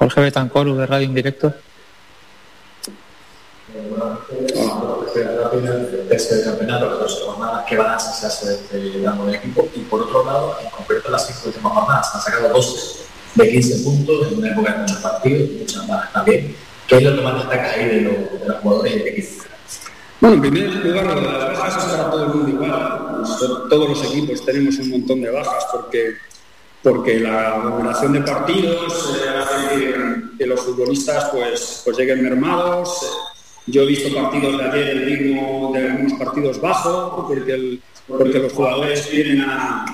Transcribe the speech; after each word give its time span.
Jorge 0.00 0.20
Betancourt, 0.22 0.78
de 0.78 0.86
Radio 0.86 1.04
Indirecto. 1.04 1.52
bueno, 3.90 4.18
tercio 6.08 6.36
del 6.36 6.44
campeonato, 6.46 6.88
las 6.88 6.98
dos 7.00 7.22
jornadas 7.26 7.66
que 7.68 7.76
van 7.76 7.90
a 7.92 7.98
se 7.98 8.26
este, 8.26 9.02
dando 9.02 9.28
el 9.28 9.34
equipo 9.34 9.68
y 9.74 9.80
por 9.80 10.00
otro 10.00 10.24
lado, 10.24 10.56
en 10.64 10.70
concreto 10.70 11.10
las 11.10 11.26
cinco 11.26 11.40
últimas 11.48 11.72
jornadas 11.74 12.14
han 12.14 12.20
sacado 12.22 12.48
12 12.48 12.98
de 13.34 13.50
15 13.50 13.84
puntos 13.84 14.26
en 14.32 14.38
una 14.38 14.48
época 14.52 14.72
de 14.72 14.78
muchos 14.78 14.96
partidos, 14.96 15.50
muchas 15.50 15.86
más 15.86 16.12
también. 16.14 16.56
¿Qué 16.88 16.96
es 16.96 17.02
lo 17.02 17.16
que 17.16 17.20
más 17.20 17.34
destaca 17.34 17.70
ahí 17.72 17.84
de, 17.84 18.00
de 18.00 18.44
los 18.46 18.56
jugadores 18.60 18.94
y 18.94 18.98
del 19.00 19.08
equipo? 19.08 19.44
Bueno, 20.18 20.36
en 20.36 20.40
primer 20.40 20.74
lugar, 20.84 21.04
las 21.04 21.58
bajas 21.58 21.76
es 21.76 21.92
para 21.92 22.10
todo 22.10 22.24
el 22.24 22.28
mundo 22.30 22.48
igual. 22.48 23.22
Todos 23.68 23.88
los 23.90 24.04
equipos 24.04 24.44
tenemos 24.46 24.78
un 24.78 24.90
montón 24.90 25.20
de 25.20 25.30
bajas 25.30 25.66
porque, 25.70 26.14
porque 26.82 27.20
la 27.20 27.58
duración 27.76 28.14
de 28.14 28.20
partidos 28.22 29.18
eh, 29.22 29.39
que, 30.40 30.46
los 30.46 30.60
futbolistas 30.60 31.26
pues, 31.32 31.82
pues 31.84 31.98
lleguen 31.98 32.22
mermados. 32.22 33.00
Yo 33.66 33.82
he 33.82 33.86
visto 33.86 34.14
partidos 34.14 34.56
de 34.56 34.64
ayer, 34.64 34.88
el 34.88 35.34
de 35.34 35.90
algunos 35.90 36.12
partidos 36.14 36.60
bajo, 36.60 37.26
porque, 37.28 37.78
los 38.38 38.52
jugadores 38.52 39.10
vienen 39.10 39.42
a, 39.42 39.84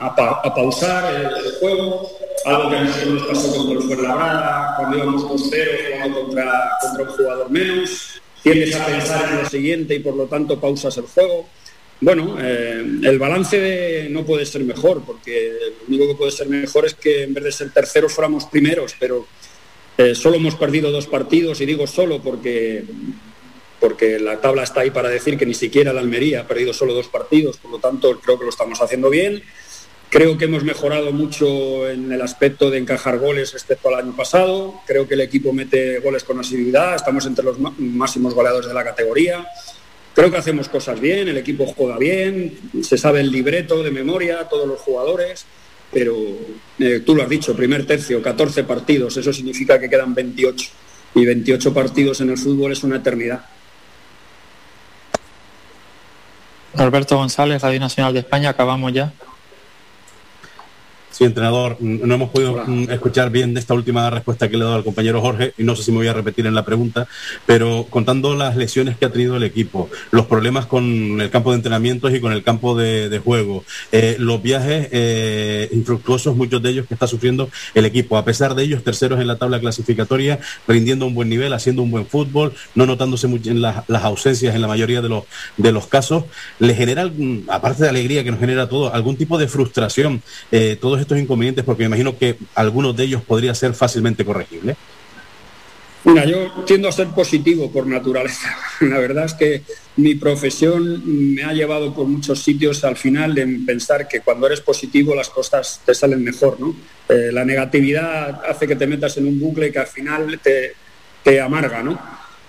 a, 0.00 0.54
pausar 0.54 1.14
el, 1.14 1.52
juego, 1.60 2.08
algo 2.44 2.70
que 2.70 2.76
a 2.76 2.84
nosotros 2.84 3.12
nos 3.14 3.22
pasó 3.24 3.56
contra 3.56 3.74
el 3.74 3.82
Fuenlabrada, 3.82 4.76
cuando 4.76 4.96
íbamos 4.96 5.22
2-0 5.24 5.68
jugando 5.92 6.20
contra, 6.22 6.70
contra 6.80 7.02
un 7.02 7.08
jugador 7.10 7.50
menos 7.50 8.20
tiendes 8.44 8.76
a 8.76 8.86
pensar 8.86 9.32
en 9.32 9.42
lo 9.42 9.48
siguiente 9.48 9.94
y 9.96 9.98
por 9.98 10.14
lo 10.14 10.26
tanto 10.26 10.60
pausas 10.60 10.96
el 10.98 11.04
juego. 11.04 11.46
Bueno, 12.00 12.36
eh, 12.38 12.84
el 13.02 13.18
balance 13.18 14.08
no 14.10 14.24
puede 14.24 14.44
ser 14.44 14.62
mejor, 14.62 15.02
porque 15.04 15.52
lo 15.80 15.88
único 15.88 16.08
que 16.08 16.14
puede 16.14 16.30
ser 16.30 16.48
mejor 16.48 16.84
es 16.84 16.94
que 16.94 17.22
en 17.22 17.32
vez 17.32 17.44
de 17.44 17.52
ser 17.52 17.70
terceros 17.70 18.12
fuéramos 18.12 18.44
primeros, 18.44 18.94
pero 19.00 19.26
eh, 19.98 20.14
solo 20.14 20.36
hemos 20.36 20.56
perdido 20.56 20.90
dos 20.90 21.06
partidos, 21.06 21.60
y 21.60 21.66
digo 21.66 21.86
solo 21.86 22.20
porque, 22.20 22.84
porque 23.80 24.18
la 24.18 24.40
tabla 24.40 24.62
está 24.62 24.80
ahí 24.80 24.90
para 24.90 25.08
decir 25.08 25.36
que 25.38 25.46
ni 25.46 25.54
siquiera 25.54 25.92
la 25.92 26.00
Almería 26.00 26.40
ha 26.40 26.48
perdido 26.48 26.72
solo 26.72 26.94
dos 26.94 27.08
partidos, 27.08 27.58
por 27.58 27.70
lo 27.70 27.78
tanto 27.78 28.18
creo 28.20 28.38
que 28.38 28.44
lo 28.44 28.50
estamos 28.50 28.80
haciendo 28.80 29.10
bien. 29.10 29.42
Creo 30.10 30.38
que 30.38 30.44
hemos 30.44 30.62
mejorado 30.62 31.10
mucho 31.10 31.90
en 31.90 32.12
el 32.12 32.22
aspecto 32.22 32.70
de 32.70 32.78
encajar 32.78 33.18
goles 33.18 33.52
respecto 33.52 33.88
al 33.88 33.96
año 33.96 34.14
pasado. 34.14 34.80
Creo 34.86 35.08
que 35.08 35.14
el 35.14 35.22
equipo 35.22 35.52
mete 35.52 35.98
goles 35.98 36.22
con 36.22 36.38
asiduidad. 36.38 36.94
Estamos 36.94 37.26
entre 37.26 37.44
los 37.44 37.58
máximos 37.58 38.32
goleadores 38.32 38.68
de 38.68 38.74
la 38.74 38.84
categoría. 38.84 39.44
Creo 40.14 40.30
que 40.30 40.36
hacemos 40.36 40.68
cosas 40.68 41.00
bien, 41.00 41.26
el 41.26 41.36
equipo 41.36 41.66
juega 41.66 41.98
bien, 41.98 42.56
se 42.82 42.96
sabe 42.96 43.18
el 43.18 43.32
libreto 43.32 43.82
de 43.82 43.90
memoria, 43.90 44.48
todos 44.48 44.68
los 44.68 44.80
jugadores, 44.80 45.44
pero 45.94 46.16
eh, 46.80 47.02
tú 47.06 47.14
lo 47.14 47.22
has 47.22 47.28
dicho, 47.28 47.54
primer 47.54 47.86
tercio, 47.86 48.20
14 48.20 48.64
partidos, 48.64 49.16
eso 49.16 49.32
significa 49.32 49.78
que 49.78 49.88
quedan 49.88 50.12
28. 50.12 50.70
Y 51.14 51.24
28 51.24 51.72
partidos 51.72 52.20
en 52.20 52.30
el 52.30 52.36
fútbol 52.36 52.72
es 52.72 52.82
una 52.82 52.96
eternidad. 52.96 53.44
Alberto 56.76 57.16
González, 57.16 57.62
Radio 57.62 57.78
Nacional 57.78 58.12
de 58.12 58.18
España, 58.18 58.50
acabamos 58.50 58.92
ya. 58.92 59.12
Sí, 61.14 61.22
entrenador, 61.22 61.76
no 61.80 62.12
hemos 62.12 62.30
podido 62.30 62.64
mm, 62.66 62.90
escuchar 62.90 63.30
bien 63.30 63.54
de 63.54 63.60
esta 63.60 63.72
última 63.72 64.10
respuesta 64.10 64.48
que 64.48 64.56
le 64.56 64.62
he 64.62 64.64
dado 64.64 64.78
al 64.78 64.82
compañero 64.82 65.20
Jorge 65.20 65.54
y 65.56 65.62
no 65.62 65.76
sé 65.76 65.84
si 65.84 65.92
me 65.92 65.98
voy 65.98 66.08
a 66.08 66.12
repetir 66.12 66.44
en 66.44 66.56
la 66.56 66.64
pregunta, 66.64 67.06
pero 67.46 67.86
contando 67.88 68.34
las 68.34 68.56
lesiones 68.56 68.96
que 68.96 69.04
ha 69.04 69.12
tenido 69.12 69.36
el 69.36 69.44
equipo, 69.44 69.88
los 70.10 70.26
problemas 70.26 70.66
con 70.66 71.20
el 71.20 71.30
campo 71.30 71.52
de 71.52 71.58
entrenamientos 71.58 72.12
y 72.12 72.20
con 72.20 72.32
el 72.32 72.42
campo 72.42 72.76
de, 72.76 73.20
juego, 73.24 73.62
eh, 73.92 74.16
los 74.18 74.42
viajes 74.42 74.88
eh, 74.90 75.68
infructuosos, 75.70 76.34
muchos 76.34 76.60
de 76.60 76.70
ellos 76.70 76.86
que 76.88 76.94
está 76.94 77.06
sufriendo 77.06 77.48
el 77.74 77.84
equipo, 77.84 78.16
a 78.16 78.24
pesar 78.24 78.56
de 78.56 78.64
ellos 78.64 78.82
terceros 78.82 79.20
en 79.20 79.28
la 79.28 79.38
tabla 79.38 79.60
clasificatoria, 79.60 80.40
rindiendo 80.66 81.06
un 81.06 81.14
buen 81.14 81.28
nivel, 81.28 81.52
haciendo 81.52 81.82
un 81.82 81.92
buen 81.92 82.08
fútbol, 82.08 82.54
no 82.74 82.86
notándose 82.86 83.28
mucho 83.28 83.52
en 83.52 83.62
las 83.62 83.84
ausencias 84.02 84.52
en 84.52 84.60
la 84.60 84.66
mayoría 84.66 85.00
de 85.00 85.10
los, 85.10 85.22
de 85.58 85.70
los 85.70 85.86
casos, 85.86 86.24
le 86.58 86.74
genera, 86.74 87.08
aparte 87.46 87.84
de 87.84 87.88
alegría 87.88 88.24
que 88.24 88.32
nos 88.32 88.40
genera 88.40 88.68
todo, 88.68 88.92
algún 88.92 89.16
tipo 89.16 89.38
de 89.38 89.46
frustración, 89.46 90.20
eh, 90.50 90.76
todos 90.80 91.03
estos 91.04 91.18
inconvenientes? 91.18 91.64
Porque 91.64 91.82
me 91.84 91.86
imagino 91.86 92.18
que 92.18 92.36
algunos 92.54 92.96
de 92.96 93.04
ellos 93.04 93.22
podría 93.22 93.54
ser 93.54 93.74
fácilmente 93.74 94.24
corregibles. 94.24 94.76
Mira, 96.04 96.26
yo 96.26 96.64
tiendo 96.66 96.88
a 96.88 96.92
ser 96.92 97.08
positivo 97.08 97.72
por 97.72 97.86
naturaleza. 97.86 98.54
La 98.80 98.98
verdad 98.98 99.24
es 99.24 99.34
que 99.34 99.62
mi 99.96 100.14
profesión 100.14 101.34
me 101.34 101.44
ha 101.44 101.52
llevado 101.54 101.94
por 101.94 102.06
muchos 102.06 102.42
sitios 102.42 102.84
al 102.84 102.96
final 102.96 103.38
en 103.38 103.64
pensar 103.64 104.06
que 104.06 104.20
cuando 104.20 104.46
eres 104.46 104.60
positivo 104.60 105.14
las 105.14 105.30
cosas 105.30 105.80
te 105.84 105.94
salen 105.94 106.22
mejor, 106.22 106.60
¿no? 106.60 106.76
Eh, 107.08 107.30
la 107.32 107.44
negatividad 107.44 108.42
hace 108.46 108.66
que 108.66 108.76
te 108.76 108.86
metas 108.86 109.16
en 109.16 109.26
un 109.26 109.40
bucle 109.40 109.72
que 109.72 109.78
al 109.78 109.86
final 109.86 110.38
te, 110.42 110.74
te 111.22 111.40
amarga, 111.40 111.82
¿no? 111.82 111.98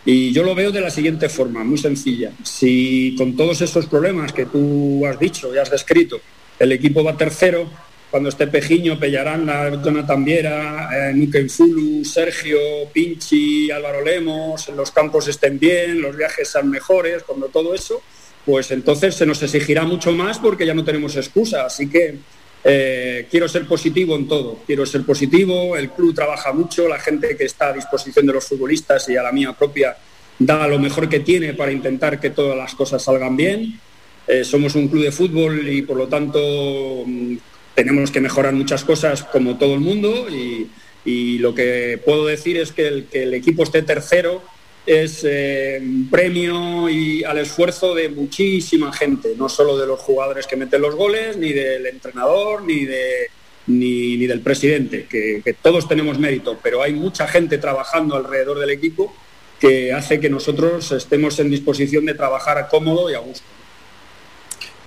Y 0.04 0.34
yo 0.34 0.44
lo 0.44 0.54
veo 0.54 0.72
de 0.72 0.82
la 0.82 0.92
siguiente 0.92 1.30
forma, 1.30 1.64
muy 1.64 1.78
sencilla. 1.78 2.32
Si 2.44 3.16
con 3.18 3.36
todos 3.36 3.62
esos 3.62 3.88
problemas 3.88 4.34
que 4.34 4.46
tú 4.46 5.04
has 5.06 5.18
dicho 5.18 5.54
y 5.56 5.58
has 5.58 5.72
descrito, 5.72 6.20
el 6.60 6.72
equipo 6.74 7.04
va 7.04 7.18
tercero, 7.18 7.68
cuando 8.16 8.30
esté 8.30 8.48
Pejiño, 8.48 8.98
Pellarán, 8.98 9.46
Jonathan 9.84 10.24
Viera, 10.24 11.12
eh, 11.12 11.50
Fulu, 11.50 12.06
Sergio, 12.06 12.58
Pinchi, 12.94 13.70
Álvaro 13.70 14.02
Lemos, 14.02 14.70
los 14.70 14.90
campos 14.92 15.28
estén 15.28 15.60
bien, 15.60 16.02
los 16.02 16.16
viajes 16.16 16.48
sean 16.48 16.70
mejores, 16.70 17.24
cuando 17.24 17.48
todo 17.48 17.76
eso, 17.76 18.02
pues 18.46 18.72
entonces 18.72 19.16
se 19.16 19.26
nos 19.26 19.44
exigirá 19.44 19.84
mucho 19.84 20.14
más 20.14 20.40
porque 20.40 20.66
ya 20.66 20.74
no 20.74 20.86
tenemos 20.86 21.18
excusa. 21.18 21.66
Así 21.66 21.90
que 21.90 22.16
eh, 22.64 23.28
quiero 23.30 23.50
ser 23.50 23.68
positivo 23.68 24.16
en 24.16 24.30
todo, 24.30 24.60
quiero 24.66 24.86
ser 24.86 25.06
positivo, 25.06 25.76
el 25.76 25.90
club 25.90 26.16
trabaja 26.16 26.54
mucho, 26.54 26.88
la 26.88 27.00
gente 27.00 27.36
que 27.36 27.44
está 27.44 27.68
a 27.68 27.74
disposición 27.74 28.26
de 28.26 28.32
los 28.32 28.46
futbolistas 28.46 29.10
y 29.10 29.18
a 29.18 29.24
la 29.24 29.34
mía 29.34 29.52
propia 29.52 29.98
da 30.40 30.66
lo 30.70 30.80
mejor 30.80 31.10
que 31.10 31.20
tiene 31.20 31.54
para 31.54 31.74
intentar 31.74 32.18
que 32.22 32.30
todas 32.30 32.56
las 32.56 32.76
cosas 32.76 33.04
salgan 33.04 33.36
bien. 33.36 33.78
Eh, 34.26 34.46
somos 34.46 34.74
un 34.76 34.88
club 34.88 35.04
de 35.04 35.12
fútbol 35.12 35.68
y 35.68 35.82
por 35.82 35.98
lo 35.98 36.08
tanto 36.08 37.04
mm, 37.06 37.36
tenemos 37.76 38.10
que 38.10 38.22
mejorar 38.22 38.54
muchas 38.54 38.84
cosas 38.84 39.24
como 39.24 39.58
todo 39.58 39.76
el 39.76 39.82
mundo 39.82 40.28
y, 40.30 40.68
lo 41.38 41.54
que 41.54 42.02
puedo 42.04 42.26
decir 42.26 42.58
es 42.58 42.72
que 42.72 42.88
el, 42.88 43.34
equipo 43.36 43.62
esté 43.62 43.84
tercero 43.84 44.42
es 44.88 45.24
eh, 45.24 45.80
premio 46.10 46.90
y 46.90 47.24
al 47.24 47.38
esfuerzo 47.38 47.94
de 47.94 48.10
muchísima 48.10 48.92
gente, 48.92 49.36
no 49.38 49.48
solo 49.48 49.78
de 49.78 49.86
los 49.86 50.00
jugadores 50.00 50.48
que 50.48 50.56
meten 50.56 50.82
los 50.82 50.96
goles, 50.96 51.38
ni 51.38 51.54
del 51.54 51.86
entrenador, 51.86 52.64
ni, 52.64 52.86
de, 52.86 53.30
ni, 53.68 54.26
del 54.26 54.42
presidente, 54.42 55.06
que, 55.08 55.44
que, 55.46 55.54
todos 55.54 55.88
tenemos 55.88 56.18
mérito, 56.18 56.58
pero 56.64 56.82
hay 56.82 56.94
mucha 56.94 57.28
gente 57.28 57.60
trabajando 57.60 58.16
alrededor 58.16 58.58
del 58.58 58.72
equipo 58.72 59.16
que 59.60 59.94
hace 59.94 60.20
que 60.20 60.30
nosotros 60.30 60.92
estemos 60.92 61.38
en 61.40 61.52
disposición 61.52 62.06
de 62.06 62.16
trabajar 62.16 62.68
cómodo 62.68 63.12
y 63.12 63.14
a 63.14 63.20
gusto. 63.20 63.46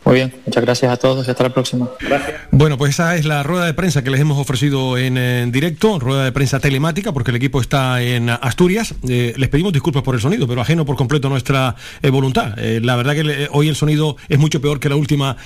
Muy 0.09 0.15
bien, 0.15 0.33
muchas 0.47 0.65
gracias 0.65 0.91
a 0.91 0.97
todos 0.97 1.29
y 1.29 1.31
hasta 1.31 1.43
la 1.43 1.51
próxima. 1.51 1.91
Bueno, 2.51 2.79
pues 2.79 2.93
esa 2.93 3.17
es 3.17 3.27
la 3.27 3.43
rueda 3.43 3.67
de 3.67 3.75
prensa 3.75 4.03
que 4.03 4.09
les 4.09 4.19
hemos 4.19 4.39
ofrecido 4.39 4.97
en, 4.97 5.53
directo, 5.53 5.99
rueda 5.99 6.25
de 6.25 6.33
prensa 6.33 6.61
telemática, 6.61 7.13
porque 7.13 7.31
el 7.31 7.37
equipo 7.37 7.61
está 7.61 8.01
en 8.01 8.31
Asturias. 8.31 8.95
Eh, 9.07 9.35
les 9.37 9.51
pedimos 9.51 9.75
disculpas 9.75 10.03
por 10.03 10.15
el 10.15 10.23
sonido, 10.23 10.49
pero 10.49 10.63
ajeno 10.63 10.87
por 10.87 10.97
completo 10.97 11.29
nuestra 11.29 11.77
eh, 12.01 12.09
voluntad. 12.09 12.59
Eh, 12.59 12.81
la 12.83 12.97
verdad 12.97 13.13
que 13.13 13.49
hoy 13.53 13.69
el 13.69 13.77
sonido 13.77 14.17
es 14.31 14.39
mucho 14.39 14.63
peor 14.63 14.81
que 14.81 14.89
la 14.89 14.97
última 14.97 15.37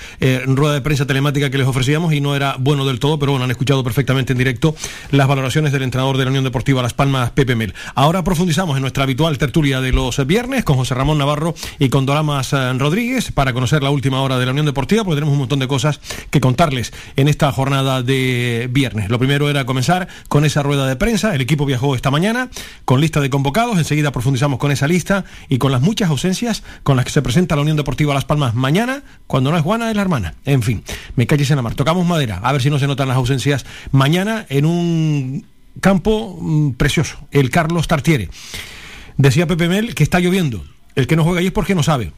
rueda 0.45 0.75
de 0.75 0.81
prensa 0.81 1.05
telemática 1.05 1.49
que 1.49 1.57
les 1.57 1.67
ofrecíamos 1.67 2.13
y 2.13 2.21
no 2.21 2.33
era 2.33 2.55
bueno 2.57 2.85
del 2.85 2.99
todo, 2.99 3.19
pero 3.19 3.33
bueno, 3.33 3.43
han 3.43 3.51
escuchado 3.51 3.83
perfectamente 3.83 4.31
en 4.31 4.37
directo 4.37 4.75
las 5.11 5.27
valoraciones 5.27 5.73
del 5.73 5.83
entrenador 5.83 6.15
de 6.15 6.23
la 6.23 6.29
Unión 6.29 6.45
Deportiva 6.45 6.81
Las 6.81 6.93
Palmas, 6.93 7.31
Pepe 7.31 7.55
Mel. 7.55 7.73
Ahora 7.95 8.23
profundizamos 8.23 8.77
en 8.77 8.81
nuestra 8.81 9.03
habitual 9.03 9.37
tertulia 9.37 9.81
de 9.81 9.91
los 9.91 10.25
viernes 10.25 10.63
con 10.63 10.77
José 10.77 10.95
Ramón 10.95 11.17
Navarro 11.17 11.53
y 11.79 11.89
con 11.89 12.05
Doramas 12.05 12.53
Rodríguez 12.77 13.33
para 13.33 13.51
conocer 13.51 13.83
la 13.83 13.89
última 13.89 14.21
hora 14.21 14.39
de 14.39 14.45
la 14.45 14.52
Unión 14.53 14.65
Deportiva, 14.65 15.03
porque 15.03 15.17
tenemos 15.17 15.33
un 15.33 15.39
montón 15.39 15.59
de 15.59 15.67
cosas 15.67 15.99
que 16.29 16.39
contarles 16.39 16.93
en 17.15 17.27
esta 17.27 17.51
jornada 17.51 18.01
de 18.01 18.69
viernes. 18.71 19.09
Lo 19.09 19.19
primero 19.19 19.49
era 19.49 19.65
comenzar 19.65 20.07
con 20.29 20.45
esa 20.45 20.63
rueda 20.63 20.87
de 20.87 20.95
prensa. 20.95 21.35
El 21.35 21.41
equipo 21.41 21.65
viajó 21.65 21.95
esta 21.95 22.09
mañana 22.09 22.49
con 22.85 23.01
lista 23.01 23.19
de 23.19 23.29
convocados. 23.29 23.77
Enseguida 23.77 24.11
profundizamos 24.11 24.59
con 24.59 24.71
esa 24.71 24.87
lista 24.87 25.25
y 25.49 25.57
con 25.57 25.71
las 25.71 25.81
muchas 25.81 26.09
ausencias 26.09 26.63
con 26.83 26.95
las 26.95 27.05
que 27.05 27.11
se 27.11 27.21
presenta 27.21 27.55
la 27.55 27.61
Unión 27.61 27.77
Deportiva 27.77 28.13
Las 28.13 28.25
Palmas 28.25 28.55
mañana. 28.55 29.03
Cuando 29.27 29.51
no 29.51 29.57
es 29.57 29.63
Juana, 29.63 29.89
es 29.89 29.95
la 29.95 30.01
hermana. 30.01 30.35
En 30.45 30.61
fin, 30.61 30.83
me 31.15 31.27
calles 31.27 31.49
en 31.51 31.57
la 31.57 31.61
mar. 31.61 31.75
Tocamos 31.75 32.05
madera. 32.05 32.39
A 32.43 32.51
ver 32.51 32.61
si 32.61 32.69
no 32.69 32.79
se 32.79 32.87
notan 32.87 33.07
las 33.07 33.17
ausencias 33.17 33.65
mañana 33.91 34.45
en 34.49 34.65
un 34.65 35.45
campo 35.81 36.37
mm, 36.39 36.71
precioso, 36.71 37.17
el 37.31 37.49
Carlos 37.49 37.87
Tartiere. 37.87 38.29
Decía 39.17 39.47
Pepe 39.47 39.67
Mel 39.67 39.95
que 39.95 40.03
está 40.03 40.19
lloviendo. 40.19 40.63
El 40.95 41.07
que 41.07 41.15
no 41.15 41.23
juega 41.23 41.39
ahí 41.39 41.47
es 41.47 41.51
porque 41.51 41.75
no 41.75 41.83
sabe. 41.83 42.11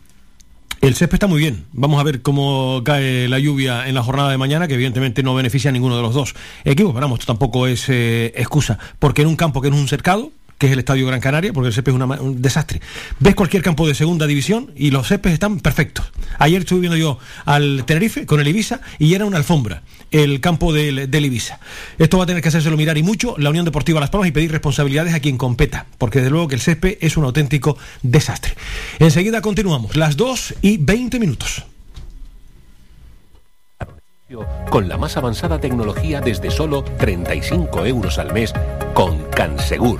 El 0.85 0.93
césped 0.93 1.15
está 1.15 1.25
muy 1.25 1.39
bien. 1.39 1.65
Vamos 1.73 1.99
a 1.99 2.03
ver 2.03 2.21
cómo 2.21 2.83
cae 2.85 3.27
la 3.27 3.39
lluvia 3.39 3.87
en 3.87 3.95
la 3.95 4.03
jornada 4.03 4.29
de 4.29 4.37
mañana, 4.37 4.67
que 4.67 4.75
evidentemente 4.75 5.23
no 5.23 5.33
beneficia 5.33 5.69
a 5.69 5.71
ninguno 5.71 5.95
de 5.95 6.03
los 6.03 6.13
dos 6.13 6.35
equipos. 6.63 6.93
Pero 6.93 7.05
vamos, 7.05 7.21
esto 7.21 7.33
tampoco 7.33 7.65
es 7.65 7.89
eh, 7.89 8.31
excusa, 8.35 8.77
porque 8.99 9.23
en 9.23 9.29
un 9.29 9.35
campo 9.35 9.61
que 9.61 9.69
es 9.69 9.73
un 9.73 9.87
cercado, 9.87 10.31
que 10.57 10.67
es 10.67 10.73
el 10.73 10.79
Estadio 10.79 11.05
Gran 11.07 11.19
Canaria, 11.19 11.53
porque 11.53 11.67
el 11.67 11.73
césped 11.73 11.93
es 11.93 12.19
un 12.19 12.41
desastre. 12.41 12.81
Ves 13.19 13.35
cualquier 13.35 13.61
campo 13.63 13.87
de 13.87 13.95
segunda 13.95 14.27
división 14.27 14.71
y 14.75 14.91
los 14.91 15.07
céspedes 15.07 15.33
están 15.33 15.59
perfectos. 15.59 16.11
Ayer 16.39 16.61
estuve 16.61 16.81
viendo 16.81 16.97
yo 16.97 17.19
al 17.45 17.83
Tenerife 17.85 18.25
con 18.25 18.39
el 18.39 18.47
Ibiza 18.47 18.81
y 18.99 19.13
era 19.13 19.25
una 19.25 19.37
alfombra 19.37 19.83
el 20.11 20.39
campo 20.39 20.71
del, 20.71 21.09
del 21.09 21.25
Ibiza. 21.25 21.59
Esto 21.97 22.17
va 22.17 22.23
a 22.23 22.27
tener 22.27 22.41
que 22.41 22.49
hacérselo 22.49 22.77
mirar 22.77 22.97
y 22.97 23.03
mucho 23.03 23.35
la 23.37 23.49
Unión 23.49 23.65
Deportiva 23.65 23.99
Las 23.99 24.09
Palmas 24.09 24.29
y 24.29 24.31
pedir 24.31 24.51
responsabilidades 24.51 25.13
a 25.13 25.19
quien 25.19 25.37
competa, 25.37 25.87
porque 25.97 26.19
desde 26.19 26.31
luego 26.31 26.47
que 26.47 26.55
el 26.55 26.61
césped 26.61 26.97
es 27.01 27.17
un 27.17 27.25
auténtico 27.25 27.77
desastre. 28.01 28.53
Enseguida 28.99 29.41
continuamos, 29.41 29.95
las 29.95 30.15
2 30.15 30.55
y 30.61 30.77
20 30.77 31.19
minutos 31.19 31.65
con 34.69 34.89
la 34.89 34.97
más 34.97 35.17
avanzada 35.17 35.59
tecnología 35.59 36.19
desde 36.19 36.49
solo 36.49 36.83
35 36.83 37.85
euros 37.85 38.17
al 38.17 38.33
mes 38.33 38.53
con 38.93 39.23
Cansegur. 39.29 39.99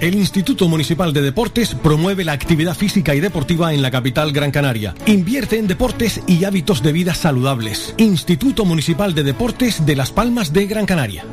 El 0.00 0.14
Instituto 0.14 0.66
Municipal 0.66 1.12
de 1.12 1.20
Deportes 1.20 1.74
promueve 1.74 2.24
la 2.24 2.32
actividad 2.32 2.74
física 2.74 3.14
y 3.14 3.20
deportiva 3.20 3.74
en 3.74 3.82
la 3.82 3.90
capital 3.90 4.32
Gran 4.32 4.50
Canaria. 4.50 4.94
Invierte 5.04 5.58
en 5.58 5.66
deportes 5.66 6.22
y 6.26 6.44
hábitos 6.44 6.82
de 6.82 6.92
vida 6.92 7.14
saludables. 7.14 7.94
Instituto 7.98 8.64
Municipal 8.64 9.14
de 9.14 9.24
Deportes 9.24 9.84
de 9.84 9.96
Las 9.96 10.10
Palmas 10.10 10.54
de 10.54 10.66
Gran 10.66 10.86
Canaria. 10.86 11.26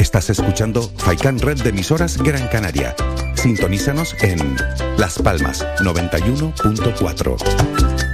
Estás 0.00 0.30
escuchando 0.30 0.90
Faikan 0.96 1.38
Red 1.38 1.62
de 1.62 1.70
emisoras 1.70 2.18
Gran 2.18 2.48
Canaria. 2.48 2.96
Sintonízanos 3.34 4.16
en 4.20 4.56
Las 4.98 5.20
Palmas 5.20 5.64
91.4. 5.78 8.13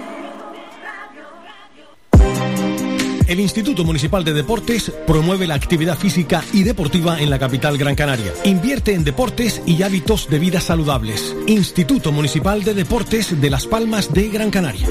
El 3.31 3.39
Instituto 3.39 3.85
Municipal 3.85 4.25
de 4.25 4.33
Deportes 4.33 4.91
promueve 5.07 5.47
la 5.47 5.55
actividad 5.55 5.97
física 5.97 6.43
y 6.51 6.63
deportiva 6.63 7.21
en 7.21 7.29
la 7.29 7.39
capital 7.39 7.77
Gran 7.77 7.95
Canaria. 7.95 8.33
Invierte 8.43 8.93
en 8.93 9.05
deportes 9.05 9.61
y 9.65 9.83
hábitos 9.83 10.29
de 10.29 10.37
vida 10.37 10.59
saludables. 10.59 11.33
Instituto 11.47 12.11
Municipal 12.11 12.61
de 12.65 12.73
Deportes 12.73 13.39
de 13.39 13.49
Las 13.49 13.67
Palmas 13.67 14.13
de 14.13 14.27
Gran 14.27 14.51
Canaria. 14.51 14.85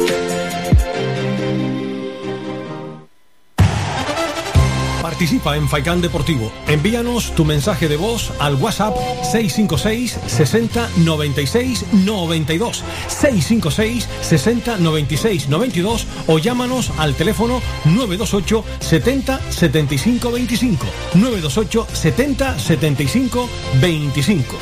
Participa 5.20 5.55
en 5.55 5.69
Faikán 5.69 6.00
Deportivo. 6.00 6.50
Envíanos 6.67 7.34
tu 7.34 7.44
mensaje 7.44 7.88
de 7.88 7.99
voz 7.99 8.32
al 8.38 8.55
WhatsApp 8.55 8.96
656 9.22 10.19
60 10.26 10.88
96 10.96 11.84
92 11.93 12.82
656 13.06 14.08
60 14.22 14.78
96 14.78 15.49
92 15.50 16.06
o 16.26 16.38
llámanos 16.38 16.90
al 16.97 17.14
teléfono 17.16 17.61
928 17.85 18.64
70 18.80 19.40
75 19.50 20.33
25 20.33 20.87
928 21.12 21.87
70 21.92 22.59
75 22.59 23.50
25 23.78 24.56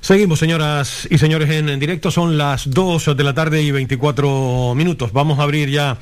Seguimos, 0.00 0.38
señoras 0.38 1.06
y 1.10 1.18
señores, 1.18 1.50
en, 1.50 1.68
en, 1.68 1.78
directo. 1.78 2.10
Son 2.10 2.38
las 2.38 2.70
2 2.70 3.14
de 3.14 3.22
la 3.24 3.34
tarde 3.34 3.60
y 3.60 3.70
24 3.70 4.74
minutos. 4.74 5.12
Vamos 5.12 5.38
a 5.38 5.42
abrir 5.42 5.68
ya 5.68 5.98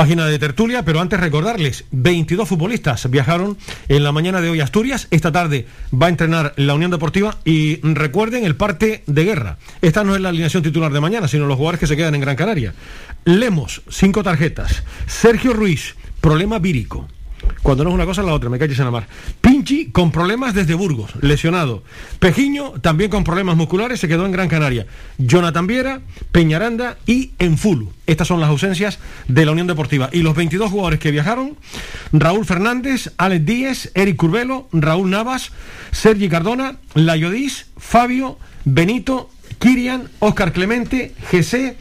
página 0.00 0.24
de 0.24 0.38
tertulia, 0.38 0.82
pero 0.82 0.98
antes 0.98 1.20
recordarles, 1.20 1.84
22 1.90 2.48
futbolistas 2.48 3.10
viajaron 3.10 3.58
en 3.86 4.02
la 4.02 4.12
mañana 4.12 4.40
de 4.40 4.48
hoy 4.48 4.60
a 4.60 4.64
Asturias, 4.64 5.08
esta 5.10 5.30
tarde 5.30 5.66
va 5.92 6.06
a 6.06 6.08
entrenar 6.08 6.54
la 6.56 6.72
Unión 6.72 6.90
Deportiva 6.90 7.36
y 7.44 7.80
recuerden 7.82 8.46
el 8.46 8.56
parte 8.56 9.02
de 9.06 9.24
guerra. 9.24 9.58
Esta 9.82 10.02
no 10.02 10.14
es 10.14 10.22
la 10.22 10.30
alineación 10.30 10.62
titular 10.62 10.90
de 10.90 11.00
mañana, 11.00 11.28
sino 11.28 11.44
los 11.44 11.58
jugadores 11.58 11.80
que 11.80 11.86
se 11.86 11.98
quedan 11.98 12.14
en 12.14 12.22
Gran 12.22 12.34
Canaria. 12.34 12.72
Lemos, 13.26 13.82
cinco 13.90 14.22
tarjetas. 14.22 14.84
Sergio 15.06 15.52
Ruiz, 15.52 15.96
problema 16.22 16.58
vírico. 16.58 17.06
Cuando 17.62 17.84
no 17.84 17.90
es 17.90 17.94
una 17.94 18.06
cosa, 18.06 18.22
la 18.22 18.32
otra, 18.32 18.50
me 18.50 18.58
calles 18.58 18.78
en 18.78 18.84
la 18.84 18.90
mar. 18.90 19.06
Pinchi 19.40 19.86
con 19.86 20.10
problemas 20.10 20.54
desde 20.54 20.74
Burgos, 20.74 21.12
lesionado. 21.20 21.82
Pejiño 22.18 22.72
también 22.80 23.10
con 23.10 23.24
problemas 23.24 23.56
musculares, 23.56 24.00
se 24.00 24.08
quedó 24.08 24.26
en 24.26 24.32
Gran 24.32 24.48
Canaria. 24.48 24.86
Jonathan 25.18 25.66
Viera, 25.66 26.00
Peñaranda 26.32 26.98
y 27.06 27.32
Enfulu. 27.38 27.92
Estas 28.06 28.28
son 28.28 28.40
las 28.40 28.48
ausencias 28.48 28.98
de 29.28 29.44
la 29.44 29.52
Unión 29.52 29.66
Deportiva. 29.66 30.08
Y 30.12 30.22
los 30.22 30.34
22 30.34 30.70
jugadores 30.70 30.98
que 30.98 31.10
viajaron, 31.10 31.56
Raúl 32.12 32.44
Fernández, 32.44 33.12
Alex 33.18 33.46
Díez, 33.46 33.92
Eric 33.94 34.16
Curvelo, 34.16 34.68
Raúl 34.72 35.10
Navas, 35.10 35.52
Sergi 35.92 36.28
Cardona, 36.28 36.78
Layodís, 36.94 37.66
Fabio, 37.76 38.38
Benito, 38.64 39.30
Kirian, 39.58 40.08
Oscar 40.20 40.52
Clemente, 40.52 41.14
GC, 41.30 41.76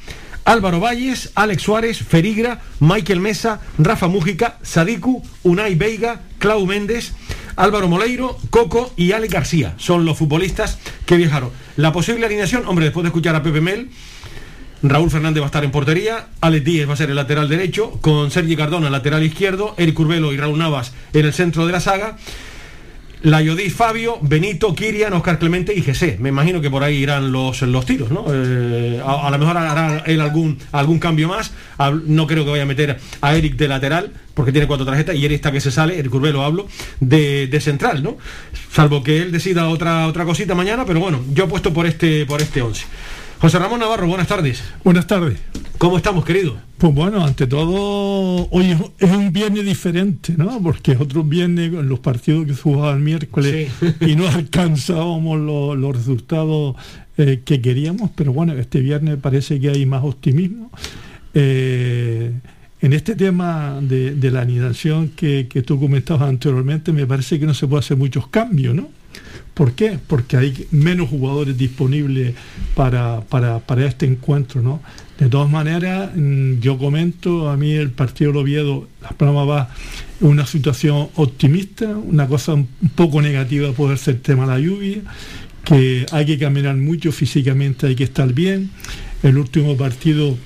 Álvaro 0.50 0.79
Valles, 0.79 1.32
Alex 1.36 1.62
Suárez, 1.62 2.00
Ferigra, 2.00 2.62
Michael 2.79 3.20
Mesa, 3.20 3.62
Rafa 3.77 4.08
Mújica, 4.08 4.58
Sadiku, 4.63 5.22
Unai 5.44 5.75
Veiga, 5.75 6.22
Clau 6.39 6.65
Méndez, 6.65 7.13
Álvaro 7.56 7.88
Moleiro, 7.88 8.36
Coco 8.50 8.91
y 8.98 9.12
Ale 9.12 9.27
García. 9.27 9.75
Son 9.77 10.06
los 10.06 10.18
futbolistas 10.18 10.79
que 11.06 11.18
viajaron. 11.18 11.51
La 11.75 11.94
posible 11.94 12.25
alineación, 12.25 12.63
hombre, 12.65 12.86
después 12.86 13.03
de 13.03 13.10
escuchar 13.10 13.36
a 13.36 13.44
Pepe 13.44 13.62
Mel, 13.62 13.91
Raúl 14.82 15.12
Fernández 15.12 15.41
va 15.41 15.46
a 15.46 15.53
estar 15.53 15.63
en 15.63 15.70
portería, 15.70 16.29
Alex 16.41 16.65
Díez 16.65 16.89
va 16.89 16.94
a 16.94 16.98
ser 16.98 17.12
el 17.12 17.18
lateral 17.18 17.48
derecho, 17.48 18.00
con 18.01 18.32
Sergi 18.32 18.56
Cardona 18.56 18.89
lateral 18.89 19.22
izquierdo, 19.22 19.75
Eric 19.77 19.94
Curbelo 19.94 20.34
y 20.34 20.38
Raúl 20.38 20.58
Navas 20.58 20.94
en 21.13 21.27
el 21.27 21.34
centro 21.34 21.68
de 21.68 21.74
la 21.74 21.79
saga. 21.79 22.18
La 23.22 23.42
Yodí 23.42 23.70
Fabio, 23.70 24.18
Benito, 24.22 24.74
Kirian, 24.74 25.12
Oscar 25.12 25.40
Clemente 25.40 25.74
y 25.76 25.84
José. 25.84 26.18
Me 26.22 26.30
imagino 26.30 26.62
que 26.62 26.70
por 26.70 26.84
ahí 26.84 26.98
irán 26.98 27.34
los, 27.34 27.62
los 27.64 27.86
tiros, 27.86 28.12
¿no? 28.12 28.26
Eh, 28.30 29.02
a, 29.06 29.30
lo 29.30 29.38
mejor 29.38 29.58
hará 29.58 30.04
él 30.06 30.22
algún, 30.22 30.58
algún 30.72 31.00
cambio 31.00 31.28
más. 31.28 31.52
No 32.06 32.28
creo 32.28 32.46
que 32.46 32.52
vaya 32.52 32.64
a 32.64 32.66
meter 32.66 32.98
a 33.20 33.36
Eric 33.36 33.58
de 33.58 33.68
lateral, 33.68 34.14
porque 34.34 34.54
tiene 34.54 34.68
cuatro 34.68 34.86
tarjetas, 34.86 35.16
y 35.16 35.26
Eric 35.26 35.36
está 35.36 35.52
que 35.52 35.60
se 35.60 35.70
sale, 35.70 36.00
el 36.00 36.10
Curbelo 36.10 36.44
hablo, 36.44 36.68
de, 37.02 37.48
de, 37.48 37.60
central, 37.60 38.04
¿no? 38.04 38.18
Salvo 38.72 39.04
que 39.04 39.22
él 39.22 39.34
decida 39.34 39.68
otra, 39.68 40.08
otra 40.08 40.24
cosita 40.24 40.56
mañana, 40.56 40.86
pero 40.86 41.02
bueno, 41.02 41.22
yo 41.34 41.44
apuesto 41.44 41.74
por 41.74 41.86
este, 41.88 42.26
por 42.26 42.42
este 42.42 42.62
11. 42.62 42.86
José 43.39 43.58
Ramón 43.58 43.79
Navarro, 43.79 44.05
buenas 44.05 44.27
tardes. 44.27 44.62
Buenas 44.84 45.08
tardes. 45.08 45.39
¿Cómo 45.77 45.96
estamos, 45.96 46.25
querido? 46.25 46.58
Pues 46.77 46.93
bueno, 46.93 47.24
ante 47.24 47.48
todo, 47.48 48.50
hoy 48.51 48.75
es 48.98 49.12
un 49.12 49.31
viernes 49.31 49.63
diferente, 49.63 50.34
¿no? 50.36 50.62
Porque 50.62 50.98
otros 51.00 51.27
viernes, 51.27 51.72
los 51.72 52.00
partidos 52.00 52.46
que 52.46 52.53
se 52.53 52.62
jugaban 52.62 52.98
el 52.98 53.03
miércoles, 53.03 53.72
sí. 53.79 53.93
y 54.01 54.17
no 54.17 54.27
alcanzábamos 54.27 55.39
los, 55.39 55.77
los 55.77 55.96
resultados 55.96 56.75
eh, 57.17 57.41
que 57.46 57.62
queríamos, 57.62 58.12
pero 58.13 58.34
bueno, 58.34 58.51
este 58.53 58.81
viernes 58.81 59.15
parece 59.22 59.58
que 59.58 59.69
hay 59.69 59.86
más 59.86 60.03
optimismo. 60.03 60.69
Eh, 61.34 62.34
en 62.81 62.93
este 62.93 63.15
tema 63.15 63.79
de, 63.81 64.15
de 64.15 64.31
la 64.31 64.41
anidación 64.41 65.12
que, 65.15 65.48
que, 65.50 65.62
tú 65.62 65.79
comentabas 65.79 66.27
anteriormente, 66.27 66.91
me 66.91 67.08
parece 67.08 67.39
que 67.39 67.46
no 67.46 67.53
se 67.53 67.67
puede 67.67 67.79
hacer 67.79 67.96
muchos 67.96 68.27
cambios, 68.27 68.75
¿no? 68.75 68.99
¿Por 69.60 69.74
qué? 69.74 70.00
Porque 70.08 70.38
hay 70.38 70.68
menos 70.72 71.10
jugadores 71.10 71.58
disponibles 71.58 72.34
para, 72.75 73.20
para, 73.20 73.60
para 73.60 73.86
este 73.86 74.06
encuentro, 74.06 74.62
¿no? 74.62 74.82
De 75.18 75.28
todas 75.28 75.50
maneras, 75.50 76.12
mm, 76.16 76.62
yo 76.62 76.78
comento, 76.78 77.50
a 77.50 77.58
mí 77.58 77.74
el 77.74 77.92
partido 77.92 78.32
de 78.32 78.39
Oviedo, 78.39 78.88
Las 79.01 79.12
Palmas 79.16 79.50
va 79.50 79.70
en 80.22 80.28
una 80.28 80.46
situación 80.46 81.10
optimista, 81.16 81.89
una 81.89 82.25
cosa 82.25 82.54
un 82.54 82.70
poco 82.96 83.22
negativa 83.22 83.74
puede 83.74 83.98
ser 83.98 84.16
el 84.16 84.22
tema 84.22 84.44
de 84.44 84.50
la 84.50 84.60
lluvia, 84.60 85.01
que 85.66 86.06
hay 86.10 86.25
que 86.25 86.39
caminar 86.39 86.78
mucho 86.78 87.12
físicamente, 87.12 87.88
hay 87.88 87.96
que 87.96 88.06
estar 88.06 88.32
bien. 88.32 88.70
El 89.24 89.38
último 89.38 89.75
partido 89.75 90.38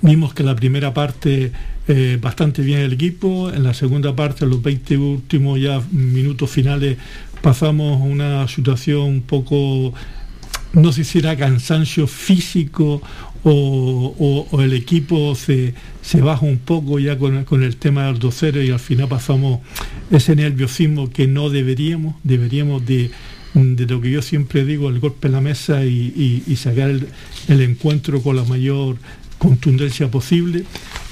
vimos 0.00 0.34
que 0.34 0.42
la 0.42 0.56
primera 0.56 0.92
parte 0.92 1.52
eh, 1.86 2.18
bastante 2.20 2.62
bien 2.62 2.80
el 2.80 2.92
equipo, 2.92 3.52
en 3.52 3.62
la 3.62 3.74
segunda 3.74 4.14
parte, 4.14 4.46
los 4.46 4.62
20 4.62 4.96
últimos 4.98 5.60
ya 5.60 5.80
minutos 5.90 6.50
finales, 6.50 6.96
pasamos 7.42 8.00
una 8.00 8.46
situación 8.48 9.02
un 9.02 9.22
poco, 9.22 9.92
no 10.72 10.92
sé 10.92 11.04
si 11.04 11.18
era 11.18 11.36
cansancio 11.36 12.06
físico 12.06 13.02
o, 13.44 14.46
el 14.60 14.72
equipo 14.72 15.34
se, 15.34 15.74
se, 16.00 16.20
baja 16.20 16.46
un 16.46 16.58
poco 16.58 17.00
ya 17.00 17.18
con, 17.18 17.44
con 17.44 17.64
el 17.64 17.76
tema 17.76 18.06
del 18.06 18.20
2-0 18.20 18.64
y 18.64 18.70
al 18.70 18.78
final 18.78 19.08
pasamos 19.08 19.60
ese 20.10 20.36
nerviosismo 20.36 21.10
que 21.10 21.26
no 21.26 21.50
deberíamos, 21.50 22.14
deberíamos 22.22 22.86
de, 22.86 23.10
de 23.54 23.86
lo 23.86 24.00
que 24.00 24.12
yo 24.12 24.22
siempre 24.22 24.64
digo, 24.64 24.88
el 24.88 25.00
golpe 25.00 25.26
en 25.26 25.32
la 25.32 25.40
mesa 25.40 25.84
y, 25.84 26.12
y, 26.16 26.44
y 26.46 26.56
sacar 26.56 26.90
el, 26.90 27.08
el 27.48 27.60
encuentro 27.60 28.22
con 28.22 28.36
la 28.36 28.44
mayor 28.44 28.96
contundencia 29.38 30.08
posible. 30.08 30.64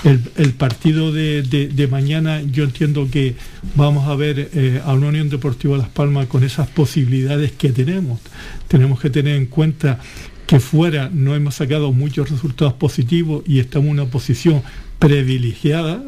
El, 0.02 0.52
partido 0.54 1.12
de, 1.12 1.88
mañana 1.90 2.40
yo 2.40 2.64
entiendo 2.64 3.08
que 3.10 3.34
vamos 3.74 4.08
a 4.08 4.14
ver 4.14 4.50
eh, 4.54 4.80
a 4.82 4.94
una 4.94 5.08
Unión 5.08 5.28
Deportiva 5.28 5.76
Las 5.76 5.90
Palmas 5.90 6.26
con 6.26 6.42
esas 6.42 6.68
posibilidades 6.68 7.52
que 7.52 7.70
tenemos. 7.70 8.18
Tenemos 8.66 8.98
que 8.98 9.10
tener 9.10 9.36
en 9.36 9.46
cuenta 9.46 9.98
que 10.46 10.58
fuera 10.58 11.10
no 11.12 11.34
hemos 11.34 11.56
sacado 11.56 11.92
muchos 11.92 12.30
resultados 12.30 12.72
positivos 12.74 13.42
y 13.46 13.58
estamos 13.60 13.88
en 13.88 13.92
una 13.92 14.06
posición 14.06 14.62
privilegiada, 14.98 16.02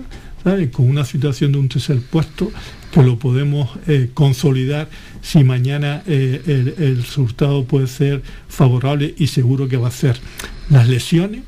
con 0.73 0.89
una 0.89 1.05
situación 1.05 1.53
de 1.53 1.59
un 1.59 1.69
tercer 1.69 2.01
puesto 2.01 2.51
que 2.93 3.03
lo 3.03 3.19
podemos 3.19 3.71
eh, 3.87 4.11
consolidar 4.13 4.89
si 5.21 5.45
mañana 5.45 6.03
eh, 6.07 6.75
el 6.79 6.97
resultado 6.97 7.65
puede 7.65 7.87
ser 7.87 8.23
favorable 8.49 9.15
y 9.19 9.29
seguro 9.29 9.69
que 9.69 9.77
va 9.77 9.89
a 9.89 9.93
ser. 9.93 10.19
Las 10.69 10.89
lesiones 10.89 11.43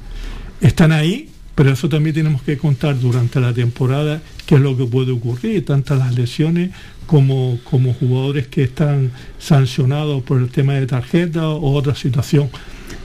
están 0.61 0.93
ahí, 0.93 1.31
pero 1.55 1.71
eso 1.71 1.89
también 1.89 2.15
tenemos 2.15 2.43
que 2.43 2.59
contar 2.59 2.99
durante 2.99 3.41
la 3.41 3.53
temporada 3.53 4.21
qué 4.47 4.57
es 4.57 4.61
lo 4.61 4.77
que 4.77 4.85
puede 4.85 5.13
ocurrir, 5.13 5.65
tantas 5.65 5.99
las 5.99 6.15
lesiones 6.15 6.71
como, 7.07 7.59
como 7.65 7.95
jugadores 7.95 8.49
que 8.49 8.65
están 8.65 9.13
sancionados 9.39 10.23
por 10.23 10.41
el 10.41 10.49
tema 10.49 10.75
de 10.75 10.87
tarjeta 10.87 11.49
o 11.49 11.73
otra 11.73 11.95
situación. 11.95 12.51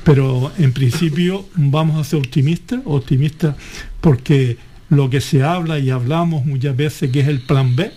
Pero 0.03 0.51
en 0.57 0.73
principio 0.73 1.45
vamos 1.55 1.99
a 1.99 2.03
ser 2.03 2.19
optimistas, 2.19 2.79
optimistas 2.85 3.55
porque 4.01 4.57
lo 4.89 5.09
que 5.09 5.21
se 5.21 5.43
habla 5.43 5.77
y 5.77 5.91
hablamos 5.91 6.45
muchas 6.45 6.75
veces 6.75 7.11
que 7.11 7.19
es 7.19 7.27
el 7.27 7.41
plan 7.41 7.75
B, 7.75 7.91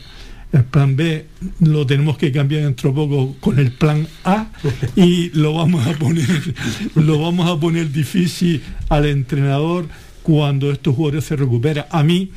el 0.52 0.64
plan 0.64 0.97
B 0.97 1.26
lo 1.61 1.87
tenemos 1.87 2.18
que 2.18 2.30
cambiar 2.30 2.64
dentro 2.64 2.90
de 2.90 2.97
poco 2.97 3.37
con 3.40 3.59
el 3.59 3.73
plan 3.73 4.06
A 4.25 4.49
y 4.97 5.30
lo 5.30 5.54
vamos 5.54 5.87
a 5.87 5.92
poner 5.92 6.28
lo 6.94 7.18
vamos 7.21 7.49
a 7.49 7.59
poner 7.59 7.90
difícil 7.90 8.62
al 8.90 9.06
entrenador 9.06 9.87
cuando 10.23 10.71
estos 10.71 10.95
jugadores 10.95 11.25
se 11.25 11.37
recuperan. 11.37 11.87
A 11.91 12.02
mí 12.02 12.31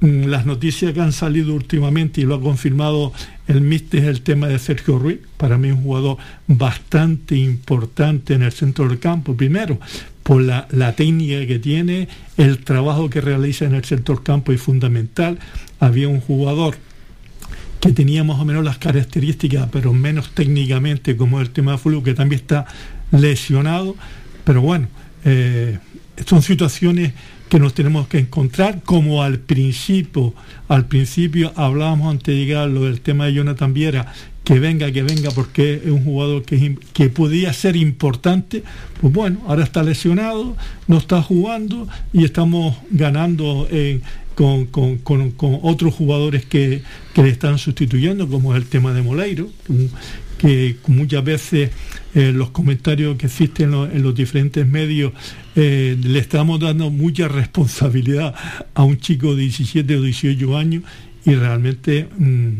las 0.00 0.44
noticias 0.44 0.92
que 0.92 1.00
han 1.00 1.12
salido 1.12 1.54
últimamente 1.54 2.20
y 2.20 2.24
lo 2.24 2.34
ha 2.34 2.40
confirmado 2.40 3.12
el 3.48 3.62
míster 3.62 4.00
es 4.00 4.06
el 4.08 4.20
tema 4.20 4.46
de 4.46 4.58
Sergio 4.58 4.98
Ruiz, 4.98 5.20
para 5.38 5.56
mí 5.56 5.70
un 5.70 5.82
jugador 5.82 6.18
bastante 6.46 7.36
importante 7.36 8.34
en 8.34 8.42
el 8.42 8.52
centro 8.52 8.86
del 8.88 8.98
campo, 8.98 9.34
primero 9.34 9.78
por 10.22 10.42
la, 10.42 10.66
la 10.72 10.92
técnica 10.92 11.46
que 11.46 11.60
tiene, 11.60 12.08
el 12.36 12.58
trabajo 12.58 13.08
que 13.08 13.20
realiza 13.20 13.64
en 13.64 13.74
el 13.76 13.82
del 13.82 14.22
campo 14.24 14.50
es 14.50 14.60
fundamental, 14.60 15.38
había 15.78 16.08
un 16.08 16.20
jugador 16.20 16.76
que 17.80 17.92
tenía 17.92 18.24
más 18.24 18.40
o 18.40 18.44
menos 18.44 18.64
las 18.64 18.78
características, 18.78 19.68
pero 19.70 19.92
menos 19.92 20.30
técnicamente, 20.34 21.16
como 21.16 21.40
el 21.40 21.50
tema 21.50 21.72
de 21.72 21.78
Fulu, 21.78 22.02
que 22.02 22.14
también 22.14 22.40
está 22.40 22.66
lesionado. 23.12 23.94
Pero 24.44 24.62
bueno, 24.62 24.88
eh, 25.24 25.78
son 26.24 26.42
situaciones 26.42 27.12
que 27.48 27.60
nos 27.60 27.74
tenemos 27.74 28.08
que 28.08 28.18
encontrar, 28.18 28.82
como 28.82 29.22
al 29.22 29.38
principio, 29.38 30.34
al 30.68 30.86
principio 30.86 31.52
hablábamos 31.56 32.10
antes 32.10 32.34
de 32.34 32.44
llegar 32.44 32.68
lo 32.68 32.84
del 32.84 33.00
tema 33.00 33.26
de 33.26 33.34
Jonathan 33.34 33.72
Viera, 33.72 34.12
que 34.42 34.60
venga, 34.60 34.90
que 34.92 35.02
venga, 35.02 35.30
porque 35.32 35.82
es 35.84 35.90
un 35.90 36.04
jugador 36.04 36.44
que, 36.44 36.76
que 36.92 37.08
podía 37.08 37.52
ser 37.52 37.76
importante, 37.76 38.62
pues 39.00 39.12
bueno, 39.12 39.40
ahora 39.46 39.64
está 39.64 39.82
lesionado, 39.82 40.56
no 40.86 40.98
está 40.98 41.20
jugando 41.20 41.88
y 42.12 42.24
estamos 42.24 42.76
ganando 42.90 43.66
en, 43.70 44.02
con, 44.36 44.66
con, 44.66 44.98
con, 44.98 45.58
otros 45.62 45.94
jugadores 45.94 46.44
que, 46.44 46.82
que, 47.14 47.22
le 47.22 47.30
están 47.30 47.58
sustituyendo, 47.58 48.28
como 48.28 48.54
es 48.54 48.62
el 48.62 48.68
tema 48.68 48.92
de 48.92 49.02
Moleiro, 49.02 49.48
que 50.38 50.76
muchas 50.86 51.24
veces 51.24 51.70
eh, 52.14 52.32
los 52.32 52.50
comentarios 52.50 53.16
que 53.16 53.26
existen 53.26 53.66
en, 53.66 53.70
lo, 53.72 53.90
en 53.90 54.02
los 54.02 54.14
diferentes 54.14 54.66
medios 54.66 55.12
eh, 55.54 55.96
le 56.02 56.18
estamos 56.18 56.60
dando 56.60 56.90
mucha 56.90 57.28
responsabilidad 57.28 58.34
a 58.74 58.82
un 58.84 58.98
chico 58.98 59.34
de 59.34 59.42
17 59.42 59.96
o 59.96 60.02
18 60.02 60.56
años 60.56 60.82
y 61.24 61.34
realmente 61.34 62.08
mmm, 62.18 62.58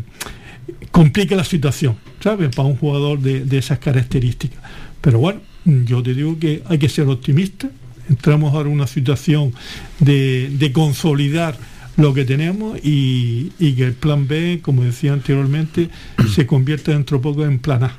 complica 0.91 1.35
la 1.35 1.43
situación, 1.43 1.95
¿sabes? 2.19 2.55
Para 2.55 2.67
un 2.67 2.75
jugador 2.75 3.19
de, 3.19 3.45
de 3.45 3.57
esas 3.57 3.79
características. 3.79 4.59
Pero 5.01 5.19
bueno, 5.19 5.41
yo 5.65 6.01
te 6.01 6.13
digo 6.13 6.37
que 6.39 6.63
hay 6.65 6.77
que 6.77 6.89
ser 6.89 7.07
optimista, 7.07 7.69
entramos 8.09 8.53
ahora 8.53 8.69
en 8.69 8.75
una 8.75 8.87
situación 8.87 9.53
de, 9.99 10.49
de 10.51 10.71
consolidar 10.71 11.57
lo 11.97 12.13
que 12.13 12.25
tenemos 12.25 12.77
y, 12.83 13.51
y, 13.59 13.73
que 13.73 13.83
el 13.83 13.93
plan 13.93 14.27
B, 14.27 14.59
como 14.61 14.83
decía 14.83 15.13
anteriormente, 15.13 15.89
se 16.33 16.45
convierta 16.45 16.91
dentro 16.91 17.17
de 17.17 17.23
poco 17.23 17.43
en 17.43 17.59
plan 17.59 17.83
A. 17.83 17.97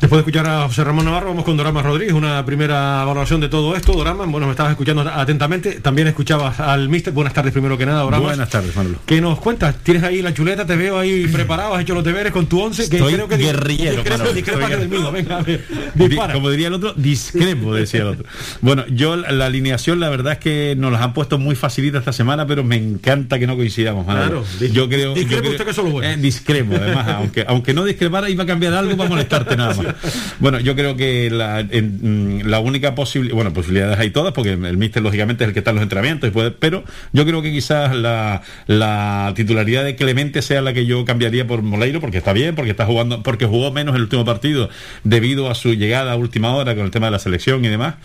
Después 0.00 0.18
de 0.18 0.20
escuchar 0.30 0.46
a 0.46 0.68
José 0.68 0.84
Ramón 0.84 1.06
Navarro, 1.06 1.30
vamos 1.30 1.44
con 1.44 1.56
Dorama 1.56 1.82
Rodríguez, 1.82 2.14
una 2.14 2.44
primera 2.46 3.04
valoración 3.04 3.40
de 3.40 3.48
todo 3.48 3.74
esto. 3.74 3.94
Dorama, 3.94 4.26
bueno, 4.26 4.46
me 4.46 4.52
estabas 4.52 4.70
escuchando 4.70 5.02
atentamente. 5.02 5.80
También 5.80 6.06
escuchabas 6.06 6.60
al 6.60 6.88
Mister. 6.88 7.12
Buenas 7.12 7.34
tardes, 7.34 7.52
primero 7.52 7.76
que 7.76 7.84
nada, 7.84 8.02
Dorama. 8.02 8.26
Buenas 8.26 8.48
tardes, 8.48 8.76
Manolo. 8.76 9.00
¿Qué 9.04 9.20
nos 9.20 9.40
cuentas? 9.40 9.74
¿Tienes 9.82 10.04
ahí 10.04 10.22
la 10.22 10.32
chuleta? 10.32 10.64
Te 10.64 10.76
veo 10.76 11.00
ahí 11.00 11.26
preparado, 11.32 11.74
has 11.74 11.82
hecho 11.82 11.94
los 11.94 12.04
deberes 12.04 12.32
con 12.32 12.46
tu 12.46 12.60
once. 12.60 12.88
Que 12.88 12.98
creo 12.98 13.26
que 13.26 13.38
guerrillero, 13.38 13.96
discrepo, 14.04 14.32
discrepa 14.32 14.68
del 14.68 14.88
mío. 14.88 15.10
Venga, 15.10 15.36
a 15.38 15.42
ver, 15.42 15.64
dispara. 15.94 16.32
Como 16.32 16.48
diría 16.50 16.68
el 16.68 16.74
otro, 16.74 16.92
discrepo, 16.94 17.74
decía 17.74 18.02
el 18.02 18.06
otro. 18.06 18.24
Bueno, 18.60 18.84
yo 18.86 19.16
la 19.16 19.46
alineación, 19.46 19.98
la 19.98 20.10
verdad 20.10 20.34
es 20.34 20.38
que 20.38 20.76
nos 20.78 20.92
las 20.92 21.02
han 21.02 21.12
puesto 21.12 21.38
muy 21.38 21.56
facilita 21.56 21.98
esta 21.98 22.12
semana, 22.12 22.46
pero 22.46 22.62
me 22.62 22.76
encanta 22.76 23.40
que 23.40 23.48
no 23.48 23.56
coincidamos, 23.56 24.06
Manolo. 24.06 24.44
Claro, 24.44 24.72
yo 24.72 24.88
creo, 24.88 25.14
discrepo 25.14 25.34
yo 25.34 25.40
creo, 25.40 25.52
usted 25.54 25.66
que 25.66 25.74
solo 25.74 25.90
bueno. 25.90 26.08
Eh, 26.08 26.16
discrepo, 26.18 26.76
además, 26.76 27.08
aunque, 27.08 27.44
aunque 27.48 27.74
no 27.74 27.84
discrepara 27.84 28.30
iba 28.30 28.44
a 28.44 28.46
cambiar 28.46 28.74
algo 28.74 28.96
para 28.96 29.08
molestarte 29.08 29.56
nada 29.56 29.74
más. 29.82 29.87
bueno, 30.40 30.60
yo 30.60 30.74
creo 30.74 30.96
que 30.96 31.30
la, 31.30 31.62
mm, 31.62 32.42
la 32.44 32.60
única 32.60 32.94
posibilidad, 32.94 33.34
bueno, 33.34 33.52
posibilidades 33.52 33.98
hay 33.98 34.10
todas, 34.10 34.32
porque 34.32 34.52
el 34.52 34.76
míster 34.76 35.02
lógicamente 35.02 35.44
es 35.44 35.48
el 35.48 35.54
que 35.54 35.60
está 35.60 35.70
en 35.70 35.76
los 35.76 35.82
entrenamientos, 35.82 36.30
pero 36.58 36.84
yo 37.12 37.24
creo 37.26 37.42
que 37.42 37.52
quizás 37.52 37.94
la, 37.94 38.42
la 38.66 39.32
titularidad 39.34 39.84
de 39.84 39.96
Clemente 39.96 40.42
sea 40.42 40.62
la 40.62 40.72
que 40.72 40.86
yo 40.86 41.04
cambiaría 41.04 41.46
por 41.46 41.62
Moleiro, 41.62 42.00
porque 42.00 42.18
está 42.18 42.32
bien, 42.32 42.54
porque 42.54 42.70
está 42.70 42.86
jugando, 42.86 43.22
porque 43.22 43.46
jugó 43.46 43.72
menos 43.72 43.94
el 43.96 44.02
último 44.02 44.24
partido 44.24 44.68
debido 45.04 45.50
a 45.50 45.54
su 45.54 45.74
llegada 45.74 46.12
a 46.12 46.16
última 46.16 46.54
hora 46.54 46.74
con 46.74 46.84
el 46.84 46.90
tema 46.90 47.06
de 47.06 47.12
la 47.12 47.18
selección 47.18 47.64
y 47.64 47.68
demás. 47.68 47.96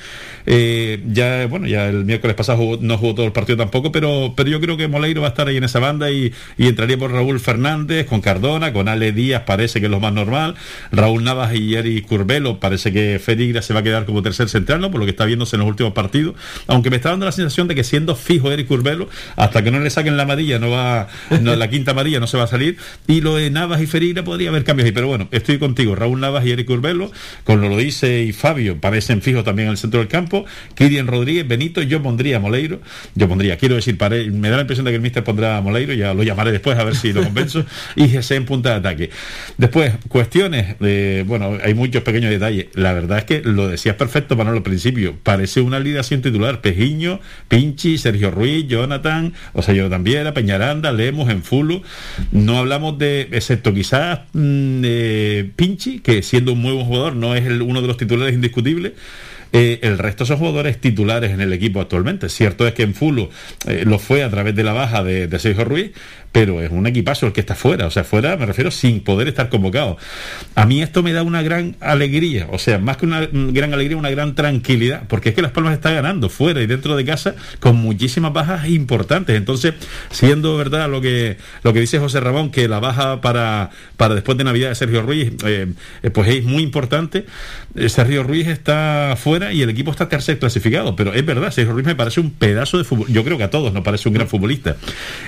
Eh, 0.46 1.02
ya, 1.08 1.48
bueno, 1.48 1.68
ya 1.68 1.88
el 1.88 2.06
miércoles 2.06 2.36
pasado 2.36 2.78
no 2.82 2.98
jugó 2.98 3.16
todo 3.16 3.26
el 3.26 3.32
partido 3.32 3.58
tampoco, 3.58 3.92
pero, 3.92 4.34
pero 4.36 4.50
yo 4.50 4.60
creo 4.60 4.78
que 4.78 4.88
Moleiro 4.88 5.22
va 5.22 5.28
a 5.28 5.30
estar 5.30 5.48
ahí 5.48 5.58
en 5.58 5.64
esa 5.64 5.80
banda 5.80 6.12
y, 6.12 6.34
y 6.58 6.68
entraría 6.68 6.98
por 6.98 7.12
Raúl 7.12 7.40
Fernández, 7.40 8.06
con 8.06 8.22
Cardona, 8.22 8.74
con 8.74 8.88
Ale 8.88 9.12
Díaz, 9.12 9.44
parece 9.46 9.80
que 9.80 9.86
es 9.86 9.92
lo 9.92 10.00
más 10.00 10.14
normal. 10.14 10.56
Raúl 10.92 11.24
Navas 11.24 11.54
y 11.56 11.73
Eric 11.76 12.08
Curbelo, 12.08 12.60
parece 12.60 12.92
que 12.92 13.20
Ferigra 13.20 13.62
se 13.62 13.74
va 13.74 13.82
a 13.82 13.84
quedar 13.84 14.06
como 14.06 14.22
tercer 14.22 14.50
central, 14.50 14.82
¿no? 14.82 14.92
Por 14.92 15.00
lo 15.00 15.06
que 15.06 15.12
está 15.12 15.26
viéndose 15.26 15.56
en 15.56 15.62
los 15.62 15.70
últimos 15.70 15.94
partidos. 15.94 16.36
Aunque 16.68 16.90
me 16.90 16.98
está 16.98 17.10
dando 17.10 17.26
la 17.26 17.32
sensación 17.32 17.68
de 17.68 17.76
que 17.76 17.84
siendo 17.84 18.16
fijo 18.16 18.52
Eric 18.52 18.68
Curbelo, 18.68 19.10
hasta 19.36 19.64
que 19.64 19.72
no 19.72 19.80
le 19.80 19.90
saquen 19.90 20.18
la 20.18 20.24
amarilla, 20.24 20.60
no 20.60 20.72
va, 20.72 21.08
no, 21.42 21.56
la 21.56 21.70
quinta 21.70 21.92
amarilla 21.92 22.20
no 22.20 22.28
se 22.28 22.38
va 22.38 22.44
a 22.44 22.48
salir. 22.48 22.78
Y 23.08 23.22
lo 23.22 23.36
de 23.36 23.50
Navas 23.50 23.82
y 23.82 23.88
Ferigra 23.88 24.24
podría 24.24 24.50
haber 24.50 24.64
cambios 24.64 24.86
ahí. 24.86 24.92
Pero 24.92 25.08
bueno, 25.08 25.28
estoy 25.32 25.60
contigo. 25.60 25.96
Raúl 25.96 26.20
Navas 26.20 26.46
y 26.46 26.52
Eric 26.52 26.68
Curbelo, 26.68 27.12
con 27.44 27.62
lo 27.62 27.78
dice 27.78 28.24
y 28.24 28.34
Fabio, 28.34 28.80
parecen 28.80 29.22
fijos 29.22 29.44
también 29.44 29.68
en 29.68 29.72
el 29.72 29.78
centro 29.78 30.00
del 30.00 30.10
campo. 30.10 30.46
Kirian 30.76 31.08
Rodríguez, 31.08 31.48
Benito, 31.48 31.82
yo 31.82 32.02
pondría 32.02 32.38
a 32.38 32.40
Moleiro. 32.40 32.80
Yo 33.16 33.28
pondría, 33.28 33.58
quiero 33.58 33.76
decir, 33.76 33.98
me 34.32 34.50
da 34.50 34.58
la 34.58 34.62
impresión 34.62 34.86
de 34.86 34.92
que 34.92 34.96
el 34.96 35.02
míster 35.02 35.24
pondrá 35.24 35.58
a 35.58 35.62
Moleiro, 35.62 35.94
ya 35.94 36.14
lo 36.14 36.24
llamaré 36.24 36.52
después 36.52 36.78
a 36.78 36.84
ver 36.84 36.96
si 36.96 37.14
lo 37.14 37.24
convenzo. 37.26 37.66
y 37.96 38.08
Jesse 38.08 38.32
en 38.32 38.46
punta 38.46 38.70
de 38.70 38.76
ataque. 38.76 39.10
Después, 39.58 39.94
cuestiones, 40.08 40.80
de, 40.80 41.24
bueno, 41.28 41.58
hay 41.64 41.74
muchos 41.74 42.04
pequeños 42.04 42.30
detalles. 42.30 42.68
La 42.74 42.94
verdad 42.94 43.20
es 43.20 43.24
que 43.26 43.42
lo 43.42 43.68
decías 43.68 43.96
perfecto, 43.96 44.38
para 44.38 44.52
al 44.52 44.64
principio. 44.64 45.16
Parece 45.24 45.62
una 45.62 45.82
sin 46.04 46.22
titular. 46.22 46.62
Pejiño, 46.62 47.20
Pinchi, 47.48 47.98
Sergio 47.98 48.32
Ruiz, 48.32 48.68
Jonathan, 48.68 49.34
o 49.54 49.62
sea, 49.62 49.74
yo 49.74 49.90
también, 49.90 50.32
Peñaranda, 50.34 50.92
Lemos, 50.92 51.30
Enfulu. 51.30 51.82
No 52.32 52.58
hablamos 52.58 52.98
de, 52.98 53.30
excepto 53.32 53.74
quizás 53.74 54.22
mm, 54.34 54.84
Pinchi, 55.56 56.00
que 56.00 56.22
siendo 56.22 56.54
un 56.54 56.62
muy 56.62 56.74
buen 56.74 56.86
jugador, 56.86 57.16
no 57.16 57.36
es 57.36 57.46
el, 57.46 57.62
uno 57.62 57.82
de 57.82 57.88
los 57.88 57.98
titulares 57.98 58.34
indiscutibles. 58.34 58.94
Eh, 59.56 59.80
el 59.84 60.00
resto 60.00 60.26
son 60.26 60.38
jugadores 60.38 60.82
titulares 60.82 61.32
en 61.32 61.40
el 61.40 61.54
equipo 61.54 61.80
actualmente. 61.80 62.28
Cierto 62.28 62.66
es 62.66 62.74
que 62.74 62.82
en 62.82 62.96
Fulo 62.96 63.30
eh, 63.68 63.84
lo 63.86 64.00
fue 64.00 64.24
a 64.24 64.30
través 64.32 64.56
de 64.56 64.64
la 64.64 64.74
baja 64.74 65.04
de, 65.04 65.28
de 65.28 65.40
Sergio 65.40 65.64
Ruiz, 65.64 65.92
pero 66.34 66.62
es 66.62 66.72
un 66.72 66.88
equipazo 66.88 67.28
el 67.28 67.32
que 67.32 67.40
está 67.40 67.56
fuera, 67.56 67.86
o 67.86 67.92
sea, 67.92 68.04
fuera 68.04 68.36
me 68.36 68.48
refiero 68.48 68.72
sin 68.72 69.02
poder 69.02 69.28
estar 69.28 69.50
convocado. 69.50 69.98
A 70.56 70.66
mí 70.66 70.82
esto 70.82 71.04
me 71.04 71.14
da 71.14 71.22
una 71.22 71.44
gran 71.44 71.78
alegría, 71.80 72.48
o 72.52 72.58
sea, 72.58 72.80
más 72.80 72.98
que 72.98 73.06
una 73.06 73.28
gran 73.32 73.72
alegría, 73.72 73.96
una 73.96 74.10
gran 74.10 74.34
tranquilidad, 74.34 75.04
porque 75.08 75.30
es 75.30 75.36
que 75.36 75.44
Las 75.44 75.52
Palmas 75.52 75.74
está 75.74 75.92
ganando 75.92 76.30
fuera 76.30 76.62
y 76.62 76.66
dentro 76.66 76.96
de 76.96 77.06
casa 77.06 77.36
con 77.60 77.76
muchísimas 77.78 78.34
bajas 78.34 78.68
importantes. 78.68 79.38
Entonces, 79.38 79.76
siendo 80.10 80.58
verdad 80.58 80.90
lo 80.90 81.02
que 81.02 81.38
lo 81.62 81.72
que 81.72 81.80
dice 81.80 82.00
José 82.00 82.20
Ramón, 82.20 82.50
que 82.50 82.68
la 82.68 82.80
baja 82.80 83.22
para, 83.22 83.70
para 83.96 84.16
después 84.16 84.36
de 84.36 84.44
Navidad 84.44 84.70
de 84.70 84.76
Sergio 84.76 85.04
Ruiz, 85.04 85.34
eh, 85.46 85.68
eh, 86.02 86.10
pues 86.10 86.28
es 86.30 86.44
muy 86.44 86.64
importante. 86.64 87.26
Eh, 87.76 87.90
Sergio 87.90 88.24
Ruiz 88.24 88.48
está 88.48 89.16
fuera 89.18 89.54
y 89.54 89.62
el 89.62 89.70
equipo 89.70 89.92
está 89.92 90.10
tercer 90.10 90.40
clasificado, 90.40 90.96
pero 90.96 91.14
es 91.14 91.24
verdad, 91.24 91.52
Sergio 91.52 91.74
Ruiz 91.74 91.86
me 91.86 91.96
parece 91.96 92.22
un 92.22 92.32
pedazo 92.32 92.80
de 92.80 92.86
fútbol. 92.86 93.08
Yo 93.10 93.24
creo 93.24 93.38
que 93.38 93.44
a 93.44 93.52
todos 93.52 93.72
nos 93.72 93.84
parece 93.84 94.10
un 94.10 94.16
gran 94.16 94.28
futbolista. 94.28 94.78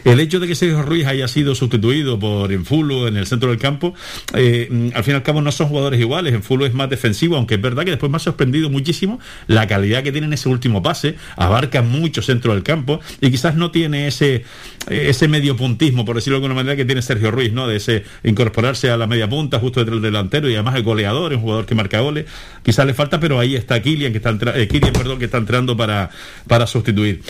El 0.03 0.19
hecho 0.19 0.39
de 0.39 0.47
que 0.47 0.55
Sergio 0.55 0.81
Ruiz 0.81 0.94
haya 1.03 1.27
sido 1.27 1.55
sustituido 1.55 2.19
por 2.19 2.51
Enfulo 2.51 3.07
en 3.07 3.17
el 3.17 3.27
centro 3.27 3.49
del 3.49 3.59
campo, 3.59 3.93
eh, 4.33 4.91
al 4.95 5.03
fin 5.03 5.13
y 5.13 5.15
al 5.15 5.23
cabo 5.23 5.41
no 5.41 5.51
son 5.51 5.67
jugadores 5.67 5.99
iguales. 5.99 6.33
Enfulo 6.33 6.65
es 6.65 6.73
más 6.73 6.89
defensivo, 6.89 7.35
aunque 7.35 7.55
es 7.55 7.61
verdad 7.61 7.83
que 7.83 7.91
después 7.91 8.11
me 8.11 8.17
ha 8.17 8.19
sorprendido 8.19 8.69
muchísimo 8.69 9.19
la 9.47 9.67
calidad 9.67 10.03
que 10.03 10.11
tiene 10.11 10.27
en 10.27 10.33
ese 10.33 10.49
último 10.49 10.81
pase, 10.81 11.15
abarca 11.35 11.81
mucho 11.81 12.21
centro 12.21 12.53
del 12.53 12.63
campo 12.63 12.99
y 13.21 13.31
quizás 13.31 13.55
no 13.55 13.71
tiene 13.71 14.07
ese, 14.07 14.43
ese 14.89 15.27
medio 15.27 15.57
puntismo, 15.57 16.05
por 16.05 16.15
decirlo 16.15 16.39
de 16.39 16.45
alguna 16.45 16.55
manera, 16.55 16.75
que 16.75 16.85
tiene 16.85 17.01
Sergio 17.01 17.31
Ruiz, 17.31 17.51
¿no? 17.51 17.67
De 17.67 17.77
ese 17.77 18.03
incorporarse 18.23 18.89
a 18.89 18.97
la 18.97 19.07
media 19.07 19.29
punta 19.29 19.59
justo 19.59 19.79
detrás 19.79 20.01
del 20.01 20.11
delantero 20.11 20.49
y 20.49 20.53
además 20.53 20.75
el 20.75 20.83
goleador, 20.83 21.33
un 21.33 21.41
jugador 21.41 21.65
que 21.65 21.75
marca 21.75 21.99
goles. 21.99 22.25
Quizás 22.63 22.85
le 22.85 22.93
falta, 22.93 23.19
pero 23.19 23.39
ahí 23.39 23.55
está 23.55 23.81
Kilian, 23.81 24.11
que 24.11 24.17
está, 24.17 24.31
eh, 24.55 24.67
perdón, 24.93 25.19
que 25.19 25.25
está 25.25 25.37
entrando 25.37 25.75
para, 25.77 26.09
para 26.47 26.67
sustituir. 26.67 27.21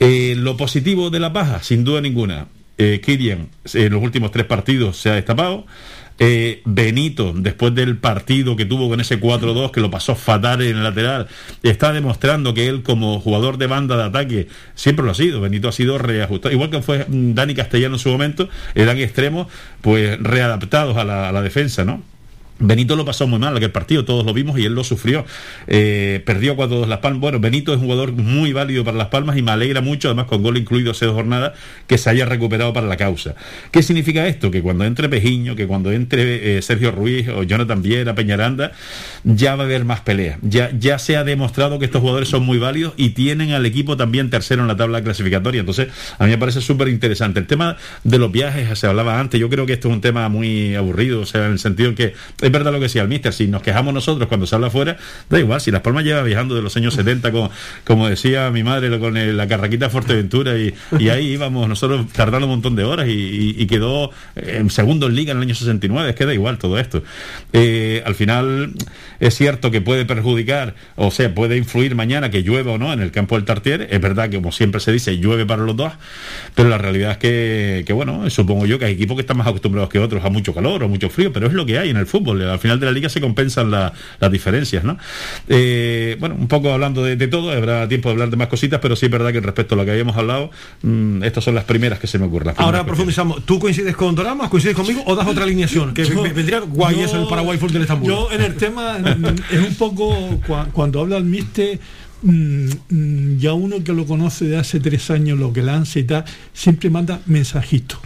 Eh, 0.00 0.34
lo 0.36 0.56
positivo 0.56 1.10
de 1.10 1.20
la 1.20 1.28
baja, 1.28 1.62
sin 1.62 1.84
duda 1.84 2.00
ninguna, 2.00 2.48
eh, 2.78 3.00
en 3.74 3.92
los 3.92 4.02
últimos 4.02 4.30
tres 4.30 4.46
partidos 4.46 4.96
se 4.96 5.10
ha 5.10 5.14
destapado. 5.14 5.66
Eh, 6.18 6.62
Benito, 6.64 7.32
después 7.34 7.74
del 7.74 7.96
partido 7.96 8.54
que 8.54 8.64
tuvo 8.64 8.88
con 8.88 9.00
ese 9.00 9.20
4-2, 9.20 9.72
que 9.72 9.80
lo 9.80 9.90
pasó 9.90 10.14
fatal 10.14 10.62
en 10.62 10.76
el 10.76 10.84
lateral, 10.84 11.26
está 11.62 11.92
demostrando 11.92 12.54
que 12.54 12.68
él 12.68 12.82
como 12.82 13.18
jugador 13.18 13.58
de 13.58 13.66
banda 13.66 13.96
de 13.96 14.04
ataque 14.04 14.48
siempre 14.74 15.04
lo 15.04 15.10
ha 15.10 15.14
sido. 15.14 15.40
Benito 15.40 15.68
ha 15.68 15.72
sido 15.72 15.98
reajustado, 15.98 16.54
igual 16.54 16.70
que 16.70 16.82
fue 16.82 17.04
Dani 17.08 17.54
Castellano 17.54 17.96
en 17.96 18.00
su 18.00 18.10
momento, 18.10 18.48
eran 18.76 18.98
extremos, 18.98 19.48
pues 19.80 20.18
readaptados 20.20 20.96
a 20.96 21.04
la, 21.04 21.28
a 21.28 21.32
la 21.32 21.42
defensa, 21.42 21.84
¿no? 21.84 22.13
Benito 22.58 22.94
lo 22.94 23.04
pasó 23.04 23.26
muy 23.26 23.38
mal 23.38 23.56
aquel 23.56 23.72
partido, 23.72 24.04
todos 24.04 24.24
lo 24.24 24.32
vimos 24.32 24.58
y 24.58 24.64
él 24.64 24.74
lo 24.74 24.84
sufrió. 24.84 25.24
Eh, 25.66 26.22
perdió 26.24 26.54
cuando 26.54 26.86
Las 26.86 26.98
Palmas. 26.98 27.20
Bueno, 27.20 27.40
Benito 27.40 27.72
es 27.72 27.78
un 27.78 27.84
jugador 27.84 28.12
muy 28.12 28.52
válido 28.52 28.84
para 28.84 28.96
Las 28.96 29.08
Palmas 29.08 29.36
y 29.36 29.42
me 29.42 29.50
alegra 29.50 29.80
mucho, 29.80 30.08
además 30.08 30.26
con 30.26 30.42
gol 30.42 30.56
incluido 30.56 30.92
hace 30.92 31.06
dos 31.06 31.14
jornadas, 31.14 31.52
que 31.86 31.98
se 31.98 32.10
haya 32.10 32.26
recuperado 32.26 32.72
para 32.72 32.86
la 32.86 32.96
causa. 32.96 33.34
¿Qué 33.72 33.82
significa 33.82 34.26
esto? 34.28 34.50
Que 34.50 34.62
cuando 34.62 34.84
entre 34.84 35.08
Pejiño, 35.08 35.56
que 35.56 35.66
cuando 35.66 35.90
entre 35.90 36.58
eh, 36.58 36.62
Sergio 36.62 36.92
Ruiz 36.92 37.28
o 37.28 37.42
Jonathan 37.42 37.82
Viera, 37.82 38.14
Peñaranda, 38.14 38.72
ya 39.24 39.56
va 39.56 39.64
a 39.64 39.66
haber 39.66 39.84
más 39.84 40.00
peleas. 40.00 40.38
Ya, 40.42 40.70
ya 40.78 40.98
se 40.98 41.16
ha 41.16 41.24
demostrado 41.24 41.78
que 41.78 41.86
estos 41.86 42.00
jugadores 42.00 42.28
son 42.28 42.44
muy 42.44 42.58
válidos 42.58 42.94
y 42.96 43.10
tienen 43.10 43.52
al 43.52 43.66
equipo 43.66 43.96
también 43.96 44.30
tercero 44.30 44.62
en 44.62 44.68
la 44.68 44.76
tabla 44.76 45.02
clasificatoria. 45.02 45.60
Entonces, 45.60 45.88
a 46.18 46.24
mí 46.24 46.30
me 46.30 46.38
parece 46.38 46.60
súper 46.60 46.88
interesante. 46.88 47.40
El 47.40 47.46
tema 47.46 47.76
de 48.04 48.18
los 48.18 48.30
viajes, 48.30 48.78
se 48.78 48.86
hablaba 48.86 49.18
antes, 49.18 49.40
yo 49.40 49.48
creo 49.50 49.66
que 49.66 49.72
esto 49.72 49.88
es 49.88 49.94
un 49.94 50.00
tema 50.00 50.28
muy 50.28 50.74
aburrido, 50.74 51.20
o 51.20 51.26
sea, 51.26 51.46
en 51.46 51.52
el 51.52 51.58
sentido 51.58 51.94
que 51.94 52.14
es 52.44 52.52
verdad 52.52 52.72
lo 52.72 52.78
que 52.78 52.84
decía 52.84 53.02
el 53.02 53.08
mister, 53.08 53.32
si 53.32 53.46
nos 53.46 53.62
quejamos 53.62 53.94
nosotros 53.94 54.28
cuando 54.28 54.46
se 54.46 54.54
habla 54.54 54.66
afuera, 54.66 54.98
da 55.30 55.40
igual, 55.40 55.62
si 55.62 55.70
Las 55.70 55.80
Palmas 55.80 56.04
lleva 56.04 56.22
viajando 56.22 56.54
de 56.54 56.60
los 56.60 56.76
años 56.76 56.94
70, 57.04 57.32
como, 57.32 57.50
como 57.84 58.08
decía 58.08 58.50
mi 58.50 58.62
madre 58.62 58.98
con 58.98 59.14
la 59.36 59.48
carraquita 59.48 59.88
Fuerteventura, 59.88 60.58
y, 60.58 60.74
y 60.98 61.08
ahí 61.08 61.28
íbamos 61.32 61.66
nosotros 61.68 62.06
tardando 62.12 62.46
un 62.46 62.52
montón 62.52 62.76
de 62.76 62.84
horas 62.84 63.06
y, 63.08 63.64
quedó 63.64 64.10
en 64.36 64.68
segundo 64.68 65.06
en 65.06 65.14
liga 65.14 65.32
en 65.32 65.38
el 65.38 65.44
año 65.44 65.54
69, 65.54 66.10
es 66.10 66.14
que 66.14 66.26
da 66.26 66.34
igual 66.34 66.58
todo 66.58 66.78
esto. 66.78 67.02
Eh, 67.54 68.02
al 68.04 68.14
final 68.14 68.74
es 69.20 69.34
cierto 69.34 69.70
que 69.70 69.80
puede 69.80 70.04
perjudicar, 70.04 70.74
o 70.96 71.10
sea, 71.10 71.34
puede 71.34 71.56
influir 71.56 71.94
mañana 71.94 72.30
que 72.30 72.42
llueva 72.42 72.72
o 72.72 72.78
no 72.78 72.92
en 72.92 73.00
el 73.00 73.10
campo 73.10 73.36
del 73.36 73.46
Tartier, 73.46 73.88
es 73.90 74.00
verdad 74.02 74.28
que 74.28 74.36
como 74.36 74.52
siempre 74.52 74.80
se 74.80 74.92
dice, 74.92 75.16
llueve 75.16 75.46
para 75.46 75.62
los 75.62 75.74
dos, 75.74 75.94
pero 76.54 76.68
la 76.68 76.76
realidad 76.76 77.12
es 77.12 77.16
que, 77.16 77.84
que 77.86 77.92
bueno, 77.94 78.28
supongo 78.28 78.66
yo 78.66 78.78
que 78.78 78.84
hay 78.84 78.92
equipos 78.92 79.16
que 79.16 79.22
están 79.22 79.38
más 79.38 79.46
acostumbrados 79.46 79.88
que 79.88 79.98
otros 79.98 80.22
a 80.24 80.28
mucho 80.28 80.54
calor 80.54 80.84
o 80.84 80.88
mucho 80.88 81.08
frío, 81.08 81.32
pero 81.32 81.46
es 81.46 81.54
lo 81.54 81.64
que 81.64 81.78
hay 81.78 81.88
en 81.88 81.96
el 81.96 82.06
fútbol, 82.06 82.33
al 82.42 82.58
final 82.58 82.80
de 82.80 82.86
la 82.86 82.92
liga 82.92 83.08
se 83.08 83.20
compensan 83.20 83.70
las 83.70 83.92
diferencias, 84.30 84.84
¿no? 84.84 84.98
Eh, 85.48 86.16
bueno, 86.20 86.34
un 86.38 86.48
poco 86.48 86.72
hablando 86.72 87.02
de, 87.02 87.16
todo, 87.28 87.50
habrá 87.50 87.88
tiempo 87.88 88.08
de 88.08 88.14
hablar 88.14 88.30
de 88.30 88.36
más 88.36 88.48
cositas, 88.48 88.80
pero 88.80 88.96
sí 88.96 89.06
es 89.06 89.12
verdad 89.12 89.32
que 89.32 89.40
respecto 89.40 89.74
a 89.74 89.78
lo 89.78 89.84
que 89.84 89.92
habíamos 89.92 90.16
hablado, 90.16 90.50
mm, 90.82 91.22
estas 91.22 91.44
son 91.44 91.54
las 91.54 91.64
primeras 91.64 91.98
que 91.98 92.06
se 92.06 92.18
me 92.18 92.26
ocurren. 92.26 92.54
Ahora 92.58 92.84
profundizamos. 92.84 93.44
¿Tú 93.44 93.58
coincides 93.58 93.96
con 93.96 94.14
Doramas, 94.14 94.50
coincides 94.50 94.76
conmigo 94.76 95.02
o 95.06 95.14
das 95.14 95.26
otra 95.26 95.44
alineación? 95.44 95.94
Que 95.94 96.04
vendría 96.04 96.60
guay 96.60 97.00
eso 97.00 97.20
el 97.20 97.28
Paraguay 97.28 97.58
Full 97.58 97.70
del 97.70 97.82
Estambul. 97.82 98.08
Yo 98.08 98.32
en 98.32 98.42
el 98.42 98.54
tema 98.56 98.98
es 99.50 99.60
un 99.60 99.74
poco 99.76 100.40
cuando 100.72 101.00
habla 101.00 101.16
el 101.16 101.24
Miste 101.24 101.78
mm, 102.22 102.68
mm, 102.88 103.38
ya 103.38 103.52
uno 103.52 103.82
que 103.82 103.92
lo 103.92 104.06
conoce 104.06 104.46
de 104.46 104.56
hace 104.56 104.80
tres 104.80 105.10
años, 105.10 105.38
lo 105.38 105.52
que 105.52 105.62
lanza 105.62 105.98
y 105.98 106.04
tal, 106.04 106.24
siempre 106.52 106.90
manda 106.90 107.20
mensajitos. 107.26 107.98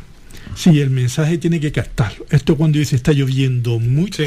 Sí, 0.54 0.80
el 0.80 0.90
mensaje 0.90 1.38
tiene 1.38 1.60
que 1.60 1.72
captarlo. 1.72 2.26
Esto 2.30 2.56
cuando 2.56 2.78
dice 2.78 2.96
está 2.96 3.12
lloviendo 3.12 3.78
mucho, 3.78 4.22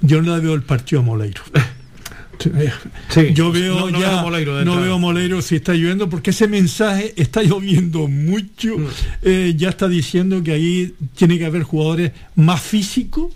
yo 0.00 0.22
no 0.22 0.40
veo 0.40 0.54
el 0.54 0.62
partido 0.62 1.02
a 1.02 1.04
Moleiro. 1.04 1.42
yo 3.34 3.50
veo 3.50 3.90
no, 3.90 3.98
ya, 3.98 4.20
Moleiro 4.20 4.62
no 4.62 4.78
veo 4.78 4.98
Moleiro 4.98 5.40
si 5.40 5.56
está 5.56 5.72
lloviendo 5.72 6.10
porque 6.10 6.30
ese 6.30 6.46
mensaje 6.48 7.14
está 7.16 7.42
lloviendo 7.42 8.08
mucho, 8.08 8.78
mm. 8.78 8.86
eh, 9.22 9.54
ya 9.56 9.70
está 9.70 9.88
diciendo 9.88 10.42
que 10.42 10.52
ahí 10.52 10.94
tiene 11.14 11.38
que 11.38 11.46
haber 11.46 11.62
jugadores 11.62 12.12
más 12.34 12.60
físicos 12.60 13.32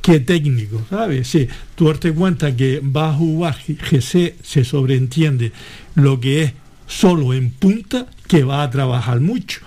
que 0.00 0.18
técnicos, 0.18 0.82
¿sabes? 0.90 1.28
Sí, 1.28 1.46
tú 1.76 1.86
darte 1.86 2.12
cuenta 2.12 2.56
que 2.56 2.80
va 2.80 3.10
a 3.10 3.14
jugar 3.14 3.56
GC, 3.56 4.34
se 4.42 4.64
sobreentiende 4.64 5.52
lo 5.94 6.18
que 6.18 6.42
es 6.42 6.52
solo 6.88 7.32
en 7.32 7.50
punta, 7.50 8.06
que 8.26 8.42
va 8.42 8.64
a 8.64 8.70
trabajar 8.70 9.20
mucho. 9.20 9.60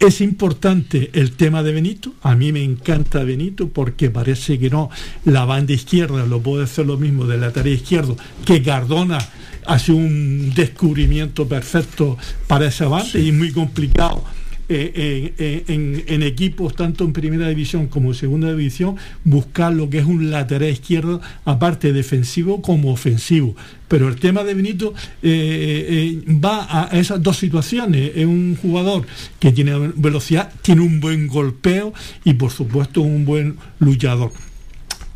Es 0.00 0.20
importante 0.20 1.10
el 1.14 1.32
tema 1.32 1.64
de 1.64 1.72
Benito, 1.72 2.14
a 2.22 2.36
mí 2.36 2.52
me 2.52 2.62
encanta 2.62 3.24
Benito 3.24 3.68
porque 3.68 4.10
parece 4.10 4.56
que 4.56 4.70
no, 4.70 4.90
la 5.24 5.44
banda 5.44 5.72
izquierda 5.72 6.24
lo 6.24 6.40
puede 6.40 6.64
hacer 6.64 6.86
lo 6.86 6.96
mismo 6.96 7.26
de 7.26 7.36
la 7.36 7.52
tarea 7.52 7.74
izquierda, 7.74 8.14
que 8.44 8.62
Cardona 8.62 9.18
hace 9.66 9.90
un 9.90 10.54
descubrimiento 10.54 11.48
perfecto 11.48 12.16
para 12.46 12.66
esa 12.66 12.86
banda 12.86 13.18
y 13.18 13.30
es 13.30 13.34
muy 13.34 13.50
complicado 13.50 14.22
eh, 14.68 15.64
en, 15.68 16.22
equipos, 16.22 16.74
tanto 16.74 17.04
en 17.04 17.12
primera 17.12 17.48
división 17.48 17.86
como 17.86 18.10
en 18.10 18.14
segunda 18.14 18.50
división, 18.50 18.96
buscar 19.24 19.72
lo 19.72 19.88
que 19.90 19.98
es 19.98 20.04
un 20.04 20.30
lateral 20.30 20.70
izquierdo, 20.70 21.20
aparte 21.44 21.92
defensivo 21.92 22.62
como 22.62 22.92
ofensivo. 22.92 23.56
Pero 23.88 24.08
el 24.08 24.16
tema 24.16 24.44
de 24.44 24.54
Benito 24.54 24.92
va 25.24 26.66
a 26.68 26.98
esas 26.98 27.22
dos 27.22 27.38
situaciones. 27.38 28.12
Es 28.14 28.26
un 28.26 28.56
jugador 28.60 29.06
que 29.38 29.52
tiene 29.52 29.92
velocidad, 29.96 30.52
tiene 30.60 30.82
un 30.82 31.00
buen 31.00 31.26
golpeo 31.26 31.94
y 32.24 32.34
por 32.34 32.50
supuesto 32.50 33.00
un 33.00 33.24
buen 33.24 33.56
luchador. 33.78 34.32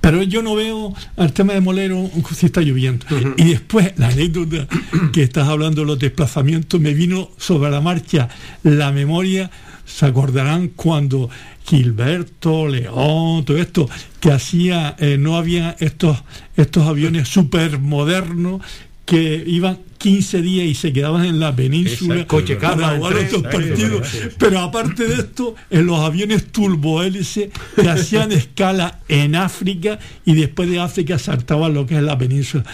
Pero 0.03 0.25
yo 0.25 0.43
no 0.43 0.57
veo 0.57 0.93
al 1.17 1.33
tema 1.33 1.53
de 1.55 1.61
Molero 1.61 2.11
si 2.35 2.47
está 2.47 2.61
lloviendo. 2.61 3.07
Y 3.37 3.45
después, 3.45 3.93
la 3.97 4.09
anécdota 4.09 4.67
que 5.13 5.23
estás 5.23 5.47
hablando 5.47 5.83
de 5.83 5.87
los 5.87 5.99
desplazamientos, 5.99 6.81
me 6.81 6.93
vino 6.93 7.31
sobre 7.39 7.71
la 7.71 7.81
marcha 7.81 8.29
la 8.65 8.91
memoria, 8.91 9.49
se 9.87 10.05
acordarán 10.05 10.69
cuando 10.75 11.31
Gilberto, 11.65 12.67
León, 12.67 13.45
todo 13.45 13.57
esto, 13.59 13.89
que 14.19 14.33
hacía, 14.33 14.97
eh, 14.99 15.19
no 15.19 15.37
había 15.37 15.77
estos, 15.79 16.25
estos 16.57 16.85
aviones 16.85 17.29
súper 17.29 17.79
modernos 17.79 18.61
que 19.07 19.45
iban 19.47 19.79
15 20.03 20.43
días 20.43 20.67
y 20.67 20.75
se 20.75 20.93
quedaban 20.93 21.25
en 21.25 21.39
la 21.39 21.55
península 21.55 22.27
coche 22.27 22.57
para 22.57 22.97
jugar 22.97 23.19
estos 23.19 23.43
partidos. 23.43 24.09
Pero 24.37 24.59
aparte 24.59 25.07
de 25.07 25.15
esto, 25.15 25.55
en 25.71 25.87
los 25.87 26.01
aviones 26.01 26.47
turbohélice 26.47 27.51
que 27.77 27.89
hacían 27.89 28.33
escala 28.33 28.99
en 29.09 29.37
África 29.37 30.01
y 30.25 30.35
después 30.35 30.69
de 30.69 30.81
África 30.81 31.21
saltaban 31.21 31.73
lo 31.73 31.87
que 31.87 31.97
es 31.97 32.03
la 32.03 32.19
península. 32.19 32.65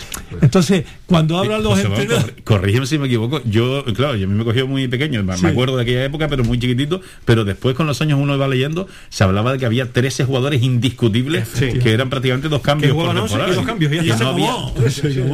Entonces, 0.40 0.86
cuando 1.04 1.36
hablan 1.36 1.62
los 1.62 1.78
entrenadores... 1.78 2.34
Corrígeme 2.44 2.86
si 2.86 2.98
me 2.98 3.08
equivoco, 3.08 3.42
yo, 3.44 3.84
claro, 3.94 4.16
yo 4.16 4.26
a 4.26 4.30
mí 4.30 4.34
me 4.34 4.44
cogió 4.44 4.66
muy 4.66 4.88
pequeño, 4.88 5.22
me 5.22 5.34
acuerdo 5.34 5.76
de 5.76 5.82
aquella 5.82 6.04
época, 6.04 6.28
pero 6.28 6.44
muy 6.44 6.58
chiquitito, 6.58 7.02
pero 7.26 7.44
después 7.44 7.76
con 7.76 7.86
los 7.86 8.00
años 8.00 8.18
uno 8.18 8.34
iba 8.34 8.48
leyendo, 8.48 8.88
se 9.10 9.22
hablaba 9.22 9.52
de 9.52 9.58
que 9.58 9.66
había 9.66 9.92
13 9.92 10.24
jugadores 10.24 10.62
indiscutibles 10.62 11.46
que 11.48 11.92
eran 11.92 12.08
prácticamente 12.08 12.48
dos 12.48 12.62
cambios. 12.62 12.94
por 12.94 13.14
temporada. 13.14 13.52
dos 13.52 13.66
cambios, 13.66 13.92
y, 13.92 14.08
no 14.08 14.28
había, 14.28 14.54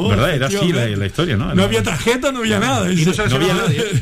¿Verdad? 0.08 0.34
Era 0.34 0.46
así 0.48 0.72
la, 0.72 1.06
historia, 1.06 1.36
¿no? 1.36 1.54
No 1.54 1.62
había 1.62 1.83
tarjeta, 1.84 2.32
no 2.32 2.40
había 2.40 2.58
nada. 2.58 2.88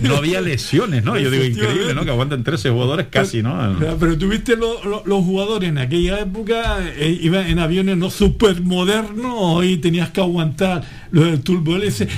no, 0.02 0.16
había, 0.16 0.40
lesiones, 0.40 1.04
¿no? 1.04 1.18
Yo 1.18 1.30
digo, 1.30 1.44
increíble, 1.44 1.94
¿no? 1.94 2.04
Que 2.04 2.10
aguanten 2.10 2.42
13 2.42 2.70
jugadores 2.70 3.06
casi, 3.10 3.42
¿no? 3.42 3.76
Pero, 4.00 4.16
tuviste 4.16 4.56
los 4.56 5.24
jugadores 5.24 5.68
en 5.68 5.78
aquella 5.78 6.20
época, 6.20 6.78
eh, 6.96 7.18
iban 7.20 7.46
en 7.46 7.58
aviones 7.58 7.96
no 7.96 8.08
súper 8.08 8.60
modernos 8.62 9.64
y 9.64 9.76
tenías 9.76 10.10
que 10.10 10.20
aguantar 10.20 10.82
los 11.12 11.26
del 11.26 11.40
turbo 11.40 11.76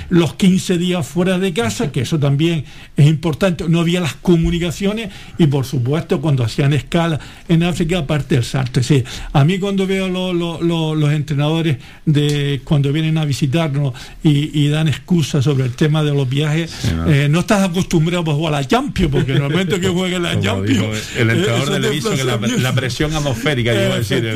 los 0.08 0.34
15 0.34 0.78
días 0.78 1.06
fuera 1.06 1.38
de 1.38 1.52
casa, 1.52 1.92
que 1.92 2.00
eso 2.02 2.18
también 2.18 2.64
es 2.96 3.06
importante. 3.06 3.68
No 3.68 3.80
había 3.80 4.00
las 4.00 4.14
comunicaciones 4.14 5.10
y, 5.36 5.46
por 5.46 5.66
supuesto, 5.66 6.20
cuando 6.20 6.44
hacían 6.44 6.72
escala 6.72 7.20
en 7.48 7.62
África, 7.62 7.98
aparte 7.98 8.36
del 8.36 8.44
salto. 8.44 8.80
Es 8.80 9.04
a 9.32 9.44
mí 9.44 9.58
cuando 9.58 9.86
veo 9.86 10.08
los 10.08 11.12
entrenadores 11.12 11.78
de 12.06 12.60
cuando 12.64 12.92
vienen 12.92 13.18
a 13.18 13.24
visitarnos 13.24 13.94
y, 14.22 14.64
dan 14.68 14.88
excusas 14.88 15.44
sobre 15.44 15.64
el 15.64 15.72
tema 15.72 16.02
de 16.02 16.12
los 16.12 16.28
viajes, 16.28 16.72
eh, 17.06 17.28
no. 17.30 17.40
estás 17.40 17.68
acostumbrado 17.68 18.30
a 18.30 18.34
jugar 18.34 18.54
a 18.54 18.60
la 18.60 18.66
Champions, 18.66 19.12
porque 19.12 19.34
normalmente 19.34 19.78
que 19.78 19.88
juegue 19.88 20.18
la 20.18 20.40
Champions. 20.40 21.12
el 21.16 21.30
entrenador 21.30 21.70
de 21.70 21.80
Leviso, 21.80 22.10
que 22.10 22.24
la, 22.24 22.72
presión 22.72 23.14
atmosférica, 23.14 23.72
iba 23.72 23.94
a 23.94 23.98
decir, 23.98 24.34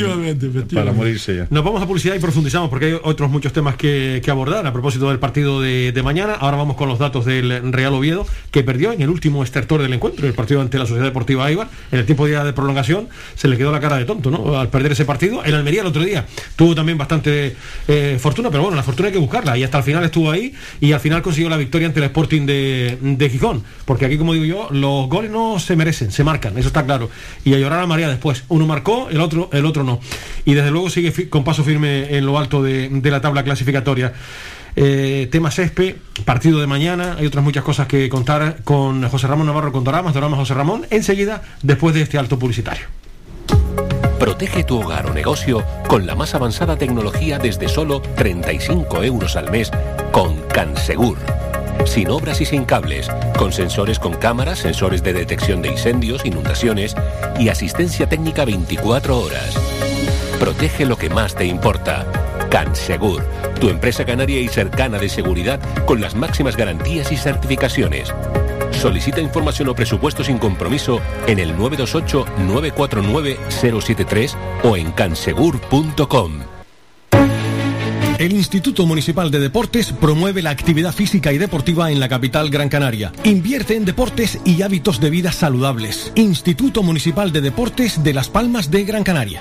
para 0.75 0.93
morirse 0.93 1.37
ya. 1.37 1.47
Nos 1.51 1.65
vamos 1.65 1.83
a 1.83 1.87
publicidad 1.87 2.15
y 2.15 2.19
profundizamos, 2.19 2.69
porque 2.69 2.87
hay 2.87 2.97
otros 3.03 3.31
muchos 3.31 3.53
temas 3.53 3.77
que, 3.77 4.23
abordar 4.29 4.48
a 4.57 4.73
propósito 4.73 5.11
del 5.11 5.19
partido 5.19 5.61
de, 5.61 6.01
mañana. 6.03 6.35
Ahora 6.35 6.57
vamos 6.57 6.77
con 6.77 6.89
los 6.89 6.99
datos 6.99 7.27
del 7.27 7.73
Real 7.73 7.93
Oviedo, 7.93 8.27
que 8.51 8.63
perdió 8.63 8.93
en 8.93 9.03
el 9.03 9.11
último 9.11 9.45
estertor 9.45 9.83
del 9.83 9.93
encuentro, 9.93 10.27
el 10.27 10.33
partido 10.33 10.63
ante 10.63 10.79
la 10.79 10.87
Sociedad 10.87 11.05
Deportiva 11.05 11.45
Aibar, 11.45 11.69
en 11.93 11.99
el 11.99 12.07
tiempo 12.07 12.27
de, 12.27 12.43
de 12.43 12.53
prolongación, 12.55 13.09
se 13.35 13.47
le 13.47 13.59
quedó 13.59 13.71
la 13.71 13.81
cara 13.81 13.99
de 13.99 14.07
tonto, 14.07 14.31
¿no? 14.31 14.59
Al 14.59 14.69
perder 14.69 14.93
ese 14.93 15.05
partido. 15.05 15.45
El 15.45 15.55
Almería 15.55 15.83
el 15.83 15.87
otro 15.87 16.03
día 16.03 16.25
tuvo 16.57 16.75
también 16.75 16.97
bastante 16.97 17.57
eh, 17.87 18.17
fortuna, 18.19 18.51
pero 18.51 18.63
bueno, 18.63 18.77
la 18.77 18.83
fortuna 18.83 19.09
hay 19.09 19.13
que 19.13 19.19
buscarla. 19.19 19.59
Y 19.59 19.65
hasta 19.65 19.79
el 19.79 19.85
final 19.85 20.05
estuvo 20.05 20.31
ahí 20.31 20.55
y 20.81 20.93
al 20.93 21.01
final 21.01 21.21
consiguió 21.21 21.51
la 21.51 21.57
victoria 21.57 21.87
ante 21.89 22.01
el 22.01 22.05
Sporting 22.07 22.47
de, 22.47 23.29
Gijón. 23.31 23.63
Porque 23.85 24.07
aquí, 24.07 24.17
como 24.17 24.33
digo 24.33 24.45
yo, 24.47 24.69
los 24.71 25.09
goles 25.09 25.31
no 25.31 25.59
se 25.59 25.77
merecen, 25.77 26.11
se 26.11 26.25
marcan, 26.25 26.57
eso 26.57 26.69
está 26.69 26.85
claro. 26.85 27.11
Y 27.45 27.55
a 27.55 27.59
llorar 27.59 27.81
a 27.81 27.87
María 27.87 28.09
después. 28.09 28.45
Uno 28.49 28.67
marcó, 28.67 29.09
el 29.11 29.21
otro, 29.21 29.51
el 29.53 29.67
otro 29.67 29.85
no. 29.85 30.01
Y 30.45 30.55
desde 30.55 30.71
luego 30.71 30.89
sigue 30.89 31.29
con 31.29 31.45
paso 31.45 31.65
firme 31.65 32.17
en 32.17 32.25
lo 32.25 32.39
alto 32.39 32.63
de 32.63 33.11
la 33.11 33.21
tabla 33.21 33.43
clasificatoria. 33.43 34.13
Eh, 34.81 35.27
tema 35.33 35.51
césped, 35.51 35.97
partido 36.25 36.61
de 36.61 36.69
mañana, 36.69 37.17
hay 37.19 37.27
otras 37.27 37.43
muchas 37.43 37.65
cosas 37.65 37.89
que 37.89 38.09
contar 38.09 38.59
con 38.63 39.09
José 39.09 39.27
Ramón 39.27 39.49
Navarro 39.49 39.73
con 39.73 39.83
Doramas, 39.83 40.15
Doramas 40.15 40.39
José 40.39 40.55
Ramón, 40.55 40.87
enseguida, 40.91 41.43
después 41.65 41.97
de 41.97 42.03
este 42.03 42.17
alto 42.17 42.39
publicitario. 42.39 42.87
Protege 44.21 44.63
tu 44.63 44.81
hogar 44.81 45.07
o 45.07 45.13
negocio 45.13 45.65
con 45.89 46.07
la 46.07 46.15
más 46.15 46.37
avanzada 46.37 46.77
tecnología 46.77 47.41
desde 47.41 47.69
solo 47.69 48.01
35 48.01 49.03
euros 49.03 49.35
al 49.35 49.51
mes 49.51 49.73
con 50.13 50.37
Cansegur. 50.43 51.19
Sin 51.85 52.09
obras 52.11 52.41
y 52.41 52.45
sin 52.45 52.65
cables, 52.65 53.09
con 53.37 53.53
sensores 53.53 53.99
con 53.99 54.15
cámaras, 54.15 54.61
sensores 54.61 55.03
de 55.03 55.13
detección 55.13 55.61
de 55.61 55.71
incendios, 55.71 56.25
inundaciones 56.25 56.95
y 57.37 57.49
asistencia 57.49 58.09
técnica 58.09 58.45
24 58.45 59.19
horas. 59.19 59.57
Protege 60.39 60.87
lo 60.87 60.97
que 60.97 61.11
más 61.11 61.35
te 61.35 61.47
importa. 61.47 62.28
Cansegur, 62.51 63.25
tu 63.61 63.69
empresa 63.69 64.05
canaria 64.05 64.41
y 64.41 64.49
cercana 64.49 64.99
de 64.99 65.09
seguridad 65.09 65.61
con 65.85 66.01
las 66.01 66.15
máximas 66.15 66.57
garantías 66.57 67.13
y 67.13 67.17
certificaciones. 67.17 68.13
Solicita 68.73 69.21
información 69.21 69.69
o 69.69 69.75
presupuesto 69.75 70.23
sin 70.23 70.39
compromiso 70.39 71.01
en 71.27 71.41
el 71.41 71.57
928-949-073 71.57 74.35
o 74.63 74.77
en 74.77 74.93
cansegur.com. 74.93 76.43
El 78.19 78.33
Instituto 78.33 78.85
Municipal 78.85 79.31
de 79.31 79.39
Deportes 79.39 79.93
promueve 79.93 80.43
la 80.43 80.51
actividad 80.51 80.93
física 80.93 81.33
y 81.33 81.39
deportiva 81.39 81.93
en 81.93 82.01
la 82.01 82.09
capital 82.09 82.51
Gran 82.51 82.69
Canaria. 82.69 83.13
Invierte 83.23 83.77
en 83.77 83.85
deportes 83.85 84.41
y 84.45 84.63
hábitos 84.63 85.01
de 85.01 85.11
vida 85.11 85.31
saludables. 85.31 86.11
Instituto 86.17 86.83
Municipal 86.83 87.31
de 87.31 87.43
Deportes 87.43 88.03
de 88.03 88.15
Las 88.15 88.29
Palmas 88.29 88.73
de 88.73 88.85
Gran 88.85 89.05
Canaria. 89.05 89.41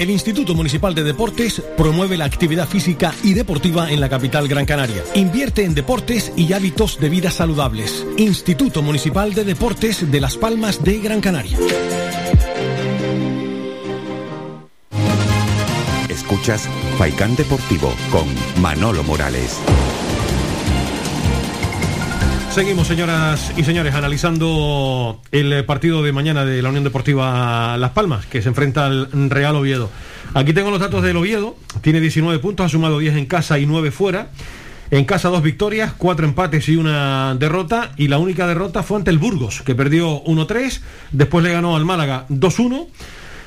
El 0.00 0.08
Instituto 0.08 0.54
Municipal 0.54 0.94
de 0.94 1.02
Deportes 1.02 1.60
promueve 1.76 2.16
la 2.16 2.24
actividad 2.24 2.66
física 2.66 3.14
y 3.22 3.34
deportiva 3.34 3.90
en 3.90 4.00
la 4.00 4.08
capital 4.08 4.48
Gran 4.48 4.64
Canaria. 4.64 5.04
Invierte 5.14 5.62
en 5.62 5.74
deportes 5.74 6.32
y 6.36 6.54
hábitos 6.54 6.98
de 6.98 7.10
vida 7.10 7.30
saludables. 7.30 8.06
Instituto 8.16 8.80
Municipal 8.80 9.34
de 9.34 9.44
Deportes 9.44 10.10
de 10.10 10.20
Las 10.22 10.38
Palmas 10.38 10.82
de 10.82 11.00
Gran 11.00 11.20
Canaria. 11.20 11.58
Escuchas 16.08 16.66
Faikán 16.96 17.36
Deportivo 17.36 17.92
con 18.10 18.24
Manolo 18.62 19.04
Morales. 19.04 19.58
Seguimos, 22.60 22.88
señoras 22.88 23.54
y 23.56 23.64
señores, 23.64 23.94
analizando 23.94 25.22
el 25.32 25.50
eh, 25.50 25.62
partido 25.62 26.02
de 26.02 26.12
mañana 26.12 26.44
de 26.44 26.60
la 26.60 26.68
Unión 26.68 26.84
Deportiva 26.84 27.78
Las 27.78 27.92
Palmas, 27.92 28.26
que 28.26 28.42
se 28.42 28.50
enfrenta 28.50 28.84
al 28.84 29.08
Real 29.30 29.56
Oviedo. 29.56 29.88
Aquí 30.34 30.52
tengo 30.52 30.70
los 30.70 30.78
datos 30.78 31.02
del 31.02 31.16
Oviedo. 31.16 31.56
Tiene 31.80 32.00
19 32.00 32.38
puntos, 32.38 32.66
ha 32.66 32.68
sumado 32.68 32.98
10 32.98 33.16
en 33.16 33.24
casa 33.24 33.58
y 33.58 33.64
9 33.64 33.90
fuera. 33.92 34.28
En 34.90 35.06
casa 35.06 35.30
dos 35.30 35.42
victorias, 35.42 35.94
cuatro 35.96 36.26
empates 36.26 36.68
y 36.68 36.76
una 36.76 37.34
derrota. 37.34 37.92
Y 37.96 38.08
la 38.08 38.18
única 38.18 38.46
derrota 38.46 38.82
fue 38.82 38.98
ante 38.98 39.10
el 39.10 39.16
Burgos, 39.16 39.62
que 39.62 39.74
perdió 39.74 40.22
1-3. 40.24 40.82
Después 41.12 41.42
le 41.42 41.54
ganó 41.54 41.76
al 41.76 41.86
Málaga 41.86 42.26
2-1. 42.28 42.88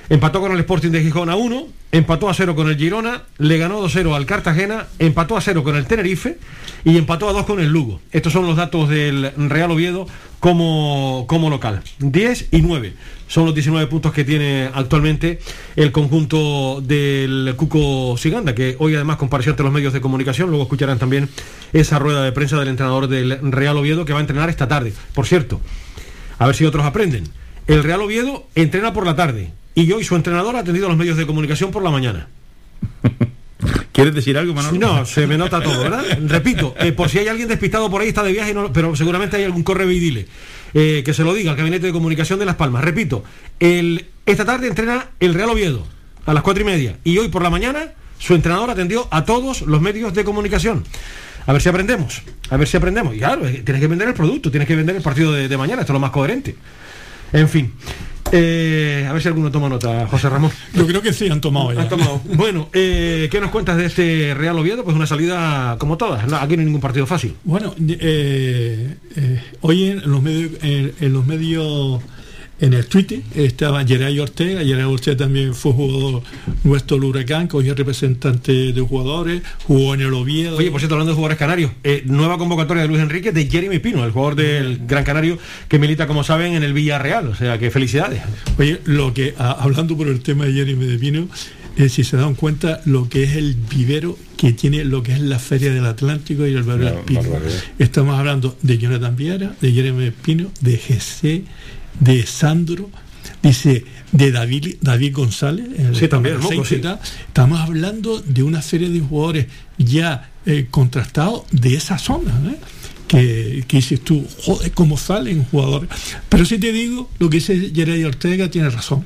Empató 0.09 0.41
con 0.41 0.51
el 0.51 0.59
Sporting 0.59 0.91
de 0.91 1.01
Gijón 1.01 1.29
a 1.29 1.35
1, 1.35 1.67
empató 1.93 2.29
a 2.29 2.33
0 2.33 2.55
con 2.55 2.67
el 2.67 2.75
Girona, 2.75 3.23
le 3.37 3.57
ganó 3.57 3.81
2-0 3.81 4.13
al 4.15 4.25
Cartagena, 4.25 4.87
empató 4.99 5.37
a 5.37 5.41
0 5.41 5.63
con 5.63 5.77
el 5.77 5.85
Tenerife 5.85 6.37
y 6.83 6.97
empató 6.97 7.29
a 7.29 7.33
2 7.33 7.45
con 7.45 7.61
el 7.61 7.69
Lugo. 7.69 8.01
Estos 8.11 8.33
son 8.33 8.45
los 8.45 8.57
datos 8.57 8.89
del 8.89 9.31
Real 9.37 9.71
Oviedo 9.71 10.05
como, 10.41 11.23
como 11.27 11.49
local. 11.49 11.81
10 11.99 12.49
y 12.51 12.61
9 12.61 12.93
son 13.27 13.45
los 13.45 13.55
19 13.55 13.87
puntos 13.87 14.11
que 14.11 14.25
tiene 14.25 14.69
actualmente 14.73 15.39
el 15.77 15.93
conjunto 15.93 16.81
del 16.81 17.53
Cuco 17.55 18.17
Siganda, 18.17 18.53
que 18.53 18.75
hoy 18.79 18.95
además 18.95 19.15
compareció 19.15 19.53
ante 19.53 19.63
los 19.63 19.71
medios 19.71 19.93
de 19.93 20.01
comunicación. 20.01 20.49
Luego 20.49 20.63
escucharán 20.63 20.99
también 20.99 21.29
esa 21.71 21.97
rueda 21.97 22.23
de 22.23 22.33
prensa 22.33 22.59
del 22.59 22.67
entrenador 22.67 23.07
del 23.07 23.39
Real 23.53 23.77
Oviedo 23.77 24.03
que 24.03 24.11
va 24.11 24.19
a 24.19 24.21
entrenar 24.21 24.49
esta 24.49 24.67
tarde. 24.67 24.93
Por 25.13 25.25
cierto, 25.25 25.61
a 26.39 26.45
ver 26.45 26.55
si 26.55 26.65
otros 26.65 26.85
aprenden. 26.85 27.23
El 27.67 27.83
Real 27.83 28.01
Oviedo 28.01 28.47
entrena 28.55 28.91
por 28.91 29.05
la 29.05 29.15
tarde 29.15 29.53
y 29.75 29.91
hoy 29.91 30.03
su 30.03 30.15
entrenador 30.15 30.55
ha 30.55 30.59
atendido 30.59 30.85
a 30.85 30.89
los 30.89 30.97
medios 30.97 31.17
de 31.17 31.25
comunicación 31.25 31.71
por 31.71 31.83
la 31.83 31.91
mañana. 31.91 32.27
¿Quieres 33.91 34.13
decir 34.15 34.37
algo, 34.37 34.53
Manolo? 34.53 34.77
No, 34.79 35.05
se 35.05 35.27
me 35.27 35.37
nota 35.37 35.61
todo, 35.61 35.79
¿verdad? 35.81 36.03
Repito, 36.27 36.75
eh, 36.79 36.91
por 36.91 37.09
si 37.09 37.19
hay 37.19 37.27
alguien 37.27 37.47
despistado 37.47 37.89
por 37.89 38.01
ahí, 38.01 38.07
está 38.09 38.23
de 38.23 38.31
viaje, 38.31 38.53
no- 38.53 38.73
pero 38.73 38.95
seguramente 38.95 39.37
hay 39.37 39.43
algún 39.43 39.63
correo 39.63 39.89
y 39.91 39.99
dile. 39.99 40.27
eh, 40.75 41.03
que 41.05 41.13
se 41.13 41.23
lo 41.23 41.35
diga 41.35 41.51
al 41.51 41.57
Gabinete 41.57 41.85
de 41.85 41.93
Comunicación 41.93 42.39
de 42.39 42.45
Las 42.45 42.55
Palmas. 42.55 42.83
Repito, 42.83 43.23
el, 43.59 44.07
esta 44.25 44.43
tarde 44.43 44.67
entrena 44.67 45.09
el 45.19 45.35
Real 45.35 45.49
Oviedo 45.49 45.85
a 46.25 46.33
las 46.33 46.41
cuatro 46.41 46.63
y 46.63 46.65
media. 46.65 46.97
Y 47.03 47.15
hoy 47.19 47.27
por 47.27 47.43
la 47.43 47.51
mañana 47.51 47.91
su 48.17 48.33
entrenador 48.33 48.71
atendió 48.71 49.07
a 49.11 49.23
todos 49.23 49.61
los 49.61 49.79
medios 49.81 50.15
de 50.15 50.23
comunicación. 50.23 50.83
A 51.45 51.53
ver 51.53 51.61
si 51.61 51.69
aprendemos. 51.69 52.23
A 52.49 52.57
ver 52.57 52.67
si 52.67 52.75
aprendemos. 52.77 53.13
Y 53.15 53.19
claro, 53.19 53.47
eh, 53.47 53.61
tienes 53.63 53.81
que 53.81 53.87
vender 53.87 54.07
el 54.07 54.13
producto, 54.15 54.49
tienes 54.49 54.67
que 54.67 54.75
vender 54.75 54.95
el 54.95 55.03
partido 55.03 55.31
de, 55.31 55.47
de 55.47 55.57
mañana. 55.57 55.81
Esto 55.81 55.93
es 55.93 55.95
lo 55.95 55.99
más 55.99 56.09
coherente. 56.09 56.55
En 57.33 57.47
fin. 57.47 57.71
Eh, 58.31 59.05
a 59.07 59.13
ver 59.13 59.21
si 59.21 59.27
alguno 59.27 59.51
toma 59.51 59.69
nota, 59.69 60.07
José 60.07 60.29
Ramón. 60.29 60.51
Yo 60.73 60.87
creo 60.87 61.01
que 61.01 61.13
sí 61.13 61.29
han 61.29 61.41
tomado 61.41 61.71
ya. 61.73 61.81
Han 61.81 61.89
tomado. 61.89 62.21
Bueno, 62.33 62.69
eh, 62.73 63.27
¿qué 63.29 63.39
nos 63.39 63.51
cuentas 63.51 63.77
de 63.77 63.85
este 63.85 64.33
Real 64.33 64.57
Oviedo? 64.57 64.83
Pues 64.83 64.95
una 64.95 65.05
salida 65.05 65.75
como 65.77 65.97
todas. 65.97 66.27
No, 66.27 66.37
aquí 66.37 66.55
no 66.55 66.61
hay 66.61 66.65
ningún 66.65 66.81
partido 66.81 67.05
fácil. 67.05 67.35
Bueno, 67.43 67.75
eh, 67.87 68.95
hoy 69.61 69.83
en 69.85 70.09
los 70.09 70.21
medios, 70.21 70.51
en, 70.63 70.93
en 70.99 71.13
los 71.13 71.25
medios, 71.27 72.01
en 72.65 72.73
el 72.73 72.85
Twitter 72.85 73.19
estaba 73.35 73.83
Geray 73.85 74.17
Ortega. 74.19 74.61
Geray 74.63 74.83
Ortega 74.85 75.17
también 75.17 75.53
fue 75.53 75.73
jugador 75.73 76.23
nuestro 76.63 76.95
del 76.97 77.05
Huracán, 77.05 77.47
que 77.47 77.57
hoy 77.57 77.69
es 77.69 77.75
representante 77.75 78.71
de 78.71 78.81
jugadores, 78.81 79.41
jugó 79.65 79.93
en 79.93 80.01
el 80.01 80.13
Oviedo. 80.13 80.55
Oye, 80.57 80.71
por 80.71 80.79
cierto, 80.79 80.95
hablando 80.95 81.11
de 81.11 81.15
jugadores 81.15 81.37
canarios, 81.37 81.71
eh, 81.83 82.03
nueva 82.05 82.37
convocatoria 82.37 82.83
de 82.83 82.87
Luis 82.87 83.01
Enrique 83.01 83.31
de 83.33 83.47
Jeremy 83.47 83.79
Pino, 83.79 84.05
el 84.05 84.11
jugador 84.11 84.35
del 84.35 84.79
Gran 84.87 85.03
Canario 85.03 85.37
que 85.67 85.77
milita, 85.77 86.07
como 86.07 86.23
saben, 86.23 86.53
en 86.53 86.63
el 86.63 86.73
Villarreal. 86.73 87.27
O 87.27 87.35
sea, 87.35 87.57
que 87.59 87.69
felicidades. 87.69 88.21
Oye, 88.57 88.79
lo 88.85 89.13
que, 89.13 89.33
a- 89.37 89.51
hablando 89.51 89.97
por 89.97 90.07
el 90.07 90.21
tema 90.21 90.45
de 90.45 90.53
Jeremy 90.53 90.85
de 90.85 90.97
Pino, 90.97 91.27
eh, 91.75 91.89
si 91.89 92.03
se 92.05 92.15
dan 92.17 92.35
cuenta 92.35 92.81
lo 92.85 93.09
que 93.09 93.23
es 93.23 93.35
el 93.35 93.55
vivero 93.55 94.17
que 94.37 94.53
tiene 94.53 94.85
lo 94.85 95.03
que 95.03 95.11
es 95.13 95.19
la 95.19 95.39
Feria 95.39 95.73
del 95.73 95.85
Atlántico 95.85 96.45
y 96.47 96.53
el 96.53 96.65
del 96.65 96.79
No, 96.95 97.01
Pino. 97.05 97.21
barbaridad. 97.23 97.63
Estamos 97.79 98.17
hablando 98.17 98.55
de 98.61 98.77
Jonathan 98.77 99.15
Viera, 99.15 99.55
de 99.59 99.71
Jeremy 99.73 100.11
Pino, 100.11 100.49
de 100.61 100.77
GC, 100.77 101.43
de 101.99 102.25
Sandro, 102.25 102.89
dice 103.41 103.85
de 104.11 104.31
David, 104.31 104.75
David 104.81 105.13
González. 105.13 105.67
el 105.77 105.95
Sí, 105.95 106.07
también, 106.07 106.35
el 106.35 106.41
Moco, 106.41 106.65
sí. 106.65 106.81
Estamos 107.27 107.59
hablando 107.59 108.21
de 108.21 108.43
una 108.43 108.61
serie 108.61 108.89
de 108.89 108.99
jugadores 108.99 109.47
ya 109.77 110.29
eh, 110.45 110.67
contrastados 110.69 111.43
de 111.51 111.75
esa 111.75 111.97
zona. 111.97 112.31
¿eh? 112.49 112.57
Que, 113.07 113.63
que 113.67 113.77
dices 113.77 114.01
tú, 114.01 114.25
joder, 114.43 114.71
cómo 114.71 114.97
salen 114.97 115.43
jugadores. 115.45 115.89
Pero 116.29 116.45
si 116.45 116.57
te 116.57 116.71
digo, 116.71 117.09
lo 117.19 117.29
que 117.29 117.37
dice 117.37 117.71
Jeremy 117.73 118.03
Ortega 118.05 118.49
tiene 118.49 118.69
razón. 118.69 119.03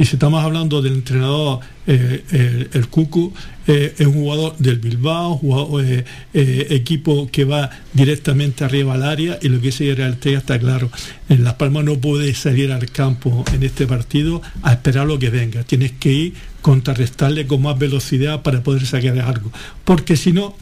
Dice, 0.00 0.16
estamos 0.16 0.42
hablando 0.42 0.80
del 0.80 0.94
entrenador, 0.94 1.60
eh, 1.86 2.24
el, 2.30 2.70
el 2.72 2.88
Cucu, 2.88 3.34
eh, 3.66 3.94
es 3.98 4.06
un 4.06 4.14
jugador 4.14 4.56
del 4.56 4.78
Bilbao, 4.78 5.36
jugador, 5.36 5.84
eh, 5.84 6.06
eh, 6.32 6.68
equipo 6.70 7.28
que 7.30 7.44
va 7.44 7.68
directamente 7.92 8.64
arriba 8.64 8.94
al 8.94 9.02
área, 9.02 9.38
y 9.42 9.50
lo 9.50 9.60
que 9.60 9.66
dice 9.66 9.84
Jeremy 9.84 10.12
Ortega 10.12 10.38
está 10.38 10.58
claro. 10.58 10.90
En 11.28 11.44
Las 11.44 11.56
Palmas 11.56 11.84
no 11.84 11.98
puede 11.98 12.32
salir 12.32 12.72
al 12.72 12.90
campo 12.90 13.44
en 13.52 13.62
este 13.62 13.86
partido 13.86 14.40
a 14.62 14.72
esperar 14.72 15.06
lo 15.06 15.18
que 15.18 15.28
venga. 15.28 15.64
Tienes 15.64 15.92
que 15.92 16.10
ir 16.10 16.32
contrarrestarle 16.62 17.46
con 17.46 17.60
más 17.60 17.78
velocidad 17.78 18.40
para 18.40 18.62
poder 18.62 18.86
sacar 18.86 19.18
algo. 19.18 19.52
Porque 19.84 20.16
si 20.16 20.32
no, 20.32 20.56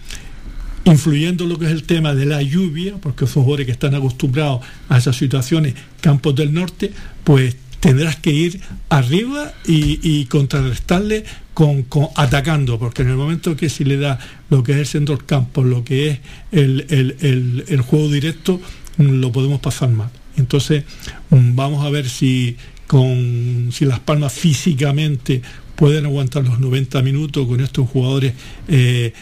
influyendo 0.84 1.46
lo 1.46 1.60
que 1.60 1.66
es 1.66 1.70
el 1.70 1.84
tema 1.84 2.12
de 2.12 2.26
la 2.26 2.42
lluvia, 2.42 2.96
porque 3.00 3.28
son 3.28 3.44
jugadores 3.44 3.66
que 3.66 3.72
están 3.72 3.94
acostumbrados 3.94 4.62
a 4.88 4.98
esas 4.98 5.14
situaciones, 5.14 5.74
campos 6.00 6.34
del 6.34 6.52
norte, 6.52 6.90
pues 7.22 7.54
tendrás 7.80 8.16
que 8.16 8.30
ir 8.32 8.60
arriba 8.88 9.52
y, 9.66 10.24
contrarrestarle 10.26 11.24
con, 11.54 11.86
atacando, 12.16 12.78
porque 12.78 13.02
en 13.02 13.08
el 13.10 13.16
momento 13.16 13.56
que 13.56 13.68
si 13.68 13.84
le 13.84 13.96
da 13.96 14.18
lo 14.50 14.62
que 14.62 14.72
es 14.72 14.78
el 14.78 14.86
centro 14.86 15.16
del 15.16 15.24
campo, 15.26 15.62
lo 15.62 15.84
que 15.84 16.08
es 16.08 16.18
el, 16.52 16.86
el- 16.88 17.64
el- 17.68 17.80
juego 17.82 18.10
directo, 18.10 18.60
lo 18.96 19.30
podemos 19.32 19.60
pasar 19.60 19.88
mal. 19.90 20.10
Entonces, 20.36 20.84
mm, 21.30 21.54
vamos 21.56 21.84
a 21.84 21.90
ver 21.90 22.08
si 22.08 22.56
con 22.86 23.68
si 23.72 23.84
Las 23.84 24.00
Palmas 24.00 24.32
físicamente 24.32 25.42
pueden 25.76 26.06
aguantar 26.06 26.44
los 26.44 26.58
90 26.58 27.02
minutos 27.02 27.46
con 27.46 27.60
estos 27.60 27.88
jugadores 27.88 28.32
eh, 28.66 29.12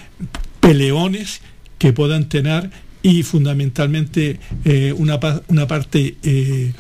peleones 0.60 1.40
que 1.78 1.92
puedan 1.92 2.28
tener 2.28 2.70
y 3.02 3.22
fundamentalmente 3.22 4.38
eh, 4.64 4.94
una, 4.96 5.18
una 5.48 5.66
parte 5.66 6.16
eh, 6.22 6.72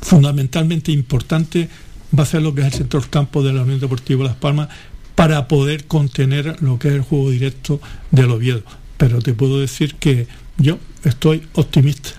fundamentalmente 0.00 0.92
importante 0.92 1.68
va 2.16 2.22
a 2.22 2.26
ser 2.26 2.42
lo 2.42 2.54
que 2.54 2.62
es 2.62 2.68
el 2.68 2.72
sector 2.72 3.08
campo 3.08 3.42
de 3.42 3.52
la 3.52 3.62
Unión 3.62 3.80
Deportiva 3.80 4.24
Las 4.24 4.36
Palmas 4.36 4.68
para 5.14 5.48
poder 5.48 5.86
contener 5.86 6.62
lo 6.62 6.78
que 6.78 6.88
es 6.88 6.94
el 6.94 7.02
juego 7.02 7.30
directo 7.30 7.80
del 8.10 8.30
Oviedo. 8.30 8.62
Pero 8.96 9.20
te 9.20 9.34
puedo 9.34 9.60
decir 9.60 9.94
que 9.96 10.26
yo 10.56 10.78
estoy 11.04 11.46
optimista. 11.54 12.10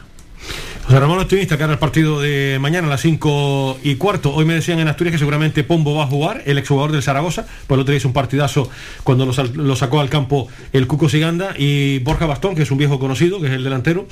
José 0.90 1.02
Ramón 1.02 1.20
optimista 1.20 1.54
era 1.54 1.72
el 1.72 1.78
partido 1.78 2.20
de 2.20 2.58
mañana 2.60 2.88
a 2.88 2.90
las 2.90 3.02
5 3.02 3.78
y 3.84 3.94
cuarto. 3.98 4.34
Hoy 4.34 4.46
me 4.46 4.56
decían 4.56 4.80
en 4.80 4.88
Asturias 4.88 5.12
que 5.12 5.20
seguramente 5.20 5.64
Pombo 5.64 5.94
va 5.94 6.06
a 6.06 6.08
jugar, 6.08 6.42
el 6.48 6.58
exjugador 6.58 6.92
del 6.92 7.04
Zaragoza, 7.04 7.46
pues 7.68 7.78
el 7.78 7.82
otro 7.82 7.92
día 7.92 7.98
hizo 7.98 8.08
un 8.08 8.16
partidazo 8.16 8.72
cuando 9.04 9.28
lo, 9.28 9.76
sacó 9.76 10.00
al 10.00 10.10
campo 10.10 10.48
el 10.74 10.88
Cuco 10.88 11.08
Siganda 11.08 11.54
y 11.56 12.00
Borja 12.00 12.26
Bastón, 12.26 12.56
que 12.56 12.64
es 12.64 12.72
un 12.72 12.80
viejo 12.80 12.98
conocido, 12.98 13.40
que 13.40 13.46
es 13.46 13.54
el 13.54 13.64
delantero, 13.64 14.08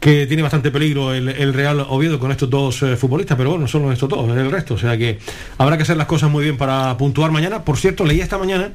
que 0.00 0.26
tiene 0.26 0.42
bastante 0.42 0.70
peligro 0.70 1.12
el, 1.12 1.52
Real 1.52 1.84
Oviedo 1.90 2.18
con 2.18 2.32
estos 2.32 2.48
dos 2.48 2.82
eh, 2.82 2.96
futbolistas, 2.96 3.36
pero 3.36 3.50
bueno, 3.50 3.68
solo 3.68 3.92
estos 3.92 4.08
dos, 4.08 4.26
el 4.34 4.50
resto. 4.50 4.72
O 4.72 4.78
sea 4.78 4.96
que 4.96 5.18
habrá 5.58 5.76
que 5.76 5.82
hacer 5.82 5.98
las 5.98 6.06
cosas 6.06 6.30
muy 6.30 6.42
bien 6.42 6.56
para 6.56 6.96
puntuar 6.96 7.32
mañana. 7.32 7.64
Por 7.64 7.76
cierto, 7.76 8.06
leí 8.06 8.22
esta 8.22 8.38
mañana, 8.38 8.72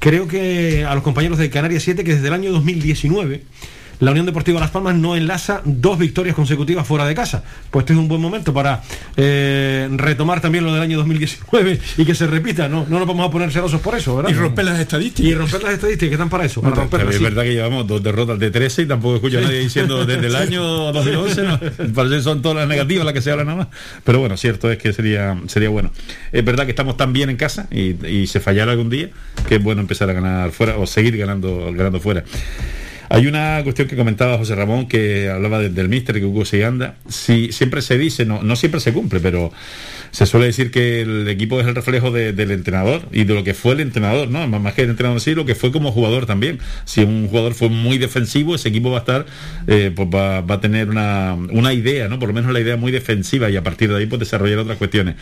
creo 0.00 0.26
que 0.26 0.84
a 0.84 0.92
los 0.96 1.04
compañeros 1.04 1.38
de 1.38 1.50
Canarias 1.50 1.84
7 1.84 2.02
que 2.02 2.16
desde 2.16 2.26
el 2.26 2.34
año 2.34 2.50
2019 2.50 3.44
la 4.00 4.10
Unión 4.10 4.26
Deportiva 4.26 4.58
Las 4.60 4.70
Palmas 4.70 4.94
no 4.96 5.14
enlaza 5.16 5.60
dos 5.64 5.98
victorias 5.98 6.34
consecutivas 6.34 6.86
fuera 6.86 7.06
de 7.06 7.14
casa. 7.14 7.44
Pues 7.70 7.84
este 7.84 7.92
es 7.92 7.98
un 7.98 8.08
buen 8.08 8.20
momento 8.20 8.52
para 8.52 8.82
eh, 9.16 9.88
retomar 9.92 10.40
también 10.40 10.64
lo 10.64 10.72
del 10.72 10.82
año 10.82 10.96
2019 10.98 11.78
y 11.98 12.04
que 12.04 12.14
se 12.14 12.26
repita, 12.26 12.68
¿no? 12.68 12.86
No 12.88 12.98
nos 12.98 13.06
vamos 13.06 13.28
a 13.28 13.30
poner 13.30 13.52
celosos 13.52 13.80
por 13.80 13.94
eso, 13.94 14.16
¿verdad? 14.16 14.30
Y 14.30 14.34
romper 14.34 14.64
las 14.64 14.80
estadísticas. 14.80 15.30
Y 15.30 15.34
romper 15.34 15.62
las 15.62 15.74
estadísticas, 15.74 16.08
que 16.08 16.14
están 16.14 16.30
para 16.30 16.44
eso, 16.44 16.60
para 16.62 16.70
Bueno, 16.70 16.82
romperlas, 16.82 17.10
es 17.14 17.18
sí. 17.18 17.24
verdad 17.24 17.42
que 17.42 17.52
llevamos 17.52 17.86
dos 17.86 18.02
derrotas 18.02 18.38
de 18.38 18.50
13 18.50 18.82
y 18.82 18.86
tampoco 18.86 19.16
escucho 19.16 19.38
a 19.38 19.42
nadie 19.42 19.58
diciendo 19.58 20.04
desde 20.06 20.26
el 20.26 20.36
año 20.44 20.62
2011, 20.92 21.42
¿no? 21.42 21.58
parece 21.94 22.16
que 22.16 22.22
son 22.22 22.42
todas 22.42 22.56
las 22.58 22.68
negativas 22.68 23.04
las 23.04 23.14
que 23.14 23.20
se 23.20 23.30
hablan 23.30 23.46
nada 23.48 23.58
más. 23.58 23.68
Pero 24.04 24.18
bueno, 24.20 24.36
cierto 24.36 24.70
es 24.70 24.78
que 24.78 24.92
sería 24.92 25.38
sería 25.46 25.68
bueno. 25.68 25.90
Es 26.32 26.44
verdad 26.44 26.64
que 26.64 26.70
estamos 26.70 26.96
tan 26.96 27.12
bien 27.12 27.28
en 27.30 27.36
casa 27.36 27.68
y, 27.70 27.94
y 28.06 28.26
se 28.26 28.40
fallara 28.40 28.72
algún 28.72 28.88
día 28.88 29.10
que 29.48 29.56
es 29.56 29.62
bueno 29.62 29.80
empezar 29.82 30.08
a 30.08 30.12
ganar 30.14 30.50
fuera 30.52 30.78
o 30.78 30.86
seguir 30.86 31.16
ganando, 31.16 31.70
ganando 31.72 32.00
fuera. 32.00 32.24
Hay 33.12 33.26
una 33.26 33.60
cuestión 33.64 33.88
que 33.88 33.96
comentaba 33.96 34.38
José 34.38 34.54
Ramón 34.54 34.86
que 34.86 35.28
hablaba 35.28 35.58
de- 35.58 35.68
del 35.68 35.88
míster 35.88 36.14
que 36.20 36.24
Hugo 36.24 36.44
se 36.44 36.64
anda. 36.64 36.94
Si, 37.08 37.50
siempre 37.50 37.82
se 37.82 37.98
dice, 37.98 38.24
no, 38.24 38.42
no 38.42 38.54
siempre 38.54 38.80
se 38.80 38.92
cumple, 38.92 39.18
pero 39.18 39.52
se 40.10 40.26
suele 40.26 40.46
decir 40.46 40.70
que 40.70 41.02
el 41.02 41.28
equipo 41.28 41.60
es 41.60 41.66
el 41.66 41.74
reflejo 41.74 42.10
de- 42.10 42.32
del 42.32 42.50
entrenador 42.50 43.02
y 43.12 43.24
de 43.24 43.34
lo 43.34 43.44
que 43.44 43.54
fue 43.54 43.74
el 43.74 43.80
entrenador, 43.80 44.28
¿no? 44.28 44.46
Más 44.48 44.74
que 44.74 44.82
el 44.82 44.90
entrenador 44.90 45.16
en 45.16 45.20
sí, 45.20 45.34
lo 45.34 45.44
que 45.46 45.54
fue 45.54 45.70
como 45.72 45.92
jugador 45.92 46.26
también. 46.26 46.58
Si 46.84 47.02
un 47.02 47.28
jugador 47.28 47.54
fue 47.54 47.68
muy 47.68 47.98
defensivo, 47.98 48.54
ese 48.54 48.68
equipo 48.70 48.90
va 48.90 48.98
a 48.98 49.00
estar, 49.00 49.26
eh, 49.66 49.92
pues 49.94 50.08
va, 50.12 50.40
va 50.40 50.56
a 50.56 50.60
tener 50.60 50.88
una, 50.88 51.34
una 51.50 51.72
idea, 51.72 52.08
¿no? 52.08 52.18
Por 52.18 52.28
lo 52.28 52.34
menos 52.34 52.52
la 52.52 52.60
idea 52.60 52.76
muy 52.76 52.92
defensiva 52.92 53.50
y 53.50 53.56
a 53.56 53.62
partir 53.62 53.90
de 53.90 53.96
ahí 53.98 54.06
pues 54.06 54.20
desarrollar 54.20 54.58
otras 54.58 54.78
cuestiones. 54.78 55.14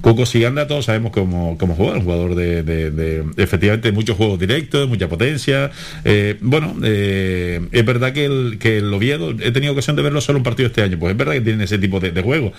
Coco 0.00 0.26
Siganda 0.26 0.66
todos 0.66 0.84
sabemos 0.84 1.12
cómo, 1.12 1.56
cómo 1.58 1.74
juega, 1.74 1.94
un 1.94 2.02
jugador 2.02 2.34
de, 2.34 2.62
de- 2.62 2.90
de- 2.90 3.24
efectivamente 3.36 3.90
muchos 3.92 4.16
juegos 4.16 4.38
directos, 4.38 4.88
mucha 4.88 5.08
potencia. 5.08 5.70
Eh, 6.04 6.36
bueno, 6.40 6.76
eh, 6.84 7.60
es 7.72 7.84
verdad 7.84 8.12
que 8.12 8.26
el, 8.26 8.58
que 8.58 8.78
el 8.78 8.92
Oviedo, 8.92 9.30
he 9.40 9.50
tenido 9.52 9.72
ocasión 9.72 9.96
de 9.96 10.02
verlo 10.02 10.20
solo 10.20 10.38
un 10.38 10.44
partido 10.44 10.66
este 10.68 10.82
año, 10.82 10.98
pues 10.98 11.12
es 11.12 11.16
verdad 11.16 11.32
que 11.34 11.40
tiene 11.40 11.64
ese 11.64 11.78
tipo 11.78 11.98
de, 12.00 12.10
de 12.12 12.22
juego. 12.22 12.52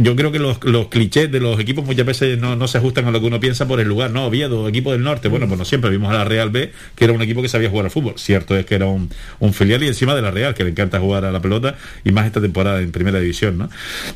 Yo 0.00 0.14
creo 0.16 0.32
que 0.32 0.38
los, 0.38 0.62
los 0.64 0.81
clichés 0.88 1.30
de 1.30 1.40
los 1.40 1.58
equipos 1.60 1.84
muchas 1.84 2.06
veces 2.06 2.38
no, 2.38 2.56
no 2.56 2.68
se 2.68 2.78
ajustan 2.78 3.06
a 3.06 3.10
lo 3.10 3.20
que 3.20 3.26
uno 3.26 3.40
piensa 3.40 3.66
por 3.68 3.80
el 3.80 3.88
lugar, 3.88 4.10
¿no? 4.10 4.26
Oviedo, 4.26 4.68
equipo 4.68 4.92
del 4.92 5.02
norte, 5.02 5.28
bueno, 5.28 5.46
pues 5.46 5.58
no 5.58 5.64
siempre 5.64 5.90
vimos 5.90 6.10
a 6.10 6.14
la 6.18 6.24
Real 6.24 6.50
B, 6.50 6.72
que 6.96 7.04
era 7.04 7.12
un 7.12 7.22
equipo 7.22 7.42
que 7.42 7.48
sabía 7.48 7.68
jugar 7.70 7.86
al 7.86 7.90
fútbol. 7.90 8.14
Cierto 8.16 8.56
es 8.56 8.66
que 8.66 8.74
era 8.74 8.86
un, 8.86 9.10
un 9.40 9.52
filial 9.54 9.82
y 9.82 9.88
encima 9.88 10.14
de 10.14 10.22
la 10.22 10.30
Real, 10.30 10.54
que 10.54 10.64
le 10.64 10.70
encanta 10.70 10.98
jugar 11.00 11.24
a 11.24 11.32
la 11.32 11.40
pelota 11.42 11.76
y 12.04 12.12
más 12.12 12.26
esta 12.26 12.40
temporada 12.40 12.80
en 12.80 12.92
primera 12.92 13.18
división, 13.20 13.58
¿no? 13.58 13.68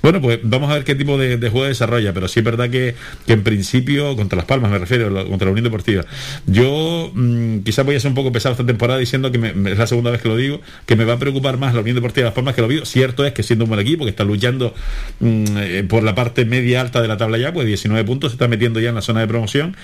Bueno, 0.03 0.21
pues 0.21 0.39
vamos 0.43 0.71
a 0.71 0.75
ver 0.75 0.85
qué 0.85 0.95
tipo 0.95 1.19
de, 1.19 1.37
de 1.37 1.49
juego 1.51 1.67
desarrolla, 1.67 2.13
pero 2.13 2.29
sí 2.29 2.41
es 2.41 2.45
verdad 2.45 2.71
que, 2.71 2.95
que 3.27 3.33
en 3.33 3.43
principio, 3.43 4.15
contra 4.17 4.37
Las 4.37 4.47
Palmas 4.47 4.71
me 4.71 4.79
refiero, 4.79 5.09
contra 5.29 5.47
la 5.47 5.53
Unión 5.53 5.65
Deportiva, 5.65 6.05
yo 6.47 7.11
mm, 7.15 7.59
quizás 7.61 7.85
voy 7.85 7.97
a 7.97 8.01
ser 8.01 8.11
un 8.11 8.15
poco 8.15 8.33
pesado 8.33 8.53
esta 8.53 8.67
temporada 8.67 8.99
diciendo 8.99 9.31
que 9.33 9.39
me- 9.39 9.53
me- 9.53 9.73
es 9.73 9.79
la 9.79 9.87
segunda 9.87 10.11
vez 10.11 10.21
que 10.23 10.29
lo 10.29 10.37
digo, 10.37 10.61
que 10.87 10.97
me 10.97 11.05
va 11.05 11.15
a 11.15 11.19
preocupar 11.19 11.59
más 11.59 11.75
la 11.75 11.81
Unión 11.81 11.95
Deportiva 11.97 12.25
de 12.25 12.29
Las 12.31 12.35
Palmas 12.35 12.55
que 12.55 12.61
lo 12.61 12.67
Oviedo. 12.67 12.85
Cierto 12.85 13.25
es 13.25 13.33
que 13.33 13.43
siendo 13.43 13.65
un 13.65 13.69
buen 13.71 13.81
equipo, 13.81 14.05
que 14.05 14.11
está 14.11 14.25
luchando 14.25 14.75
mm, 15.21 15.45
eh, 15.59 15.85
por 15.89 16.03
la 16.03 16.15
parte 16.15 16.45
media 16.57 16.81
alta 16.81 17.03
de 17.03 17.09
la 17.09 17.17
tabla 17.17 17.39
ya, 17.39 17.53
pues 17.53 17.67
19 17.67 18.05
puntos, 18.05 18.33
se 18.33 18.35
está 18.37 18.49
metiendo 18.49 18.81
ya 18.81 18.89
en 18.89 18.95
la 18.95 19.03
zona 19.03 19.21
de 19.21 19.27
promoción. 19.27 19.77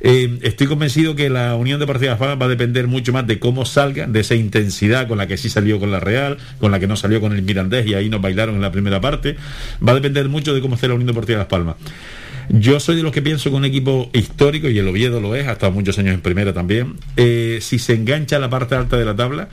Eh, 0.00 0.38
estoy 0.42 0.66
convencido 0.66 1.16
que 1.16 1.28
la 1.28 1.56
Unión 1.56 1.80
de 1.80 1.86
Palmas 1.86 2.20
va 2.20 2.44
a 2.44 2.48
depender 2.48 2.86
mucho 2.86 3.12
más 3.12 3.26
de 3.26 3.38
cómo 3.38 3.64
salga, 3.64 4.06
de 4.06 4.20
esa 4.20 4.34
intensidad 4.34 5.08
con 5.08 5.18
la 5.18 5.26
que 5.26 5.36
sí 5.36 5.48
salió 5.48 5.80
con 5.80 5.90
la 5.90 6.00
Real, 6.00 6.38
con 6.60 6.70
la 6.70 6.78
que 6.78 6.86
no 6.86 6.96
salió 6.96 7.20
con 7.20 7.32
el 7.32 7.42
Mirandés 7.42 7.86
y 7.86 7.94
ahí 7.94 8.08
nos 8.08 8.20
bailaron 8.20 8.54
en 8.56 8.60
la 8.60 8.70
primera 8.70 9.00
parte. 9.00 9.36
Va 9.86 9.92
a 9.92 9.94
depender 9.94 10.28
mucho 10.28 10.54
de 10.54 10.60
cómo 10.60 10.74
esté 10.74 10.88
la 10.88 10.94
Unión 10.94 11.08
Deportiva 11.08 11.38
de 11.38 11.42
Las 11.44 11.48
Palmas. 11.48 11.76
Yo 12.50 12.80
soy 12.80 12.96
de 12.96 13.02
los 13.02 13.12
que 13.12 13.20
pienso 13.20 13.50
que 13.50 13.56
un 13.56 13.66
equipo 13.66 14.08
histórico, 14.14 14.70
y 14.70 14.78
el 14.78 14.88
Oviedo 14.88 15.20
lo 15.20 15.34
es, 15.34 15.46
ha 15.46 15.52
estado 15.52 15.70
muchos 15.72 15.98
años 15.98 16.14
en 16.14 16.22
primera 16.22 16.54
también, 16.54 16.94
eh, 17.16 17.58
si 17.60 17.78
se 17.78 17.94
engancha 17.94 18.36
a 18.36 18.38
la 18.38 18.48
parte 18.48 18.74
alta 18.74 18.96
de 18.96 19.04
la 19.04 19.14
tabla, 19.14 19.50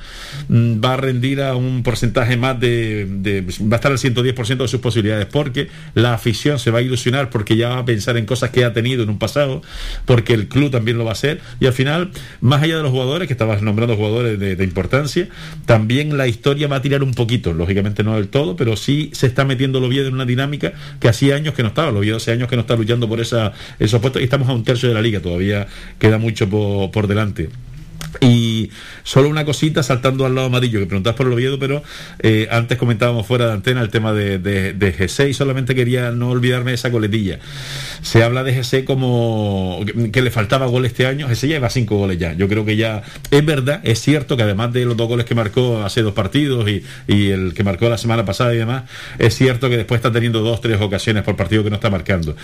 mm, 0.47 0.83
va 0.83 0.93
a 0.93 0.97
rendir 0.97 1.41
a 1.41 1.57
un 1.57 1.83
porcentaje 1.83 2.37
más 2.37 2.57
de, 2.57 3.43
va 3.61 3.73
a 3.73 3.75
estar 3.75 3.91
al 3.91 3.97
110% 3.97 4.63
de 4.63 4.69
sus 4.69 4.79
posibilidades, 4.79 5.25
porque 5.25 5.67
la 5.93 6.13
afición 6.13 6.57
se 6.57 6.71
va 6.71 6.79
a 6.79 6.81
ilusionar, 6.81 7.29
porque 7.29 7.57
ya 7.57 7.69
va 7.69 7.79
a 7.79 7.85
pensar 7.85 8.15
en 8.15 8.25
cosas 8.25 8.51
que 8.51 8.63
ha 8.63 8.71
tenido 8.71 9.03
en 9.03 9.09
un 9.09 9.19
pasado, 9.19 9.61
porque 10.05 10.33
el 10.33 10.47
club 10.47 10.71
también 10.71 10.97
lo 10.97 11.03
va 11.03 11.11
a 11.11 11.13
hacer, 11.13 11.41
y 11.59 11.65
al 11.65 11.73
final, 11.73 12.11
más 12.39 12.63
allá 12.63 12.77
de 12.77 12.83
los 12.83 12.91
jugadores, 12.91 13.27
que 13.27 13.33
estabas 13.33 13.61
nombrando 13.61 13.97
jugadores 13.97 14.39
de, 14.39 14.63
importancia, 14.63 15.27
también 15.65 16.17
la 16.17 16.27
historia 16.27 16.67
va 16.67 16.77
a 16.77 16.81
tirar 16.81 17.03
un 17.03 17.13
poquito, 17.13 17.51
lógicamente 17.51 18.03
no 18.03 18.15
del 18.15 18.29
todo, 18.29 18.55
pero 18.55 18.77
sí 18.77 19.09
se 19.13 19.27
está 19.27 19.43
metiendo 19.43 19.79
el 19.79 19.83
Oviedo 19.83 20.07
en 20.07 20.13
una 20.13 20.25
dinámica 20.25 20.73
que 20.99 21.09
hacía 21.09 21.35
años 21.35 21.53
que 21.53 21.61
no 21.61 21.69
estaba, 21.69 21.89
el 21.89 21.97
Oviedo 21.97 22.17
hace 22.17 22.31
años 22.31 22.47
que 22.47 22.55
no 22.55 22.61
está 22.61 22.75
por 23.07 23.19
esa, 23.19 23.53
esos 23.79 23.99
puestos 23.99 24.21
y 24.21 24.25
estamos 24.25 24.47
a 24.49 24.53
un 24.53 24.63
tercio 24.63 24.89
de 24.89 24.95
la 24.95 25.01
liga, 25.01 25.19
todavía 25.19 25.67
queda 25.99 26.17
mucho 26.17 26.49
por, 26.49 26.91
por 26.91 27.07
delante. 27.07 27.49
Y 28.21 28.69
solo 29.03 29.29
una 29.29 29.45
cosita 29.45 29.83
saltando 29.83 30.25
al 30.25 30.35
lado 30.35 30.47
amarillo, 30.47 30.79
que 30.79 30.85
preguntabas 30.85 31.17
por 31.17 31.27
el 31.27 31.33
Oviedo, 31.33 31.59
pero 31.59 31.83
eh, 32.19 32.47
antes 32.51 32.77
comentábamos 32.77 33.27
fuera 33.27 33.47
de 33.47 33.53
antena 33.53 33.81
el 33.81 33.89
tema 33.89 34.13
de, 34.13 34.39
de, 34.39 34.73
de 34.73 34.91
GC 34.91 35.29
y 35.29 35.33
solamente 35.33 35.75
quería 35.75 36.11
no 36.11 36.29
olvidarme 36.29 36.71
de 36.71 36.75
esa 36.75 36.91
coletilla. 36.91 37.39
Se 38.01 38.23
habla 38.23 38.43
de 38.43 38.53
GC 38.53 38.85
como 38.85 39.83
que, 40.11 40.21
le 40.21 40.31
faltaba 40.31 40.65
gol 40.67 40.85
este 40.85 41.05
año, 41.05 41.27
GC 41.27 41.47
lleva 41.47 41.69
cinco 41.69 41.97
goles 41.97 42.17
ya. 42.17 42.33
Yo 42.33 42.47
creo 42.47 42.65
que 42.65 42.75
ya 42.75 43.03
es 43.31 43.45
verdad, 43.45 43.81
es 43.83 44.01
cierto 44.01 44.37
que 44.37 44.43
además 44.43 44.73
de 44.73 44.85
los 44.85 44.97
dos 44.97 45.07
goles 45.07 45.25
que 45.25 45.35
marcó 45.35 45.83
hace 45.83 46.01
dos 46.01 46.13
partidos 46.13 46.67
y, 46.69 46.83
y 47.07 47.29
el 47.29 47.53
que 47.53 47.63
marcó 47.63 47.89
la 47.89 47.97
semana 47.97 48.25
pasada 48.25 48.53
y 48.53 48.57
demás, 48.57 48.83
es 49.19 49.35
cierto 49.35 49.69
que 49.69 49.77
después 49.77 49.99
está 49.99 50.11
teniendo 50.11 50.41
dos, 50.41 50.61
tres 50.61 50.79
ocasiones 50.81 51.23
por 51.23 51.35
partido 51.35 51.63
que 51.63 51.69
no 51.69 51.75
está 51.75 51.89
marcando. 51.89 52.35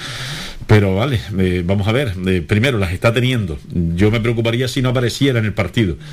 Pero 0.67 0.95
vale, 0.95 1.19
eh, 1.37 1.63
vamos 1.65 1.87
a 1.87 1.91
ver, 1.91 2.13
eh, 2.27 2.41
primero 2.41 2.77
las 2.77 2.93
está 2.93 3.13
teniendo. 3.13 3.59
Yo 3.95 4.09
me 4.11 4.21
preocuparía 4.21 4.67
si 4.67 4.81
no 4.81 4.89
apareciera 4.89 5.39
en 5.39 5.45
el 5.45 5.53
partido. 5.53 5.60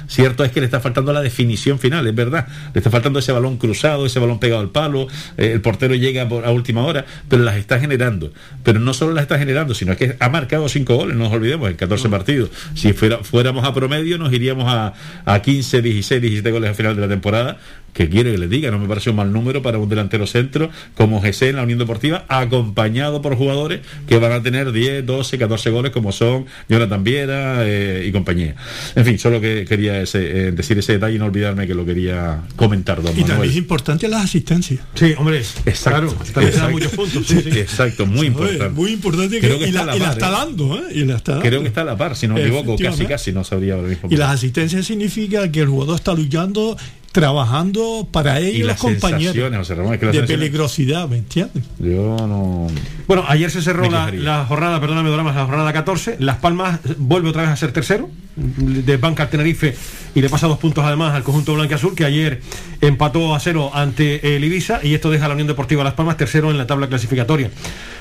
Cierto 0.07 0.45
es 0.45 0.53
que 0.53 0.61
le 0.61 0.67
está 0.67 0.81
faltando 0.81 1.13
la 1.13 1.21
definición 1.21 1.79
final, 1.79 2.07
es 2.07 2.15
verdad. 2.15 2.47
Le 2.75 2.79
está 2.79 2.91
faltando 2.91 3.19
ese 3.19 3.33
balón 3.33 3.57
cruzado, 3.57 4.07
ese 4.07 4.19
balón 4.19 4.39
pegado 4.39 4.61
al 4.61 4.71
palo, 4.71 5.09
eh, 5.37 5.53
el 5.53 5.61
portero 5.61 5.95
llega 5.95 6.23
a 6.23 6.51
última 6.51 6.85
hora, 6.85 7.05
pero 7.29 7.43
las 7.43 7.57
está 7.57 7.79
generando. 7.81 8.33
Pero 8.63 8.81
no 8.81 8.93
solo 8.93 9.13
las 9.13 9.23
está 9.23 9.39
generando, 9.39 9.75
sino 9.75 9.97
que 9.97 10.17
ha 10.19 10.29
marcado 10.29 10.69
cinco 10.69 10.97
goles, 10.97 11.17
no 11.17 11.25
nos 11.25 11.33
olvidemos, 11.33 11.71
en 11.71 11.77
14 11.77 12.09
partidos. 12.09 12.51
Si 12.75 12.93
fuera, 12.93 13.19
fuéramos 13.19 13.65
a 13.65 13.75
promedio, 13.75 14.19
nos 14.19 14.33
iríamos 14.33 14.65
a, 14.69 14.95
a 15.25 15.43
15, 15.43 15.83
16, 15.83 16.21
17 16.21 16.51
goles 16.51 16.71
al 16.71 16.77
final 16.77 16.95
de 16.95 17.03
la 17.03 17.09
temporada. 17.09 17.59
Que 17.93 18.09
quiere 18.09 18.31
que 18.31 18.39
les 18.39 18.51
diga, 18.51 18.71
no 18.71 18.79
me 18.79 18.87
parece 18.87 19.11
un 19.11 19.17
mal 19.17 19.33
número 19.33 19.63
para 19.63 19.79
un 19.79 19.89
delantero 19.89 20.27
centro 20.27 20.71
como 20.95 21.21
GC 21.21 21.49
en 21.49 21.57
la 21.57 21.63
Unión 21.63 21.79
Deportiva, 21.79 22.25
acompañado 22.29 23.23
por 23.23 23.35
jugadores 23.35 23.81
que 24.07 24.19
van 24.19 24.31
a 24.33 24.43
tener 24.43 24.71
10, 24.71 25.05
12, 25.05 25.39
14 25.39 25.71
goles 25.71 25.91
como 25.91 26.13
son 26.13 26.47
Jonathan 26.69 27.03
Viera 27.03 27.67
eh, 27.67 28.05
y 28.07 28.13
compañía. 28.13 28.55
En 28.95 29.05
fin, 29.05 29.19
solo 29.19 29.38
que 29.41 29.65
quería 29.65 30.01
ese, 30.01 30.49
eh, 30.49 30.53
decir 30.53 30.79
ese 30.79 30.93
detalle 30.93 31.17
y 31.17 31.19
no 31.19 31.27
olvidarme 31.27 31.67
que 31.67 31.75
lo 31.75 31.85
quería 31.85 32.43
comentar, 32.57 33.03
don 33.03 33.19
Y 33.19 33.25
también 33.25 33.51
es 33.51 33.57
importante 33.57 34.09
las 34.09 34.25
asistencias. 34.25 34.81
Sí, 34.95 35.15
hombre, 35.17 35.39
Exacto, 35.39 36.17
claro, 36.33 36.47
exacto. 36.47 36.71
muchos 36.71 36.93
puntos. 36.93 37.27
sí, 37.27 37.41
sí. 37.43 37.59
Exacto, 37.59 38.07
muy 38.07 38.19
Oye, 38.19 38.27
importante. 38.29 38.69
Muy 38.71 38.93
importante 38.93 39.41
que, 39.41 39.47
Creo 39.47 39.59
que 39.59 39.69
y, 39.69 39.73
la, 39.73 39.83
a 39.83 39.87
la 39.87 39.97
y 39.97 39.99
la 39.99 40.05
par, 40.07 40.15
está 40.15 40.31
dando, 40.31 40.79
¿eh? 40.79 40.83
Y 40.95 41.05
la 41.05 41.17
está 41.17 41.33
dando. 41.33 41.49
Creo 41.49 41.63
que 41.63 41.69
está 41.69 41.81
a 41.83 41.85
la 41.85 41.97
par, 41.97 42.17
si 42.17 42.29
no 42.29 42.35
me 42.35 42.43
equivoco, 42.43 42.77
casi 42.77 43.07
casi 43.07 43.33
no 43.33 43.45
sabría 43.45 43.75
ahora 43.75 43.89
mismo. 43.89 44.09
Y 44.11 44.17
las 44.17 44.31
asistencias 44.31 44.87
significa 44.87 45.51
que 45.51 45.61
el 45.61 45.69
jugador 45.69 45.97
está 45.97 46.15
luchando, 46.15 46.77
trabajando 47.13 48.07
para 48.11 48.39
ellos 48.39 48.55
Y 48.55 48.59
los 48.59 48.67
las 48.69 48.81
compañeros. 48.81 49.23
sensaciones, 49.35 49.59
José 49.59 49.75
Ramón, 49.75 49.95
es 49.95 50.01
que 50.01 50.07
las 50.07 50.15
de 50.15 50.21
sensaciones- 50.21 50.39
peligrosidad, 50.49 51.09
¿me 51.09 51.17
entiendes? 51.19 51.65
Yo 51.79 52.17
no. 52.27 52.67
Bueno, 53.07 53.25
ayer 53.29 53.51
se 53.51 53.63
cerró 53.63 53.91
la, 53.91 54.11
la 54.13 54.45
jornada, 54.45 54.81
perdóname, 54.81 55.09
Doramas, 55.11 55.35
la 55.35 55.45
jornada 55.47 55.73
14. 55.73 56.17
Las 56.21 56.37
Palmas 56.37 56.81
vuelve 56.99 57.31
otra 57.31 57.43
vez 57.43 57.51
a 57.51 57.57
ser 57.57 57.73
tercero 57.73 58.11
de 58.37 58.97
Banca 58.99 59.25
al 59.25 59.31
Tenerife 59.31 59.75
y 60.15 60.21
le 60.21 60.29
pasa 60.29 60.47
dos 60.47 60.59
puntos 60.59 60.85
además 60.85 61.15
al 61.15 61.25
conjunto 61.25 61.55
blanco 61.55 61.75
azul 61.75 61.95
que 61.97 62.05
ayer 62.05 62.41
empató 62.81 63.35
a 63.35 63.41
cero 63.41 63.71
ante 63.75 64.37
el 64.37 64.45
Ibiza 64.45 64.81
y 64.85 64.95
esto 64.95 65.11
deja 65.11 65.25
a 65.25 65.29
la 65.29 65.35
Unión 65.35 65.49
Deportiva 65.49 65.83
Las 65.83 65.95
Palmas 65.95 66.17
tercero 66.17 66.51
en 66.51 66.59
la 66.59 66.67
tabla 66.67 66.89
clasificatoria. 66.89 67.51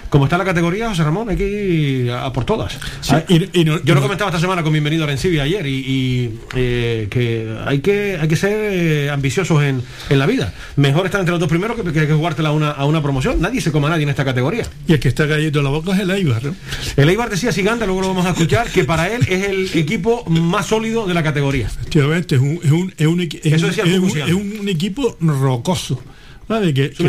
Como 0.10 0.24
está 0.26 0.38
la 0.38 0.46
categoría, 0.46 0.88
José 0.90 1.04
Ramón, 1.04 1.30
hay 1.30 1.36
que 1.36 1.48
ir 1.50 2.12
a 2.12 2.32
por 2.32 2.46
todas. 2.46 2.78
Ah, 3.10 3.24
y- 3.28 3.60
y 3.60 3.66
no- 3.66 3.82
Yo 3.84 3.94
lo 3.94 4.02
comentaba 4.02 4.30
esta 4.30 4.40
semana 4.40 4.64
con 4.64 4.72
bienvenido 4.72 5.04
a 5.04 5.06
Arencibia 5.06 5.44
ayer 5.44 5.66
y, 5.68 5.70
y, 5.76 6.40
eh, 6.56 7.08
que 7.10 7.54
hay 7.66 7.80
que 7.80 8.18
hay 8.20 8.28
que 8.28 8.36
ser 8.38 8.52
eh, 8.54 9.10
ambiciosos 9.10 9.62
en, 9.64 9.82
en 10.10 10.20
la 10.20 10.26
vida. 10.26 10.54
Mejor 10.78 11.06
estar 11.06 11.20
entre 11.20 11.32
los 11.32 11.40
dos 11.42 11.50
primeros 11.50 11.76
que, 11.76 11.84
que, 11.92 12.08
que 12.08 12.14
jugártela 12.14 12.50
a 12.50 12.52
una, 12.54 12.72
a 12.72 12.86
una 12.86 13.02
promoción. 13.04 13.42
Nadie 13.42 13.60
se 13.60 13.72
come 13.72 13.88
a 13.88 13.90
nadie 13.90 14.04
en 14.04 14.10
esta 14.10 14.24
categoría. 14.24 14.66
Y 14.88 14.94
el 14.94 15.00
que 15.00 15.10
está 15.10 15.28
cayendo 15.28 15.62
la 15.62 15.70
boca 15.70 15.94
es 15.94 16.00
el 16.00 16.10
Eibar, 16.12 16.44
¿no? 16.46 16.56
El 16.96 17.10
Eibar 17.10 17.30
decía 17.30 17.52
Siganda, 17.52 17.86
luego 17.86 18.02
lo 18.02 18.08
vamos 18.10 18.26
a 18.26 18.30
escuchar, 18.30 18.70
que 18.70 18.86
para 18.86 19.10
él 19.14 19.24
es 19.30 19.44
el 19.50 19.70
equipo 19.74 20.24
más 20.30 20.68
sólido 20.68 21.06
de 21.06 21.14
la 21.14 21.24
categoría. 21.24 21.68
Efectivamente, 21.68 22.36
es 22.36 22.42
un, 22.42 22.60
es 22.64 22.72
un, 22.72 22.94
es 22.98 23.08
un, 23.08 23.20
equi- 23.20 23.40
es 23.44 23.54
Eso 23.54 23.66
un- 23.66 23.70
decía 23.72 23.84
el 23.84 23.90
es 23.92 23.96
un- 24.00 24.02
Fukushima. 24.10 24.26
es 24.28 24.34
un 24.34 24.70
equipo 24.70 25.18
rocoso, 25.20 26.02
la, 26.48 26.60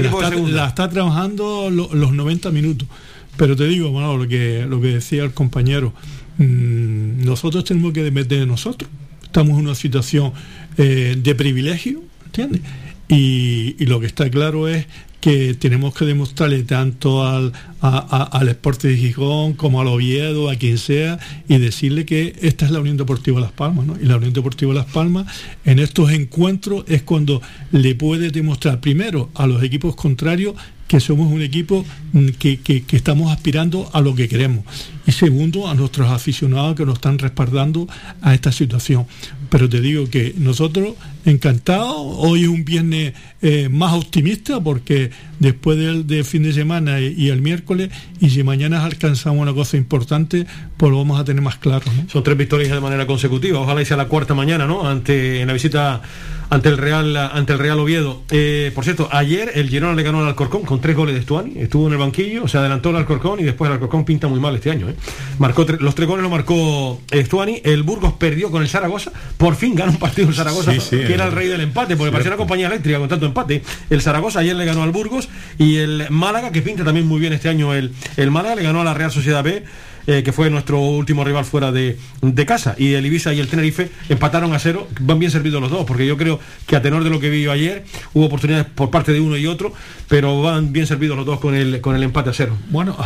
está, 0.09 0.29
segunda. 0.31 0.57
la 0.57 0.69
está 0.69 0.89
trabajando 0.91 1.71
lo- 1.71 1.95
los 1.95 2.13
90 2.13 2.51
minutos. 2.51 2.89
Pero 3.37 3.55
te 3.55 3.67
digo, 3.69 3.91
bueno, 3.91 4.17
lo 4.17 4.27
que, 4.27 4.67
lo 4.69 4.81
que 4.81 4.89
decía 4.89 5.23
el 5.23 5.33
compañero, 5.33 5.93
mm, 6.39 7.25
nosotros 7.25 7.65
tenemos 7.65 7.93
que 7.93 8.03
depender 8.03 8.41
de 8.41 8.47
nosotros. 8.47 8.91
Estamos 9.23 9.59
en 9.59 9.67
una 9.67 9.75
situación 9.75 10.33
eh, 10.77 11.17
de 11.23 11.35
privilegio, 11.35 12.03
¿entiendes? 12.27 12.63
Y, 13.09 13.77
y 13.79 13.87
lo 13.87 14.01
que 14.01 14.07
está 14.07 14.29
claro 14.31 14.69
es 14.69 14.87
que 15.21 15.55
tenemos 15.55 15.95
que 15.95 16.05
demostrarle 16.05 16.63
tanto 16.63 17.27
al, 17.27 17.53
al 17.81 18.49
Esporte 18.49 18.89
de 18.89 18.97
Gijón, 18.97 19.55
como 19.55 19.81
al 19.81 19.89
Oviedo, 19.89 20.51
a 20.51 20.57
quien 20.57 20.79
sea, 20.79 21.19
y 21.49 21.59
decirle 21.59 22.05
que 22.05 22.35
esta 22.43 22.65
es 22.65 22.71
la 22.71 22.81
Unión 22.81 22.97
Deportiva 22.97 23.41
Las 23.41 23.53
Palmas. 23.53 23.87
Y 24.01 24.07
la 24.07 24.17
Unión 24.17 24.33
Deportiva 24.33 24.75
Las 24.75 24.87
Palmas 24.87 25.27
en 25.65 25.79
estos 25.79 26.11
encuentros 26.11 26.85
es 26.89 27.03
cuando 27.03 27.41
le 27.73 27.95
puede 27.95 28.31
demostrar 28.31 28.81
primero 28.81 29.31
a 29.35 29.47
los 29.47 29.63
equipos 29.63 29.95
contrarios 29.97 30.55
que 30.89 31.01
somos 31.01 31.31
un 31.31 31.43
equipo 31.43 31.85
mm, 32.15 32.29
que, 32.39 32.59
que, 32.61 32.97
estamos 32.97 33.31
aspirando 33.31 33.89
a 33.93 34.01
lo 34.01 34.15
que 34.15 34.27
queremos. 34.27 34.65
Y 35.07 35.13
segundo, 35.13 35.69
a 35.69 35.75
nuestros 35.75 36.11
aficionados 36.11 36.75
que 36.75 36.87
nos 36.87 36.95
están 36.95 37.19
respaldando 37.19 37.87
a 38.23 38.35
esta 38.35 38.51
situación. 38.51 39.07
Pero 39.51 39.69
te 39.69 39.81
digo 39.81 40.09
que 40.09 40.35
nosotros 40.39 40.95
encantados, 41.27 41.95
hoy 41.99 42.43
es 42.43 42.49
un 42.49 42.65
viernes 42.65 43.13
eh, 43.43 43.69
más 43.71 43.93
optimista 43.93 44.61
porque 44.61 45.11
después 45.39 45.79
del, 45.79 46.25
fin 46.25 46.43
de 46.43 46.53
semana 46.53 47.01
y, 47.01 47.29
el 47.29 47.43
miércoles, 47.43 47.91
y 48.21 48.31
si 48.31 48.43
mañana 48.43 48.85
alcanzamos 48.85 49.41
una 49.41 49.53
cosa 49.53 49.77
importante, 49.77 50.47
pues 50.77 50.91
lo 50.91 50.99
vamos 50.99 51.21
a 51.21 51.25
tener 51.25 51.43
más 51.43 51.57
claro. 51.57 51.85
Son 52.11 52.23
tres 52.23 52.37
victorias 52.37 52.71
de 52.71 52.81
manera 52.81 53.07
consecutiva, 53.07 53.61
ojalá 53.61 53.85
sea 53.85 53.97
la 53.97 54.07
cuarta 54.07 54.35
mañana, 54.35 54.67
¿no? 54.67 54.89
Ante 54.89 55.41
en 55.41 55.47
la 55.47 55.53
visita 55.53 56.03
ante 56.51 56.69
el 56.69 56.79
Real 56.79 57.17
ante 57.17 57.53
el 57.53 57.59
Real 57.59 57.79
Oviedo. 57.79 58.23
Eh, 58.31 58.73
por 58.75 58.85
cierto, 58.85 59.09
ayer 59.13 59.53
el 59.55 59.69
Girona 59.69 59.95
le 59.95 60.03
ganó 60.03 60.21
al 60.21 60.27
Alcorcón 60.27 60.63
con 60.63 60.81
tres 60.81 60.97
goles 60.97 61.15
de 61.15 61.23
Stuani, 61.23 61.59
estuvo 61.59 61.87
en 61.87 61.93
el 61.93 61.99
banquillo, 61.99 62.49
se 62.49 62.59
adelantó 62.59 62.91
el 62.91 62.97
Alcorcón 62.97 63.41
y 63.41 63.45
después 63.45 63.69
el 63.69 63.75
Alcorcón 63.75 64.05
pinta 64.05 64.29
muy 64.29 64.41
mal 64.41 64.55
este 64.55 64.71
año. 64.71 64.89
¿eh? 64.89 64.95
Marcó 65.39 65.67
los 65.79 65.95
tres 65.95 66.09
goles 66.09 66.23
lo 66.23 66.31
marcó 66.31 67.01
Stuani, 67.13 67.61
el 67.65 67.83
Burgos 67.83 68.15
perdió 68.15 68.51
con 68.51 68.63
el 68.63 68.69
Zaragoza, 68.69 69.13
por 69.37 69.55
fin 69.55 69.75
gana 69.75 69.91
un 69.91 69.99
partido 69.99 70.29
el 70.29 70.35
Zaragoza, 70.35 70.73
que 70.91 71.13
era 71.13 71.27
el 71.27 71.33
rey 71.33 71.49
del 71.49 71.61
empate, 71.61 71.97
porque 71.97 72.11
parecía 72.11 72.31
una 72.31 72.39
compañía 72.39 72.67
eléctrica 72.67 72.99
con 72.99 73.09
tanto 73.09 73.27
empate. 73.27 73.63
El 73.91 74.03
Zaragoza 74.03 74.41
ayer 74.41 74.57
le 74.57 74.65
ganó 74.65 74.83
al 74.83 74.91
Burgos 74.91 75.29
y 75.59 75.77
el 75.77 76.07
Málaga, 76.11 76.51
que 76.53 76.63
pinta 76.63 76.85
también 76.85 77.07
muy 77.07 77.21
bien 77.21 77.33
este 77.33 77.49
año 77.49 77.75
el, 77.75 77.93
el 78.17 78.31
Málaga, 78.31 78.57
le 78.57 78.63
ganó 78.63 78.81
a 78.81 78.85
la 78.85 78.95
Real 78.95 79.11
Sociedad 79.11 79.43
B 79.43 79.65
eh, 80.11 80.23
que 80.23 80.33
fue 80.33 80.49
nuestro 80.49 80.81
último 80.81 81.23
rival 81.23 81.45
fuera 81.45 81.71
de, 81.71 81.99
casa. 82.47 82.75
Y 82.79 82.95
el 82.95 83.05
Ibiza 83.05 83.35
y 83.35 83.41
el 83.41 83.49
Tenerife 83.49 83.91
empataron 84.09 84.55
a 84.55 84.59
cero, 84.59 84.89
van 85.01 85.19
bien 85.19 85.31
servidos 85.31 85.61
los 85.61 85.71
dos, 85.71 85.85
porque 85.85 86.07
yo 86.07 86.17
creo 86.17 86.41
que 86.67 86.77
a 86.77 86.81
tenor 86.81 87.05
de 87.05 87.11
lo 87.11 87.21
que 87.21 87.29
vi 87.29 87.43
yo 87.43 87.53
ayer, 87.53 87.85
hubo 88.15 88.25
oportunidades 88.25 88.65
por 88.75 88.89
parte 88.89 89.13
de 89.13 89.21
uno 89.21 89.37
y 89.37 89.47
otro, 89.47 89.71
pero 90.09 90.41
van 90.41 90.73
bien 90.73 90.87
servidos 90.87 91.15
los 91.15 91.27
dos 91.27 91.41
con 91.41 91.55
el, 91.55 91.83
con 91.83 91.95
el 91.95 92.03
empate 92.03 92.31
a 92.31 92.33
cero. 92.33 92.57
Bueno, 92.71 92.97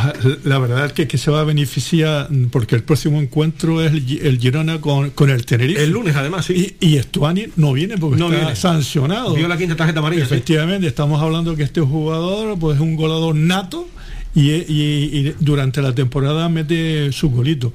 la 0.45 0.61
verdad 0.61 0.87
es 0.87 0.93
que, 0.93 1.09
que 1.09 1.19
se 1.19 1.33
va 1.33 1.41
a 1.41 1.45
beneficiar, 1.45 2.29
porque 2.53 2.77
el 2.77 2.85
próximo 2.85 3.21
encuentro 3.21 3.83
es 3.83 3.93
el, 3.93 4.39
Girona 4.39 4.81
con, 4.81 5.11
el 5.29 5.45
Tenerife. 5.45 5.83
El 5.83 5.91
lunes, 5.91 6.15
además, 6.15 6.47
sí. 6.47 6.77
Y, 6.79 6.87
y 6.91 6.97
Estuani 6.99 7.47
no 7.57 7.73
viene 7.73 7.99
porque 7.99 8.17
no 8.17 8.33
está 8.33 8.55
sancionado. 8.55 9.35
Vio 9.35 9.49
la 9.49 9.57
quinta 9.57 9.75
tarjeta 9.75 9.99
amarilla. 9.99 10.23
Efectivamente, 10.23 10.87
estamos 10.87 11.21
hablando 11.21 11.57
que 11.57 11.65
este 11.65 11.81
jugador 11.81 12.57
pues, 12.61 12.77
es 12.77 12.81
un 12.81 12.95
goleador 12.95 13.35
nato 13.35 13.89
y, 14.35 15.31
durante 15.41 15.83
la 15.83 15.95
temporada 15.95 16.49
mete 16.49 17.13
su 17.13 17.31
golito. 17.31 17.73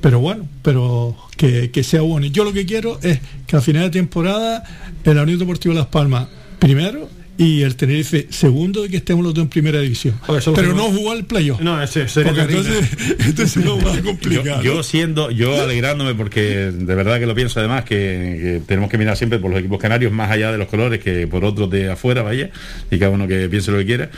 Pero 0.00 0.18
bueno, 0.18 0.46
pero 0.62 1.14
que, 1.36 1.70
que, 1.70 1.82
sea 1.82 2.00
bueno. 2.00 2.26
Yo 2.26 2.44
lo 2.44 2.52
que 2.52 2.64
quiero 2.64 2.98
es 3.02 3.20
que 3.46 3.56
a 3.56 3.60
final 3.60 3.84
de 3.84 3.90
temporada 3.90 4.64
el 5.04 5.18
Unión 5.18 5.38
Deportivo 5.38 5.74
Las 5.74 5.86
Palmas, 5.86 6.28
primero, 6.58 7.08
y 7.40 7.62
el 7.62 7.74
Tenerife 7.74 8.26
segundo 8.28 8.82
de 8.82 8.90
que 8.90 8.98
estemos 8.98 9.24
los 9.24 9.32
dos 9.32 9.44
en 9.44 9.48
primera 9.48 9.80
división. 9.80 10.14
Pero 10.54 10.74
no 10.74 10.90
jugó 10.90 11.14
el 11.14 11.24
playoff. 11.24 11.58
No, 11.62 11.82
ese 11.82 12.06
sería 12.06 12.32
entonces, 12.38 13.56
no 13.56 13.80
va 13.80 13.94
a 13.94 14.02
complicar. 14.02 14.62
Yo, 14.62 14.82
siendo, 14.82 15.30
yo 15.30 15.58
alegrándome 15.58 16.14
porque 16.14 16.70
de 16.70 16.94
verdad 16.94 17.18
que 17.18 17.24
lo 17.24 17.34
pienso 17.34 17.58
además 17.58 17.84
que, 17.84 18.60
tenemos 18.66 18.90
que 18.90 18.98
mirar 18.98 19.16
siempre 19.16 19.38
por 19.38 19.50
los 19.50 19.60
equipos 19.60 19.78
canarios 19.78 20.12
más 20.12 20.30
allá 20.30 20.52
de 20.52 20.58
los 20.58 20.68
colores 20.68 21.00
que 21.00 21.26
por 21.26 21.46
otros 21.46 21.70
de 21.70 21.90
afuera, 21.90 22.20
vaya, 22.20 22.50
y 22.90 22.98
cada 22.98 23.10
uno 23.10 23.26
que 23.26 23.48
piense 23.48 23.70
lo 23.70 23.78
que 23.78 23.86
quiera. 23.86 24.10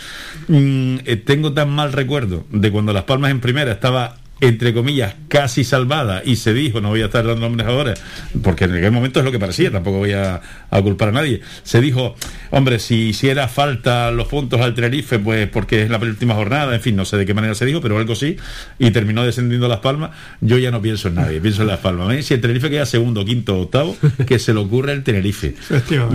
Mm, 0.49 0.97
eh, 1.05 1.23
tengo 1.25 1.53
tan 1.53 1.70
mal 1.70 1.93
recuerdo 1.93 2.45
de 2.51 2.73
cuando 2.73 2.93
Las 2.93 3.05
Palmas 3.05 3.31
en 3.31 3.39
primera 3.39 3.70
estaba 3.70 4.16
entre 4.43 4.74
comillas, 4.74 5.14
casi 5.28 5.62
salvada, 5.62 6.20
y 6.24 6.34
se 6.34 6.53
dijo, 6.53 6.80
no 6.80 6.88
voy 6.88 7.01
a 7.01 7.05
estar 7.05 7.24
dando 7.24 7.43
nombres 7.43 7.68
ahora, 7.68 7.95
porque 8.43 8.64
en 8.64 8.74
aquel 8.74 8.90
momento 8.90 9.20
es 9.20 9.24
lo 9.24 9.30
que 9.30 9.38
parecía, 9.38 9.70
tampoco 9.70 9.99
voy 9.99 10.14
a, 10.14 10.40
culpar 10.82 11.11
a 11.11 11.12
nadie, 11.12 11.43
se 11.62 11.80
dijo, 11.80 12.16
hombre, 12.51 12.80
si 12.80 13.11
hiciera 13.11 13.47
falta 13.47 14.11
los 14.11 14.26
puntos 14.26 14.61
al 14.61 14.74
Tenerife, 14.74 15.20
pues 15.20 15.49
porque 15.49 15.82
es 15.82 15.90
la 15.90 15.99
última 15.99 16.34
jornada, 16.34 16.74
en 16.74 16.80
fin, 16.80 16.97
no 16.97 17.05
sé 17.05 17.18
de 17.18 17.24
qué 17.24 17.34
manera 17.34 17.55
se 17.55 17.64
dijo, 17.66 17.80
pero 17.80 17.97
algo 17.99 18.16
sí, 18.16 18.36
y 18.80 18.90
terminó 18.90 19.22
descendiendo 19.22 19.68
Las 19.68 19.78
Palmas, 19.78 20.11
yo 20.40 20.59
ya 20.59 20.72
no 20.72 20.82
pienso 20.82 21.07
en 21.07 21.14
nadie, 21.14 21.40
pienso 21.40 21.62
en 21.62 21.68
Las 21.68 21.78
Palmas. 21.78 22.24
Si 22.24 22.34
el 22.34 22.40
Tenerife 22.40 22.68
queda 22.68 22.84
segundo, 22.84 23.24
quinto, 23.24 23.61
octavo, 23.61 23.97
que 24.26 24.40
se 24.40 24.53
le 24.53 24.59
ocurra 24.59 24.93
el 24.93 25.05
Tenerife. 25.05 25.55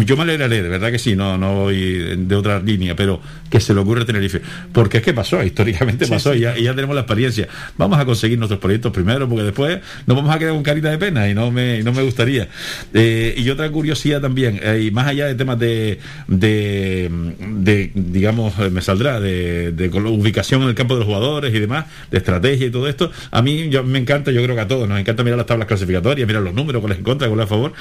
Yo 0.05 0.17
me 0.17 0.23
alegraré, 0.23 0.63
de 0.63 0.67
verdad 0.67 0.91
que 0.91 0.99
sí, 0.99 1.15
no, 1.15 1.37
no 1.37 1.53
voy 1.53 2.17
de 2.17 2.35
otra 2.35 2.59
línea, 2.59 2.93
pero 2.93 3.21
que 3.49 3.61
se 3.61 3.73
le 3.73 3.79
ocurra 3.79 4.01
el 4.01 4.05
Tenerife. 4.05 4.41
Porque 4.73 4.97
es 4.97 5.03
que 5.03 5.13
pasó, 5.13 5.41
históricamente 5.41 6.07
pasó, 6.07 6.33
Y, 6.35 6.41
ya, 6.41 6.57
y 6.57 6.63
ya 6.63 6.75
tenemos 6.75 6.93
la 6.93 7.03
experiencia. 7.03 7.47
Vamos 7.77 7.97
a 7.99 8.05
seguir 8.17 8.37
nuestros 8.37 8.59
proyectos 8.59 8.91
primero, 8.91 9.27
porque 9.27 9.43
después 9.43 9.79
nos 10.05 10.17
vamos 10.17 10.35
a 10.35 10.39
quedar 10.39 10.53
con 10.53 10.63
carita 10.63 10.89
de 10.89 10.97
pena 10.97 11.29
y 11.29 11.33
no 11.33 11.51
me, 11.51 11.83
no 11.83 11.93
me 11.93 12.03
gustaría. 12.03 12.47
Eh, 12.93 13.35
y 13.37 13.49
otra 13.49 13.69
curiosidad 13.69 14.21
también, 14.21 14.59
eh, 14.61 14.85
y 14.87 14.91
más 14.91 15.07
allá 15.07 15.27
de 15.27 15.35
temas 15.35 15.59
de, 15.59 15.99
de, 16.27 17.91
digamos, 17.93 18.53
eh, 18.59 18.69
me 18.69 18.81
saldrá, 18.81 19.19
de, 19.19 19.71
de, 19.71 19.87
ubicación 19.89 20.63
en 20.63 20.69
el 20.69 20.75
campo 20.75 20.95
de 20.95 20.99
los 20.99 21.07
jugadores 21.07 21.53
y 21.53 21.59
demás, 21.59 21.85
de 22.11 22.17
estrategia 22.17 22.67
y 22.67 22.71
todo 22.71 22.87
esto, 22.87 23.11
a 23.31 23.41
mí 23.41 23.69
yo, 23.69 23.83
me 23.83 23.99
encanta, 23.99 24.31
yo 24.31 24.41
creo 24.43 24.55
que 24.55 24.61
a 24.61 24.67
todos, 24.67 24.87
nos 24.87 24.99
encanta 24.99 25.23
mirar 25.23 25.37
las 25.37 25.47
tablas 25.47 25.67
clasificatorias, 25.67 26.27
mirar 26.27 26.43
los 26.43 26.53
números, 26.53 26.81
con 26.81 26.89
les 26.89 26.97
en 26.99 27.03
contra, 27.03 27.27
con 27.27 27.37
les 27.37 27.45
a 27.45 27.47
favor. 27.47 27.73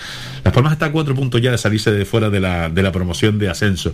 Las 0.44 0.52
Palmas 0.52 0.72
está 0.72 0.86
a 0.86 0.92
cuatro 0.92 1.14
puntos 1.14 1.40
ya 1.40 1.50
de 1.50 1.58
salirse 1.58 1.90
de 1.90 2.04
fuera 2.04 2.30
de 2.30 2.40
la, 2.40 2.68
de 2.68 2.82
la 2.82 2.92
promoción 2.92 3.38
de 3.38 3.48
ascenso. 3.48 3.92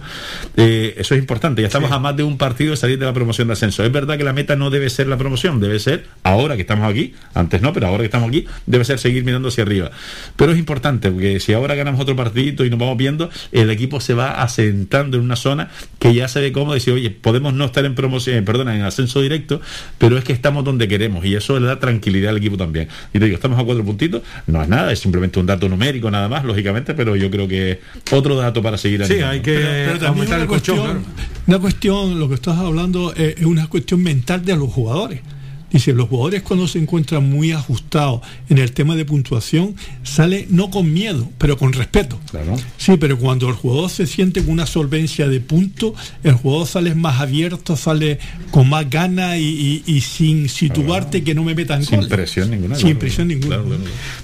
eso 0.57 1.15
es 1.15 1.21
importante, 1.21 1.63
ya 1.63 1.69
estamos 1.69 1.93
a 1.93 1.99
más 1.99 2.17
de 2.17 2.23
un 2.23 2.39
partido 2.39 2.73
de 2.73 2.77
salir 2.77 2.99
de 2.99 3.07
la 3.07 3.13
promoción 3.13 3.49
de 3.49 3.53
ascenso. 3.53 3.85
Es 3.85 3.93
verdad 3.93 4.19
que 4.19 4.25
la 4.25 4.33
meta 4.33 4.57
no 4.57 4.71
debe 4.71 4.91
ser 4.91 5.07
la 5.07 5.17
promoción, 5.17 5.61
debe 5.61 5.79
ser 5.79 6.07
ahora 6.33 6.57
que 6.57 6.63
estamos 6.63 6.91
aquí, 6.91 7.15
antes 7.35 7.63
no, 7.63 7.73
pero 7.73 7.87
ahora 7.87 8.01
que 8.01 8.07
estamos 8.07 8.29
aquí, 8.29 8.47
debe 8.67 8.85
ser 8.85 8.99
seguir 8.99 9.25
mirando 9.25 9.49
hacia 9.49 9.65
arriba. 9.65 9.91
Pero 10.37 10.53
es 10.53 10.59
importante, 10.59 11.11
porque 11.11 11.41
si 11.41 11.53
ahora 11.53 11.75
ganamos 11.75 12.01
otro 12.01 12.17
partidito 12.17 12.65
y 12.65 12.71
nos 12.71 12.79
vamos 12.79 12.97
viendo, 12.97 13.31
el 13.53 13.71
equipo 13.71 14.01
se 14.01 14.15
va 14.15 14.43
asentando 14.43 15.17
en 15.17 15.25
una 15.25 15.37
zona 15.37 15.71
que 15.99 16.15
ya 16.15 16.29
se 16.29 16.41
ve 16.41 16.53
cómo 16.53 16.75
decir, 16.75 16.95
oye, 16.95 17.11
podemos 17.11 17.55
no 17.55 17.65
estar 17.65 17.85
en 17.85 17.95
promoción, 17.95 18.37
eh, 18.37 18.43
perdona, 18.43 18.75
en 18.75 18.83
ascenso 18.83 19.21
directo, 19.21 19.61
pero 19.99 20.19
es 20.19 20.25
que 20.25 20.33
estamos 20.33 20.65
donde 20.65 20.89
queremos 20.89 21.25
y 21.25 21.35
eso 21.35 21.59
le 21.61 21.67
da 21.67 21.79
tranquilidad 21.79 22.31
al 22.31 22.39
equipo 22.39 22.57
también. 22.57 22.89
Y 23.13 23.19
te 23.19 23.27
digo, 23.27 23.37
estamos 23.37 23.59
a 23.59 23.65
cuatro 23.65 23.85
puntitos, 23.85 24.23
no 24.47 24.63
es 24.63 24.69
nada, 24.69 24.93
es 24.93 24.99
simplemente 24.99 25.39
un 25.39 25.47
dato 25.47 25.69
numérico 25.69 26.11
nada 26.11 26.29
más, 26.29 26.45
lógicamente, 26.45 26.95
pero 26.95 27.17
yo 27.17 27.31
creo 27.31 27.47
que 27.47 27.81
otro 28.11 28.37
dato 28.37 28.63
para 28.63 28.79
seguir 28.79 29.03
Sí, 29.07 29.15
hay 29.15 29.41
que 29.41 29.99
aumentar 30.07 30.41
el 30.41 30.47
cuestión, 30.47 31.05
Una 31.47 31.59
cuestión, 31.59 32.19
lo 32.19 32.29
que 32.29 32.35
estás 32.35 32.59
hablando 32.59 33.13
eh, 33.17 33.35
es 33.39 33.45
una 33.45 33.67
cuestión 33.69 34.03
mental 34.03 34.45
de 34.45 34.57
los 34.57 34.71
jugadores. 34.71 35.21
Dice, 35.73 35.93
los 35.95 36.09
jugadores 36.09 36.43
cuando 36.43 36.69
se 36.69 36.79
encuentran 36.79 37.29
muy 37.29 37.53
ajustados 37.53 38.21
en 38.49 38.59
el 38.59 38.73
tema 38.73 38.95
de 38.95 39.05
puntuación, 39.05 39.75
sale 40.03 40.47
no 40.51 40.71
con 40.71 40.93
miedo, 40.93 41.29
pero 41.39 41.57
con 41.57 41.73
respeto. 41.73 42.21
Sí, 42.77 42.97
pero 42.99 43.19
cuando 43.19 43.49
el 43.49 43.55
jugador 43.55 43.89
se 43.91 44.07
siente 44.07 44.43
con 44.43 44.53
una 44.53 44.67
solvencia 44.67 45.29
de 45.29 45.41
punto, 45.41 45.95
el 46.23 46.35
jugador 46.35 46.67
sale 46.67 46.95
más 46.95 47.21
abierto, 47.21 47.77
sale 47.77 48.19
con 48.51 48.69
más 48.69 48.89
ganas 48.91 49.39
y, 49.39 50.01
sin 50.03 50.49
situarte 50.49 51.25
que 51.25 51.35
no 51.35 51.43
me 51.45 51.55
metan 51.55 51.85
Sin 51.85 52.07
presión 52.09 52.51
ninguna. 52.51 52.77
Sin 52.77 52.99
presión 52.99 53.29
ninguna. 53.29 53.59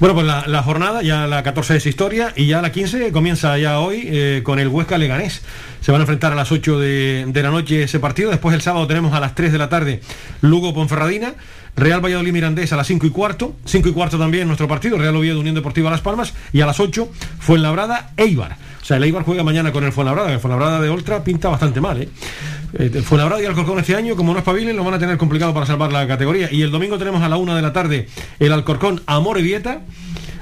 Bueno, 0.00 0.14
pues 0.14 0.26
la, 0.26 0.62
jornada, 0.62 1.02
ya 1.02 1.26
la 1.26 1.42
14 1.42 1.76
es 1.76 1.86
historia 1.86 2.32
y 2.36 2.46
ya 2.46 2.60
la 2.60 2.72
15 2.72 3.10
comienza 3.12 3.56
ya 3.58 3.80
hoy 3.80 4.02
eh, 4.04 4.40
con 4.44 4.58
el 4.58 4.68
Huesca 4.68 4.98
Leganés. 4.98 5.42
Se 5.80 5.92
van 5.92 6.00
a 6.00 6.04
enfrentar 6.04 6.32
a 6.32 6.34
las 6.36 6.50
8 6.52 6.78
de, 6.78 7.26
de 7.28 7.42
la 7.42 7.50
noche 7.50 7.84
ese 7.84 8.00
partido. 8.00 8.30
Después 8.30 8.54
el 8.54 8.60
sábado 8.60 8.86
tenemos 8.86 9.12
a 9.14 9.20
las 9.20 9.34
3 9.34 9.52
de 9.52 9.58
la 9.58 9.68
tarde 9.68 10.00
Lugo 10.40 10.74
Ponferradina. 10.74 11.34
Real 11.78 12.04
Valladolid 12.04 12.32
Mirandés 12.32 12.72
a 12.72 12.76
las 12.76 12.88
5 12.88 13.06
y 13.06 13.10
cuarto, 13.10 13.54
5 13.64 13.88
y 13.88 13.92
cuarto 13.92 14.18
también 14.18 14.48
nuestro 14.48 14.66
partido, 14.66 14.98
Real 14.98 15.14
Oviedo 15.14 15.38
Unión 15.38 15.54
Deportiva 15.54 15.90
Las 15.90 16.00
Palmas, 16.00 16.34
y 16.52 16.60
a 16.60 16.66
las 16.66 16.80
8 16.80 17.08
Fuenlabrada 17.38 18.10
Eibar. 18.16 18.56
O 18.82 18.84
sea, 18.84 18.96
el 18.96 19.04
Eibar 19.04 19.22
juega 19.22 19.44
mañana 19.44 19.70
con 19.70 19.84
el 19.84 19.92
Fuenlabrada, 19.92 20.32
el 20.32 20.40
Fuenlabrada 20.40 20.80
de 20.80 20.88
Oltra 20.88 21.22
pinta 21.22 21.48
bastante 21.48 21.80
mal, 21.80 22.02
¿eh? 22.02 22.08
eh 22.78 23.02
Fuenlabrada 23.04 23.42
y 23.42 23.46
Alcorcón 23.46 23.78
este 23.78 23.94
año, 23.94 24.16
como 24.16 24.32
no 24.32 24.40
es 24.40 24.44
pavilen, 24.44 24.76
lo 24.76 24.82
van 24.82 24.94
a 24.94 24.98
tener 24.98 25.16
complicado 25.18 25.54
para 25.54 25.66
salvar 25.66 25.92
la 25.92 26.06
categoría. 26.08 26.48
Y 26.50 26.62
el 26.62 26.72
domingo 26.72 26.98
tenemos 26.98 27.22
a 27.22 27.28
la 27.28 27.36
1 27.36 27.54
de 27.54 27.62
la 27.62 27.72
tarde 27.72 28.08
el 28.40 28.52
Alcorcón 28.52 29.02
Amor 29.06 29.38
y 29.38 29.42
Vieta. 29.42 29.82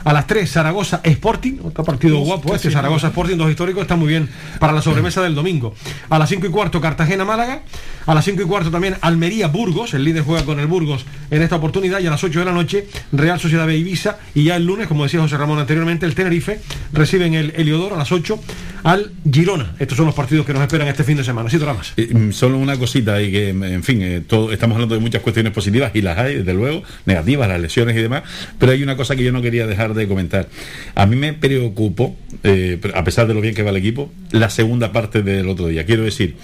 A 0.07 0.13
las 0.13 0.29
3, 0.29 0.49
Zaragoza 0.49 1.01
Sporting, 1.03 1.55
otro 1.65 1.83
partido 1.83 2.19
guapo 2.19 2.55
este, 2.55 2.71
Zaragoza 2.71 3.09
Sporting, 3.09 3.37
dos 3.37 3.51
históricos, 3.51 3.83
está 3.83 3.97
muy 3.97 4.07
bien 4.07 4.29
para 4.61 4.73
la 4.73 4.81
sobremesa 4.81 5.21
del 5.21 5.35
domingo. 5.35 5.75
A 6.09 6.17
las 6.17 6.29
5 6.29 6.47
y 6.47 6.51
cuarto, 6.51 6.81
Cartagena 6.81 7.25
Málaga. 7.25 7.63
A 8.07 8.15
las 8.15 8.25
5 8.25 8.41
y 8.41 8.45
cuarto 8.45 8.71
también 8.71 8.95
Almería 9.01 9.49
Burgos, 9.49 9.95
el 9.95 10.05
líder 10.05 10.23
juega 10.23 10.45
con 10.45 10.61
el 10.61 10.69
Burgos 10.69 11.05
en 11.29 11.43
esta 11.43 11.57
oportunidad. 11.57 11.99
Y 11.99 12.07
a 12.07 12.11
las 12.11 12.23
8 12.23 12.39
de 12.39 12.45
la 12.45 12.53
noche, 12.53 12.87
Real 13.11 13.41
Sociedad 13.41 13.67
de 13.67 13.77
Ibiza. 13.77 14.19
Y 14.33 14.45
ya 14.45 14.55
el 14.55 14.65
lunes, 14.65 14.87
como 14.87 15.03
decía 15.03 15.19
José 15.19 15.39
Ramón 15.39 15.59
anteriormente, 15.59 16.07
el 16.07 16.15
Tenerife 16.15 16.61
reciben 16.93 17.35
el 17.35 17.53
Heliodoro 17.57 17.97
a 17.97 17.99
las 17.99 18.13
8 18.13 18.39
al 18.85 19.11
Girona. 19.29 19.75
Estos 19.81 19.97
son 19.97 20.07
los 20.07 20.15
partidos 20.15 20.47
que 20.47 20.53
nos 20.53 20.63
esperan 20.63 20.87
este 20.87 21.03
fin 21.03 21.17
de 21.17 21.25
semana. 21.25 21.49
Así 21.49 21.59
más. 21.59 21.95
Eh, 21.97 22.15
mm, 22.15 22.31
solo 22.31 22.59
una 22.59 22.79
cosita 22.79 23.21
y 23.21 23.33
que, 23.33 23.49
en 23.49 23.83
fin, 23.83 24.01
eh, 24.01 24.23
todo, 24.25 24.53
estamos 24.53 24.77
hablando 24.77 24.95
de 24.95 25.01
muchas 25.01 25.23
cuestiones 25.23 25.53
positivas 25.53 25.91
y 25.95 26.03
las 26.03 26.17
hay, 26.17 26.37
desde 26.37 26.55
luego, 26.55 26.85
negativas, 27.07 27.49
las 27.49 27.61
lesiones 27.61 27.97
y 27.97 28.03
demás. 28.03 28.23
Pero 28.61 28.71
hay 28.71 28.85
una 28.85 28.97
cosa 28.97 29.17
que 29.17 29.25
yo 29.25 29.33
no 29.33 29.43
quería 29.43 29.67
dejar 29.67 29.96
de 29.97 30.07
comentar. 30.07 30.49
A 30.95 31.07
mí 31.07 31.17
me 31.17 31.33
preocupó, 31.33 32.17
eh, 32.43 32.79
a 32.95 33.05
pesar 33.05 33.27
de 33.27 33.35
lo 33.35 33.41
bien 33.41 33.55
que 33.55 33.63
va 33.63 33.71
el 33.71 33.77
equipo, 33.77 34.13
la 34.31 34.51
segunda 34.51 34.93
parte 34.93 35.23
del 35.23 35.49
otro 35.49 35.69
día. 35.69 35.85
Quiero 35.85 36.05
decir, 36.05 36.37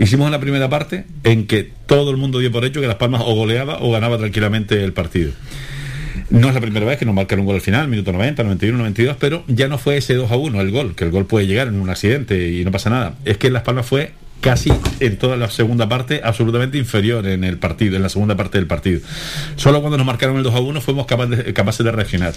Hicimos 0.00 0.28
una 0.28 0.40
primera 0.40 0.70
parte 0.70 1.04
en 1.24 1.46
que 1.46 1.70
todo 1.84 2.10
el 2.10 2.16
mundo 2.16 2.38
dio 2.38 2.50
por 2.50 2.64
hecho 2.64 2.80
que 2.80 2.86
Las 2.86 2.96
Palmas 2.96 3.20
o 3.22 3.34
goleaba 3.34 3.82
o 3.82 3.92
ganaba 3.92 4.16
tranquilamente 4.16 4.82
el 4.82 4.94
partido. 4.94 5.32
No 6.30 6.48
es 6.48 6.54
la 6.54 6.60
primera 6.62 6.86
vez 6.86 6.98
que 6.98 7.04
nos 7.04 7.14
marcaron 7.14 7.40
un 7.40 7.46
gol 7.46 7.56
al 7.56 7.60
final, 7.60 7.86
minuto 7.86 8.10
90, 8.10 8.42
91, 8.42 8.78
92, 8.78 9.16
pero 9.20 9.44
ya 9.46 9.68
no 9.68 9.76
fue 9.76 9.98
ese 9.98 10.14
2 10.14 10.30
a 10.30 10.36
1 10.36 10.58
el 10.58 10.70
gol, 10.70 10.94
que 10.94 11.04
el 11.04 11.10
gol 11.10 11.26
puede 11.26 11.46
llegar 11.46 11.68
en 11.68 11.78
un 11.78 11.90
accidente 11.90 12.48
y 12.48 12.64
no 12.64 12.70
pasa 12.70 12.88
nada. 12.88 13.16
Es 13.26 13.36
que 13.36 13.50
Las 13.50 13.62
Palmas 13.62 13.84
fue 13.84 14.12
casi 14.40 14.72
en 15.00 15.16
toda 15.16 15.36
la 15.36 15.50
segunda 15.50 15.88
parte 15.88 16.20
absolutamente 16.24 16.78
inferior 16.78 17.26
en 17.26 17.44
el 17.44 17.58
partido, 17.58 17.96
en 17.96 18.02
la 18.02 18.08
segunda 18.08 18.36
parte 18.36 18.58
del 18.58 18.66
partido. 18.66 19.00
Solo 19.56 19.80
cuando 19.80 19.96
nos 19.96 20.06
marcaron 20.06 20.36
el 20.36 20.42
2 20.42 20.54
a 20.54 20.60
1 20.60 20.80
fuimos 20.80 21.06
capaces 21.06 21.44
de, 21.44 21.52
capaces 21.52 21.84
de 21.84 21.92
reaccionar. 21.92 22.34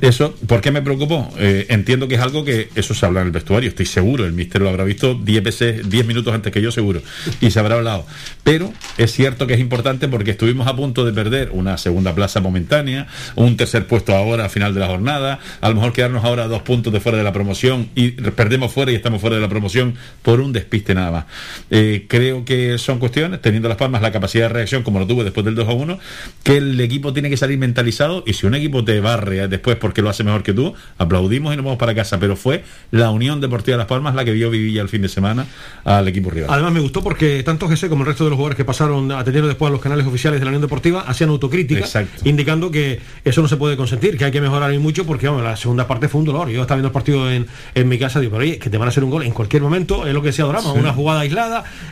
Eso, 0.00 0.34
¿por 0.46 0.60
qué 0.60 0.70
me 0.70 0.82
preocupó? 0.82 1.32
Eh, 1.38 1.66
entiendo 1.68 2.08
que 2.08 2.14
es 2.16 2.20
algo 2.20 2.44
que 2.44 2.70
eso 2.74 2.94
se 2.94 3.06
habla 3.06 3.20
en 3.20 3.26
el 3.26 3.32
vestuario, 3.32 3.68
estoy 3.68 3.86
seguro, 3.86 4.24
el 4.24 4.32
mister 4.32 4.60
lo 4.62 4.68
habrá 4.68 4.84
visto 4.84 5.14
10 5.14 5.42
veces, 5.42 5.90
10 5.90 6.06
minutos 6.06 6.34
antes 6.34 6.52
que 6.52 6.62
yo 6.62 6.72
seguro, 6.72 7.02
y 7.40 7.50
se 7.50 7.58
habrá 7.58 7.76
hablado. 7.76 8.06
Pero 8.44 8.72
es 8.98 9.12
cierto 9.12 9.46
que 9.46 9.54
es 9.54 9.60
importante 9.60 10.08
porque 10.08 10.32
estuvimos 10.32 10.66
a 10.66 10.74
punto 10.74 11.04
de 11.04 11.12
perder 11.12 11.50
una 11.52 11.76
segunda 11.78 12.14
plaza 12.14 12.40
momentánea, 12.40 13.06
un 13.36 13.56
tercer 13.56 13.86
puesto 13.86 14.14
ahora 14.14 14.46
a 14.46 14.48
final 14.48 14.74
de 14.74 14.80
la 14.80 14.86
jornada, 14.86 15.38
a 15.60 15.68
lo 15.68 15.74
mejor 15.74 15.92
quedarnos 15.92 16.24
ahora 16.24 16.48
dos 16.48 16.62
puntos 16.62 16.92
de 16.92 17.00
fuera 17.00 17.18
de 17.18 17.24
la 17.24 17.32
promoción 17.32 17.88
y 17.94 18.10
perdemos 18.10 18.72
fuera 18.72 18.92
y 18.92 18.94
estamos 18.94 19.20
fuera 19.20 19.36
de 19.36 19.42
la 19.42 19.48
promoción 19.48 19.94
por 20.22 20.40
un 20.40 20.52
despiste 20.52 20.94
nada 20.94 21.10
más. 21.10 21.24
Eh, 21.70 22.06
creo 22.08 22.44
que 22.44 22.78
son 22.78 22.98
cuestiones, 22.98 23.40
teniendo 23.40 23.68
Las 23.68 23.78
Palmas 23.78 24.02
la 24.02 24.12
capacidad 24.12 24.44
de 24.44 24.48
reacción 24.54 24.82
como 24.82 24.98
lo 24.98 25.06
tuvo 25.06 25.24
después 25.24 25.44
del 25.44 25.54
2 25.54 25.68
a 25.68 25.72
1, 25.72 25.98
que 26.42 26.56
el 26.58 26.80
equipo 26.80 27.12
tiene 27.12 27.30
que 27.30 27.36
salir 27.36 27.58
mentalizado 27.58 28.24
y 28.26 28.34
si 28.34 28.46
un 28.46 28.54
equipo 28.54 28.84
te 28.84 29.00
barre 29.00 29.48
después 29.48 29.76
porque 29.76 30.02
lo 30.02 30.10
hace 30.10 30.24
mejor 30.24 30.42
que 30.42 30.52
tú, 30.52 30.74
aplaudimos 30.98 31.52
y 31.52 31.56
nos 31.56 31.64
vamos 31.64 31.78
para 31.78 31.94
casa. 31.94 32.18
Pero 32.20 32.36
fue 32.36 32.64
la 32.90 33.10
Unión 33.10 33.40
Deportiva 33.40 33.74
de 33.76 33.78
Las 33.78 33.86
Palmas 33.86 34.14
la 34.14 34.24
que 34.24 34.32
vio 34.32 34.50
vivir 34.50 34.78
el 34.80 34.88
fin 34.88 35.02
de 35.02 35.08
semana 35.08 35.46
al 35.84 36.06
equipo 36.08 36.30
rival. 36.30 36.50
Además 36.52 36.72
me 36.72 36.80
gustó 36.80 37.02
porque 37.02 37.42
tanto 37.42 37.66
José 37.68 37.88
como 37.88 38.02
el 38.02 38.08
resto 38.08 38.24
de 38.24 38.30
los 38.30 38.36
jugadores 38.36 38.56
que 38.56 38.64
pasaron 38.64 39.10
atendiendo 39.12 39.48
después 39.48 39.68
a 39.68 39.72
los 39.72 39.80
canales 39.80 40.06
oficiales 40.06 40.40
de 40.40 40.44
la 40.44 40.50
Unión 40.50 40.62
Deportiva 40.62 41.00
hacían 41.06 41.30
autocrítica, 41.30 41.86
indicando 42.24 42.70
que 42.70 43.00
eso 43.24 43.42
no 43.42 43.48
se 43.48 43.56
puede 43.56 43.76
consentir, 43.76 44.16
que 44.16 44.24
hay 44.24 44.32
que 44.32 44.40
mejorar 44.40 44.72
y 44.72 44.78
mucho 44.78 45.04
porque 45.06 45.26
vamos, 45.28 45.42
la 45.42 45.56
segunda 45.56 45.86
parte 45.86 46.08
fue 46.08 46.20
un 46.20 46.26
dolor. 46.26 46.48
Yo 46.48 46.62
estaba 46.62 46.76
viendo 46.76 46.88
el 46.88 46.92
partido 46.92 47.30
en, 47.30 47.46
en 47.74 47.88
mi 47.88 47.98
casa, 47.98 48.20
digo, 48.20 48.32
pero 48.32 48.42
oye, 48.42 48.58
que 48.58 48.70
te 48.70 48.78
van 48.78 48.88
a 48.88 48.90
hacer 48.90 49.04
un 49.04 49.10
gol 49.10 49.22
en 49.22 49.32
cualquier 49.32 49.62
momento, 49.62 50.06
es 50.06 50.14
lo 50.14 50.20
que 50.22 50.28
decía 50.28 50.44
Dorama, 50.44 50.72
Sí. 50.72 50.78
una 50.78 50.92
jugada 50.92 51.20
aislada, 51.20 51.31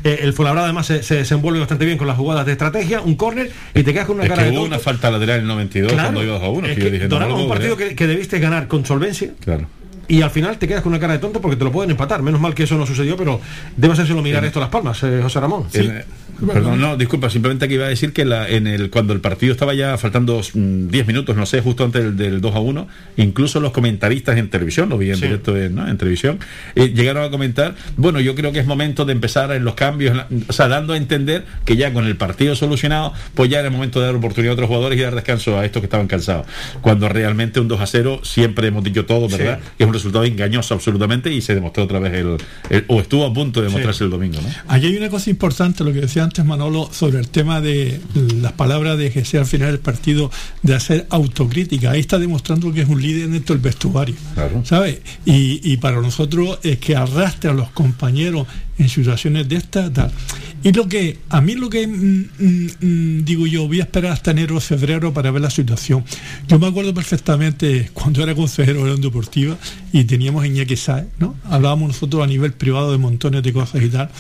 eh, 0.05 0.21
el 0.23 0.33
Fuenlabrada 0.33 0.67
además 0.67 0.87
se, 0.87 1.03
se 1.03 1.17
desenvuelve 1.17 1.59
bastante 1.61 1.85
bien 1.85 1.99
con 1.99 2.07
las 2.07 2.17
jugadas 2.17 2.47
de 2.47 2.53
estrategia, 2.53 3.01
un 3.01 3.15
córner 3.17 3.51
y 3.75 3.83
te 3.83 3.93
quedas 3.93 4.07
con 4.07 4.17
una 4.17 4.25
Es 4.25 4.31
cara 4.31 4.43
que 4.43 4.49
de 4.51 4.55
hubo 4.55 4.63
tonto. 4.63 4.75
una 4.77 4.83
falta 4.83 5.11
lateral 5.11 5.37
en 5.37 5.43
el 5.43 5.49
92 5.49 5.93
Claro. 5.93 6.09
cuando 6.13 6.23
iba 6.25 6.35
2 6.39 6.43
a 6.45 6.49
1. 6.51 6.67
Es 6.69 6.75
que 6.75 6.79
que, 6.81 6.85
yo 6.87 6.93
dije, 6.93 7.09
no, 7.09 7.37
un 7.37 7.49
partido 7.49 7.77
creer. 7.77 7.91
que, 7.91 7.97
que 7.97 8.07
debiste 8.07 8.39
ganar 8.39 8.69
con 8.69 8.85
solvencia. 8.87 9.31
Claro. 9.45 9.67
Y 10.11 10.23
al 10.23 10.31
final 10.31 10.59
te 10.59 10.67
quedas 10.67 10.83
con 10.83 10.91
una 10.93 10.99
cara 11.01 11.13
de 11.13 11.21
tonto 11.21 11.41
porque 11.41 11.57
te 11.57 11.63
lo 11.65 11.71
pueden 11.71 11.93
empatar. 11.93 12.21
Menos 12.21 12.41
mal 12.41 12.53
que 12.55 12.65
eso 12.65 12.77
no 12.77 12.85
sucedió, 12.85 13.17
pero 13.17 13.41
debe 13.77 13.93
hacérselo 13.95 14.21
mirar 14.23 14.45
esto 14.45 14.59
a 14.59 14.63
las 14.63 14.71
palmas, 14.71 15.01
eh, 15.05 15.21
José 15.23 15.39
Ramón. 15.39 15.67
Perdón, 16.47 16.81
no, 16.81 16.97
disculpa, 16.97 17.29
simplemente 17.29 17.69
que 17.69 17.75
iba 17.75 17.85
a 17.85 17.89
decir 17.91 18.15
que 18.15 18.25
la, 18.25 18.49
en 18.49 18.67
el, 18.67 18.89
cuando 18.89 19.13
el 19.13 19.21
partido 19.21 19.53
estaba 19.53 19.75
ya 19.75 19.99
faltando 19.99 20.41
mm, 20.55 20.89
10 20.89 21.07
minutos, 21.07 21.37
no 21.37 21.45
sé, 21.45 21.61
justo 21.61 21.85
antes 21.85 22.03
del, 22.03 22.17
del 22.17 22.41
2 22.41 22.55
a 22.55 22.61
1, 22.61 22.89
incluso 23.19 23.61
los 23.61 23.73
comentaristas 23.73 24.39
en 24.39 24.49
televisión, 24.49 24.89
lo 24.89 24.97
vi 24.97 25.11
en 25.11 25.17
Sí. 25.17 25.23
directo 25.27 25.55
en, 25.55 25.75
¿no? 25.75 25.87
en 25.87 25.99
televisión, 25.99 26.39
eh, 26.77 26.95
llegaron 26.95 27.25
a 27.25 27.31
comentar, 27.31 27.75
bueno, 27.99 28.21
yo 28.21 28.35
creo 28.35 28.53
que 28.53 28.59
es 28.59 28.67
momento 28.67 29.05
de 29.05 29.13
empezar 29.13 29.53
en 29.53 29.65
los 29.65 29.75
cambios, 29.75 30.13
en 30.13 30.17
la- 30.17 30.29
o 30.49 30.53
sea, 30.55 30.67
dando 30.69 30.95
a 30.95 30.97
entender 30.97 31.45
que 31.67 31.77
ya 31.77 31.93
con 31.93 32.07
el 32.07 32.17
partido 32.17 32.57
solucionado, 32.57 33.13
pues 33.35 33.51
ya 33.51 33.59
era 33.59 33.69
el 33.69 33.75
momento 33.75 34.01
de 34.01 34.07
dar 34.07 34.15
oportunidad 34.15 34.53
a 34.53 34.55
otros 34.55 34.69
jugadores 34.69 34.99
y 34.99 35.03
dar 35.03 35.15
descanso 35.15 35.59
a 35.59 35.67
estos 35.67 35.81
que 35.83 35.87
estaban 35.87 36.07
cansados. 36.09 36.47
Cuando 36.81 37.07
realmente 37.11 37.61
un 37.61 37.69
2 37.69 37.83
a 37.83 37.87
0, 37.87 38.21
siempre 38.23 38.69
hemos 38.69 38.83
dicho 38.83 39.05
todo, 39.05 39.29
¿verdad? 39.29 39.59
Sí. 39.63 39.69
Que 39.77 39.85
es 39.85 39.87
un 39.87 39.93
resultado 40.01 40.25
engañoso 40.25 40.75
absolutamente 40.75 41.33
y 41.33 41.41
se 41.41 41.55
demostró 41.55 41.85
otra 41.85 41.99
vez 42.01 42.15
el, 42.15 42.37
el- 42.71 42.85
o 42.89 43.01
estuvo 43.01 43.25
a 43.25 43.33
punto 43.33 43.61
de 43.61 43.67
demostrarse 43.69 44.05
el 44.05 44.11
domingo, 44.11 44.41
¿no? 44.43 44.49
Aquí 44.69 44.87
hay 44.87 44.97
una 44.97 45.09
cosa 45.09 45.31
importante, 45.31 45.85
lo 45.85 45.93
que 45.93 46.01
decía 46.01 46.25
antes 46.25 46.45
Manolo, 46.45 46.89
sobre 46.93 47.19
el 47.21 47.29
tema 47.29 47.61
de 47.61 48.01
las 48.41 48.53
palabras 48.53 48.99
de 48.99 49.11
Jesse 49.11 49.37
al 49.37 49.47
final 49.47 49.69
del 49.71 49.79
partido, 49.81 50.31
de 50.63 50.75
hacer 50.75 51.07
autocrítica. 51.11 51.91
Ahí 51.93 52.01
está 52.01 52.19
demostrando 52.19 52.73
que 52.73 52.83
es 52.83 52.89
un 52.89 53.01
líder 53.01 53.29
dentro 53.29 53.55
del 53.55 53.63
vestuario. 53.63 54.15
¿Sabes? 54.65 55.01
Y, 55.25 55.61
y 55.63 55.77
para 55.77 56.01
nosotros 56.01 56.59
es 56.63 56.79
que 56.79 56.97
arrastre 56.97 57.51
a 57.51 57.53
los 57.55 57.71
compañeros 57.71 58.47
en 58.81 58.89
situaciones 58.89 59.49
de 59.49 59.57
estas. 59.57 59.93
tal. 59.93 60.11
Y 60.63 60.73
lo 60.73 60.89
que, 60.89 61.19
a 61.29 61.41
mí 61.41 61.55
lo 61.55 61.71
que 61.71 61.87
mm, 61.87 62.29
mm, 62.39 62.67
mm, 62.81 63.25
digo 63.25 63.47
yo, 63.47 63.67
voy 63.67 63.81
a 63.81 63.85
esperar 63.85 64.13
hasta 64.13 64.31
enero 64.31 64.57
o 64.57 64.61
febrero 64.61 65.13
para 65.13 65.31
ver 65.31 65.43
la 65.43 65.51
situación. 65.51 66.05
Yo 66.49 66.59
me 66.59 66.67
acuerdo 66.67 66.93
perfectamente 66.93 67.91
cuando 67.95 68.23
era 68.23 68.35
consejero 68.35 68.85
de 68.85 68.91
la 68.91 68.97
Deportiva 68.97 69.57
y 69.93 70.05
teníamos 70.05 70.45
Iñaki 70.45 70.77
Sáez, 70.77 71.07
¿no? 71.19 71.35
Hablábamos 71.45 71.89
nosotros 71.89 72.23
a 72.23 72.27
nivel 72.27 72.53
privado 72.53 72.93
de 72.93 72.99
montones 72.99 73.43
de 73.43 73.53
cosas 73.53 73.83
y 73.83 73.89
tal. 73.89 74.11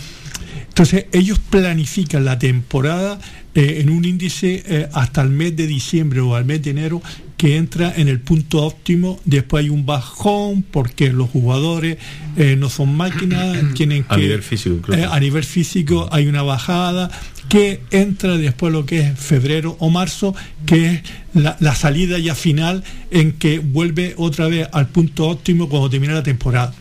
Entonces, 0.68 1.06
ellos 1.12 1.38
planifican 1.38 2.24
la 2.24 2.38
temporada 2.38 3.18
eh, 3.54 3.78
en 3.80 3.90
un 3.90 4.04
índice 4.04 4.62
eh, 4.66 4.88
hasta 4.92 5.22
el 5.22 5.30
mes 5.30 5.56
de 5.56 5.66
diciembre 5.66 6.20
o 6.20 6.36
al 6.36 6.44
mes 6.44 6.62
de 6.62 6.70
enero 6.70 7.02
que 7.40 7.56
entra 7.56 7.94
en 7.96 8.08
el 8.08 8.20
punto 8.20 8.62
óptimo. 8.62 9.18
Después 9.24 9.64
hay 9.64 9.70
un 9.70 9.86
bajón 9.86 10.62
porque 10.62 11.10
los 11.10 11.30
jugadores 11.30 11.96
eh, 12.36 12.54
no 12.58 12.68
son 12.68 12.94
máquinas, 12.94 13.56
tienen 13.74 14.04
que. 14.04 14.14
A 14.14 14.18
nivel 14.18 14.42
físico, 14.42 14.92
eh, 14.92 15.06
a 15.10 15.18
nivel 15.18 15.44
físico 15.44 16.06
hay 16.12 16.26
una 16.26 16.42
bajada 16.42 17.10
que 17.48 17.80
entra 17.92 18.36
después 18.36 18.74
lo 18.74 18.84
que 18.84 19.00
es 19.00 19.18
febrero 19.18 19.74
o 19.80 19.88
marzo, 19.88 20.34
que 20.66 20.90
es 20.90 21.02
la, 21.32 21.56
la 21.60 21.74
salida 21.74 22.18
ya 22.18 22.34
final 22.34 22.84
en 23.10 23.32
que 23.32 23.58
vuelve 23.58 24.12
otra 24.18 24.46
vez 24.46 24.68
al 24.70 24.88
punto 24.88 25.26
óptimo 25.26 25.70
cuando 25.70 25.88
termina 25.88 26.12
la 26.12 26.22
temporada 26.22 26.74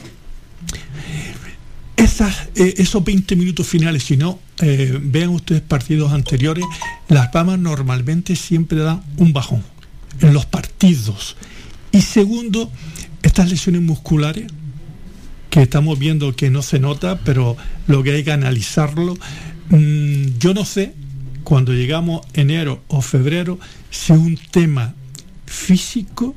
esas, 1.96 2.50
eh, 2.56 2.76
esos 2.78 3.04
20 3.04 3.36
minutos 3.38 3.66
finales, 3.66 4.04
si 4.04 4.18
no, 4.18 4.40
eh, 4.62 5.00
vean 5.02 5.30
ustedes 5.30 5.62
partidos 5.62 6.12
anteriores, 6.12 6.66
las 7.08 7.30
Palmas 7.30 7.60
normalmente 7.60 8.36
siempre 8.36 8.80
dan 8.80 9.02
un 9.18 9.32
bajón 9.32 9.64
los 10.22 10.46
partidos. 10.46 11.36
Y 11.92 12.02
segundo, 12.02 12.72
estas 13.24 13.50
lesiones 13.50 13.82
musculares, 13.82 14.52
que 15.50 15.62
estamos 15.64 15.98
viendo 15.98 16.36
que 16.36 16.50
no 16.50 16.62
se 16.62 16.80
nota, 16.80 17.20
pero 17.24 17.58
lo 17.88 18.04
que 18.04 18.12
hay 18.12 18.24
que 18.24 18.32
analizarlo, 18.32 19.16
mm, 19.70 20.38
yo 20.40 20.54
no 20.54 20.66
sé, 20.66 20.94
cuando 21.44 21.74
llegamos 21.74 22.22
enero 22.34 22.84
o 22.88 23.02
febrero, 23.02 23.60
si 23.90 24.12
un 24.14 24.38
tema 24.52 24.94
físico 25.48 26.36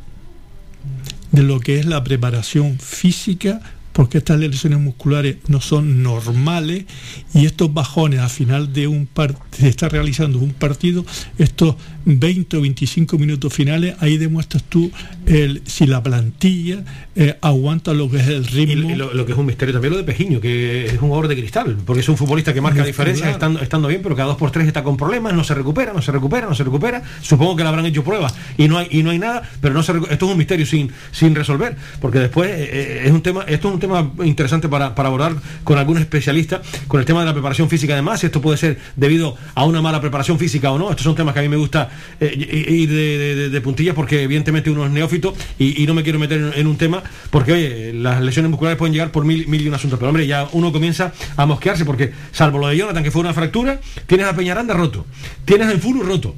de 1.32 1.42
lo 1.42 1.60
que 1.60 1.78
es 1.78 1.86
la 1.86 2.02
preparación 2.02 2.78
física, 2.78 3.60
porque 3.92 4.18
estas 4.18 4.40
lesiones 4.40 4.80
musculares 4.80 5.36
no 5.48 5.60
son 5.60 6.02
normales 6.02 6.86
y 7.34 7.44
estos 7.44 7.72
bajones 7.72 8.20
al 8.20 8.30
final 8.30 8.72
de 8.72 8.86
un 8.86 9.06
par 9.06 9.36
se 9.50 9.68
está 9.68 9.88
realizando 9.88 10.38
un 10.38 10.52
partido, 10.52 11.04
estos 11.38 11.76
20 12.04 12.56
o 12.56 12.60
25 12.60 13.18
minutos 13.18 13.52
finales, 13.52 13.94
ahí 14.00 14.18
demuestras 14.18 14.62
tú 14.64 14.90
el, 15.26 15.62
si 15.66 15.86
la 15.86 16.02
plantilla 16.02 16.84
eh, 17.14 17.36
aguanta 17.40 17.94
lo 17.94 18.10
que 18.10 18.18
es 18.18 18.28
el 18.28 18.46
ritmo. 18.46 18.90
y 18.90 18.94
lo, 18.94 19.12
lo 19.12 19.26
que 19.26 19.32
es 19.32 19.38
un 19.38 19.46
misterio 19.46 19.72
también 19.72 19.92
lo 19.92 19.98
de 19.98 20.04
Pejiño, 20.04 20.40
que 20.40 20.86
es 20.86 20.92
un 20.94 21.08
jugador 21.08 21.28
de 21.28 21.36
cristal, 21.36 21.76
porque 21.84 22.00
es 22.00 22.08
un 22.08 22.16
futbolista 22.16 22.52
que 22.52 22.60
marca 22.60 22.80
Muscular. 22.80 22.86
diferencias 22.86 23.30
estando, 23.30 23.60
estando 23.60 23.88
bien, 23.88 24.00
pero 24.02 24.16
cada 24.16 24.28
dos 24.28 24.36
por 24.36 24.50
tres 24.50 24.66
está 24.66 24.82
con 24.82 24.96
problemas, 24.96 25.34
no 25.34 25.44
se 25.44 25.54
recupera, 25.54 25.92
no 25.92 26.02
se 26.02 26.12
recupera, 26.12 26.46
no 26.46 26.54
se 26.54 26.64
recupera. 26.64 27.02
Supongo 27.20 27.56
que 27.56 27.62
le 27.62 27.68
habrán 27.68 27.86
hecho 27.86 28.04
pruebas 28.04 28.34
y 28.56 28.68
no 28.68 28.78
hay, 28.78 28.88
y 28.90 29.02
no 29.02 29.10
hay 29.10 29.18
nada, 29.18 29.42
pero 29.60 29.74
no 29.74 29.82
se 29.82 29.92
esto 29.92 30.26
es 30.26 30.32
un 30.32 30.38
misterio 30.38 30.66
sin, 30.66 30.90
sin 31.10 31.34
resolver, 31.34 31.76
porque 32.00 32.18
después 32.18 32.50
eh, 32.50 32.70
eh, 32.72 33.02
es 33.04 33.12
un 33.12 33.22
tema, 33.22 33.44
esto 33.46 33.68
es 33.68 33.74
un 33.74 33.80
tema 33.80 34.10
interesante 34.24 34.68
para, 34.68 34.94
para 34.94 35.08
abordar 35.08 35.34
con 35.64 35.78
algún 35.78 35.98
especialista, 35.98 36.62
con 36.88 37.00
el 37.00 37.06
tema 37.06 37.20
de 37.20 37.26
la 37.26 37.32
preparación 37.32 37.68
física 37.68 37.92
además, 37.92 38.20
si 38.20 38.26
esto 38.26 38.40
puede 38.40 38.56
ser 38.56 38.78
debido 38.96 39.36
a 39.54 39.64
una 39.64 39.82
mala 39.82 40.00
preparación 40.00 40.38
física 40.38 40.70
o 40.70 40.78
no. 40.78 40.90
Estos 40.90 41.04
son 41.04 41.14
temas 41.14 41.34
que 41.34 41.40
a 41.40 41.42
mí 41.42 41.48
me 41.48 41.56
gusta 41.56 41.90
eh, 42.20 42.66
ir 42.68 43.50
de, 43.50 43.60
puntillas 43.60 43.94
porque 43.94 44.22
evidentemente 44.22 44.70
uno 44.70 44.84
es 44.84 44.90
neófito 44.90 45.34
y, 45.58 45.86
no 45.86 45.94
me 45.94 46.02
quiero 46.02 46.18
meter 46.18 46.52
en, 46.54 46.66
un 46.66 46.76
tema 46.76 47.02
porque 47.30 47.52
oye, 47.52 47.92
las 47.92 48.20
lesiones 48.22 48.50
musculares 48.50 48.78
pueden 48.78 48.92
llegar 48.92 49.10
por 49.12 49.24
mil, 49.24 49.46
y 49.48 49.68
un 49.68 49.74
asuntos, 49.74 49.98
pero 49.98 50.08
hombre, 50.08 50.26
ya 50.26 50.48
uno 50.52 50.72
comienza 50.72 51.12
a 51.36 51.46
mosquearse 51.46 51.84
porque 51.84 52.12
salvo 52.32 52.58
lo 52.58 52.68
de 52.68 52.76
Jonathan 52.76 53.02
que 53.02 53.10
fue 53.10 53.20
una 53.20 53.34
fractura, 53.34 53.80
tienes 54.06 54.26
a 54.26 54.34
Peñaranda 54.34 54.74
roto, 54.74 55.06
tienes 55.44 55.68
a 55.68 55.72
Enfuru 55.72 56.02
roto, 56.02 56.34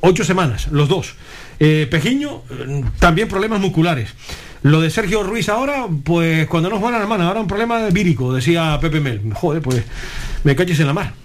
ocho 0.00 0.24
semanas, 0.24 0.68
los 0.70 0.88
dos. 0.88 1.14
Eh, 1.60 1.86
Pejiño, 1.90 2.42
eh, 2.50 2.84
también 2.98 3.28
problemas 3.28 3.60
musculares. 3.60 4.10
Lo 4.62 4.80
de 4.80 4.90
Sergio 4.90 5.22
Ruiz 5.22 5.48
ahora, 5.48 5.86
pues 6.04 6.46
cuando 6.48 6.70
no 6.70 6.78
juega 6.78 6.96
la 6.96 7.02
hermana, 7.02 7.28
ahora 7.28 7.40
un 7.40 7.46
problema 7.46 7.86
vírico, 7.90 8.32
decía 8.32 8.78
Pepe 8.80 9.00
Mel. 9.00 9.20
Joder, 9.34 9.62
pues 9.62 9.84
me 10.42 10.56
calles 10.56 10.80
en 10.80 10.86
la 10.86 10.94
mar. 10.94 11.23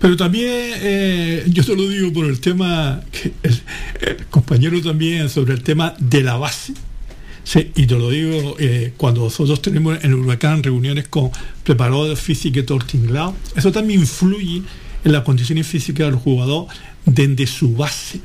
Pero 0.00 0.16
también 0.16 0.50
eh, 0.50 1.44
yo 1.48 1.64
te 1.64 1.74
lo 1.74 1.88
digo 1.88 2.12
por 2.12 2.26
el 2.26 2.40
tema, 2.40 3.02
que 3.10 3.32
el, 3.42 4.26
compañero 4.30 4.80
también 4.80 5.28
sobre 5.28 5.54
el 5.54 5.62
tema 5.62 5.94
de 5.98 6.22
la 6.22 6.36
base. 6.36 6.74
Y 7.74 7.86
te 7.86 7.94
lo 7.98 8.10
digo 8.10 8.56
eh, 8.58 8.92
cuando 8.98 9.22
nosotros 9.24 9.62
tenemos 9.62 10.04
en 10.04 10.10
el 10.10 10.18
huracán 10.18 10.62
reuniones 10.62 11.08
con 11.08 11.30
preparadores 11.64 12.20
físicos 12.20 12.62
y 12.62 12.86
tinglado, 12.86 13.34
eso 13.56 13.72
también 13.72 14.00
influye 14.00 14.62
en 15.02 15.12
las 15.12 15.22
condiciones 15.22 15.66
físicas 15.66 16.08
del 16.08 16.16
jugador 16.16 16.66
desde 17.06 17.46
su 17.46 17.74
base. 17.74 18.20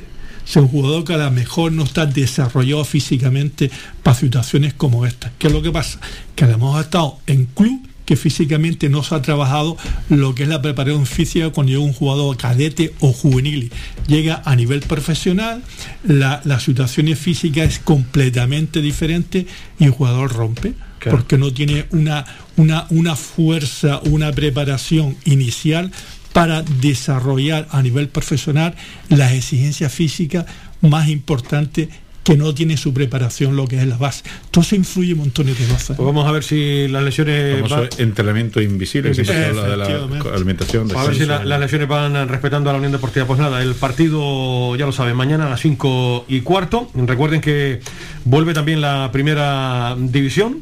Sea, 0.46 0.62
un 0.62 0.68
jugador 0.68 1.06
que 1.06 1.14
a 1.14 1.18
lo 1.18 1.32
mejor 1.32 1.72
no 1.72 1.84
está 1.84 2.06
desarrollado 2.06 2.84
físicamente 2.84 3.72
para 4.04 4.18
situaciones 4.18 4.74
como 4.74 5.06
esta. 5.06 5.32
¿Qué 5.40 5.48
es 5.48 5.54
lo 5.54 5.62
que 5.62 5.72
pasa? 5.72 6.02
Que 6.36 6.44
a 6.44 6.48
lo 6.48 6.58
mejor 6.58 6.80
ha 6.80 6.82
estado 6.82 7.18
en 7.26 7.46
club 7.46 7.88
que 8.06 8.16
físicamente 8.16 8.90
no 8.90 9.04
se 9.04 9.16
ha 9.16 9.22
trabajado 9.22 9.78
lo 10.10 10.36
que 10.36 10.44
es 10.44 10.50
la 10.50 10.62
preparación 10.62 11.06
física 11.06 11.50
cuando 11.50 11.72
llega 11.72 11.84
un 11.84 11.94
jugador 11.94 12.38
cadete 12.38 12.94
o 13.00 13.14
juvenil. 13.14 13.72
Llega 14.08 14.42
a 14.46 14.56
nivel 14.56 14.82
profesional, 14.82 15.64
la, 16.04 16.42
la 16.44 16.60
situación 16.60 17.08
física 17.16 17.64
es 17.64 17.80
completamente 17.80 18.82
diferente 18.82 19.46
y 19.80 19.86
el 19.86 19.92
jugador 19.92 20.34
rompe. 20.34 20.74
Porque 21.10 21.38
no 21.38 21.54
tiene 21.54 21.86
una, 21.92 22.24
una, 22.56 22.88
una 22.90 23.18
fuerza, 23.18 24.00
una 24.06 24.32
preparación 24.32 25.18
inicial 25.26 25.92
para 26.32 26.64
desarrollar 26.64 27.68
a 27.72 27.82
nivel 27.82 28.08
profesional 28.08 28.74
las 29.10 29.34
exigencias 29.34 29.92
físicas 29.92 30.46
más 30.82 31.10
importantes 31.10 31.90
que 32.24 32.38
no 32.38 32.54
tiene 32.54 32.78
su 32.78 32.94
preparación 32.94 33.56
lo 33.56 33.68
que 33.68 33.78
es 33.82 33.88
la 33.88 33.98
base. 33.98 34.24
Todo 34.52 34.64
eso 34.64 34.76
influye 34.76 35.14
montones 35.16 35.60
de 35.60 35.66
cosas. 35.66 35.98
Pues 35.98 36.06
vamos 36.06 36.26
a 36.28 36.32
ver 36.32 36.44
si 36.44 36.88
las 36.88 37.04
lesiones... 37.04 37.62
Entrenamiento 37.98 38.62
invisible, 38.62 39.12
que 39.12 39.26
se 39.26 39.46
habla 39.46 39.64
de 39.68 39.78
la 39.78 39.86
alimentación. 40.34 40.90
a 40.96 41.04
ver 41.04 41.16
si 41.16 41.26
la- 41.26 41.44
las 41.44 41.60
lesiones 41.60 41.88
van 41.88 42.28
respetando 42.30 42.70
a 42.70 42.74
la 42.74 42.78
Unión 42.80 42.92
Deportiva. 42.94 43.26
Pues 43.28 43.40
nada, 43.40 43.62
el 43.62 43.76
partido, 43.76 44.76
ya 44.76 44.86
lo 44.86 44.92
saben, 44.92 45.16
mañana 45.16 45.48
a 45.48 45.50
las 45.50 45.60
5 45.62 46.26
y 46.30 46.42
cuarto. 46.42 46.90
Recuerden 46.96 47.42
que 47.42 47.80
vuelve 48.26 48.54
también 48.54 48.80
la 48.82 49.10
primera 49.12 49.96
división. 50.00 50.60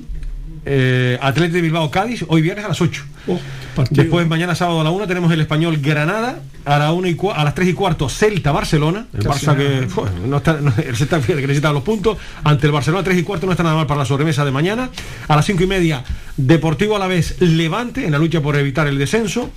Eh, 0.63 1.17
Atlético 1.21 1.55
de 1.55 1.61
Bilbao 1.61 1.89
Cádiz, 1.89 2.23
hoy 2.27 2.41
viernes 2.41 2.65
a 2.65 2.67
las 2.67 2.81
8. 2.81 3.03
Después 3.89 4.27
mañana 4.27 4.53
sábado 4.53 4.81
a 4.81 4.83
la 4.83 4.91
1 4.91 5.07
tenemos 5.07 5.31
el 5.31 5.41
español 5.41 5.77
Granada, 5.77 6.39
a 6.65 6.77
la 6.77 6.91
una 6.91 7.07
y 7.09 7.15
cua- 7.15 7.33
a 7.35 7.43
las 7.43 7.55
3 7.55 7.69
y 7.69 7.73
cuarto 7.73 8.09
Celta 8.09 8.51
Barcelona, 8.51 9.07
el 9.13 9.21
Barça 9.23 9.55
que 9.57 9.63
nada. 9.81 9.87
fu, 9.87 10.05
no 10.27 10.37
está, 10.37 10.53
no- 10.61 10.73
el 10.77 10.95
Celta 10.95 11.19
que 11.19 11.35
necesita 11.35 11.71
los 11.73 11.81
puntos, 11.81 12.17
ante 12.43 12.67
el 12.67 12.73
Barcelona 12.73 13.03
3 13.03 13.17
y 13.17 13.23
cuarto 13.23 13.45
no 13.47 13.53
está 13.53 13.63
nada 13.63 13.75
mal 13.75 13.87
para 13.87 13.99
la 14.01 14.05
sobremesa 14.05 14.45
de 14.45 14.51
mañana, 14.51 14.89
a 15.27 15.35
las 15.35 15.45
5 15.45 15.63
y 15.63 15.67
media 15.67 16.03
Deportivo 16.37 16.95
a 16.95 16.99
la 16.99 17.07
vez 17.07 17.35
Levante 17.41 18.05
en 18.05 18.11
la 18.13 18.17
lucha 18.17 18.41
por 18.41 18.55
evitar 18.55 18.87
el 18.87 18.97
descenso 18.97 19.51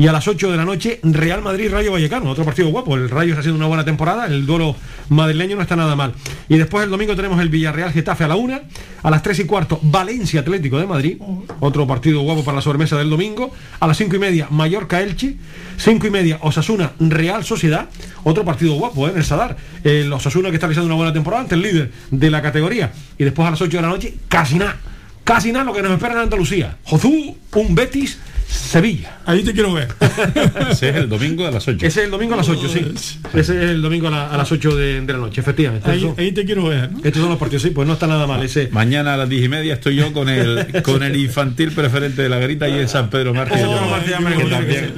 y 0.00 0.06
a 0.06 0.12
las 0.12 0.26
8 0.26 0.50
de 0.50 0.56
la 0.56 0.64
noche 0.64 0.98
Real 1.02 1.42
Madrid 1.42 1.70
Rayo 1.70 1.92
Vallecano, 1.92 2.30
otro 2.30 2.42
partido 2.42 2.70
guapo, 2.70 2.96
el 2.96 3.10
Rayo 3.10 3.32
está 3.32 3.40
haciendo 3.40 3.58
una 3.58 3.66
buena 3.66 3.84
temporada, 3.84 4.24
el 4.24 4.46
duelo 4.46 4.74
madrileño 5.10 5.56
no 5.56 5.62
está 5.62 5.76
nada 5.76 5.94
mal. 5.94 6.14
Y 6.48 6.56
después 6.56 6.84
el 6.84 6.90
domingo 6.90 7.14
tenemos 7.14 7.38
el 7.38 7.50
Villarreal 7.50 7.92
Getafe 7.92 8.24
a 8.24 8.28
la 8.28 8.36
1, 8.36 8.60
a 9.02 9.10
las 9.10 9.22
3 9.22 9.40
y 9.40 9.44
cuarto 9.44 9.78
Valencia 9.82 10.40
Atlético 10.40 10.78
de 10.78 10.86
Madrid, 10.86 11.18
otro 11.60 11.86
partido 11.86 12.22
guapo 12.22 12.42
para 12.42 12.56
la 12.56 12.62
sobremesa 12.62 12.96
del 12.96 13.10
domingo, 13.10 13.52
a 13.78 13.86
las 13.86 13.98
5 13.98 14.16
y 14.16 14.18
media 14.18 14.46
Mallorca 14.48 15.02
Elche, 15.02 15.36
5 15.76 16.06
y 16.06 16.10
media 16.10 16.38
Osasuna 16.40 16.92
Real 16.98 17.44
Sociedad, 17.44 17.90
otro 18.24 18.42
partido 18.42 18.72
guapo 18.76 19.06
¿eh? 19.06 19.10
en 19.10 19.18
el 19.18 19.24
Sadar, 19.26 19.58
el 19.84 20.10
Osasuna 20.10 20.48
que 20.48 20.54
está 20.54 20.66
realizando 20.66 20.86
una 20.86 20.96
buena 20.96 21.12
temporada 21.12 21.42
ante 21.42 21.56
el 21.56 21.60
líder 21.60 21.92
de 22.10 22.30
la 22.30 22.40
categoría, 22.40 22.90
y 23.18 23.24
después 23.24 23.46
a 23.46 23.50
las 23.50 23.60
8 23.60 23.76
de 23.76 23.82
la 23.82 23.88
noche 23.88 24.14
casi 24.28 24.56
nada, 24.56 24.78
casi 25.24 25.52
nada 25.52 25.66
lo 25.66 25.74
que 25.74 25.82
nos 25.82 25.92
espera 25.92 26.14
en 26.14 26.20
Andalucía, 26.20 26.78
Jozú, 26.84 27.36
un 27.54 27.74
Betis, 27.74 28.18
Sevilla. 28.50 29.18
Ahí 29.26 29.42
te 29.42 29.52
quiero 29.52 29.72
ver. 29.72 29.88
Ese 30.70 30.90
es 30.90 30.96
el 30.96 31.08
domingo 31.08 31.46
a 31.46 31.50
las 31.50 31.66
8. 31.66 31.86
Ese 31.86 32.00
es 32.00 32.04
el 32.06 32.10
domingo 32.10 32.34
a 32.34 32.36
las 32.38 32.48
8, 32.48 32.68
sí. 32.68 32.86
Ese 33.32 33.40
es 33.64 33.70
el 33.70 33.82
domingo 33.82 34.08
a, 34.08 34.10
la- 34.10 34.26
a 34.28 34.36
las 34.36 34.50
8 34.50 34.74
de, 34.76 35.00
de 35.00 35.12
la 35.12 35.18
noche, 35.18 35.40
efectivamente. 35.40 35.88
Ahí, 35.90 35.98
Estos 35.98 36.16
son- 36.16 36.24
ahí 36.24 36.32
te 36.32 36.44
quiero 36.44 36.64
ver. 36.64 36.90
¿no? 36.92 36.98
Estos 36.98 37.20
son 37.20 37.30
los 37.30 37.38
partidos, 37.38 37.62
sí, 37.62 37.70
pues 37.70 37.86
no 37.86 37.94
está 37.94 38.06
nada 38.06 38.26
mal. 38.26 38.42
Ese, 38.42 38.68
Mañana 38.72 39.14
a 39.14 39.16
las 39.16 39.28
10 39.28 39.44
y 39.44 39.48
media 39.48 39.74
estoy 39.74 39.96
yo 39.96 40.12
con 40.12 40.28
el 40.28 40.82
con 40.82 41.02
el 41.02 41.16
infantil 41.16 41.72
preferente 41.72 42.22
de 42.22 42.28
la 42.28 42.38
garita 42.38 42.68
y 42.68 42.78
en 42.78 42.88
San 42.88 43.08
Pedro 43.10 43.34
Mártir. 43.34 43.58
Oh, 43.64 43.96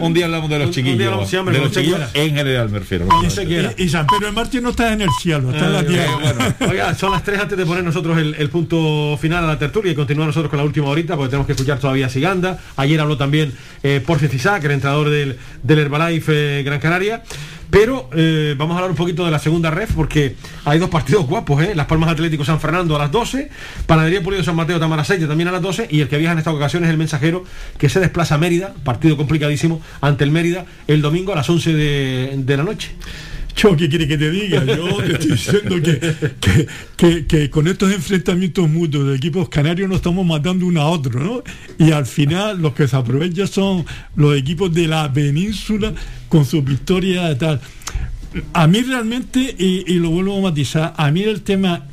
un 0.05 0.14
día 0.14 0.24
hablamos 0.26 0.48
de 0.50 0.59
los 0.59 0.66
Un- 0.66 0.70
un 0.70 0.74
día 0.98 1.11
chiquillos. 1.11 1.30
de 1.30 1.59
los 1.59 1.70
chiquillos 1.72 2.00
en 2.14 2.34
general 2.34 2.68
me 2.70 2.78
refiero. 2.78 3.07
Y, 3.76 3.82
y 3.82 3.88
San 3.88 4.07
Pedro 4.07 4.32
de 4.32 4.61
no 4.61 4.70
está 4.70 4.92
en 4.92 5.03
el 5.03 5.09
cielo, 5.20 5.50
está 5.50 5.66
en 5.66 5.72
la 5.72 5.84
tierra. 5.86 6.57
Oiga, 6.70 6.94
son 6.94 7.12
las 7.12 7.22
3 7.24 7.40
antes 7.40 7.59
de 7.59 7.66
poner 7.66 7.84
nosotros 7.84 8.18
el, 8.18 8.34
el 8.38 8.48
punto 8.48 9.18
final 9.20 9.44
a 9.44 9.46
la 9.48 9.59
tertulia 9.59 9.92
y 9.92 9.94
continuar 9.94 10.26
nosotros 10.26 10.50
con 10.50 10.59
la 10.59 10.64
última 10.64 10.86
horita 10.88 11.16
porque 11.16 11.30
tenemos 11.30 11.46
que 11.46 11.53
escuchar 11.53 11.78
todavía 11.78 12.07
a 12.07 12.09
Siganda. 12.09 12.59
Ayer 12.76 13.00
habló 13.00 13.16
también 13.16 13.41
eh, 13.82 14.03
Porfi 14.05 14.28
Cisac, 14.28 14.62
el 14.64 14.72
entrenador 14.72 15.11
del, 15.11 15.38
del 15.62 15.78
Herbalife 15.78 16.61
eh, 16.61 16.62
Gran 16.62 16.80
Canaria. 16.80 17.22
Pero 17.70 18.11
eh, 18.14 18.55
vamos 18.59 18.74
a 18.74 18.80
hablar 18.80 18.90
un 18.90 18.97
poquito 18.99 19.24
de 19.24 19.30
la 19.30 19.38
segunda 19.38 19.70
ref 19.70 19.95
porque 19.95 20.36
hay 20.66 20.78
dos 20.78 20.90
partidos 20.90 21.26
guapos, 21.26 21.62
¿eh? 21.62 21.74
Las 21.74 21.86
Palmas 21.86 22.11
Atlético 22.11 22.45
San 22.45 22.61
Fernando 22.61 22.95
a 22.97 22.99
las 22.99 23.11
12, 23.11 23.49
Panadería 23.86 24.22
Pulido 24.22 24.45
San 24.45 24.57
Mateo 24.57 24.78
Tamaraceite 24.78 25.26
también 25.26 25.49
a 25.49 25.53
las 25.53 25.62
12 25.62 25.88
y 25.90 26.03
el 26.03 26.09
que 26.09 26.18
viaja 26.18 26.32
en 26.32 26.38
esta 26.38 26.53
ocasión 26.53 26.84
es 26.84 26.90
el 26.90 26.99
mensajero 26.99 27.45
que 27.78 27.88
se 27.88 27.99
desplaza 27.99 28.34
a 28.34 28.38
Mérida, 28.38 28.74
partido 28.84 29.16
complicadísimo 29.16 29.80
ante 30.03 30.22
el 30.22 30.30
Mérida 30.30 30.66
el 30.86 31.01
domingo 31.01 31.32
a 31.32 31.36
las 31.36 31.49
11 31.49 31.72
de, 31.72 32.34
de 32.36 32.57
la 32.59 32.62
noche. 32.62 32.90
Yo, 33.57 33.76
¿qué 33.76 33.88
quiere 33.88 34.09
que 34.09 34.18
te 34.18 34.30
diga? 34.30 34.64
Yo 34.64 34.96
te 35.03 35.12
estoy 35.12 35.30
diciendo 35.32 35.76
que, 36.96 37.26
que, 37.26 37.50
con 37.50 37.68
estos 37.68 37.92
enfrentamientos 37.92 38.68
mutuos 38.68 39.09
de 39.09 39.16
equipos 39.16 39.48
canarios 39.48 39.88
nos 39.88 39.96
estamos 39.96 40.26
matando 40.26 40.66
uno 40.66 40.80
a 40.80 40.86
otro, 40.86 41.20
¿no? 41.20 41.42
Y 41.84 41.92
al 41.92 42.07
final 42.07 42.61
los 42.61 42.74
que 42.74 42.88
se 42.88 42.96
aprovechan 42.96 43.46
son 43.46 43.84
los 44.16 44.36
equipos 44.36 44.72
de 44.72 44.88
la 44.88 45.12
península 45.12 45.92
con 46.28 46.44
sus 46.44 46.64
victorias 46.64 47.38
tal. 47.38 47.61
A 48.55 48.66
mí 48.66 48.80
realmente, 48.80 49.55
y, 49.59 49.94
lo 49.94 50.11
vuelvo 50.11 50.38
a 50.38 50.50
matizar, 50.50 50.94
a 50.96 51.11
mí 51.11 51.22
el 51.22 51.42
tema 51.42 51.86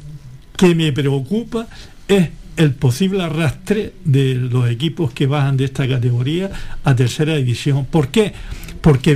que 0.55 0.73
me 0.73 0.91
preocupa 0.93 1.67
es 2.07 2.29
el 2.55 2.73
posible 2.73 3.23
arrastre 3.23 3.93
de 4.03 4.35
los 4.35 4.69
equipos 4.69 5.11
que 5.11 5.27
bajan 5.27 5.57
de 5.57 5.65
esta 5.65 5.87
categoría 5.87 6.49
a 6.83 6.95
tercera 6.95 7.35
división. 7.35 7.85
¿Por 7.85 8.09
qué? 8.09 8.33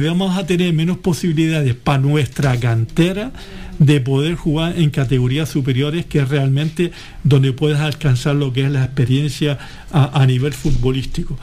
Vamos 0.08 0.38
a 0.38 0.46
tener 0.46 0.74
menos 0.74 0.98
posibilidades 0.98 1.76
para 1.76 2.00
nuestra 2.00 2.60
cantera 2.60 3.32
de 3.80 4.02
poder 4.02 4.36
jugar 4.36 4.78
en 4.78 4.90
categorías 4.90 5.50
superiores, 5.50 6.06
que 6.06 6.24
realmente 6.24 6.92
donde 7.24 7.54
puedes 7.54 7.80
alcanzar 7.80 8.36
lo 8.36 8.54
que 8.54 8.66
es 8.66 8.72
la 8.72 8.84
experiencia 8.84 9.58
a, 9.92 10.26
nivel 10.26 10.54
futbolístico. 10.54 11.38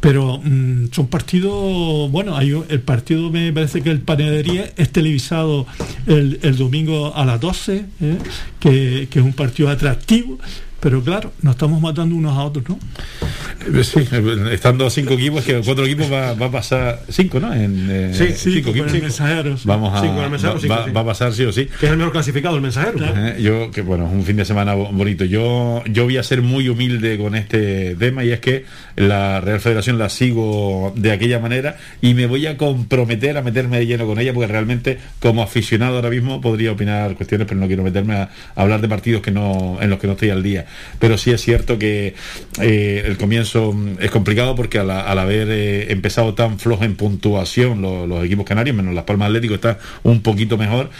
Pero 0.00 0.38
mm, 0.38 0.92
son 0.92 1.08
partidos, 1.08 2.10
bueno, 2.10 2.38
el 2.40 2.80
partido 2.80 3.30
me 3.30 3.52
parece 3.52 3.82
que 3.82 3.90
el 3.90 4.00
Panadería 4.00 4.70
es 4.76 4.90
televisado 4.90 5.66
el, 6.06 6.56
domingo 6.56 7.14
a 7.16 7.24
las 7.24 7.40
12, 7.40 7.84
¿eh? 8.00 8.18
que 8.60 9.08
es 9.10 9.22
un 9.22 9.32
partido 9.32 9.70
atractivo, 9.70 10.38
pero 10.80 11.02
claro, 11.02 11.32
nos 11.42 11.54
estamos 11.56 11.80
matando 11.80 12.14
unos 12.14 12.36
a 12.36 12.42
otros, 12.44 12.68
¿no? 12.68 12.78
Eh, 12.78 13.82
Sí, 13.84 14.00
eh, 14.12 14.48
estando 14.52 14.88
cinco 14.90 15.14
equipos, 15.14 15.44
que 15.44 15.60
cuatro 15.64 15.84
equipos 15.84 16.10
va, 16.12 16.34
va 16.34 16.46
a 16.46 16.50
pasar 16.50 17.00
cinco, 17.08 17.40
¿no? 17.40 17.52
En, 17.52 17.88
eh, 17.90 18.10
Sí, 18.14 18.28
sí, 18.36 18.52
cinco 18.54 18.70
con 18.70 18.76
el 18.78 18.84
equipos. 18.84 19.02
mensajero. 19.02 19.56
Vamos 19.64 19.92
a, 20.00 20.06
el 20.24 20.30
mensajero, 20.30 20.60
va, 20.68 20.76
va- 20.78 20.84
sí. 20.86 20.90
va 20.92 21.00
a 21.00 21.04
pasar 21.04 21.32
sí 21.32 21.42
o 21.44 21.52
sí. 21.52 21.66
Que 21.80 21.86
es 21.86 21.92
el 21.92 21.98
mejor 21.98 22.12
clasificado, 22.12 22.56
el 22.56 22.62
mensajero. 22.62 22.98
Eh, 23.04 23.36
yo 23.42 23.70
que 23.72 23.82
bueno 23.82 24.06
es 24.06 24.12
un 24.12 24.22
fin 24.24 24.36
de 24.36 24.44
semana 24.44 24.74
bo- 24.74 24.90
bonito 24.92 25.24
yo 25.24 25.82
yo 25.90 26.04
voy 26.04 26.16
a 26.16 26.22
ser 26.22 26.42
muy 26.42 26.68
humilde 26.68 27.18
con 27.18 27.34
este 27.34 27.96
tema 27.96 28.24
y 28.24 28.30
es 28.30 28.40
que 28.40 28.64
la 28.96 29.40
Real 29.40 29.60
Federación 29.60 29.98
la 29.98 30.08
sigo 30.08 30.92
de 30.96 31.12
aquella 31.12 31.38
manera 31.40 31.76
y 32.00 32.14
me 32.14 32.26
voy 32.26 32.46
a 32.46 32.56
comprometer 32.56 33.36
a 33.36 33.42
meterme 33.42 33.78
de 33.78 33.86
lleno 33.86 34.06
con 34.06 34.18
ella 34.18 34.32
porque 34.32 34.46
realmente 34.46 34.98
como 35.20 35.42
aficionado 35.42 35.96
ahora 35.96 36.10
mismo 36.10 36.40
podría 36.40 36.72
opinar 36.72 37.14
cuestiones 37.16 37.46
pero 37.48 37.60
no 37.60 37.66
quiero 37.66 37.82
meterme 37.82 38.14
a, 38.14 38.22
a 38.54 38.62
hablar 38.62 38.80
de 38.80 38.88
partidos 38.88 39.22
que 39.22 39.30
no 39.32 39.78
en 39.80 39.90
los 39.90 39.98
que 39.98 40.06
no 40.06 40.12
estoy 40.14 40.30
al 40.30 40.42
día 40.42 40.66
pero 40.98 41.18
sí 41.18 41.30
es 41.30 41.40
cierto 41.40 41.78
que 41.78 42.14
eh, 42.60 43.02
el 43.06 43.16
comienzo 43.16 43.72
mm, 43.72 43.96
es 44.00 44.10
complicado 44.10 44.54
porque 44.54 44.78
al, 44.78 44.90
al 44.90 45.18
haber 45.18 45.48
eh, 45.50 45.92
empezado 45.92 46.34
tan 46.34 46.58
flojo 46.58 46.84
en 46.84 46.96
puntuación 46.96 47.82
lo- 47.82 48.06
los 48.06 48.24
equipos 48.24 48.44
canarios 48.44 48.76
menos 48.76 48.94
Las 48.94 49.04
Palmas 49.04 49.26
Atlético 49.28 49.54
está 49.54 49.78
un 50.02 50.22
poquito 50.22 50.56
mejor 50.58 50.90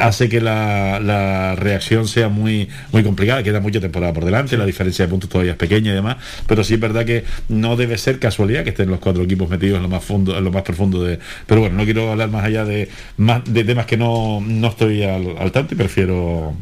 hace 0.00 0.28
que 0.28 0.40
la, 0.40 1.00
la 1.00 1.54
reacción 1.56 2.08
sea 2.08 2.28
muy 2.28 2.68
muy 2.92 3.02
complicada. 3.02 3.42
Queda 3.42 3.60
mucha 3.60 3.80
temporada 3.80 4.12
por 4.12 4.24
delante 4.24 4.56
la 4.56 4.66
diferencia 4.66 5.04
de 5.04 5.10
puntos 5.10 5.28
todavía 5.30 5.52
es 5.52 5.58
pequeña 5.58 5.92
y 5.92 5.94
demás 5.94 6.16
pero 6.46 6.64
sí 6.64 6.74
es 6.74 6.80
verdad 6.80 7.04
que 7.04 7.24
no 7.48 7.76
debe 7.76 7.98
ser 7.98 8.18
casualidad 8.18 8.64
que 8.64 8.70
estén 8.70 8.88
los 8.90 8.98
cuatro 9.00 9.22
equipos 9.22 9.48
metidos 9.48 9.76
en 9.76 9.82
lo 9.82 9.88
más 9.88 10.04
fondo 10.04 10.36
en 10.36 10.44
lo 10.44 10.50
más 10.50 10.62
profundo 10.62 11.02
de 11.02 11.18
pero 11.46 11.60
bueno 11.60 11.76
no 11.76 11.84
quiero 11.84 12.10
hablar 12.12 12.30
más 12.30 12.44
allá 12.44 12.64
de 12.64 12.88
más 13.16 13.42
de 13.44 13.64
temas 13.64 13.86
que 13.86 13.96
no, 13.96 14.40
no 14.40 14.68
estoy 14.68 15.02
al, 15.04 15.36
al 15.38 15.52
tanto 15.52 15.74
y 15.74 15.76
prefiero 15.76 16.54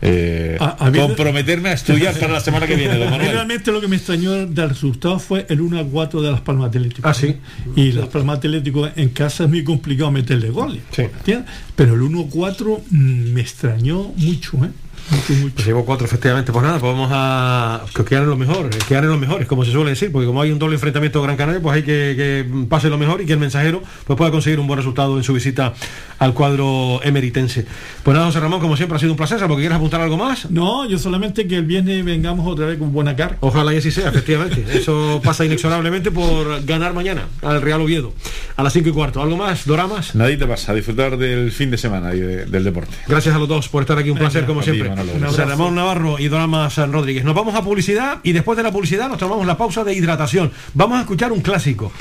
eh, 0.00 0.56
A- 0.60 0.86
a 0.86 0.90
mí- 0.90 0.98
comprometerme 0.98 1.70
a 1.70 1.72
estudiar 1.72 2.14
para 2.18 2.32
la 2.34 2.40
semana 2.40 2.66
que 2.66 2.76
viene 2.76 2.94
A 2.94 3.18
realmente 3.18 3.72
lo 3.72 3.80
que 3.80 3.88
me 3.88 3.96
extrañó 3.96 4.46
del 4.46 4.68
resultado 4.68 5.18
fue 5.18 5.46
el 5.48 5.60
1 5.60 5.80
a 5.80 5.84
4 5.84 6.22
de 6.22 6.30
las 6.30 6.40
Palmas 6.40 6.68
Atlético. 6.68 7.08
Ah, 7.08 7.14
sí. 7.14 7.36
Y 7.76 7.92
las 7.92 8.06
Palmas 8.08 8.38
Atlético 8.38 8.88
en 8.94 9.08
casa 9.10 9.44
es 9.44 9.50
muy 9.50 9.64
complicado 9.64 10.10
meterle 10.10 10.50
goles. 10.50 10.82
¿entiendes? 11.04 11.50
Pero 11.74 11.94
el 11.94 12.02
1 12.02 12.20
a 12.20 12.24
4 12.30 12.80
mm, 12.90 13.32
me 13.32 13.40
extrañó 13.40 14.12
mucho, 14.16 14.64
¿eh? 14.64 14.70
Mucho, 15.10 15.32
mucho. 15.34 15.54
Pues 15.54 15.66
llevo 15.66 15.84
cuatro, 15.84 16.06
efectivamente. 16.06 16.52
Pues 16.52 16.62
nada, 16.64 16.78
pues 16.78 16.92
vamos 16.92 17.10
a 17.12 17.82
que 17.94 18.04
quedar 18.04 18.24
en 18.24 18.30
lo 18.30 18.36
mejor, 18.36 18.68
quedar 18.70 19.04
en 19.04 19.10
los 19.10 19.18
mejores, 19.18 19.46
como 19.48 19.64
se 19.64 19.72
suele 19.72 19.90
decir, 19.90 20.12
porque 20.12 20.26
como 20.26 20.42
hay 20.42 20.50
un 20.52 20.58
doble 20.58 20.74
enfrentamiento 20.74 21.22
Gran 21.22 21.36
Canaria, 21.36 21.60
pues 21.60 21.76
hay 21.76 21.82
que, 21.82 22.14
que 22.16 22.46
pase 22.68 22.90
lo 22.90 22.98
mejor 22.98 23.20
y 23.22 23.26
que 23.26 23.32
el 23.32 23.38
mensajero 23.38 23.82
pues 24.06 24.16
pueda 24.16 24.30
conseguir 24.30 24.60
un 24.60 24.66
buen 24.66 24.76
resultado 24.78 25.16
en 25.16 25.24
su 25.24 25.32
visita 25.32 25.72
al 26.18 26.34
cuadro 26.34 27.00
emeritense. 27.02 27.64
Pues 28.02 28.14
nada, 28.14 28.26
José 28.26 28.40
Ramón, 28.40 28.60
como 28.60 28.76
siempre 28.76 28.96
ha 28.96 28.98
sido 28.98 29.12
un 29.12 29.16
placer, 29.16 29.38
porque 29.46 29.62
quieres 29.62 29.76
apuntar 29.76 30.00
algo 30.00 30.16
más. 30.16 30.50
No, 30.50 30.86
yo 30.88 30.98
solamente 30.98 31.46
que 31.46 31.56
el 31.56 31.64
viernes 31.64 32.04
vengamos 32.04 32.46
otra 32.46 32.66
vez 32.66 32.78
con 32.78 32.92
buena 32.92 33.14
cara. 33.16 33.36
Ojalá 33.40 33.72
y 33.74 33.78
así 33.78 33.90
sea, 33.90 34.08
efectivamente. 34.08 34.64
Eso 34.78 35.20
pasa 35.24 35.44
inexorablemente 35.44 36.10
por 36.10 36.64
ganar 36.64 36.92
mañana 36.94 37.22
al 37.42 37.62
Real 37.62 37.80
Oviedo 37.80 38.12
a 38.56 38.62
las 38.62 38.72
5 38.72 38.88
y 38.88 38.92
cuarto. 38.92 39.22
¿Algo 39.22 39.36
más? 39.36 39.64
¿Doramas? 39.66 40.14
Nadie 40.14 40.36
te 40.36 40.46
pasa 40.46 40.72
a 40.72 40.74
disfrutar 40.74 41.16
del 41.16 41.52
fin 41.52 41.70
de 41.70 41.78
semana 41.78 42.14
y 42.14 42.20
de- 42.20 42.44
del 42.46 42.64
deporte. 42.64 42.94
Gracias 43.06 43.34
a 43.34 43.38
los 43.38 43.48
dos 43.48 43.68
por 43.68 43.82
estar 43.82 43.96
aquí, 43.98 44.10
un 44.10 44.18
placer 44.18 44.44
como 44.44 44.60
ti, 44.60 44.82
José 45.26 45.44
Ramón 45.44 45.74
Navarro 45.74 46.18
y 46.18 46.28
Drama 46.28 46.70
San 46.70 46.92
Rodríguez. 46.92 47.24
Nos 47.24 47.34
vamos 47.34 47.54
a 47.54 47.62
publicidad 47.62 48.18
y 48.22 48.32
después 48.32 48.56
de 48.56 48.62
la 48.62 48.72
publicidad 48.72 49.08
nos 49.08 49.18
tomamos 49.18 49.46
la 49.46 49.56
pausa 49.56 49.84
de 49.84 49.94
hidratación. 49.94 50.50
Vamos 50.74 50.98
a 50.98 51.02
escuchar 51.02 51.32
un 51.32 51.40
clásico, 51.40 51.92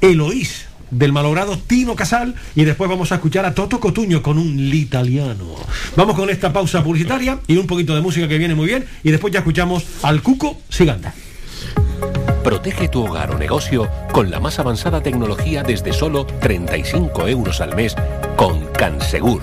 Eloís 0.00 0.66
del 0.90 1.12
malogrado 1.12 1.58
Tino 1.58 1.94
Casal 1.94 2.34
y 2.54 2.64
después 2.64 2.88
vamos 2.88 3.12
a 3.12 3.16
escuchar 3.16 3.44
a 3.44 3.54
Toto 3.54 3.80
Cotuño 3.80 4.22
con 4.22 4.38
un 4.38 4.58
italiano. 4.58 5.56
Vamos 5.96 6.16
con 6.16 6.30
esta 6.30 6.52
pausa 6.52 6.82
publicitaria 6.82 7.38
y 7.46 7.56
un 7.56 7.66
poquito 7.66 7.94
de 7.94 8.00
música 8.00 8.28
que 8.28 8.38
viene 8.38 8.54
muy 8.54 8.66
bien 8.66 8.86
y 9.02 9.10
después 9.10 9.32
ya 9.32 9.40
escuchamos 9.40 9.84
al 10.02 10.22
Cuco 10.22 10.58
Siganda. 10.68 11.14
Protege 12.42 12.88
tu 12.88 13.04
hogar 13.04 13.32
o 13.32 13.38
negocio 13.38 13.90
con 14.12 14.30
la 14.30 14.40
más 14.40 14.58
avanzada 14.58 15.02
tecnología 15.02 15.62
desde 15.62 15.92
solo 15.92 16.24
35 16.24 17.28
euros 17.28 17.60
al 17.60 17.76
mes 17.76 17.94
con 18.36 18.64
Cansegur. 18.72 19.42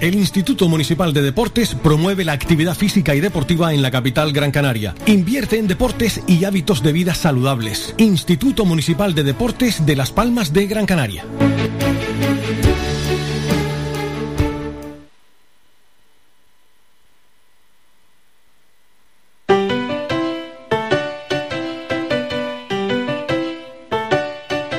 El 0.00 0.14
Instituto 0.14 0.66
Municipal 0.66 1.12
de 1.12 1.20
Deportes 1.20 1.74
promueve 1.74 2.24
la 2.24 2.32
actividad 2.32 2.74
física 2.74 3.14
y 3.14 3.20
deportiva 3.20 3.74
en 3.74 3.82
la 3.82 3.90
capital 3.90 4.32
Gran 4.32 4.50
Canaria. 4.50 4.94
Invierte 5.04 5.58
en 5.58 5.66
deportes 5.68 6.22
y 6.26 6.44
hábitos 6.44 6.82
de 6.82 6.92
vida 6.92 7.14
saludables. 7.14 7.94
Instituto 7.98 8.64
Municipal 8.64 9.14
de 9.14 9.24
Deportes 9.24 9.84
de 9.84 9.96
Las 9.96 10.10
Palmas 10.10 10.54
de 10.54 10.66
Gran 10.66 10.86
Canaria. 10.86 11.26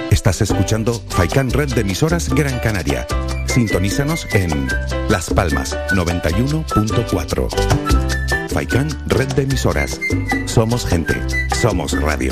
Estás 0.10 0.42
escuchando 0.42 1.00
Faikan 1.10 1.52
Red 1.52 1.74
de 1.76 1.82
emisoras 1.82 2.34
Gran 2.34 2.58
Canaria. 2.60 3.06
Sintonízanos 3.54 4.28
en 4.32 4.70
Las 5.10 5.30
Palmas 5.30 5.78
91.4. 5.90 7.50
Faikan 8.48 8.88
Red 9.08 9.34
de 9.34 9.42
emisoras. 9.44 10.00
Somos 10.46 10.86
gente. 10.86 11.16
Somos 11.62 11.92
radio. 12.02 12.32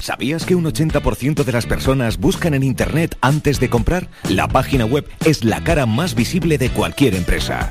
¿Sabías 0.00 0.44
que 0.44 0.56
un 0.56 0.64
80% 0.64 1.44
de 1.44 1.52
las 1.52 1.66
personas 1.66 2.18
buscan 2.18 2.54
en 2.54 2.64
Internet 2.64 3.16
antes 3.20 3.60
de 3.60 3.70
comprar? 3.70 4.08
La 4.28 4.48
página 4.48 4.84
web 4.84 5.08
es 5.24 5.44
la 5.44 5.62
cara 5.62 5.86
más 5.86 6.16
visible 6.16 6.58
de 6.58 6.70
cualquier 6.70 7.14
empresa. 7.14 7.70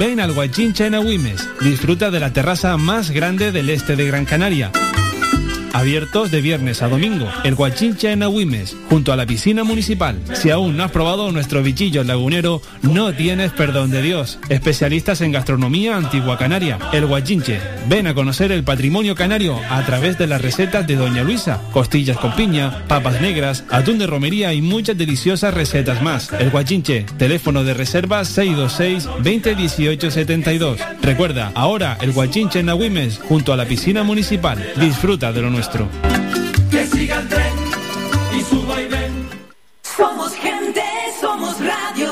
Ven 0.00 0.18
al 0.18 0.32
Guachincha 0.32 0.86
en 0.86 0.94
Agüimes. 0.94 1.46
Disfruta 1.60 2.10
de 2.10 2.20
la 2.20 2.32
terraza 2.32 2.74
más 2.78 3.10
grande 3.10 3.52
del 3.52 3.68
este 3.68 3.96
de 3.96 4.06
Gran 4.06 4.24
Canaria. 4.24 4.72
Abiertos 5.72 6.30
de 6.30 6.40
viernes 6.40 6.82
a 6.82 6.88
domingo. 6.88 7.28
El 7.44 7.54
Guachincha 7.54 8.10
en 8.10 8.22
Agüimes, 8.22 8.76
junto 8.88 9.12
a 9.12 9.16
la 9.16 9.24
piscina 9.24 9.62
municipal. 9.62 10.18
Si 10.32 10.50
aún 10.50 10.76
no 10.76 10.84
has 10.84 10.90
probado 10.90 11.30
nuestro 11.30 11.62
bichillo 11.62 12.02
lagunero, 12.02 12.60
no 12.82 13.12
tienes 13.12 13.52
perdón 13.52 13.90
de 13.90 14.02
Dios. 14.02 14.38
Especialistas 14.48 15.20
en 15.20 15.32
gastronomía 15.32 15.96
antigua 15.96 16.36
canaria. 16.38 16.78
El 16.92 17.06
Guachinche. 17.06 17.60
Ven 17.88 18.08
a 18.08 18.14
conocer 18.14 18.50
el 18.50 18.64
patrimonio 18.64 19.14
canario 19.14 19.60
a 19.70 19.84
través 19.86 20.18
de 20.18 20.26
las 20.26 20.42
recetas 20.42 20.86
de 20.86 20.96
Doña 20.96 21.22
Luisa. 21.22 21.60
Costillas 21.72 22.18
con 22.18 22.34
piña, 22.34 22.84
papas 22.88 23.20
negras, 23.20 23.64
atún 23.70 23.98
de 23.98 24.08
romería 24.08 24.52
y 24.52 24.62
muchas 24.62 24.98
deliciosas 24.98 25.54
recetas 25.54 26.02
más. 26.02 26.32
El 26.32 26.50
Guachinche. 26.50 27.06
Teléfono 27.16 27.62
de 27.62 27.74
reserva 27.74 28.24
626 28.24 29.04
2018 29.22 30.10
72. 30.10 30.80
Recuerda, 31.00 31.52
ahora 31.54 31.96
el 32.00 32.12
Guachinche 32.12 32.58
en 32.58 32.70
Agüimes, 32.70 33.18
junto 33.18 33.52
a 33.52 33.56
la 33.56 33.66
piscina 33.66 34.02
municipal. 34.02 34.58
Disfruta 34.76 35.32
de 35.32 35.42
lo 35.42 35.50
nuestro. 35.60 35.86
Que 36.70 36.86
siga 36.86 37.20
el 37.20 37.28
tren 37.28 37.52
y 38.34 38.40
suba 38.42 38.80
y 38.80 38.88
ven. 38.88 39.28
Somos 39.82 40.32
gente, 40.32 40.82
somos 41.20 41.54
radio. 41.60 42.10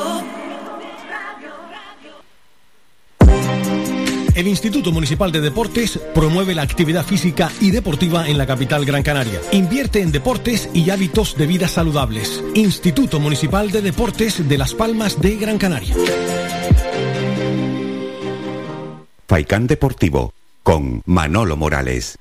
El 4.35 4.47
Instituto 4.47 4.91
Municipal 4.91 5.31
de 5.31 5.41
Deportes 5.41 5.99
promueve 6.13 6.53
la 6.53 6.61
actividad 6.61 7.03
física 7.03 7.51
y 7.59 7.71
deportiva 7.71 8.29
en 8.29 8.37
la 8.37 8.45
capital 8.45 8.85
Gran 8.85 9.01
Canaria. 9.01 9.41
Invierte 9.51 10.01
en 10.01 10.11
deportes 10.11 10.69
y 10.75 10.91
hábitos 10.91 11.35
de 11.35 11.47
vida 11.47 11.67
saludables. 11.67 12.43
Instituto 12.53 13.19
Municipal 13.19 13.71
de 13.71 13.81
Deportes 13.81 14.47
de 14.47 14.57
Las 14.59 14.75
Palmas 14.75 15.19
de 15.19 15.35
Gran 15.37 15.57
Canaria. 15.57 15.95
Faikán 19.27 19.65
Deportivo 19.65 20.33
con 20.61 21.01
Manolo 21.05 21.57
Morales. 21.57 22.19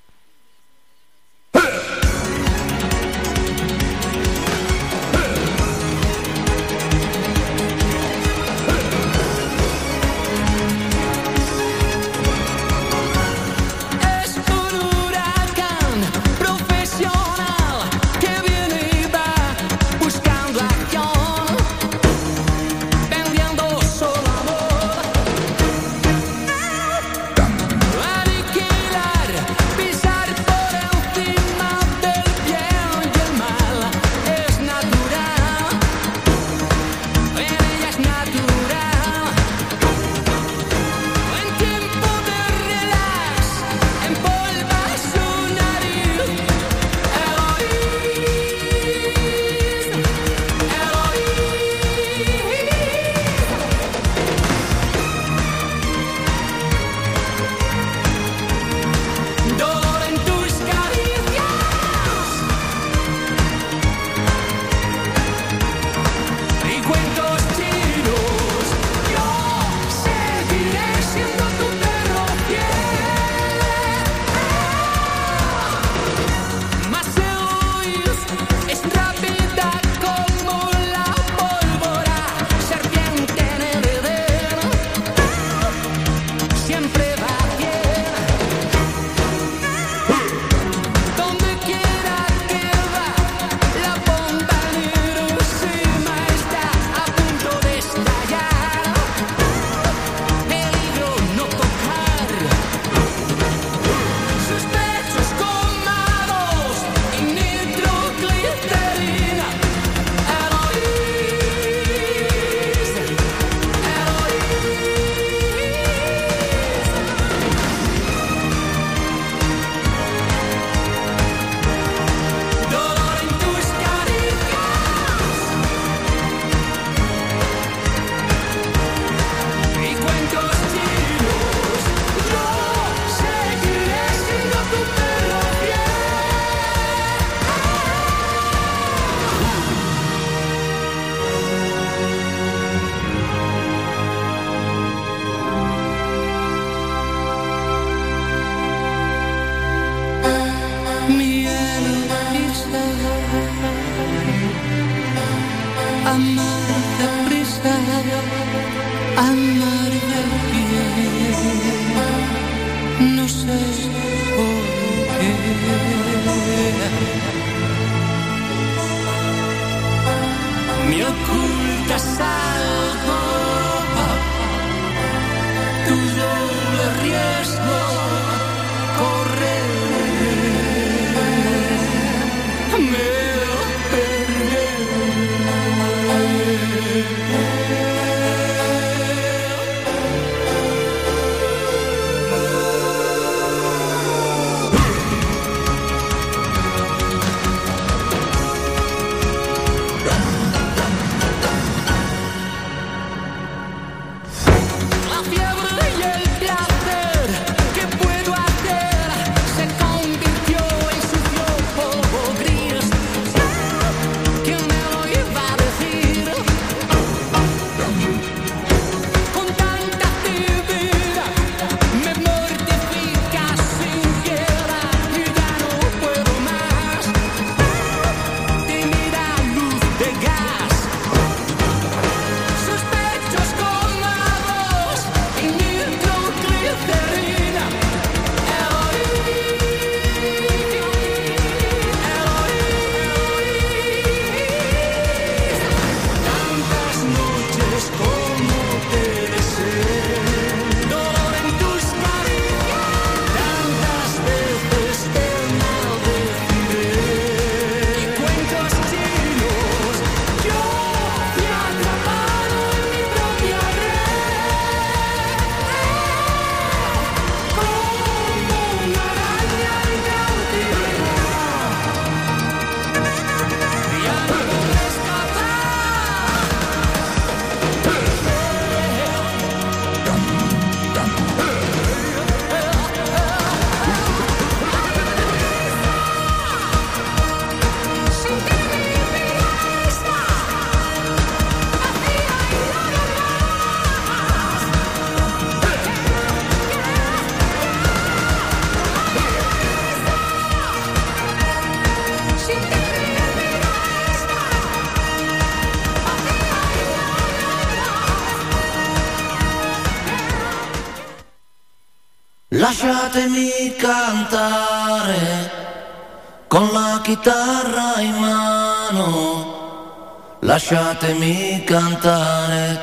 Lasciatemi 320.70 321.64
cantare, 321.64 322.78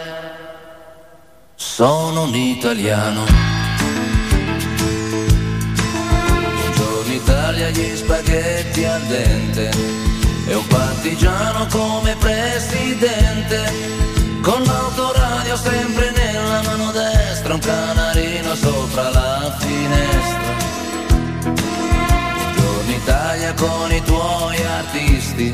sono 1.54 2.24
un 2.24 2.34
italiano. 2.34 3.26
Buongiorno 6.56 7.14
Italia, 7.14 7.70
gli 7.70 7.96
spaghetti 7.96 8.86
al 8.86 9.02
dente, 9.02 9.70
e 10.48 10.56
un 10.56 10.66
partigiano 10.66 11.68
come 11.68 12.16
presidente, 12.16 13.72
con 14.42 14.64
l'autoradio 14.64 15.56
sempre 15.56 16.10
nella 16.10 16.64
mano 16.64 16.92
destra, 16.92 17.54
un 17.54 17.60
canarino 17.60 18.56
sopra 18.56 19.10
la 19.12 19.56
finestra. 19.60 20.54
Buongiorno 21.44 22.92
Italia 22.92 23.54
con 23.54 23.92
i 23.92 24.02
tuoi 24.02 24.58
artisti, 24.66 25.54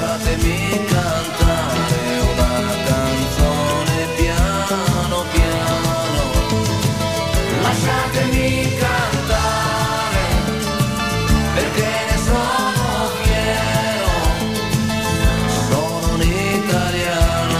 lasciatemi 0.00 0.84
cantare 0.86 2.20
una 2.32 2.52
canzone 2.84 4.06
piano 4.16 5.24
piano. 5.30 6.22
Lasciatemi 7.62 8.76
cantare 8.78 10.24
perché 11.54 11.90
ne 12.10 12.16
sono 12.24 13.10
fiero, 13.22 14.10
sono 15.68 16.14
un 16.14 16.22
italiano, 16.22 17.58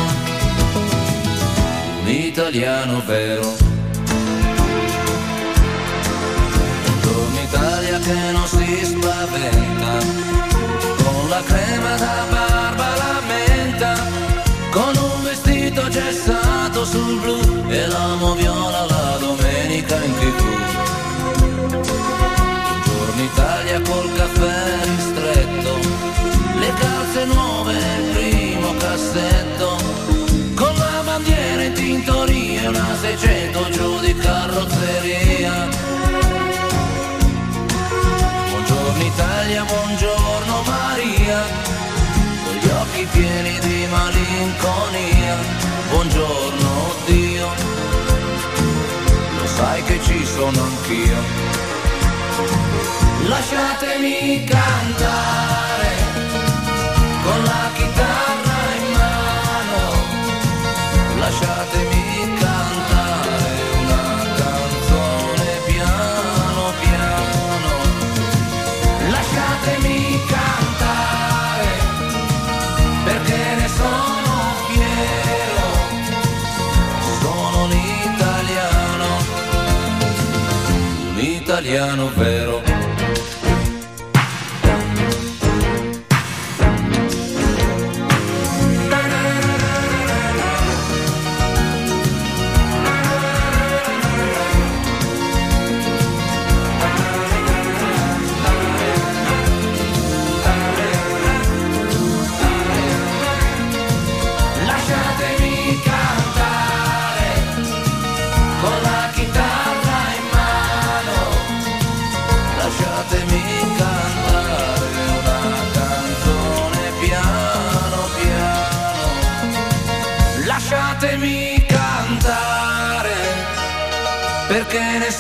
un 2.00 2.08
italiano 2.08 3.02
vero. 3.06 3.63
Crema 11.44 11.96
da 11.96 12.26
barba 12.30 12.94
la 12.96 13.20
menta, 13.26 13.94
con 14.70 14.96
un 14.96 15.22
vestito 15.22 15.88
gessato 15.88 16.84
sul 16.84 17.18
blu 17.20 17.64
e 17.68 17.86
l'amo 17.86 18.34
viola 18.34 18.86
la 18.86 19.16
domenica 19.18 19.96
in 20.02 20.14
tv. 20.18 20.40
Buongiorno 22.66 23.22
Italia 23.22 23.80
col 23.80 24.12
caffè 24.14 24.78
ristretto, 24.84 25.78
le 26.58 26.72
calze 26.78 27.24
nuove 27.26 27.72
nel 27.72 28.10
primo 28.12 28.74
cassetto, 28.76 29.76
con 30.54 30.74
la 30.74 31.02
bandiera 31.04 31.62
in 31.62 31.72
tintoria 31.72 32.68
una 32.68 32.96
600 33.00 33.70
giù 33.70 34.00
di 34.00 34.14
carrozzeria. 34.16 35.68
Buongiorno 38.50 39.02
Italia, 39.04 39.64
buongiorno 39.64 40.62
Maria, 40.66 41.13
malinconia. 43.94 45.36
Buongiorno 45.90 46.94
Dio, 47.06 47.48
lo 49.38 49.46
sai 49.46 49.82
che 49.84 50.00
ci 50.02 50.24
sono 50.24 50.60
anch'io. 50.62 51.20
Lascia 53.28 53.56
lasciatemi 53.56 54.44
cantare 54.44 55.73
italiano 81.74 82.08
vero. 82.14 82.53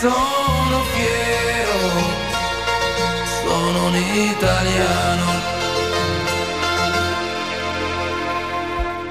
Sono 0.04 0.82
fiero, 0.92 1.78
sono 3.42 3.86
un 3.86 3.96
italiano. 3.96 5.32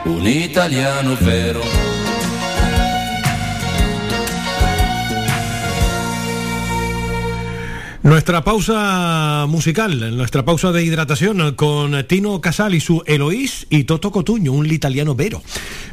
un 0.06 0.28
italiano 0.28 1.16
vero. 1.22 1.62
Nuestra 8.04 8.44
pausa 8.44 9.46
musical, 9.48 10.16
nuestra 10.18 10.44
pausa 10.44 10.74
de 10.74 10.84
hidratación 10.84 11.56
con 11.56 12.06
Tino 12.06 12.42
Casal 12.42 12.76
y 12.76 12.82
su 12.82 13.02
Eloís 13.06 13.66
y 13.70 13.86
Toto 13.86 14.12
Cotuño, 14.12 14.52
un 14.52 14.70
italiano 14.70 15.16
vero. 15.16 15.42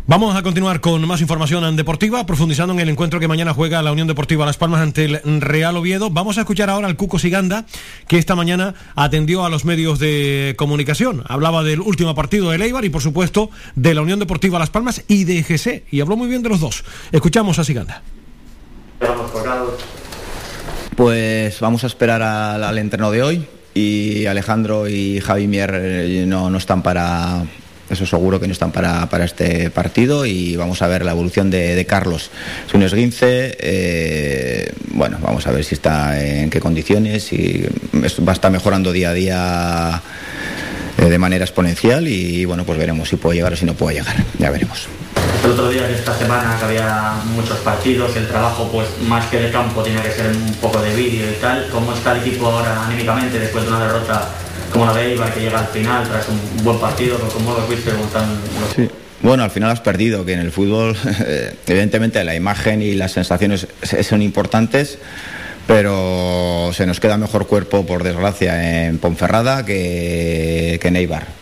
Vamos 0.06 0.34
a 0.34 0.42
continuar 0.42 0.80
con 0.80 1.06
más 1.06 1.20
información 1.20 1.76
deportiva, 1.76 2.26
profundizando 2.26 2.74
en 2.74 2.80
el 2.80 2.88
encuentro 2.88 3.20
que 3.20 3.28
mañana 3.28 3.54
juega 3.54 3.80
la 3.80 3.92
Unión 3.92 4.08
Deportiva 4.08 4.44
Las 4.44 4.56
Palmas 4.56 4.80
ante 4.80 5.04
el 5.04 5.40
Real 5.40 5.76
Oviedo. 5.76 6.10
Vamos 6.10 6.36
a 6.36 6.40
escuchar 6.40 6.68
ahora 6.68 6.88
al 6.88 6.96
Cuco 6.96 7.18
Siganda, 7.18 7.64
que 8.08 8.18
esta 8.18 8.34
mañana 8.34 8.74
atendió 8.96 9.44
a 9.44 9.50
los 9.50 9.64
medios 9.64 10.00
de 10.00 10.54
comunicación. 10.58 11.22
Hablaba 11.28 11.62
del 11.62 11.80
último 11.80 12.14
partido 12.14 12.50
de 12.50 12.58
Leibar 12.58 12.84
y, 12.84 12.90
por 12.90 13.02
supuesto, 13.02 13.50
de 13.76 13.94
la 13.94 14.02
Unión 14.02 14.18
Deportiva 14.18 14.58
Las 14.58 14.70
Palmas 14.70 15.04
y 15.06 15.24
de 15.24 15.42
GC. 15.44 15.84
Y 15.92 16.00
habló 16.00 16.16
muy 16.16 16.28
bien 16.28 16.42
de 16.42 16.48
los 16.48 16.60
dos. 16.60 16.84
Escuchamos 17.12 17.58
a 17.60 17.64
Siganda. 17.64 18.02
Pues 20.96 21.60
vamos 21.60 21.84
a 21.84 21.86
esperar 21.86 22.20
al, 22.20 22.64
al 22.64 22.78
entreno 22.78 23.10
de 23.12 23.22
hoy 23.22 23.46
y 23.74 24.26
Alejandro 24.26 24.88
y 24.88 25.20
Javi 25.20 25.46
Mier 25.46 25.70
eh, 25.74 26.24
no, 26.26 26.50
no 26.50 26.58
están 26.58 26.82
para, 26.82 27.44
eso 27.90 28.06
seguro 28.06 28.40
que 28.40 28.46
no 28.46 28.52
están 28.52 28.72
para, 28.72 29.08
para 29.08 29.24
este 29.24 29.70
partido 29.70 30.24
y 30.24 30.56
vamos 30.56 30.80
a 30.82 30.86
ver 30.86 31.04
la 31.04 31.12
evolución 31.12 31.50
de, 31.50 31.74
de 31.74 31.86
Carlos. 31.86 32.30
Es 32.66 32.74
un 32.74 32.82
esguince, 32.82 33.56
eh, 33.58 34.72
bueno, 34.92 35.18
vamos 35.20 35.46
a 35.46 35.50
ver 35.50 35.64
si 35.64 35.74
está 35.74 36.20
en 36.24 36.50
qué 36.50 36.60
condiciones 36.60 37.32
y 37.32 37.66
va 37.94 38.32
a 38.32 38.34
estar 38.34 38.50
mejorando 38.50 38.92
día 38.92 39.10
a 39.10 39.14
día 39.14 40.02
eh, 40.98 41.04
de 41.06 41.18
manera 41.18 41.44
exponencial 41.44 42.06
y 42.08 42.44
bueno, 42.44 42.64
pues 42.64 42.78
veremos 42.78 43.08
si 43.08 43.16
puede 43.16 43.36
llegar 43.36 43.52
o 43.52 43.56
si 43.56 43.64
no 43.64 43.74
puede 43.74 43.98
llegar, 43.98 44.16
ya 44.38 44.50
veremos. 44.50 44.88
El 45.44 45.52
otro 45.52 45.70
día 45.70 45.86
de 45.86 45.94
esta 45.94 46.16
semana 46.16 46.56
que 46.58 46.64
había 46.66 47.14
muchos 47.34 47.58
partidos, 47.58 48.14
el 48.14 48.28
trabajo 48.28 48.68
pues 48.70 48.86
más 49.08 49.24
que 49.26 49.38
de 49.38 49.50
campo 49.50 49.82
tenía 49.82 50.02
que 50.02 50.10
ser 50.10 50.26
un 50.26 50.54
poco 50.60 50.82
de 50.82 50.94
vídeo 50.94 51.30
y 51.30 51.40
tal. 51.40 51.66
¿Cómo 51.72 51.94
está 51.94 52.12
el 52.12 52.20
equipo 52.20 52.46
ahora 52.46 52.84
anímicamente 52.84 53.38
después 53.38 53.64
de 53.64 53.70
una 53.70 53.80
derrota 53.80 54.28
como 54.70 54.86
la 54.86 55.02
Eibar 55.02 55.32
que 55.32 55.40
llega 55.40 55.58
al 55.58 55.66
final 55.66 56.08
tras 56.08 56.28
un 56.28 56.64
buen 56.64 56.78
partido? 56.78 57.18
¿Cómo 57.32 57.52
lo 57.54 57.66
viste? 57.66 57.90
¿Cómo 57.90 58.06
Sí. 58.74 58.88
Bueno, 59.22 59.42
al 59.42 59.50
final 59.50 59.70
has 59.70 59.80
perdido, 59.80 60.24
que 60.24 60.32
en 60.32 60.40
el 60.40 60.50
fútbol, 60.50 60.96
eh, 61.26 61.54
evidentemente, 61.66 62.24
la 62.24 62.34
imagen 62.34 62.80
y 62.80 62.94
las 62.94 63.12
sensaciones 63.12 63.66
son 64.02 64.22
importantes, 64.22 64.98
pero 65.66 66.70
se 66.72 66.86
nos 66.86 67.00
queda 67.00 67.18
mejor 67.18 67.46
cuerpo, 67.46 67.84
por 67.84 68.02
desgracia, 68.02 68.86
en 68.86 68.98
Ponferrada 68.98 69.64
que, 69.66 70.78
que 70.80 70.88
en 70.88 70.96
Eibar. 70.96 71.39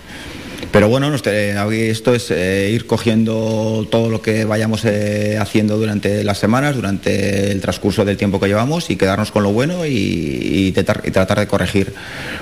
Pero 0.70 0.90
bueno, 0.90 1.14
esto 1.14 2.14
es 2.14 2.30
eh, 2.30 2.70
ir 2.70 2.86
cogiendo 2.86 3.88
todo 3.90 4.10
lo 4.10 4.20
que 4.20 4.44
vayamos 4.44 4.84
eh, 4.84 5.38
haciendo 5.40 5.78
durante 5.78 6.22
las 6.24 6.36
semanas, 6.36 6.76
durante 6.76 7.50
el 7.50 7.62
transcurso 7.62 8.04
del 8.04 8.18
tiempo 8.18 8.38
que 8.38 8.48
llevamos 8.48 8.90
y 8.90 8.96
quedarnos 8.96 9.30
con 9.30 9.44
lo 9.44 9.52
bueno 9.52 9.86
y, 9.86 10.70
tratar, 10.72 11.38
de 11.38 11.46
corregir 11.46 11.94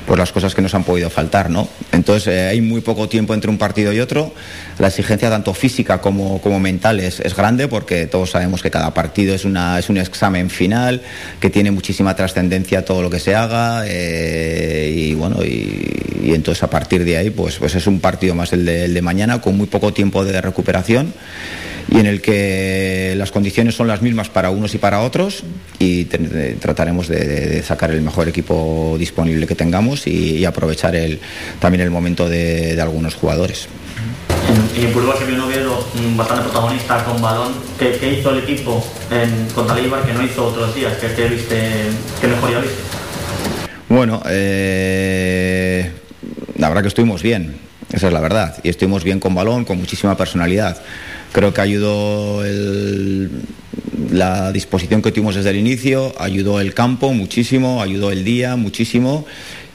pues, 0.07 0.19
las 0.19 0.33
cosas 0.33 0.57
que 0.57 0.61
nos 0.61 0.75
han 0.75 0.83
podido 0.83 1.09
faltar. 1.09 1.51
¿no? 1.51 1.69
Entonces 1.93 2.27
eh, 2.27 2.49
hay 2.49 2.61
muy 2.61 2.81
poco 2.81 3.09
tiempo 3.09 3.33
entre 3.33 3.49
un 3.49 3.59
partido 3.59 3.93
y 3.93 4.01
otro. 4.01 4.35
La 4.81 4.89
exigencia 4.89 5.31
tanto 5.31 5.55
física 5.55 6.01
como, 6.01 6.41
como 6.41 6.59
mental 6.59 6.99
es, 6.99 7.21
es 7.21 7.37
grande 7.37 7.69
porque 7.69 8.07
todos 8.07 8.31
sabemos 8.31 8.61
que 8.61 8.73
cada 8.73 8.93
partido 8.93 9.37
es, 9.37 9.45
una, 9.45 9.79
es 9.79 9.89
un 9.89 9.99
examen 9.99 10.51
final 10.51 11.01
que 11.39 11.49
tiene 11.49 11.71
muchísima 11.71 12.17
trascendencia 12.17 12.85
todo 12.85 13.03
lo 13.03 13.11
que 13.11 13.21
se 13.21 13.37
haga 13.37 13.85
y 13.87 15.15
bueno 15.15 15.45
y, 15.45 16.07
y 16.25 16.35
entonces 16.35 16.63
a 16.63 16.71
partir 16.71 17.05
de 17.05 17.17
ahí 17.17 17.31
pues, 17.31 17.57
pues 17.59 17.75
es 17.75 17.87
un 17.87 18.01
partido 18.01 18.16
más 18.35 18.53
el 18.53 18.65
de, 18.65 18.85
el 18.87 18.95
de 18.95 19.03
mañana 19.03 19.41
con 19.41 19.57
muy 19.57 19.67
poco 19.67 19.93
tiempo 19.93 20.25
de 20.25 20.41
recuperación 20.41 21.13
y 21.89 22.01
en 22.01 22.07
el 22.07 22.21
que 22.21 23.15
las 23.17 23.31
condiciones 23.31 23.77
son 23.77 23.87
las 23.87 24.03
mismas 24.03 24.29
para 24.29 24.51
unos 24.51 24.75
y 24.75 24.79
para 24.79 25.01
otros 25.03 25.45
y 25.79 26.05
de- 26.05 26.55
trataremos 26.61 27.07
de, 27.09 27.25
de- 27.25 27.63
sacar 27.63 27.91
el 27.93 28.03
mejor 28.03 28.29
equipo 28.29 28.97
disponible 28.99 29.47
que 29.47 29.55
tengamos 29.55 30.07
y, 30.07 30.39
y 30.39 30.45
aprovechar 30.45 30.97
el, 30.97 31.21
también 31.61 31.83
el 31.83 31.91
momento 31.91 32.29
de, 32.29 32.75
de 32.75 32.81
algunos 32.83 33.15
jugadores. 33.15 33.69
Y 34.77 34.85
en 34.85 34.93
Burgos 34.93 35.19
se 35.19 35.25
vio 35.27 35.35
un 35.37 35.41
Oviedo 35.43 35.87
bastante 36.17 36.45
protagonista 36.45 37.05
con 37.05 37.21
balón. 37.21 37.53
¿Qué, 37.79 37.97
qué 37.99 38.19
hizo 38.19 38.31
el 38.31 38.39
equipo 38.45 38.85
en, 39.11 39.49
contra 39.55 39.75
que 39.77 40.13
no 40.13 40.23
hizo 40.25 40.47
otros 40.47 40.75
días? 40.75 40.93
¿Qué, 41.01 41.09
qué 41.15 41.29
viste, 41.29 41.57
qué 42.21 42.27
mejoría 42.29 42.59
viste? 42.61 42.77
Bueno, 43.89 44.23
eh, 44.29 45.91
la 46.59 46.69
verdad 46.69 46.83
que 46.83 46.89
estuvimos 46.89 47.23
bien, 47.23 47.57
esa 47.93 48.09
es 48.09 48.13
la 48.13 48.21
verdad, 48.21 48.57
y 48.63 48.69
estuvimos 48.69 49.05
bien 49.05 49.21
con 49.21 49.35
balón, 49.35 49.65
con 49.65 49.79
muchísima 49.79 50.17
personalidad. 50.17 50.77
Creo 51.33 51.53
que 51.53 51.61
ayudó 51.61 52.43
la 54.11 54.53
disposición 54.53 55.03
que 55.03 55.13
tuvimos 55.13 55.35
desde 55.35 55.51
el 55.51 55.57
inicio, 55.57 56.15
ayudó 56.19 56.61
el 56.61 56.75
campo 56.75 57.13
muchísimo, 57.13 57.83
ayudó 57.83 58.11
el 58.11 58.25
día 58.25 58.57
muchísimo 58.57 59.27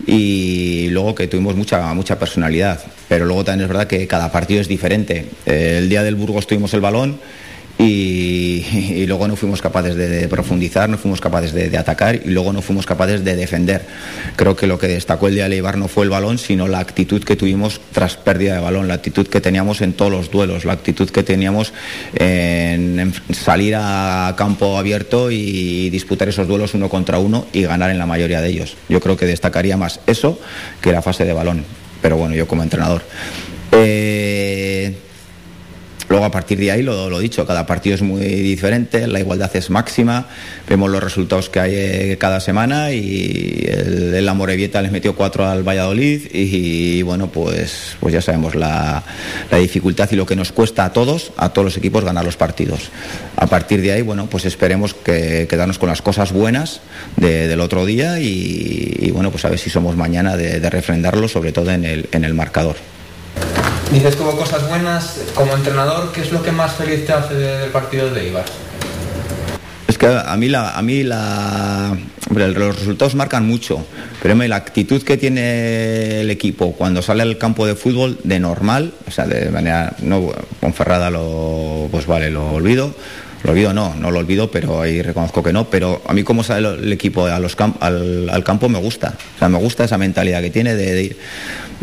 y 0.07 0.87
luego 0.89 1.13
que 1.15 1.27
tuvimos 1.27 1.55
mucha 1.55 1.93
mucha 1.93 2.17
personalidad. 2.17 2.79
Pero 3.07 3.25
luego 3.25 3.43
también 3.43 3.63
es 3.63 3.67
verdad 3.67 3.87
que 3.87 4.07
cada 4.07 4.31
partido 4.31 4.61
es 4.61 4.67
diferente. 4.67 5.27
Eh, 5.45 5.77
el 5.79 5.89
día 5.89 6.03
del 6.03 6.15
Burgos 6.15 6.47
tuvimos 6.47 6.73
el 6.73 6.81
balón 6.81 7.19
y, 7.77 8.65
y 8.73 9.05
luego 9.07 9.27
no 9.27 9.35
fuimos 9.35 9.61
capaces 9.61 9.95
de, 9.95 10.07
de 10.07 10.27
profundizar, 10.27 10.89
no 10.89 10.97
fuimos 10.97 11.19
capaces 11.21 11.53
de, 11.53 11.69
de 11.69 11.77
atacar 11.77 12.15
y 12.15 12.29
luego 12.29 12.53
no 12.53 12.61
fuimos 12.61 12.85
capaces 12.85 13.23
de 13.23 13.35
defender. 13.35 13.85
Creo 14.35 14.55
que 14.55 14.67
lo 14.67 14.77
que 14.77 14.87
destacó 14.87 15.27
el 15.27 15.35
día 15.35 15.43
de 15.43 15.49
Leibar 15.49 15.77
no 15.77 15.87
fue 15.87 16.03
el 16.03 16.09
balón, 16.09 16.37
sino 16.37 16.67
la 16.67 16.79
actitud 16.79 17.23
que 17.23 17.35
tuvimos 17.35 17.81
tras 17.91 18.17
pérdida 18.17 18.55
de 18.55 18.59
balón, 18.61 18.87
la 18.87 18.95
actitud 18.95 19.27
que 19.27 19.41
teníamos 19.41 19.81
en 19.81 19.93
todos 19.93 20.11
los 20.11 20.29
duelos, 20.31 20.65
la 20.65 20.73
actitud 20.73 21.09
que 21.09 21.23
teníamos 21.23 21.73
en, 22.13 22.99
en 22.99 23.13
salir 23.33 23.75
a 23.77 24.33
campo 24.37 24.77
abierto 24.77 25.31
y 25.31 25.89
disputar 25.89 26.29
esos 26.29 26.47
duelos 26.47 26.73
uno 26.73 26.89
contra 26.89 27.19
uno 27.19 27.47
y 27.53 27.63
ganar 27.63 27.89
en 27.89 27.97
la 27.97 28.05
mayoría 28.05 28.41
de 28.41 28.49
ellos. 28.49 28.75
Yo 28.89 28.99
creo 28.99 29.17
que 29.17 29.25
destacaría 29.25 29.77
más 29.77 29.99
eso 30.07 30.39
que 30.81 30.91
la 30.91 31.01
fase 31.01 31.25
de 31.25 31.33
balón, 31.33 31.65
pero 32.01 32.17
bueno, 32.17 32.35
yo 32.35 32.47
como 32.47 32.63
entrenador. 32.63 33.03
Eh, 33.71 34.95
Luego 36.11 36.25
a 36.25 36.29
partir 36.31 36.59
de 36.59 36.69
ahí, 36.71 36.83
lo, 36.83 37.17
dicho, 37.19 37.47
cada 37.47 37.65
partido 37.65 37.95
es 37.95 38.01
muy 38.01 38.19
diferente, 38.25 39.07
la 39.07 39.21
igualdad 39.21 39.49
es 39.55 39.69
máxima, 39.69 40.27
vemos 40.67 40.91
los 40.91 41.01
resultados 41.01 41.47
que 41.47 41.61
hay 41.61 41.71
eh, 41.73 42.17
cada 42.19 42.41
semana 42.41 42.91
y 42.91 43.63
el, 43.65 44.13
el 44.15 44.27
Amorebieta 44.27 44.81
les 44.81 44.91
metió 44.91 45.15
cuatro 45.15 45.47
al 45.47 45.63
Valladolid 45.63 46.23
y, 46.33 47.01
bueno, 47.03 47.27
pues, 47.27 47.95
pues 48.01 48.13
ya 48.13 48.21
sabemos 48.21 48.55
la, 48.55 49.01
dificultad 49.57 50.09
y 50.11 50.17
lo 50.17 50.25
que 50.25 50.35
nos 50.35 50.51
cuesta 50.51 50.83
a 50.83 50.91
todos, 50.91 51.31
a 51.37 51.47
todos 51.53 51.63
los 51.63 51.77
equipos 51.77 52.03
ganar 52.03 52.25
los 52.25 52.35
partidos. 52.35 52.89
A 53.37 53.47
partir 53.47 53.81
de 53.81 53.93
ahí, 53.93 54.01
bueno, 54.01 54.27
pues 54.29 54.43
esperemos 54.43 54.93
que 54.93 55.47
quedarnos 55.49 55.79
con 55.79 55.87
las 55.87 56.01
cosas 56.01 56.33
buenas 56.33 56.81
de- 57.15 57.47
del 57.47 57.61
otro 57.61 57.85
día 57.85 58.19
y, 58.19 58.97
y, 58.99 59.11
bueno, 59.11 59.31
pues 59.31 59.45
a 59.45 59.49
ver 59.49 59.59
si 59.59 59.69
somos 59.69 59.95
mañana 59.95 60.35
de, 60.35 60.59
de 60.59 60.69
refrendarlo, 60.69 61.29
sobre 61.29 61.53
todo 61.53 61.71
en 61.71 61.85
el, 61.85 62.09
en 62.11 62.25
el 62.25 62.33
marcador. 62.33 62.75
Dices 63.91 64.15
que 64.15 64.23
hubo 64.23 64.37
cosas 64.37 64.67
buenas. 64.69 65.19
Como 65.35 65.53
entrenador, 65.55 66.11
¿qué 66.13 66.21
es 66.21 66.31
lo 66.31 66.41
que 66.41 66.51
más 66.51 66.73
feliz 66.73 67.05
te 67.05 67.11
hace 67.13 67.33
de- 67.33 67.57
del 67.59 67.69
partido 67.71 68.09
de 68.09 68.21
Eibar? 68.27 68.45
Es 69.87 69.97
que 69.97 70.07
a 70.07 70.35
mí 70.37 70.47
la, 70.47 70.71
a 70.77 70.81
mí 70.81 71.03
la, 71.03 71.95
los 72.33 72.79
resultados 72.79 73.13
marcan 73.15 73.45
mucho, 73.45 73.85
pero 74.21 74.33
la 74.35 74.55
actitud 74.55 75.01
que 75.03 75.17
tiene 75.17 76.21
el 76.21 76.29
equipo 76.29 76.71
cuando 76.73 77.01
sale 77.01 77.23
al 77.23 77.37
campo 77.37 77.67
de 77.67 77.75
fútbol 77.75 78.17
de 78.23 78.39
normal, 78.39 78.93
o 79.05 79.11
sea, 79.11 79.27
de 79.27 79.51
manera 79.51 79.93
no 80.01 80.31
Ponferrada 80.61 81.09
lo, 81.09 81.89
pues 81.91 82.05
vale, 82.07 82.29
lo 82.31 82.51
olvido. 82.53 82.93
Lo 83.43 83.51
olvido 83.51 83.73
no, 83.73 83.95
no 83.95 84.11
lo 84.11 84.19
olvido, 84.19 84.51
pero 84.51 84.81
ahí 84.81 85.01
reconozco 85.01 85.41
que 85.43 85.51
no. 85.53 85.69
Pero 85.69 86.01
a 86.07 86.13
mí 86.13 86.23
como 86.23 86.43
sale 86.43 86.67
el 86.67 86.91
equipo 86.93 87.25
a 87.25 87.39
los 87.39 87.57
cam- 87.57 87.75
al, 87.79 88.43
campo 88.43 88.69
me 88.69 88.79
gusta. 88.79 89.13
O 89.35 89.39
sea, 89.39 89.49
me 89.49 89.57
gusta 89.57 89.83
esa 89.83 89.97
mentalidad 89.97 90.41
que 90.41 90.49
tiene 90.51 90.75
de, 90.75 90.93
de 90.93 91.03
ir. 91.03 91.17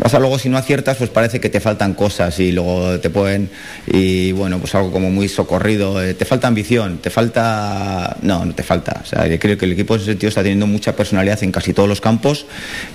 A 0.01 0.17
luego 0.17 0.39
si 0.39 0.47
no 0.47 0.57
aciertas, 0.57 0.95
pues 0.95 1.09
parece 1.09 1.41
que 1.41 1.49
te 1.49 1.59
faltan 1.59 1.93
cosas 1.93 2.39
y 2.39 2.53
luego 2.53 2.99
te 3.01 3.09
pueden 3.09 3.49
y 3.85 4.31
bueno, 4.31 4.57
pues 4.59 4.73
algo 4.73 4.91
como 4.93 5.11
muy 5.11 5.27
socorrido. 5.27 6.01
eh, 6.01 6.13
te 6.13 6.23
falta 6.23 6.47
ambición, 6.47 6.99
te 6.99 7.09
falta 7.09 8.15
no, 8.21 8.45
no 8.45 8.55
te 8.55 8.63
falta. 8.63 9.01
O 9.03 9.05
sea, 9.05 9.27
yo 9.27 9.37
creo 9.39 9.57
que 9.57 9.65
el 9.65 9.73
equipo 9.73 9.95
en 9.95 9.99
ese 10.01 10.11
sentido 10.11 10.29
está 10.29 10.41
teniendo 10.41 10.67
mucha 10.67 10.95
personalidad 10.95 11.43
en 11.43 11.51
casi 11.51 11.73
todos 11.73 11.89
los 11.89 11.99
campos 11.99 12.45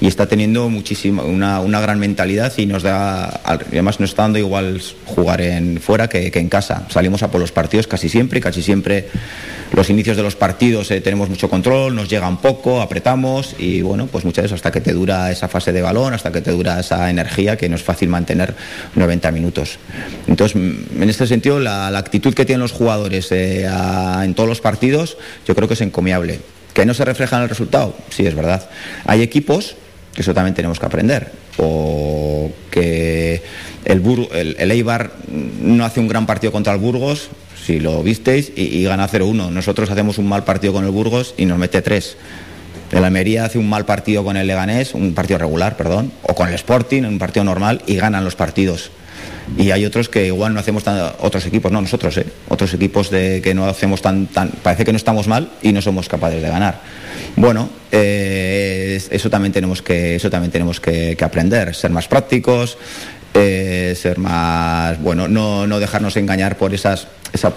y 0.00 0.06
está 0.06 0.26
teniendo 0.26 0.70
muchísima 0.70 1.22
una, 1.24 1.60
una 1.60 1.78
gran 1.80 1.98
mentalidad 1.98 2.52
y 2.56 2.64
nos 2.64 2.82
da 2.82 3.26
además 3.44 4.00
nos 4.00 4.10
está 4.10 4.22
dando 4.22 4.38
igual 4.38 4.80
jugar 5.04 5.42
en 5.42 5.80
fuera 5.82 6.08
que, 6.08 6.30
que 6.30 6.38
en 6.38 6.48
casa. 6.48 6.84
Salimos 6.88 7.22
a 7.22 7.30
por 7.30 7.40
los 7.40 7.52
partidos 7.52 7.86
casi 7.86 8.08
siempre 8.08 8.38
y 8.38 8.42
casi 8.42 8.53
siempre 8.62 9.08
los 9.74 9.90
inicios 9.90 10.16
de 10.16 10.22
los 10.22 10.36
partidos 10.36 10.90
eh, 10.90 11.00
tenemos 11.00 11.28
mucho 11.28 11.50
control, 11.50 11.94
nos 11.94 12.08
llegan 12.08 12.36
poco, 12.38 12.80
apretamos 12.80 13.56
y 13.58 13.82
bueno, 13.82 14.06
pues 14.06 14.24
muchas 14.24 14.44
veces 14.44 14.56
hasta 14.56 14.70
que 14.70 14.80
te 14.80 14.92
dura 14.92 15.30
esa 15.32 15.48
fase 15.48 15.72
de 15.72 15.82
balón, 15.82 16.14
hasta 16.14 16.30
que 16.30 16.40
te 16.40 16.52
dura 16.52 16.78
esa 16.78 17.10
energía 17.10 17.56
que 17.56 17.68
no 17.68 17.76
es 17.76 17.82
fácil 17.82 18.08
mantener 18.08 18.54
90 18.94 19.32
minutos. 19.32 19.78
Entonces, 20.26 20.56
mm, 20.56 21.02
en 21.02 21.10
este 21.10 21.26
sentido, 21.26 21.58
la, 21.58 21.88
actitud 21.98 22.34
que 22.34 22.44
tienen 22.44 22.60
los 22.60 22.72
jugadores 22.72 23.32
eh, 23.32 23.68
en 24.22 24.34
todos 24.34 24.48
los 24.48 24.60
partidos 24.60 25.16
yo 25.46 25.54
creo 25.54 25.68
que 25.68 25.74
es 25.74 25.80
encomiable. 25.80 26.40
¿Que 26.72 26.84
no 26.84 26.94
se 26.94 27.04
refleja 27.04 27.36
en 27.36 27.44
el 27.44 27.48
resultado? 27.48 27.96
Sí, 28.10 28.26
es 28.26 28.34
verdad. 28.34 28.68
Hay 29.06 29.22
equipos 29.22 29.76
que 30.14 30.22
eso 30.22 30.34
también 30.34 30.54
tenemos 30.54 30.78
que 30.78 30.86
aprender. 30.86 31.32
O 31.56 32.50
que 32.70 33.42
el, 33.84 34.02
el, 34.32 34.56
el 34.58 34.70
Eibar 34.70 35.12
no 35.60 35.84
hace 35.84 36.00
un 36.00 36.08
gran 36.08 36.26
partido 36.26 36.52
contra 36.52 36.72
el 36.72 36.78
Burgos, 36.78 37.30
si 37.64 37.80
lo 37.80 38.02
visteis, 38.02 38.52
y, 38.54 38.62
y 38.62 38.84
gana 38.84 39.08
0-1. 39.08 39.50
Nosotros 39.50 39.90
hacemos 39.90 40.18
un 40.18 40.28
mal 40.28 40.44
partido 40.44 40.72
con 40.72 40.84
el 40.84 40.90
Burgos 40.90 41.34
y 41.36 41.46
nos 41.46 41.58
mete 41.58 41.80
3. 41.82 42.16
El 42.92 43.02
Almería 43.04 43.44
hace 43.46 43.58
un 43.58 43.68
mal 43.68 43.84
partido 43.86 44.22
con 44.22 44.36
el 44.36 44.46
Leganés, 44.46 44.94
un 44.94 45.14
partido 45.14 45.38
regular, 45.38 45.76
perdón, 45.76 46.12
o 46.22 46.34
con 46.34 46.48
el 46.48 46.54
Sporting, 46.54 47.02
un 47.04 47.18
partido 47.18 47.42
normal, 47.44 47.82
y 47.86 47.96
ganan 47.96 48.24
los 48.24 48.36
partidos. 48.36 48.90
Y 49.58 49.70
hay 49.72 49.84
otros 49.84 50.08
que 50.08 50.26
igual 50.26 50.54
no 50.54 50.60
hacemos 50.60 50.84
tan, 50.84 51.12
otros 51.20 51.44
equipos, 51.46 51.70
no 51.72 51.80
nosotros, 51.80 52.16
¿eh? 52.18 52.26
otros 52.48 52.72
equipos 52.74 53.10
de 53.10 53.40
que 53.42 53.54
no 53.54 53.66
hacemos 53.66 54.00
tan, 54.00 54.26
tan, 54.26 54.50
parece 54.62 54.84
que 54.84 54.92
no 54.92 54.96
estamos 54.96 55.26
mal 55.28 55.50
y 55.62 55.72
no 55.72 55.82
somos 55.82 56.08
capaces 56.08 56.40
de 56.42 56.48
ganar. 56.48 56.80
Bueno, 57.36 57.68
eh, 57.92 58.94
es- 58.96 59.08
eso 59.10 59.28
también 59.30 59.52
tenemos 59.52 59.82
que, 59.82 60.14
eso 60.16 60.30
también 60.30 60.50
tenemos 60.50 60.80
que 60.80 61.16
aprender, 61.20 61.74
ser 61.74 61.90
más 61.90 62.08
prácticos, 62.08 62.78
eh, 63.34 63.94
ser 63.96 64.18
más, 64.18 65.00
bueno, 65.02 65.28
no, 65.28 65.66
no 65.66 65.80
dejarnos 65.80 66.16
engañar 66.16 66.56
por 66.56 66.72
esas, 66.72 67.08
esa, 67.32 67.52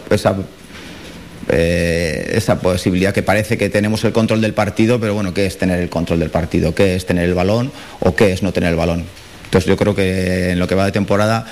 eh, 1.50 2.32
esa 2.34 2.60
posibilidad 2.60 3.14
que 3.14 3.24
parece 3.24 3.58
que 3.58 3.70
tenemos 3.70 4.04
el 4.04 4.12
control 4.12 4.42
del 4.42 4.54
partido, 4.54 5.00
pero 5.00 5.14
bueno, 5.14 5.34
¿qué 5.34 5.46
es 5.46 5.58
tener 5.58 5.80
el 5.80 5.90
control 5.90 6.20
del 6.20 6.30
partido? 6.30 6.74
¿Qué 6.76 6.96
es 6.96 7.06
tener 7.06 7.26
el 7.26 7.34
balón 7.34 7.72
o 8.00 8.16
qué 8.16 8.32
es 8.34 8.44
no 8.44 8.52
tener 8.52 8.72
el 8.72 8.76
balón? 8.76 9.06
Entonces 9.46 9.68
yo 9.68 9.78
creo 9.78 9.96
que 9.96 10.52
en 10.52 10.60
lo 10.60 10.68
que 10.68 10.76
va 10.76 10.86
de 10.86 10.92
temporada 10.92 11.46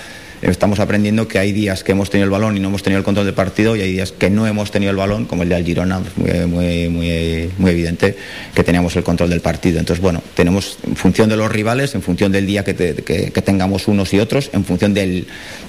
estamos 0.52 0.80
aprendiendo 0.80 1.28
que 1.28 1.40
hay 1.40 1.52
días 1.52 1.84
que 1.84 1.92
hemos 1.92 2.10
tenido 2.10 2.26
el 2.26 2.32
balón 2.32 2.58
y 2.58 2.60
no 2.60 2.70
hemos 2.70 2.84
tenido 2.84 3.00
el 3.00 3.04
control 3.04 3.26
del 3.26 3.36
partido 3.36 3.76
y 3.76 3.82
hay 3.82 3.92
días 3.92 4.12
que 4.12 4.30
no 4.30 4.48
hemos 4.48 4.72
tenido 4.72 4.92
el 4.92 4.98
balón, 4.98 5.26
como 5.26 5.44
el 5.44 5.50
de 5.50 5.64
Girona, 5.64 6.00
pues, 6.00 6.48
muy, 6.48 6.90
muy, 6.90 7.50
muy, 7.58 7.72
evidente 7.72 8.16
que 8.54 8.64
teníamos 8.64 8.96
el 8.96 9.04
control 9.04 9.30
del 9.30 9.42
partido. 9.42 9.80
Entonces, 9.80 10.02
bueno, 10.02 10.22
tenemos 10.36 10.78
en 10.86 10.96
función 10.96 11.30
de 11.30 11.38
los 11.38 11.52
rivales, 11.52 11.96
en 11.96 12.02
función 12.02 12.32
del 12.32 12.46
día 12.46 12.64
que 12.64 12.74
tengamos 13.44 13.88
unos 13.88 14.14
y 14.14 14.20
otros, 14.20 14.50
en 14.54 14.66
función 14.66 14.94
del, 14.94 15.28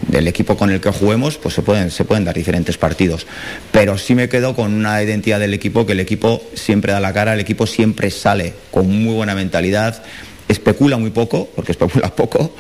del 0.09 0.29
equipo 0.29 0.57
con 0.57 0.71
el 0.71 0.81
que 0.81 0.91
juguemos, 0.91 1.39
pues 1.39 1.55
se 1.55 1.63
pueden, 1.63 1.91
se 1.91 2.05
pueden 2.05 2.25
dar 2.25 2.35
diferentes 2.35 2.79
partidos. 2.79 3.27
Pero 3.73 3.99
sí 3.99 4.15
me 4.15 4.29
quedo 4.29 4.55
con 4.55 4.73
una 4.73 5.03
identidad 5.03 5.41
del 5.41 5.55
equipo, 5.55 5.87
que 5.87 5.93
el 5.93 6.01
equipo 6.01 6.43
siempre 6.55 6.93
da 6.93 7.01
la 7.01 7.13
cara, 7.13 7.35
el 7.35 7.41
equipo 7.41 7.67
siempre 7.67 8.11
sale 8.11 8.55
con 8.71 8.89
muy 8.89 9.15
buena 9.15 9.35
mentalidad, 9.35 10.03
especula 10.49 10.97
muy 10.97 11.11
poco, 11.11 11.49
porque 11.55 11.73
especula 11.73 12.15
poco, 12.17 12.55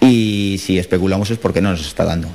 y 0.00 0.58
si 0.64 0.78
especulamos 0.78 1.30
es 1.30 1.38
porque 1.38 1.60
no 1.60 1.70
nos 1.70 1.86
está 1.86 2.04
dando. 2.04 2.28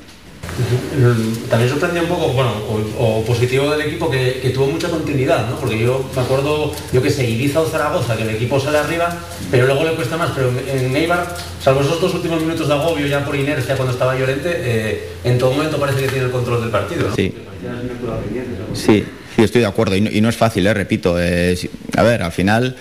También 1.49 1.69
sorprendió 1.69 2.03
un 2.03 2.07
poco, 2.07 2.27
bueno, 2.29 2.51
o, 2.97 3.03
o 3.19 3.25
positivo 3.25 3.71
del 3.71 3.81
equipo 3.89 4.09
que, 4.09 4.39
que 4.41 4.51
tuvo 4.51 4.67
mucha 4.67 4.87
continuidad, 4.87 5.49
¿no? 5.49 5.57
Porque 5.57 5.77
yo 5.77 6.09
me 6.15 6.21
acuerdo, 6.21 6.71
yo 6.93 7.01
que 7.01 7.09
sé, 7.09 7.29
Ibiza 7.29 7.59
o 7.59 7.65
Zaragoza, 7.67 8.15
que 8.15 8.23
el 8.23 8.29
equipo 8.29 8.59
sale 8.59 8.77
arriba, 8.77 9.17
pero 9.51 9.65
luego 9.65 9.83
le 9.83 9.91
cuesta 9.95 10.15
más. 10.15 10.31
Pero 10.33 10.49
en 10.49 10.85
en 10.85 10.95
Eibar, 10.95 11.35
salvo 11.61 11.81
esos 11.81 11.99
dos 11.99 12.13
últimos 12.13 12.39
minutos 12.41 12.67
de 12.69 12.73
agobio 12.73 13.05
ya 13.07 13.25
por 13.25 13.35
inercia 13.35 13.75
cuando 13.75 13.91
estaba 13.93 14.17
Llorente, 14.17 14.49
eh, 14.55 15.09
en 15.25 15.37
todo 15.37 15.51
momento 15.51 15.77
parece 15.77 16.01
que 16.01 16.07
tiene 16.07 16.25
el 16.25 16.31
control 16.31 16.61
del 16.61 16.69
partido, 16.69 17.09
¿no? 17.09 17.15
Sí. 17.15 17.33
Sí, 18.73 19.03
sí, 19.35 19.43
estoy 19.43 19.61
de 19.61 19.67
acuerdo. 19.67 19.95
Y 19.95 20.01
no, 20.01 20.09
y 20.11 20.21
no 20.21 20.29
es 20.29 20.37
fácil, 20.37 20.67
¿eh? 20.67 20.73
repito. 20.73 21.15
eh, 21.19 21.57
a 21.97 22.03
ver, 22.03 22.21
al 22.21 22.31
final 22.31 22.75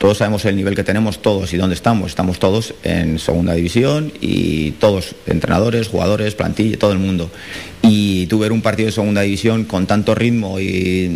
todos 0.00 0.16
sabemos 0.16 0.46
el 0.46 0.56
nivel 0.56 0.74
que 0.74 0.82
tenemos 0.82 1.20
todos 1.20 1.52
y 1.52 1.58
dónde 1.58 1.74
estamos. 1.74 2.08
Estamos 2.08 2.38
todos 2.38 2.72
en 2.84 3.18
segunda 3.18 3.52
división 3.52 4.10
y 4.22 4.70
todos, 4.72 5.14
entrenadores, 5.26 5.88
jugadores, 5.88 6.34
plantilla, 6.34 6.78
todo 6.78 6.92
el 6.92 6.98
mundo. 6.98 7.30
Y 7.82 8.26
tú 8.26 8.38
ver 8.38 8.50
un 8.50 8.62
partido 8.62 8.86
de 8.86 8.92
segunda 8.92 9.20
división 9.20 9.64
con 9.64 9.86
tanto 9.86 10.14
ritmo 10.14 10.58
y 10.58 11.06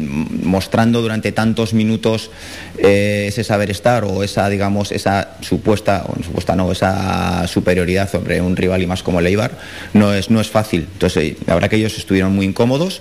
mostrando 0.43 1.01
durante 1.01 1.33
tantos 1.33 1.73
minutos 1.73 2.31
eh, 2.77 3.25
ese 3.29 3.43
saber 3.43 3.71
estar 3.71 4.05
o 4.05 4.23
esa, 4.23 4.51
digamos, 4.51 4.93
esa 4.93 5.39
supuesta, 5.41 6.05
o 6.07 6.23
supuesta 6.23 6.55
no, 6.55 6.71
esa 6.71 7.49
superioridad 7.49 8.11
sobre 8.11 8.43
un 8.43 8.55
rival 8.55 8.83
y 8.83 8.87
más 8.87 9.03
como 9.03 9.21
el 9.21 9.27
Eibar, 9.27 9.53
no 9.95 10.13
es, 10.13 10.29
no 10.29 10.43
es 10.43 10.51
fácil. 10.51 10.87
Entonces, 10.93 11.25
eh, 11.25 11.37
la 11.47 11.55
verdad 11.55 11.71
que 11.71 11.77
ellos 11.77 11.97
estuvieron 11.97 12.35
muy 12.35 12.45
incómodos. 12.45 13.01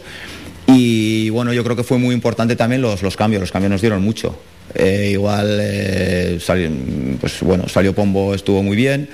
Y 0.68 1.30
bueno, 1.30 1.54
yo 1.54 1.64
creo 1.64 1.76
que 1.76 1.84
fue 1.84 1.98
muy 1.98 2.14
importante 2.16 2.56
también 2.56 2.82
los, 2.82 3.02
los 3.02 3.16
cambios, 3.16 3.42
los 3.42 3.52
cambios 3.52 3.72
nos 3.72 3.82
dieron 3.82 4.02
mucho. 4.02 4.38
Eh, 4.76 5.10
igual, 5.12 5.60
eh, 5.62 6.40
pues 7.20 7.42
bueno, 7.42 7.68
salió 7.68 7.94
Pombo, 7.94 8.34
estuvo 8.34 8.64
muy 8.64 8.76
bien. 8.76 9.10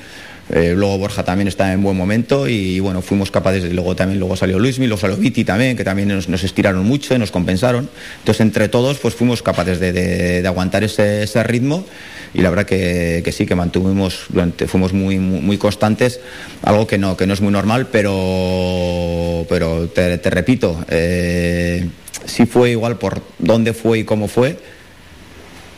Eh, 0.52 0.74
luego 0.76 0.98
Borja 0.98 1.24
también 1.24 1.48
está 1.48 1.72
en 1.74 1.84
buen 1.84 1.96
momento 1.96 2.48
y 2.48 2.80
bueno, 2.80 3.02
fuimos 3.04 3.30
capaces 3.30 3.64
de 3.64 3.74
luego 3.74 3.96
también 3.96 4.20
luego 4.20 4.36
salió 4.36 4.58
Luismi, 4.58 4.88
luego 4.88 5.00
salió 5.00 5.16
Viti 5.18 5.44
también, 5.46 5.78
que 5.78 5.84
también 5.84 6.08
nos, 6.08 6.28
nos 6.28 6.44
estiraron 6.44 6.84
mucho 6.86 7.14
y 7.14 7.20
nos 7.20 7.30
compensaron. 7.30 7.88
Entonces 8.20 8.42
entre 8.42 8.68
todos 8.68 8.98
pues 8.98 9.14
fuimos 9.14 9.44
capaces 9.44 9.80
de, 9.80 9.92
de- 9.94 10.48
aguantar 10.48 10.84
ese, 10.84 11.22
ese 11.24 11.44
ritmo 11.44 11.86
y 12.34 12.42
la 12.42 12.50
verdad 12.50 12.66
que, 12.66 13.22
que 13.24 13.32
sí, 13.32 13.46
que 13.46 13.54
mantuvimos, 13.56 14.26
fuimos 14.68 14.94
muy, 14.94 15.20
muy, 15.20 15.40
muy 15.42 15.58
constantes, 15.58 16.20
algo 16.64 16.88
que 16.88 16.98
no, 16.98 17.16
que 17.18 17.28
no 17.28 17.34
es 17.34 17.42
muy 17.42 17.52
normal, 17.52 17.88
pero, 17.92 19.46
pero 19.50 19.88
te, 19.88 20.18
te 20.18 20.30
repito, 20.30 20.84
eh, 20.90 21.88
sí 22.26 22.46
fue 22.46 22.72
igual 22.72 22.98
por 22.98 23.22
dónde 23.40 23.74
fue 23.74 24.00
y 24.00 24.04
cómo 24.04 24.28
fue, 24.28 24.58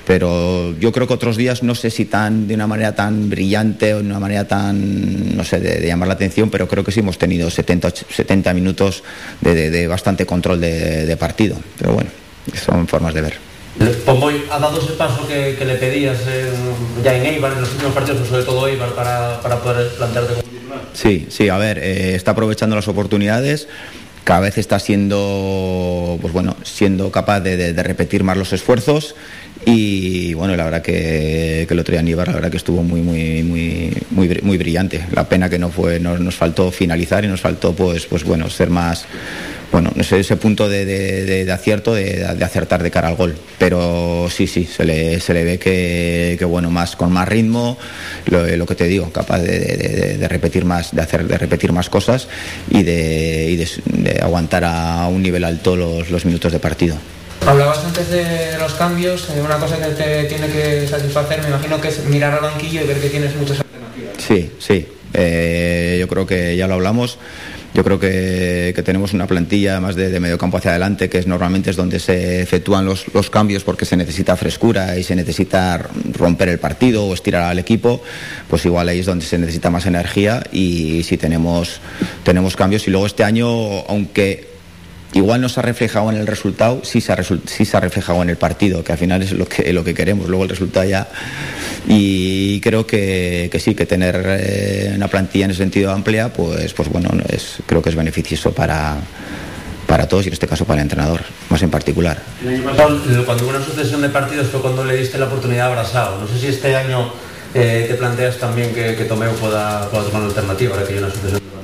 pero 0.06 0.76
yo 0.80 0.92
creo 0.92 1.08
que 1.08 1.14
otros 1.14 1.38
días 1.38 1.64
no 1.64 1.76
sé 1.76 1.90
si 1.90 2.06
tan 2.06 2.48
de 2.48 2.56
una 2.56 2.68
manera 2.68 2.96
tan 2.96 3.30
brillante 3.30 3.94
o 3.94 4.00
de 4.00 4.06
una 4.06 4.20
manera 4.20 4.48
tan 4.48 5.36
no 5.38 5.44
sé 5.44 5.60
de, 5.60 5.80
de 5.80 5.88
llamar 5.88 6.08
la 6.08 6.16
atención 6.16 6.50
pero 6.50 6.68
creo 6.68 6.84
que 6.84 6.92
sí 6.92 7.00
hemos 7.02 7.18
tenido 7.18 7.50
70, 7.50 7.88
och- 7.90 8.06
70 8.10 8.54
minutos 8.54 9.04
de, 9.42 9.54
de- 9.56 9.70
de 9.70 9.88
bastante 9.88 10.26
control 10.26 10.60
de, 10.60 11.16
partido 11.18 11.58
pero 11.78 11.94
bueno 11.94 12.10
son 12.66 12.88
formas 12.88 13.14
de 13.14 13.22
ver 13.22 13.34
Pomboy 14.06 14.44
ha 14.52 14.60
dado 14.60 14.80
ese 14.82 14.94
paso 14.94 15.26
que, 15.28 15.56
que 15.58 15.64
le 15.66 15.76
pedías 15.76 16.18
en- 16.28 17.04
ya 17.04 17.16
en 17.16 17.26
Eibar, 17.26 17.54
en 17.54 17.62
los 17.62 17.72
últimos 17.72 17.94
partidos, 17.94 18.20
pero 18.20 18.30
sobre 18.30 18.44
todo 18.44 18.68
Eibar, 18.68 18.90
para, 18.94 19.40
para 19.42 19.60
poder 19.62 19.88
plantearte. 19.96 20.34
Sí, 20.94 21.28
sí, 21.30 21.48
a 21.48 21.58
ver, 21.58 21.78
eh, 21.80 22.14
está 22.16 22.32
aprovechando 22.32 22.76
las 22.76 22.90
oportunidades. 22.90 23.70
Cada 24.24 24.42
vez 24.42 24.58
está 24.58 24.80
siendo, 24.80 26.18
pues 26.22 26.34
bueno, 26.34 26.56
siendo 26.64 27.12
capaz 27.12 27.40
de, 27.42 27.74
repetir 27.84 28.24
más 28.24 28.38
los 28.38 28.54
esfuerzos 28.54 29.16
y 29.66 30.34
bueno, 30.34 30.56
la 30.56 30.64
verdad 30.64 30.82
que, 30.82 31.68
el 31.70 31.80
otro 31.80 31.92
día 31.92 32.00
Aníbar, 32.00 32.28
la 32.28 32.34
verdad 32.36 32.52
que 32.52 32.58
estuvo 32.58 32.84
muy, 32.84 33.02
muy, 33.02 33.44
muy, 33.44 33.98
muy, 34.10 34.28
br- 34.28 34.42
muy 34.42 34.58
brillante. 34.58 35.06
La 35.12 35.30
pena 35.30 35.50
que 35.50 35.60
no 35.60 35.70
fue, 35.70 36.00
nos, 36.00 36.20
nos 36.20 36.36
faltó 36.36 36.72
finalizar 36.72 37.24
y 37.24 37.28
nos 37.28 37.42
faltó, 37.42 37.74
pues, 37.74 38.06
pues 38.06 38.24
bueno, 38.24 38.50
ser 38.50 38.70
más, 38.70 39.06
bueno, 39.72 39.92
no 39.96 40.04
sé, 40.04 40.20
ese 40.20 40.36
punto 40.36 40.68
de, 40.70 40.86
de- 40.86 41.24
de- 41.26 41.46
de 41.46 41.52
acierto, 41.52 41.94
de, 41.94 42.26
acertar 42.44 42.84
de 42.84 42.92
cara 42.92 43.08
al 43.08 43.16
gol. 43.16 43.36
Pero 43.58 44.28
sí, 44.30 44.46
sí, 44.48 44.66
se 44.66 44.84
le, 44.84 45.20
se 45.20 45.34
le 45.34 45.44
ve 45.44 45.60
que, 45.60 46.36
que, 46.38 46.46
bueno, 46.46 46.70
más 46.70 46.96
con 46.96 47.12
más 47.12 47.28
ritmo, 47.28 47.78
lo, 48.26 48.46
lo 48.58 48.66
que 48.66 48.76
te 48.76 48.86
digo, 48.86 49.12
capaz 49.12 49.40
de, 49.40 50.28
repetir 50.28 50.66
más, 50.66 50.94
de 50.94 51.02
hacer, 51.02 51.26
de 51.26 51.38
repetir 51.38 51.72
más 51.72 51.90
cosas 51.90 52.28
y 52.70 52.84
de, 52.84 53.50
y 53.52 54.20
aguantar 54.22 54.64
a 54.66 55.08
un 55.08 55.22
nivel 55.24 55.44
alto 55.44 55.76
los, 55.76 56.10
los 56.10 56.26
minutos 56.26 56.52
de 56.52 56.60
partido. 56.60 56.96
Hablabas 57.48 57.80
antes 57.84 58.10
de 58.10 58.58
los 58.60 58.74
cambios, 58.74 59.28
eh, 59.36 59.42
una 59.44 59.58
cosa 59.58 59.78
que 59.78 59.88
te 59.96 60.24
tiene 60.26 60.48
que 60.48 60.86
satisfacer, 60.88 61.42
me 61.42 61.48
imagino 61.48 61.82
que 61.82 61.88
es 61.88 62.06
mirar 62.06 62.34
al 62.34 62.42
banquillo 62.42 62.82
y 62.84 62.88
ver 62.88 62.98
que 63.00 63.10
tienes 63.10 63.36
muchas 63.36 63.60
alternativas. 63.62 64.14
Sí, 64.20 64.52
sí. 64.60 64.86
Eh, 65.14 65.98
yo 66.00 66.08
creo 66.08 66.28
que 66.28 66.56
ya 66.56 66.68
lo 66.68 66.76
hablamos. 66.76 67.18
Yo 67.74 67.84
creo 67.84 68.00
que, 68.00 68.74
que 68.76 68.84
tenemos 68.84 69.14
una 69.14 69.28
plantilla 69.28 69.80
más 69.80 69.96
de, 69.96 70.20
medio 70.20 70.38
campo 70.38 70.58
hacia 70.58 70.72
adelante, 70.72 71.10
que 71.10 71.20
es 71.20 71.28
normalmente 71.28 71.70
es 71.70 71.78
donde 71.78 72.00
se 72.00 72.42
efectúan 72.42 72.86
los, 72.86 73.14
los 73.14 73.30
cambios 73.30 73.64
porque 73.64 73.86
se 73.86 73.96
necesita 73.96 74.36
frescura 74.36 74.98
y 74.98 75.04
se 75.04 75.16
necesita 75.16 75.90
romper 76.14 76.50
el 76.50 76.60
partido 76.60 77.06
o 77.06 77.14
estirar 77.14 77.44
al 77.44 77.60
equipo. 77.60 78.04
Pues 78.50 78.66
igual 78.66 78.90
ahí 78.90 79.00
es 79.00 79.06
donde 79.06 79.26
se 79.26 79.38
necesita 79.38 79.70
más 79.70 79.86
energía 79.86 80.44
y 80.52 81.04
si 81.04 81.18
tenemos, 81.18 81.80
tenemos 82.24 82.58
cambios. 82.58 82.88
Y 82.88 82.92
luego 82.92 83.06
este 83.06 83.24
año, 83.24 83.48
aunque 83.88 84.51
igual 85.14 85.42
no 85.42 85.50
se 85.50 85.60
ha 85.60 85.64
reflejado 85.64 86.10
en 86.10 86.18
el 86.18 86.28
resultado, 86.28 86.82
sí 86.84 87.02
se 87.02 87.12
ha, 87.12 87.80
reflejado 87.80 88.22
en 88.22 88.30
el 88.30 88.38
partido, 88.38 88.84
que 88.84 88.92
al 88.92 88.98
final 88.98 89.22
es 89.22 89.34
lo 89.34 89.46
que, 89.46 89.72
lo 89.74 89.84
que 89.84 89.94
queremos, 89.94 90.28
luego 90.28 90.44
el 90.44 90.50
resultado 90.50 90.86
ya. 90.88 91.08
Y 91.88 92.60
creo 92.62 92.86
que, 92.86 93.50
que 93.52 93.60
sí, 93.60 93.76
que 93.76 93.86
tener 93.86 94.24
eh, 94.26 94.94
una 94.96 95.08
plantilla 95.08 95.46
en 95.46 95.52
ese 95.52 95.60
sentido 95.60 95.92
amplia, 95.92 96.32
pues, 96.32 96.74
pues 96.74 96.90
bueno, 96.90 97.10
es, 97.30 97.58
creo 97.66 97.82
que 97.82 97.90
es 97.90 97.96
beneficioso 97.96 98.54
para, 98.54 98.98
para 99.88 100.08
todos 100.08 100.26
y 100.26 100.28
en 100.30 100.34
este 100.34 100.48
caso 100.48 100.64
para 100.66 100.80
el 100.80 100.84
entrenador, 100.84 101.22
más 101.50 101.62
en 101.62 101.70
particular. 101.70 102.22
El 102.42 102.56
año 102.56 102.64
pasado, 102.64 103.00
cuando 103.26 103.44
hubo 103.44 103.50
una 103.50 103.66
sucesión 103.66 104.02
de 104.02 104.10
partidos, 104.10 104.48
fue 104.48 104.62
cuando 104.62 104.86
le 104.86 104.96
diste 104.96 105.18
la 105.18 105.26
oportunidad 105.26 105.68
a 105.68 105.72
Brasao. 105.72 106.20
No 106.20 106.28
sé 106.28 106.40
si 106.40 106.48
este 106.48 106.76
año 106.76 107.12
eh, 107.54 107.88
te 107.90 107.96
planteas 107.96 108.38
también 108.38 108.74
que, 108.74 108.96
que 108.96 109.04
pueda, 109.04 109.90
pueda 109.90 110.04
tomar 110.06 110.22
una 110.22 110.28
alternativa, 110.28 110.74
ahora 110.74 110.88
que 110.88 110.94
hay 110.94 111.00
una 111.00 111.10
sucesión 111.10 111.34
de 111.34 111.40
partidos. 111.40 111.61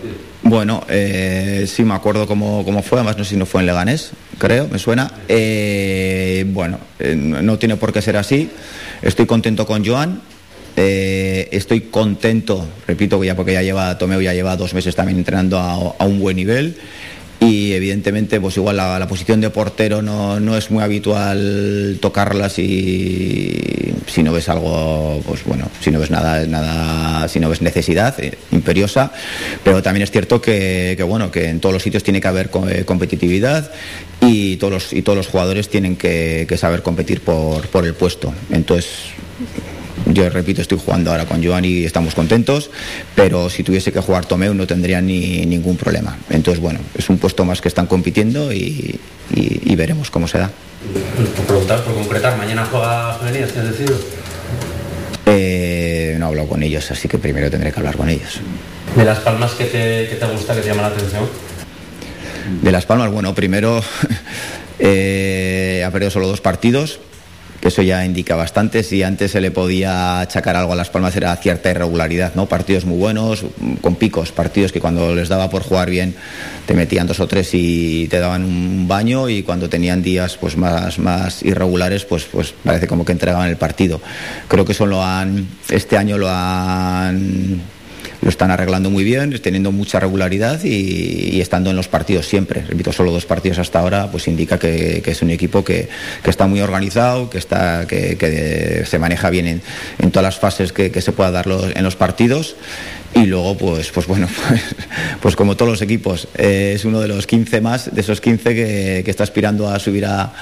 Bueno, 0.49 0.84
eh, 0.88 1.65
sí 1.68 1.84
me 1.84 1.94
acuerdo 1.94 2.26
cómo, 2.26 2.64
cómo 2.64 2.82
fue, 2.82 2.99
además 2.99 3.18
no 3.18 3.24
sé 3.26 3.32
si 3.32 3.36
no 3.36 3.45
fue 3.45 3.61
en 3.61 3.68
Leganés, 3.68 4.11
creo, 4.38 4.68
me 4.69 4.80
suena. 4.80 5.11
Eh, 5.28 6.45
bueno, 6.48 6.80
eh, 6.99 7.15
no 7.15 7.57
tiene 7.60 7.76
por 7.76 7.91
qué 7.91 8.02
ser 8.02 8.15
así. 8.15 8.49
Estoy 9.02 9.26
contento 9.26 9.65
con 9.65 9.86
Joan. 9.86 10.22
eh, 10.78 11.49
estoy 11.52 11.82
contento, 11.82 12.68
repito, 12.88 13.22
ya 13.24 13.36
porque 13.36 13.53
ya 13.53 13.64
lleva, 13.64 13.98
Tomeo 13.98 14.22
ya 14.22 14.34
lleva 14.34 14.56
dos 14.56 14.74
meses 14.74 14.95
también 14.95 15.18
entrenando 15.18 15.57
a 15.60 16.06
un 16.06 16.19
buen 16.19 16.38
nivel. 16.38 16.78
Y 17.39 17.73
evidentemente, 17.73 18.41
pues 18.41 18.57
igual 18.57 18.77
la, 18.77 19.07
posición 19.07 19.41
de 19.41 19.51
portero 19.51 20.01
no, 20.01 20.39
no 20.39 20.57
es 20.57 20.72
muy 20.72 20.84
habitual 20.84 21.97
tocarla 22.01 22.49
si, 22.49 23.93
si 24.07 24.23
no 24.23 24.34
ves 24.34 24.49
algo, 24.49 25.22
pues 25.26 25.43
bueno, 25.45 25.69
si 25.80 25.91
no 25.91 25.99
ves 25.99 26.09
nada, 26.09 26.45
nada, 26.47 27.27
si 27.27 27.39
no 27.39 27.49
ves 27.49 27.61
necesidad 27.61 28.19
eh, 28.19 28.38
imperiosa. 28.51 29.11
Pero 29.64 29.84
también 29.84 30.03
es 30.03 30.11
cierto 30.11 30.41
que, 30.41 30.97
bueno, 31.07 31.30
que 31.30 31.49
en 31.49 31.59
todos 31.59 31.73
los 31.73 31.84
sitios 31.84 32.03
tiene 32.03 32.19
que 32.19 32.27
haber 32.27 32.49
eh, 32.69 32.84
competitividad 32.85 33.72
y 34.19 34.57
todos 34.57 34.73
los, 34.73 34.93
y 34.93 35.03
todos 35.03 35.18
los 35.18 35.27
jugadores 35.27 35.69
tienen 35.69 35.95
que, 35.95 36.47
que 36.49 36.57
saber 36.57 36.81
competir 36.81 37.22
por, 37.22 37.68
por 37.68 37.85
el 37.85 37.93
puesto. 37.93 38.34
Entonces, 38.49 38.88
yo 40.14 40.30
repito, 40.30 40.62
estoy 40.62 40.80
jugando 40.84 41.12
ahora 41.12 41.26
con 41.26 41.44
Joan 41.44 41.66
y 41.66 41.84
estamos 41.84 42.16
contentos, 42.16 42.70
pero 43.16 43.50
si 43.50 43.64
tuviese 43.64 43.92
que 43.92 44.00
jugar 44.00 44.26
Tomeu 44.26 44.54
no 44.54 44.66
tendría 44.66 45.02
ni 45.02 45.46
ningún 45.46 45.76
problema. 45.78 46.18
Entonces, 46.30 46.62
bueno, 46.62 46.80
es 46.98 47.10
un 47.10 47.18
puesto 47.18 47.44
más 47.46 47.62
que 47.62 47.68
están 47.68 47.88
compitiendo 47.88 48.52
y, 48.54 49.00
y- 49.36 49.62
y 49.72 49.76
veremos 49.76 50.10
cómo 50.10 50.28
se 50.28 50.38
da. 50.40 50.50
Por 51.36 51.46
preguntar, 51.46 51.84
por 51.84 51.94
concretar, 51.96 52.38
mañana 52.38 52.66
juega 52.72 53.16
Femeninas, 53.20 53.52
¿tienes 53.52 53.72
decidido? 53.72 53.98
Eh, 55.26 56.16
no 56.20 56.26
he 56.26 56.30
hablado 56.30 56.48
con 56.48 56.64
ellos, 56.64 56.90
así 56.92 57.08
que 57.08 57.18
primero 57.18 57.50
tendré 57.52 57.72
que 57.72 57.80
hablar 57.80 57.98
con 57.98 58.10
ellos. 58.10 58.40
De 58.96 59.04
las 59.04 59.20
palmas 59.20 59.52
que 59.52 59.66
te, 59.66 60.08
que 60.10 60.16
te 60.18 60.26
gusta, 60.28 60.56
que 60.56 60.62
te 60.62 60.68
llama 60.70 60.84
la 60.84 60.88
atención. 60.88 61.26
De 62.62 62.72
Las 62.72 62.86
Palmas, 62.86 63.12
bueno, 63.12 63.36
primero 63.36 63.84
eh, 64.80 65.84
ha 65.86 65.92
perdido 65.92 66.12
solo 66.12 66.28
dos 66.28 66.40
partidos, 66.40 67.00
que 67.62 67.70
eso 67.70 67.82
ya 67.82 68.06
indica 68.06 68.36
bastante. 68.36 68.84
Si 68.84 69.04
antes 69.04 69.32
se 69.32 69.42
le 69.42 69.52
podía 69.52 70.20
achacar 70.20 70.56
algo 70.56 70.74
a 70.74 70.76
Las 70.76 70.90
Palmas 70.90 71.16
era 71.16 71.36
cierta 71.38 71.72
irregularidad, 71.72 72.34
¿no? 72.36 72.46
Partidos 72.46 72.86
muy 72.86 72.98
buenos, 72.98 73.46
con 73.82 73.96
picos, 73.96 74.32
partidos 74.32 74.72
que 74.72 74.80
cuando 74.80 75.16
les 75.16 75.30
daba 75.30 75.50
por 75.50 75.64
jugar 75.64 75.90
bien 75.90 76.16
te 76.66 76.74
metían 76.74 77.08
dos 77.08 77.20
o 77.20 77.28
tres 77.28 77.50
y 77.54 78.08
te 78.10 78.20
daban 78.20 78.44
un 78.44 78.88
baño 78.88 79.30
y 79.30 79.44
cuando 79.44 79.70
tenían 79.70 80.02
días 80.02 80.38
pues 80.38 80.58
más, 80.58 81.00
más 81.00 81.44
irregulares 81.44 82.06
pues, 82.06 82.26
pues 82.26 82.54
parece 82.64 82.88
como 82.88 83.06
que 83.06 83.14
entregaban 83.14 83.50
el 83.50 83.58
partido. 83.58 84.02
Creo 84.48 84.66
que 84.66 84.74
eso 84.74 84.86
lo 84.86 85.04
han, 85.04 85.48
este 85.70 85.98
año 85.98 86.18
lo 86.18 86.30
han 86.30 87.62
lo 88.22 88.30
están 88.30 88.52
arreglando 88.52 88.89
muy 88.89 89.03
bien, 89.03 89.38
teniendo 89.41 89.72
mucha 89.72 89.99
regularidad 89.99 90.64
y, 90.64 91.39
estando 91.41 91.69
en 91.69 91.76
los 91.76 91.88
partidos 91.88 92.27
siempre. 92.27 92.61
Repito, 92.61 92.91
solo 92.91 93.11
dos 93.11 93.26
partidos 93.26 93.60
hasta 93.60 93.80
ahora, 93.80 94.10
pues 94.11 94.27
indica 94.27 94.57
que, 94.57 95.03
es 95.06 95.22
un 95.22 95.30
equipo 95.30 95.64
que, 95.64 95.88
está 96.23 96.48
muy 96.48 96.61
organizado, 96.61 97.30
que, 97.30 97.38
está, 97.38 97.85
que, 97.88 98.84
se 98.85 98.99
maneja 98.99 99.30
bien 99.30 99.61
en, 99.99 100.11
todas 100.11 100.23
las 100.23 100.39
fases 100.39 100.72
que, 100.72 101.02
se 101.02 101.11
pueda 101.11 101.31
dar 101.31 101.45
en 101.48 101.84
los 101.84 101.95
partidos. 101.95 102.56
Y 103.14 103.26
luego, 103.26 103.57
pues, 103.57 103.89
pues 103.91 104.06
bueno, 104.06 104.27
pues, 104.48 104.61
pues 105.22 105.35
como 105.35 105.56
todos 105.56 105.72
los 105.72 105.81
equipos, 105.81 106.27
eh, 106.35 106.73
es 106.76 106.85
uno 106.85 106.99
de 106.99 107.07
los 107.07 107.26
15 107.26 107.61
más, 107.61 107.94
de 107.94 108.02
esos 108.02 108.22
15 108.22 108.53
que, 108.53 109.02
que 109.06 109.11
está 109.11 109.23
aspirando 109.23 109.69
a 109.69 109.80
subir 109.80 110.06
a, 110.06 110.34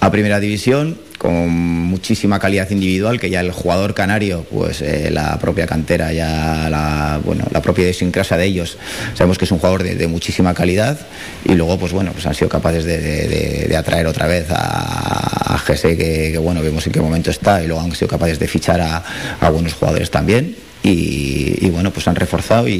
a 0.00 0.10
primera 0.10 0.40
división 0.40 0.98
con 1.18 1.50
muchísima 1.50 2.38
calidad 2.38 2.70
individual 2.70 3.20
que 3.20 3.28
ya 3.28 3.40
el 3.40 3.52
jugador 3.52 3.92
canario 3.92 4.46
pues 4.50 4.80
eh, 4.80 5.10
la 5.10 5.38
propia 5.38 5.66
cantera 5.66 6.12
ya 6.14 6.68
la 6.70 7.20
bueno 7.22 7.44
la 7.52 7.60
propia 7.60 7.82
idiosincrasia 7.82 8.38
de 8.38 8.46
ellos 8.46 8.78
sabemos 9.14 9.36
que 9.36 9.44
es 9.44 9.52
un 9.52 9.58
jugador 9.58 9.82
de, 9.82 10.06
muchísima 10.08 10.54
calidad 10.54 10.98
y 11.44 11.54
luego 11.54 11.78
pues 11.78 11.92
bueno 11.92 12.12
pues 12.12 12.24
han 12.26 12.34
sido 12.34 12.48
capaces 12.48 12.84
de, 12.84 13.74
atraer 13.76 14.06
otra 14.06 14.26
vez 14.26 14.50
a, 14.50 15.54
a 15.54 15.58
Gese 15.58 15.96
que, 15.96 16.38
bueno 16.38 16.62
vemos 16.62 16.86
en 16.86 16.92
qué 16.92 17.00
momento 17.00 17.30
está 17.30 17.62
y 17.62 17.66
luego 17.66 17.82
han 17.82 17.94
sido 17.94 18.08
capaces 18.08 18.38
de 18.38 18.48
fichar 18.48 18.80
a 18.80 19.50
buenos 19.50 19.74
jugadores 19.74 20.10
también 20.10 20.56
y, 20.82 21.58
y, 21.66 21.70
bueno 21.70 21.90
pues 21.90 22.08
han 22.08 22.16
reforzado 22.16 22.66
y, 22.68 22.72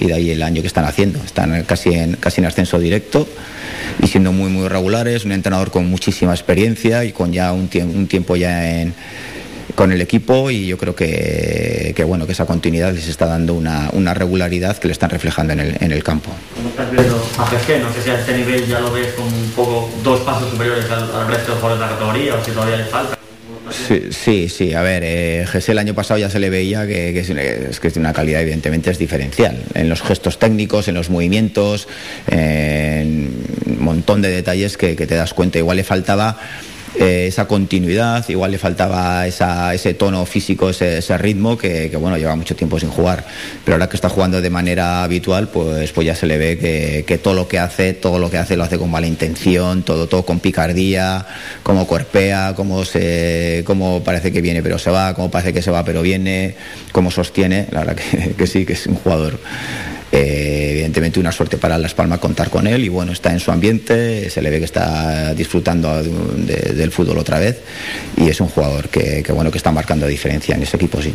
y 0.00 0.06
de 0.06 0.14
ahí 0.14 0.30
el 0.30 0.42
año 0.42 0.60
que 0.60 0.66
están 0.68 0.84
haciendo 0.84 1.20
están 1.24 1.62
casi 1.64 1.90
en 1.94 2.14
casi 2.16 2.40
en 2.40 2.46
ascenso 2.46 2.78
directo 2.78 3.28
y 4.02 4.06
siendo 4.08 4.32
muy 4.32 4.50
muy 4.50 4.66
regulares 4.68 5.24
un 5.24 5.32
entrenador 5.32 5.70
con 5.70 5.86
muchísima 5.88 6.32
experiencia 6.32 7.04
y 7.04 7.12
con 7.12 7.32
ya 7.32 7.52
un, 7.52 7.70
tiemp- 7.70 7.94
un 7.94 8.06
tiempo 8.08 8.34
ya 8.36 8.80
en 8.80 8.94
con 9.76 9.90
el 9.92 10.00
equipo 10.00 10.50
y 10.50 10.66
yo 10.66 10.78
creo 10.78 10.94
que, 10.94 11.92
que 11.96 12.04
bueno 12.04 12.26
que 12.26 12.32
esa 12.32 12.44
continuidad 12.44 12.92
les 12.92 13.08
está 13.08 13.26
dando 13.26 13.54
una, 13.54 13.88
una 13.92 14.14
regularidad 14.14 14.76
que 14.78 14.88
le 14.88 14.92
están 14.92 15.10
reflejando 15.10 15.52
en 15.52 15.60
el, 15.60 15.76
en 15.80 15.90
el 15.90 16.04
campo 16.04 16.30
¿Cómo 16.54 16.68
estás 16.68 16.90
viendo 16.92 17.16
a 17.38 17.44
GG? 17.44 17.82
No 17.82 17.92
sé 17.92 18.02
si 18.04 18.10
a 18.10 18.18
este 18.20 18.36
nivel 18.36 18.66
ya 18.66 18.78
lo 18.80 18.92
ves 18.92 19.14
como 19.14 19.28
un 19.28 19.50
poco 19.56 19.90
dos 20.04 20.20
pasos 20.20 20.50
superiores 20.50 20.84
al, 20.90 21.10
al 21.14 21.28
resto 21.28 21.54
de 21.54 21.60
jugadores 21.60 21.78
de 21.80 21.86
la 21.86 21.92
categoría 21.92 22.34
o 22.34 22.44
si 22.44 22.50
todavía 22.52 22.76
le 22.76 22.84
falta. 22.84 23.13
Sí, 23.74 24.02
sí, 24.10 24.48
sí. 24.48 24.74
A 24.74 24.82
ver, 24.82 25.02
eh, 25.04 25.46
el 25.66 25.78
año 25.78 25.94
pasado 25.94 26.18
ya 26.18 26.30
se 26.30 26.38
le 26.38 26.48
veía 26.48 26.86
que, 26.86 27.18
es, 27.18 27.28
es 27.30 27.80
que 27.80 27.90
tiene 27.90 28.06
una 28.08 28.14
calidad, 28.14 28.40
evidentemente, 28.40 28.90
es 28.90 28.98
diferencial. 28.98 29.62
En 29.74 29.88
los 29.88 30.02
gestos 30.02 30.38
técnicos, 30.38 30.88
en 30.88 30.94
los 30.94 31.10
movimientos, 31.10 31.88
en 32.30 33.30
un 33.66 33.84
montón 33.84 34.22
de 34.22 34.30
detalles 34.30 34.76
que 34.76 34.94
te 34.94 35.14
das 35.14 35.34
cuenta. 35.34 35.58
Igual 35.58 35.76
le 35.76 35.84
faltaba 35.84 36.38
eh, 36.96 37.26
esa 37.26 37.46
continuidad, 37.46 38.28
igual 38.28 38.52
le 38.52 38.58
faltaba 38.58 39.26
ese 39.26 39.94
tono 39.94 40.24
físico, 40.26 40.70
ese, 40.70 41.18
ritmo 41.18 41.58
que, 41.58 41.90
bueno, 41.96 42.16
lleva 42.16 42.36
mucho 42.36 42.54
tiempo 42.54 42.78
sin 42.78 42.90
jugar. 42.90 43.24
Pero 43.64 43.74
ahora 43.74 43.88
que 43.88 43.96
está 43.96 44.08
jugando 44.08 44.40
de 44.40 44.50
manera 44.50 45.02
habitual, 45.02 45.48
pues, 45.48 45.92
pues 45.92 46.06
ya 46.06 46.14
se 46.14 46.26
le 46.26 46.38
ve 46.38 47.04
que, 47.06 47.18
todo 47.18 47.34
lo 47.34 47.48
que 47.48 47.58
hace, 47.58 47.94
todo 47.94 48.18
lo 48.18 48.30
que 48.30 48.38
hace 48.38 48.56
lo 48.56 48.64
hace 48.64 48.78
con 48.78 48.90
mala 48.90 49.06
intención, 49.06 49.82
todo, 49.82 50.06
todo 50.06 50.24
con 50.24 50.40
picardía, 50.40 51.26
como 51.62 51.86
cuerpea, 51.86 52.54
como 52.54 52.84
se, 52.84 53.62
como 53.66 54.02
parece 54.02 54.32
que 54.32 54.40
viene 54.40 54.62
pero 54.62 54.78
se 54.78 54.90
va, 54.90 55.14
como 55.14 55.30
parece 55.30 55.52
que 55.52 55.62
se 55.62 55.70
va 55.70 55.84
pero 55.84 56.02
viene, 56.02 56.54
como 56.92 57.10
sostiene. 57.10 57.66
La 57.70 57.80
verdad 57.80 57.96
que 58.36 58.46
sí, 58.46 58.64
que 58.64 58.74
es 58.74 58.86
un 58.86 58.96
jugador 58.96 59.38
eh, 60.16 60.68
evidentemente 60.72 61.18
una 61.18 61.32
suerte 61.32 61.56
para 61.56 61.76
Las 61.78 61.92
Palmas 61.94 62.20
contar 62.20 62.48
con 62.50 62.66
él 62.68 62.84
y 62.84 62.88
bueno, 62.88 63.10
está 63.12 63.32
en 63.32 63.40
su 63.40 63.50
ambiente, 63.50 64.30
se 64.30 64.40
le 64.40 64.50
ve 64.50 64.58
que 64.60 64.64
está 64.64 65.34
disfrutando 65.34 66.02
de- 66.02 66.54
de- 66.54 66.72
del 66.74 66.92
fútbol 66.92 67.18
otra 67.18 67.38
vez 67.40 67.58
y 68.16 68.28
es 68.28 68.40
un 68.40 68.48
jugador 68.48 68.88
que, 68.88 69.22
que, 69.24 69.32
bueno 69.32 69.50
que 69.50 69.58
está 69.58 69.72
marcando 69.72 70.06
diferencia 70.06 70.54
en 70.54 70.62
ese 70.62 70.76
equipo, 70.76 71.02
sí. 71.02 71.12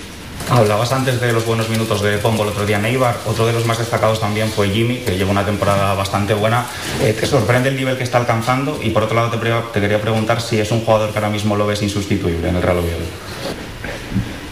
Hablabas 0.49 0.91
antes 0.91 1.21
de 1.21 1.31
los 1.31 1.45
buenos 1.45 1.69
minutos 1.69 2.01
de 2.01 2.17
Pombo 2.17 2.41
el 2.43 2.49
otro 2.49 2.65
día 2.65 2.77
en 2.79 2.85
Eibar. 2.85 3.15
Otro 3.27 3.45
de 3.45 3.53
los 3.53 3.65
más 3.67 3.77
destacados 3.77 4.19
también 4.19 4.49
fue 4.49 4.69
Jimmy, 4.69 4.97
que 5.05 5.15
lleva 5.15 5.29
una 5.29 5.45
temporada 5.45 5.93
bastante 5.93 6.33
buena. 6.33 6.65
Eh, 7.03 7.13
¿Te 7.17 7.27
sorprende 7.27 7.69
el 7.69 7.75
nivel 7.75 7.97
que 7.97 8.03
está 8.03 8.17
alcanzando? 8.17 8.79
Y 8.81 8.89
por 8.89 9.03
otro 9.03 9.15
lado, 9.15 9.29
te, 9.29 9.37
te 9.37 9.79
quería 9.81 10.01
preguntar 10.01 10.41
si 10.41 10.57
es 10.59 10.71
un 10.71 10.81
jugador 10.81 11.11
que 11.11 11.19
ahora 11.19 11.29
mismo 11.29 11.55
lo 11.55 11.67
ves 11.67 11.83
insustituible 11.83 12.49
en 12.49 12.55
el 12.55 12.61
Real 12.63 12.77
Oviedo. 12.79 12.97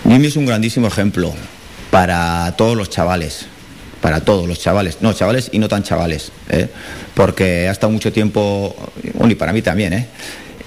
Jimmy 0.08 0.28
es 0.28 0.36
un 0.36 0.46
grandísimo 0.46 0.88
ejemplo 0.88 1.34
para 1.90 2.54
todos 2.58 2.78
los 2.78 2.90
chavales, 2.90 3.48
para 4.02 4.22
todos 4.22 4.48
los 4.48 4.60
chavales, 4.60 4.98
no 5.02 5.14
chavales 5.14 5.50
y 5.52 5.60
no 5.60 5.68
tan 5.68 5.84
chavales, 5.84 6.32
¿eh? 6.50 6.68
porque 7.14 7.68
ha 7.68 7.72
estado 7.72 7.92
mucho 7.92 8.12
tiempo, 8.12 8.76
bueno, 9.14 9.32
y 9.32 9.36
para 9.36 9.54
mí 9.54 9.62
también, 9.62 9.94
¿eh? 9.94 10.08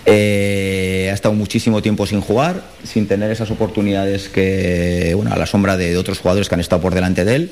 Eh, 0.06 1.08
ha 1.10 1.14
estado 1.14 1.34
muchísimo 1.34 1.82
tiempo 1.82 2.06
sin 2.06 2.20
jugar, 2.20 2.62
sin 2.84 3.06
tener 3.06 3.30
esas 3.30 3.50
oportunidades 3.50 4.28
que, 4.28 5.12
bueno, 5.14 5.32
a 5.32 5.36
la 5.36 5.46
sombra 5.46 5.76
de 5.76 5.96
otros 5.96 6.18
jugadores 6.18 6.48
que 6.48 6.54
han 6.54 6.60
estado 6.60 6.80
por 6.80 6.94
delante 6.94 7.24
de 7.24 7.36
él. 7.36 7.50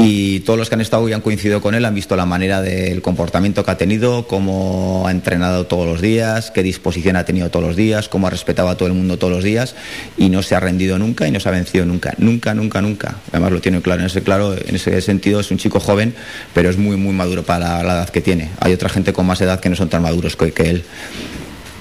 Y 0.00 0.40
todos 0.40 0.56
los 0.56 0.68
que 0.68 0.76
han 0.76 0.80
estado 0.80 1.08
y 1.08 1.12
han 1.12 1.20
coincidido 1.20 1.60
con 1.60 1.74
él 1.74 1.84
han 1.84 1.94
visto 1.94 2.14
la 2.14 2.24
manera 2.24 2.62
del 2.62 3.02
comportamiento 3.02 3.64
que 3.64 3.70
ha 3.72 3.76
tenido, 3.76 4.28
cómo 4.28 5.08
ha 5.08 5.10
entrenado 5.10 5.66
todos 5.66 5.88
los 5.88 6.00
días, 6.00 6.52
qué 6.52 6.62
disposición 6.62 7.16
ha 7.16 7.24
tenido 7.24 7.50
todos 7.50 7.66
los 7.66 7.74
días, 7.74 8.08
cómo 8.08 8.28
ha 8.28 8.30
respetado 8.30 8.68
a 8.68 8.76
todo 8.76 8.86
el 8.86 8.94
mundo 8.94 9.18
todos 9.18 9.32
los 9.32 9.42
días 9.42 9.74
y 10.16 10.28
no 10.28 10.44
se 10.44 10.54
ha 10.54 10.60
rendido 10.60 11.00
nunca 11.00 11.26
y 11.26 11.32
no 11.32 11.40
se 11.40 11.48
ha 11.48 11.52
vencido 11.52 11.84
nunca, 11.84 12.14
nunca, 12.18 12.54
nunca, 12.54 12.80
nunca. 12.80 13.16
Además 13.32 13.50
lo 13.50 13.60
tiene 13.60 13.82
claro 13.82 14.00
en 14.00 14.06
ese 14.06 14.22
claro, 14.22 14.54
en 14.54 14.76
ese 14.76 15.00
sentido 15.00 15.40
es 15.40 15.50
un 15.50 15.58
chico 15.58 15.80
joven, 15.80 16.14
pero 16.54 16.70
es 16.70 16.78
muy, 16.78 16.96
muy 16.96 17.12
maduro 17.12 17.42
para 17.42 17.82
la, 17.82 17.94
edad 17.94 18.08
que 18.08 18.20
tiene. 18.20 18.50
Hay 18.60 18.72
otra 18.72 18.88
gente 18.88 19.12
con 19.12 19.26
más 19.26 19.40
edad 19.40 19.58
que 19.58 19.68
no 19.68 19.74
son 19.74 19.88
tan 19.88 20.02
maduros 20.02 20.36
que, 20.36 20.52
que 20.52 20.70
él. 20.70 20.84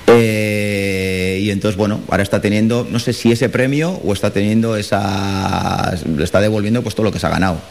Eh, 0.08 1.40
y 1.44 1.52
entonces, 1.52 1.78
bueno, 1.78 2.00
ahora 2.10 2.24
está 2.24 2.42
teniendo, 2.42 2.88
no 2.90 2.98
sé 2.98 3.14
si 3.14 3.32
ese 3.32 3.50
premio 3.50 3.92
o 4.04 4.12
está 4.12 4.32
teniendo 4.32 4.76
esa. 4.76 5.96
le 6.18 6.24
está 6.24 6.42
devolviendo 6.42 6.82
pues 6.82 6.96
todo 6.96 7.04
lo 7.04 7.12
que 7.12 7.20
se 7.20 7.28
ha 7.28 7.30
ganado. 7.30 7.62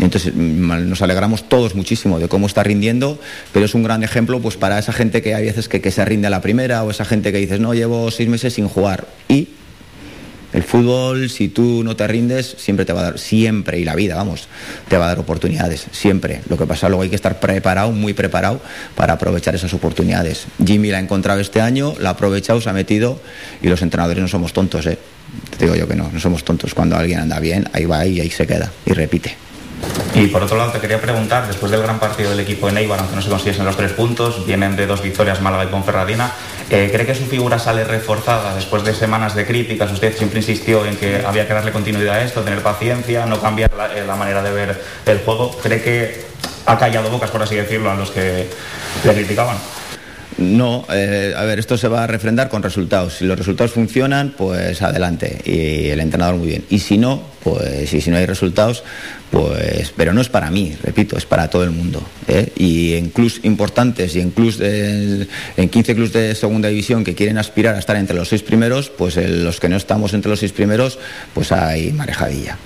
Entonces 0.00 0.34
nos 0.34 1.02
alegramos 1.02 1.48
todos 1.48 1.74
muchísimo 1.74 2.18
de 2.18 2.28
cómo 2.28 2.46
está 2.46 2.62
rindiendo, 2.62 3.18
pero 3.52 3.66
es 3.66 3.74
un 3.74 3.82
gran 3.82 4.02
ejemplo 4.02 4.40
pues 4.40 4.56
para 4.56 4.78
esa 4.78 4.92
gente 4.92 5.22
que 5.22 5.34
hay 5.34 5.44
veces 5.44 5.68
que, 5.68 5.80
que 5.80 5.90
se 5.90 6.04
rinde 6.04 6.26
a 6.26 6.30
la 6.30 6.40
primera 6.40 6.82
o 6.82 6.90
esa 6.90 7.04
gente 7.04 7.32
que 7.32 7.38
dices, 7.38 7.60
no, 7.60 7.74
llevo 7.74 8.10
seis 8.10 8.28
meses 8.28 8.54
sin 8.54 8.68
jugar. 8.68 9.06
Y 9.28 9.48
el 10.52 10.64
fútbol, 10.64 11.30
si 11.30 11.48
tú 11.48 11.84
no 11.84 11.94
te 11.94 12.06
rindes, 12.08 12.56
siempre 12.58 12.84
te 12.84 12.92
va 12.92 13.00
a 13.00 13.04
dar, 13.04 13.18
siempre, 13.18 13.78
y 13.78 13.84
la 13.84 13.94
vida, 13.94 14.16
vamos, 14.16 14.48
te 14.88 14.96
va 14.96 15.04
a 15.04 15.08
dar 15.08 15.20
oportunidades, 15.20 15.86
siempre. 15.92 16.40
Lo 16.48 16.56
que 16.56 16.66
pasa 16.66 16.88
luego 16.88 17.02
hay 17.02 17.08
que 17.08 17.16
estar 17.16 17.38
preparado, 17.38 17.92
muy 17.92 18.14
preparado, 18.14 18.60
para 18.96 19.12
aprovechar 19.12 19.54
esas 19.54 19.72
oportunidades. 19.74 20.46
Jimmy 20.64 20.90
la 20.90 20.98
ha 20.98 21.00
encontrado 21.00 21.40
este 21.40 21.60
año, 21.60 21.94
la 22.00 22.10
ha 22.10 22.12
aprovechado, 22.12 22.60
se 22.60 22.68
ha 22.68 22.72
metido, 22.72 23.20
y 23.62 23.68
los 23.68 23.82
entrenadores 23.82 24.20
no 24.20 24.28
somos 24.28 24.52
tontos, 24.52 24.86
¿eh? 24.86 24.98
Te 25.56 25.66
digo 25.66 25.76
yo 25.76 25.86
que 25.86 25.94
no, 25.94 26.10
no 26.12 26.18
somos 26.18 26.42
tontos. 26.42 26.74
Cuando 26.74 26.96
alguien 26.96 27.20
anda 27.20 27.38
bien, 27.38 27.68
ahí 27.72 27.84
va 27.84 28.04
y 28.04 28.20
ahí 28.20 28.30
se 28.30 28.48
queda, 28.48 28.72
y 28.84 28.92
repite. 28.92 29.49
Y 30.14 30.26
por 30.26 30.42
otro 30.42 30.56
lado, 30.56 30.72
te 30.72 30.80
quería 30.80 31.00
preguntar, 31.00 31.46
después 31.46 31.70
del 31.70 31.82
gran 31.82 32.00
partido 32.00 32.30
del 32.30 32.40
equipo 32.40 32.68
en 32.68 32.76
Eibar, 32.76 32.98
aunque 32.98 33.14
no 33.14 33.22
se 33.22 33.28
consiguiesen 33.28 33.64
los 33.64 33.76
tres 33.76 33.92
puntos, 33.92 34.44
vienen 34.44 34.76
de 34.76 34.86
dos 34.86 35.02
victorias 35.02 35.40
Málaga 35.40 35.64
y 35.64 35.66
Ponferradina, 35.68 36.32
eh, 36.68 36.90
¿cree 36.92 37.06
que 37.06 37.14
su 37.14 37.26
figura 37.26 37.58
sale 37.58 37.84
reforzada 37.84 38.54
después 38.54 38.84
de 38.84 38.92
semanas 38.92 39.34
de 39.34 39.46
críticas? 39.46 39.90
Usted 39.92 40.16
siempre 40.16 40.40
insistió 40.40 40.84
en 40.84 40.96
que 40.96 41.24
había 41.24 41.46
que 41.46 41.54
darle 41.54 41.70
continuidad 41.70 42.16
a 42.16 42.22
esto, 42.22 42.42
tener 42.42 42.60
paciencia, 42.60 43.24
no 43.26 43.40
cambiar 43.40 43.72
la, 43.74 43.96
eh, 43.96 44.04
la 44.06 44.16
manera 44.16 44.42
de 44.42 44.50
ver 44.50 44.82
el 45.06 45.18
juego. 45.20 45.56
¿Cree 45.62 45.80
que 45.80 46.24
ha 46.66 46.76
callado 46.76 47.08
bocas, 47.10 47.30
por 47.30 47.42
así 47.42 47.54
decirlo, 47.54 47.90
a 47.90 47.94
los 47.94 48.10
que 48.10 48.48
le 49.04 49.14
criticaban? 49.14 49.56
No, 50.38 50.86
eh, 50.90 51.34
a 51.36 51.44
ver, 51.44 51.58
esto 51.58 51.76
se 51.76 51.88
va 51.88 52.04
a 52.04 52.06
refrendar 52.06 52.48
con 52.48 52.62
resultados. 52.62 53.14
Si 53.18 53.24
los 53.26 53.36
resultados 53.38 53.72
funcionan, 53.72 54.34
pues 54.38 54.80
adelante. 54.80 55.38
Y 55.44 55.88
el 55.90 56.00
entrenador 56.00 56.36
muy 56.36 56.48
bien. 56.48 56.64
Y 56.70 56.78
si 56.78 56.96
no, 56.98 57.22
pues 57.42 57.92
y 57.92 58.00
si 58.00 58.10
no 58.10 58.16
hay 58.16 58.26
resultados, 58.26 58.82
pues, 59.30 59.92
pero 59.96 60.12
no 60.12 60.20
es 60.20 60.28
para 60.28 60.50
mí, 60.50 60.74
repito, 60.82 61.18
es 61.18 61.26
para 61.26 61.50
todo 61.50 61.64
el 61.64 61.70
mundo. 61.70 62.02
¿eh? 62.28 62.52
Y 62.56 62.94
en 62.94 63.10
clubs 63.10 63.40
importantes 63.42 64.16
y 64.16 64.20
en 64.20 64.30
clubs 64.30 64.58
de- 64.58 65.26
en 65.56 65.68
15 65.68 65.94
clubs 65.94 66.12
de 66.12 66.34
segunda 66.34 66.68
división 66.68 67.04
que 67.04 67.14
quieren 67.14 67.36
aspirar 67.36 67.74
a 67.74 67.78
estar 67.78 67.96
entre 67.96 68.16
los 68.16 68.28
seis 68.28 68.42
primeros, 68.42 68.88
pues 68.88 69.16
en 69.16 69.44
los 69.44 69.60
que 69.60 69.68
no 69.68 69.76
estamos 69.76 70.14
entre 70.14 70.30
los 70.30 70.38
seis 70.40 70.52
primeros, 70.52 70.98
pues 71.34 71.52
hay 71.52 71.92
marejadilla. 71.92 72.56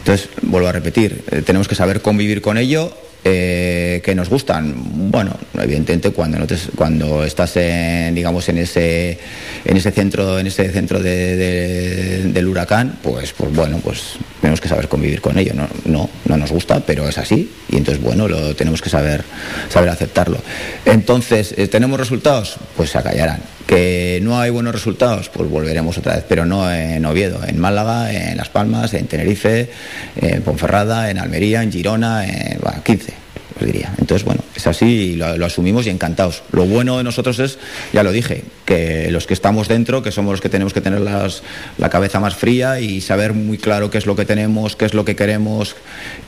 Entonces, 0.00 0.28
vuelvo 0.42 0.68
a 0.68 0.72
repetir, 0.72 1.24
eh, 1.30 1.42
tenemos 1.42 1.66
que 1.66 1.74
saber 1.74 2.00
convivir 2.02 2.40
con 2.42 2.58
ello. 2.58 2.92
Eh, 3.28 4.00
que 4.04 4.14
nos 4.14 4.28
gustan. 4.28 4.72
Bueno 5.10 5.36
evidentemente 5.60 6.10
cuando 6.10 6.38
no 6.38 6.46
te- 6.46 6.56
cuando 6.76 7.24
estás 7.24 7.56
en, 7.56 8.14
digamos 8.14 8.48
en 8.48 8.58
ese 8.58 9.18
en 9.64 9.76
ese 9.76 9.90
centro 9.90 10.38
en 10.38 10.46
ese 10.46 10.70
centro 10.70 11.00
de- 11.00 11.34
de- 11.36 12.22
del 12.32 12.46
huracán 12.46 12.98
pues 13.02 13.32
pues 13.32 13.52
bueno 13.52 13.80
pues 13.82 14.12
tenemos 14.40 14.60
que 14.60 14.68
saber 14.68 14.86
convivir 14.88 15.20
con 15.20 15.36
ello 15.38 15.52
no 15.54 15.66
no 15.86 16.08
no 16.26 16.36
nos 16.36 16.52
gusta 16.52 16.80
pero 16.86 17.08
es 17.08 17.18
así 17.18 17.50
y 17.68 17.76
entonces 17.78 18.00
bueno 18.02 18.28
lo 18.28 18.54
tenemos 18.54 18.80
que 18.80 18.90
saber 18.90 19.24
saber 19.68 19.88
aceptarlo. 19.88 20.38
Entonces 20.84 21.52
eh, 21.56 21.66
tenemos 21.66 21.98
resultados 21.98 22.56
pues 22.76 22.90
se 22.90 22.98
acallarán 22.98 23.40
que 23.66 24.20
no 24.22 24.38
hay 24.38 24.50
buenos 24.50 24.72
resultados, 24.72 25.28
pues 25.28 25.50
volveremos 25.50 25.98
otra 25.98 26.16
vez, 26.16 26.24
pero 26.28 26.46
no 26.46 26.72
en 26.72 27.04
Oviedo, 27.04 27.40
en 27.46 27.58
Málaga, 27.58 28.12
en 28.12 28.36
Las 28.36 28.48
Palmas, 28.48 28.94
en 28.94 29.06
Tenerife, 29.06 29.68
en 30.14 30.42
Ponferrada, 30.42 31.10
en 31.10 31.18
Almería, 31.18 31.62
en 31.62 31.72
Girona, 31.72 32.26
en 32.26 32.60
bueno, 32.60 32.82
15, 32.84 33.12
os 33.58 33.66
diría. 33.66 33.92
Entonces, 33.98 34.24
bueno, 34.24 34.42
es 34.54 34.66
así 34.68 34.86
y 34.86 35.16
lo, 35.16 35.36
lo 35.36 35.46
asumimos 35.46 35.86
y 35.86 35.90
encantados. 35.90 36.44
Lo 36.52 36.64
bueno 36.64 36.96
de 36.98 37.02
nosotros 37.02 37.40
es, 37.40 37.58
ya 37.92 38.04
lo 38.04 38.12
dije, 38.12 38.44
que 38.64 39.10
los 39.10 39.26
que 39.26 39.34
estamos 39.34 39.66
dentro, 39.66 40.00
que 40.00 40.12
somos 40.12 40.30
los 40.32 40.40
que 40.40 40.48
tenemos 40.48 40.72
que 40.72 40.80
tener 40.80 41.00
la 41.00 41.90
cabeza 41.90 42.20
más 42.20 42.36
fría 42.36 42.78
y 42.78 43.00
saber 43.00 43.32
muy 43.32 43.58
claro 43.58 43.90
qué 43.90 43.98
es 43.98 44.06
lo 44.06 44.14
que 44.14 44.24
tenemos, 44.24 44.76
qué 44.76 44.84
es 44.84 44.94
lo 44.94 45.04
que 45.04 45.16
queremos, 45.16 45.74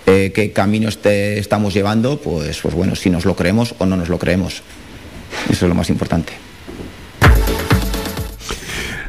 eh, 0.07 0.33
qué 0.35 0.51
camino 0.51 0.89
estamos 0.89 1.73
llevando, 1.73 2.21
pues, 2.21 2.59
pues 2.59 2.75
bueno, 2.75 2.97
si 2.97 3.11
nos 3.11 3.25
lo 3.25 3.37
creemos 3.37 3.77
o 3.79 3.87
no 3.87 3.97
nos 3.97 4.09
lo 4.09 4.19
creemos. 4.19 4.63
Eso 5.49 5.67
es 5.67 5.69
lo 5.69 5.75
más 5.75 5.91
importante. 5.91 6.48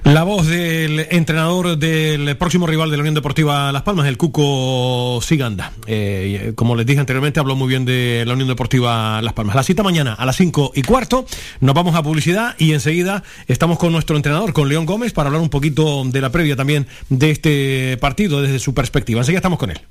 La 0.04 0.24
voz 0.24 0.48
del 0.48 1.08
entrenador 1.12 1.78
del 1.78 2.36
próximo 2.38 2.66
rival 2.66 2.90
de 2.90 2.98
la 2.98 3.02
Unión 3.02 3.16
Deportiva 3.16 3.72
Las 3.72 3.84
Palmas, 3.84 4.08
el 4.08 4.18
Cuco 4.18 5.20
Siganda. 5.22 5.72
Eh, 5.88 6.54
como 6.56 6.76
les 6.76 6.86
dije 6.86 7.00
anteriormente, 7.00 7.40
habló 7.40 7.56
muy 7.56 7.68
bien 7.68 7.86
de 7.86 8.24
la 8.26 8.34
Unión 8.34 8.48
Deportiva 8.48 9.22
Las 9.22 9.34
Palmas. 9.34 9.56
La 9.56 9.64
cita 9.64 9.84
mañana 9.84 10.14
a 10.14 10.26
las 10.26 10.38
5 10.38 10.72
y 10.76 10.82
cuarto. 10.82 11.26
Nos 11.60 11.76
vamos 11.76 11.96
a 11.96 12.04
publicidad 12.04 12.56
y 12.58 12.74
enseguida 12.74 13.24
estamos 13.48 13.78
con 13.78 13.92
nuestro 13.92 14.16
entrenador, 14.16 14.54
con 14.54 14.70
León 14.70 14.86
Gómez, 14.86 15.14
para 15.14 15.28
hablar 15.28 15.42
un 15.42 15.50
poquito 15.50 16.04
de 16.06 16.22
la 16.22 16.32
previa 16.32 16.56
también 16.56 16.88
de 17.10 17.32
este 17.32 17.98
partido 17.98 18.42
desde 18.42 18.60
su 18.60 18.74
perspectiva. 18.74 19.20
Enseguida 19.20 19.40
estamos 19.40 19.60
con 19.60 19.72
él. 19.72 19.82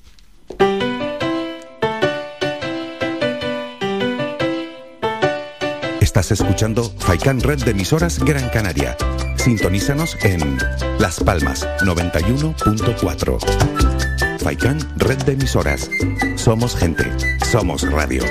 Estás 6.01 6.33
escuchando 6.33 6.93
Faikan 6.99 7.41
Red 7.41 7.65
de 7.65 7.71
emisoras 7.73 8.19
Gran 8.19 8.49
Canaria. 8.49 8.97
Sintonízanos 9.49 10.19
en 10.25 10.59
Las 10.99 11.21
Palmas 11.21 11.67
91.4. 11.81 13.39
Faikan 14.41 14.79
Red 14.99 15.23
de 15.23 15.33
emisoras. 15.33 15.89
Somos 16.37 16.77
gente. 16.77 17.11
Somos 17.51 17.91
radio. 17.91 18.23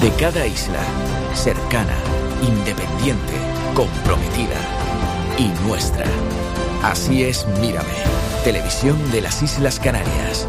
De 0.00 0.10
cada 0.18 0.48
isla, 0.48 0.80
cercana, 1.32 1.94
independiente, 2.42 3.34
comprometida 3.72 4.58
y 5.38 5.46
nuestra. 5.68 6.06
Así 6.82 7.22
es 7.22 7.46
Mírame, 7.60 7.94
televisión 8.42 8.98
de 9.12 9.20
las 9.20 9.40
Islas 9.44 9.78
Canarias. 9.78 10.48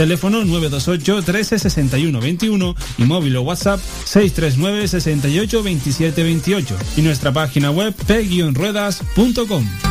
Teléfono 0.01 0.43
928 0.43 1.21
13 1.21 1.59
61 1.59 2.19
21 2.19 2.75
y 2.97 3.03
móvil 3.03 3.37
o 3.37 3.43
WhatsApp 3.43 3.79
639 4.05 4.87
68 4.87 5.61
27 5.61 6.23
28 6.23 6.77
y 6.97 7.01
nuestra 7.03 7.31
página 7.31 7.69
web 7.69 7.93
p-ruedas.com. 8.07 9.90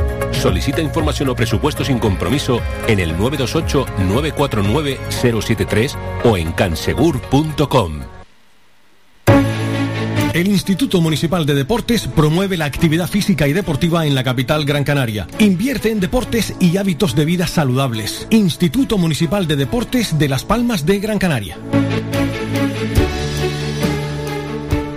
Solicita 0.41 0.81
información 0.81 1.29
o 1.29 1.35
presupuesto 1.35 1.85
sin 1.85 1.99
compromiso 1.99 2.63
en 2.87 2.99
el 2.99 3.15
928-949-073 3.15 5.95
o 6.25 6.35
en 6.35 6.51
cansegur.com. 6.53 7.99
El 10.33 10.47
Instituto 10.47 10.99
Municipal 10.99 11.45
de 11.45 11.53
Deportes 11.53 12.07
promueve 12.07 12.57
la 12.57 12.65
actividad 12.65 13.07
física 13.07 13.47
y 13.47 13.53
deportiva 13.53 14.07
en 14.07 14.15
la 14.15 14.23
capital 14.23 14.65
Gran 14.65 14.83
Canaria. 14.83 15.27
Invierte 15.37 15.91
en 15.91 15.99
deportes 15.99 16.55
y 16.59 16.77
hábitos 16.77 17.15
de 17.15 17.25
vida 17.25 17.45
saludables. 17.45 18.25
Instituto 18.31 18.97
Municipal 18.97 19.45
de 19.45 19.57
Deportes 19.57 20.17
de 20.17 20.27
Las 20.27 20.43
Palmas 20.43 20.87
de 20.87 20.99
Gran 20.99 21.19
Canaria. 21.19 21.59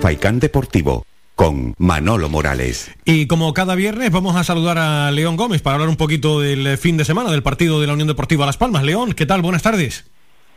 Faikán 0.00 0.40
Deportivo 0.40 1.04
con 1.34 1.74
Manolo 1.78 2.28
Morales. 2.28 2.90
Y 3.04 3.26
como 3.26 3.52
cada 3.54 3.74
viernes 3.74 4.10
vamos 4.10 4.36
a 4.36 4.44
saludar 4.44 4.78
a 4.78 5.10
León 5.10 5.36
Gómez 5.36 5.62
para 5.62 5.74
hablar 5.74 5.88
un 5.88 5.96
poquito 5.96 6.40
del 6.40 6.66
eh, 6.66 6.76
fin 6.76 6.96
de 6.96 7.04
semana 7.04 7.30
del 7.30 7.42
partido 7.42 7.80
de 7.80 7.86
la 7.86 7.94
Unión 7.94 8.08
Deportiva 8.08 8.46
Las 8.46 8.56
Palmas. 8.56 8.84
León, 8.84 9.12
¿qué 9.12 9.26
tal? 9.26 9.42
Buenas 9.42 9.62
tardes. 9.62 10.10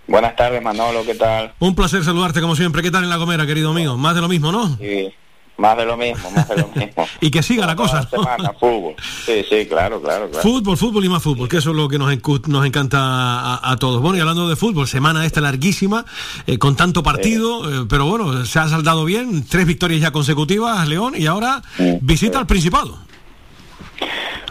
Buenas 0.08 0.36
tardes, 0.36 0.62
Manolo, 0.62 1.06
¿qué 1.06 1.16
tal? 1.16 1.54
Un 1.60 1.76
placer 1.76 2.04
saludarte 2.04 2.40
como 2.40 2.56
siempre. 2.56 2.82
¿Qué 2.82 2.92
tal 2.92 3.04
en 3.04 3.10
la 3.10 3.18
Gomera, 3.18 3.46
querido 3.46 3.74
mío? 3.74 3.98
Más 3.98 4.16
de 4.16 4.22
lo 4.22 4.30
mismo, 4.30 4.54
¿no? 4.54 4.78
Sí, 4.78 5.14
más 5.58 5.76
de 5.78 5.86
lo 5.86 5.98
mismo, 5.98 6.30
más 6.32 6.48
de 6.48 6.58
lo 6.58 6.68
mismo. 6.70 7.08
Y 7.22 7.32
que 7.32 7.42
siga 7.42 7.66
la 7.66 7.76
cosa. 7.76 8.02
¿no? 8.12 8.22
Semana, 8.24 8.54
fútbol. 8.60 8.96
Sí, 9.26 9.44
sí, 9.50 9.66
claro, 9.66 10.02
claro, 10.02 10.30
claro. 10.30 10.42
Fútbol, 10.48 10.78
fútbol 10.78 11.04
y 11.06 11.10
más 11.10 11.24
fútbol, 11.24 11.50
que 11.50 11.58
eso 11.58 11.72
es 11.72 11.76
lo 11.76 11.88
que 11.90 11.98
nos, 11.98 12.14
encu- 12.14 12.46
nos 12.48 12.66
encanta 12.66 13.00
a, 13.00 13.72
a 13.72 13.78
todos. 13.78 14.02
Bueno, 14.02 14.18
y 14.18 14.22
hablando 14.22 14.48
de 14.48 14.56
fútbol, 14.56 14.88
semana 14.88 15.26
esta 15.26 15.42
larguísima, 15.42 16.06
eh, 16.46 16.58
con 16.58 16.76
tanto 16.76 17.02
partido, 17.04 17.84
eh, 17.84 17.86
pero 17.90 18.06
bueno, 18.06 18.46
se 18.46 18.60
ha 18.60 18.68
saldado 18.68 19.04
bien, 19.06 19.46
tres 19.48 19.66
victorias 19.66 20.02
ya 20.02 20.12
consecutivas, 20.12 20.88
León, 20.88 21.14
y 21.18 21.26
ahora 21.26 21.62
visita 22.02 22.40
al 22.40 22.46
Principado. 22.48 23.00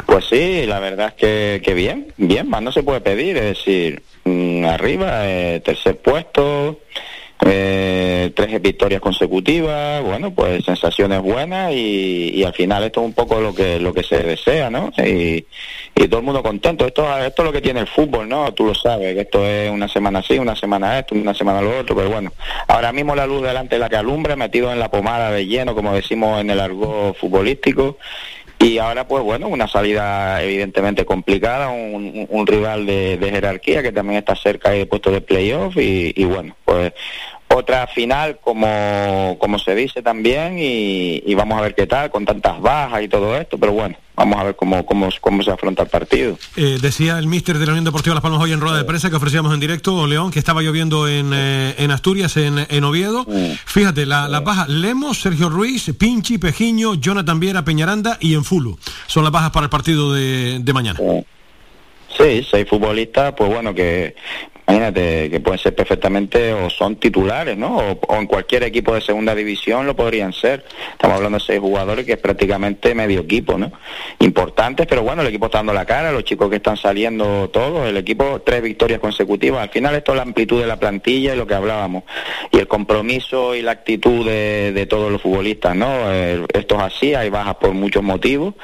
Pues 0.07 0.25
sí, 0.31 0.67
la 0.67 0.79
verdad 0.81 1.09
es 1.09 1.15
que, 1.15 1.63
que 1.65 1.75
bien, 1.75 2.13
bien, 2.17 2.49
más 2.49 2.63
no 2.63 2.73
se 2.73 2.83
puede 2.83 3.01
pedir, 3.01 3.37
es 3.37 3.59
decir, 3.59 4.03
mm, 4.25 4.65
arriba, 4.65 5.27
eh, 5.29 5.61
tercer 5.65 5.99
puesto, 6.01 6.81
eh, 7.45 8.33
tres 8.35 8.63
victorias 8.63 9.01
consecutivas, 9.01 10.03
bueno, 10.03 10.33
pues 10.33 10.65
sensaciones 10.65 11.21
buenas 11.21 11.73
y, 11.73 12.31
y 12.35 12.45
al 12.45 12.55
final 12.55 12.83
esto 12.85 13.01
es 13.01 13.07
un 13.07 13.13
poco 13.13 13.41
lo 13.41 13.55
que 13.55 13.79
lo 13.79 13.93
que 13.93 14.03
se 14.03 14.23
desea, 14.23 14.71
¿no? 14.71 14.91
Y, 15.05 15.45
todo 16.09 16.21
el 16.21 16.27
mundo 16.27 16.43
contento. 16.43 16.87
Esto, 16.87 17.05
esto 17.19 17.43
es 17.43 17.47
lo 17.47 17.53
que 17.53 17.61
tiene 17.61 17.81
el 17.81 17.89
fútbol, 17.89 18.29
¿no? 18.29 18.53
Tú 18.55 18.65
lo 18.65 18.75
sabes, 18.75 19.15
que 19.15 19.23
esto 19.23 19.45
es 19.45 19.71
una 19.71 19.89
semana 19.89 20.21
así, 20.21 20.39
una 20.39 20.55
semana 20.55 21.01
esto, 21.01 21.17
una 21.17 21.35
semana 21.35 21.61
lo 21.61 21.81
otro, 21.81 21.97
pero 21.97 22.09
bueno, 22.09 22.33
ahora 22.69 22.93
mismo 22.93 23.17
la 23.17 23.27
luz 23.27 23.43
delante 23.43 23.75
es 23.75 23.81
la 23.81 23.89
que 23.89 23.97
alumbra, 23.97 24.37
metido 24.37 24.73
en 24.73 24.79
la 24.79 24.89
pomada 24.89 25.33
de 25.33 25.47
lleno, 25.47 25.75
como 25.75 25.93
decimos 25.93 26.41
en 26.41 26.51
el 26.51 26.61
argot 26.61 27.17
futbolístico. 27.17 27.99
Y 28.59 28.79
ahora, 28.79 29.07
pues 29.07 29.23
bueno, 29.23 29.49
una 29.49 29.69
salida 29.69 30.43
evidentemente 30.43 31.05
complicada, 31.05 31.69
un, 31.69 32.27
un- 32.31 32.47
rival 32.47 32.87
de, 32.87 33.19
jerarquía 33.21 33.83
que 33.83 33.93
también 33.93 34.19
está 34.19 34.35
cerca 34.35 34.71
de 34.71 34.87
puesto 34.87 35.11
de 35.11 35.21
playoff 35.21 35.77
y 35.77 36.25
bueno, 36.25 36.57
pues 36.65 36.93
otra 37.57 37.87
final 37.87 38.39
como, 38.41 39.37
como 39.39 39.59
se 39.59 39.75
dice 39.75 40.03
también 40.03 40.59
y, 40.59 41.23
y 41.27 41.35
vamos 41.35 41.59
a 41.59 41.63
ver 41.63 41.75
qué 41.75 41.87
tal, 41.87 42.11
con 42.11 42.25
tantas 42.25 42.61
bajas 42.61 43.03
y 43.03 43.09
todo 43.09 43.37
esto, 43.37 43.59
pero 43.59 43.73
bueno, 43.73 43.97
vamos 44.15 44.39
a 44.39 44.45
ver 44.45 44.57
cómo, 44.57 44.85
cómo, 44.87 45.09
cómo 45.21 45.43
se 45.43 45.51
afronta 45.51 45.83
el 45.83 45.89
partido. 45.89 46.39
Eh, 46.57 46.79
decía 46.81 47.19
el 47.19 47.27
míster 47.27 47.59
de 47.59 47.67
la 47.67 47.73
Unión 47.73 47.85
Deportiva 47.85 48.15
Las 48.15 48.23
Palmas 48.23 48.41
hoy 48.41 48.53
en 48.53 48.61
rueda 48.61 48.77
de 48.77 48.85
prensa 48.85 49.11
que 49.11 49.17
ofrecíamos 49.17 49.53
en 49.53 49.61
directo, 49.61 50.07
León, 50.07 50.31
que 50.31 50.39
estaba 50.39 50.63
lloviendo 50.63 51.09
en, 51.09 51.33
eh, 51.35 51.75
en 51.79 51.91
Asturias, 51.91 52.37
en, 52.37 52.67
en 52.69 52.85
Oviedo. 52.85 53.27
Fíjate, 53.65 54.07
la, 54.07 54.29
las 54.29 54.45
bajas 54.45 54.69
Lemos, 54.69 55.21
Sergio 55.21 55.49
Ruiz, 55.49 55.91
Pinchi, 55.99 56.39
Pejiño, 56.39 56.95
Jonathan 56.95 57.41
Viera, 57.41 57.65
Peñaranda 57.65 58.19
y 58.21 58.35
Enfulu. 58.35 58.79
Son 59.07 59.25
las 59.25 59.33
bajas 59.33 59.51
para 59.51 59.65
el 59.65 59.71
partido 59.71 60.13
de, 60.13 60.59
de 60.61 60.73
mañana. 60.73 60.99
Sí, 62.17 62.47
seis 62.51 62.67
futbolistas, 62.69 63.35
pues 63.37 63.51
bueno, 63.51 63.75
que 63.75 64.15
imagínate 64.67 65.31
que 65.31 65.41
pueden 65.41 65.59
ser 65.59 65.75
perfectamente 65.75 66.53
o 66.53 66.69
son 66.69 66.97
titulares, 66.97 67.57
¿no? 67.57 67.77
O, 67.77 68.17
en 68.17 68.27
cualquier 68.27 68.65
equipo 68.65 68.95
de 68.95 69.01
segunda 69.01 69.35
división 69.35 69.87
lo 69.87 69.95
podrían 69.95 70.33
ser. 70.33 70.65
Estamos 70.93 71.17
hablando 71.17 71.39
de 71.39 71.45
seis 71.45 71.61
jugadores 71.61 72.05
que 72.05 72.13
es 72.13 72.19
prácticamente 72.19 72.95
medio 72.95 73.21
equipo, 73.21 73.57
¿no? 73.57 73.71
Importantes, 74.19 74.87
pero 74.87 75.03
bueno, 75.03 75.23
el 75.23 75.29
equipo 75.29 75.47
está 75.47 75.59
dando 75.59 75.73
la 75.73 75.85
cara, 75.85 76.11
los 76.11 76.25
chicos 76.25 76.51
que 76.51 76.57
están 76.57 76.77
saliendo 76.77 77.49
todos, 77.51 77.89
el 77.89 77.97
equipo 77.97 78.43
tres 78.45 78.61
victorias 78.63 78.99
consecutivas. 78.99 79.63
Al 79.63 79.71
final 79.71 79.95
esto 79.95 80.13
es 80.13 80.17
la 80.17 80.23
amplitud 80.23 80.61
de 80.61 80.67
la 80.67 80.79
plantilla 80.79 81.35
y 81.35 81.37
lo 81.37 81.47
que 81.47 81.55
hablábamos. 81.55 82.03
Y 82.51 82.59
el 82.59 82.67
compromiso 82.67 83.55
y 83.55 83.63
la 83.63 83.71
actitud 83.73 84.27
de, 84.27 84.73
de 84.73 84.87
todos 84.87 85.13
los 85.13 85.23
futbolistas, 85.23 85.77
¿no? 85.77 86.13
Eh, 86.13 86.45
esto 86.53 86.75
es 86.77 86.83
así, 86.83 87.15
hay 87.15 87.31
bajas 87.31 87.55
por 87.57 87.73
muchos 87.73 88.03
motivos 88.03 88.55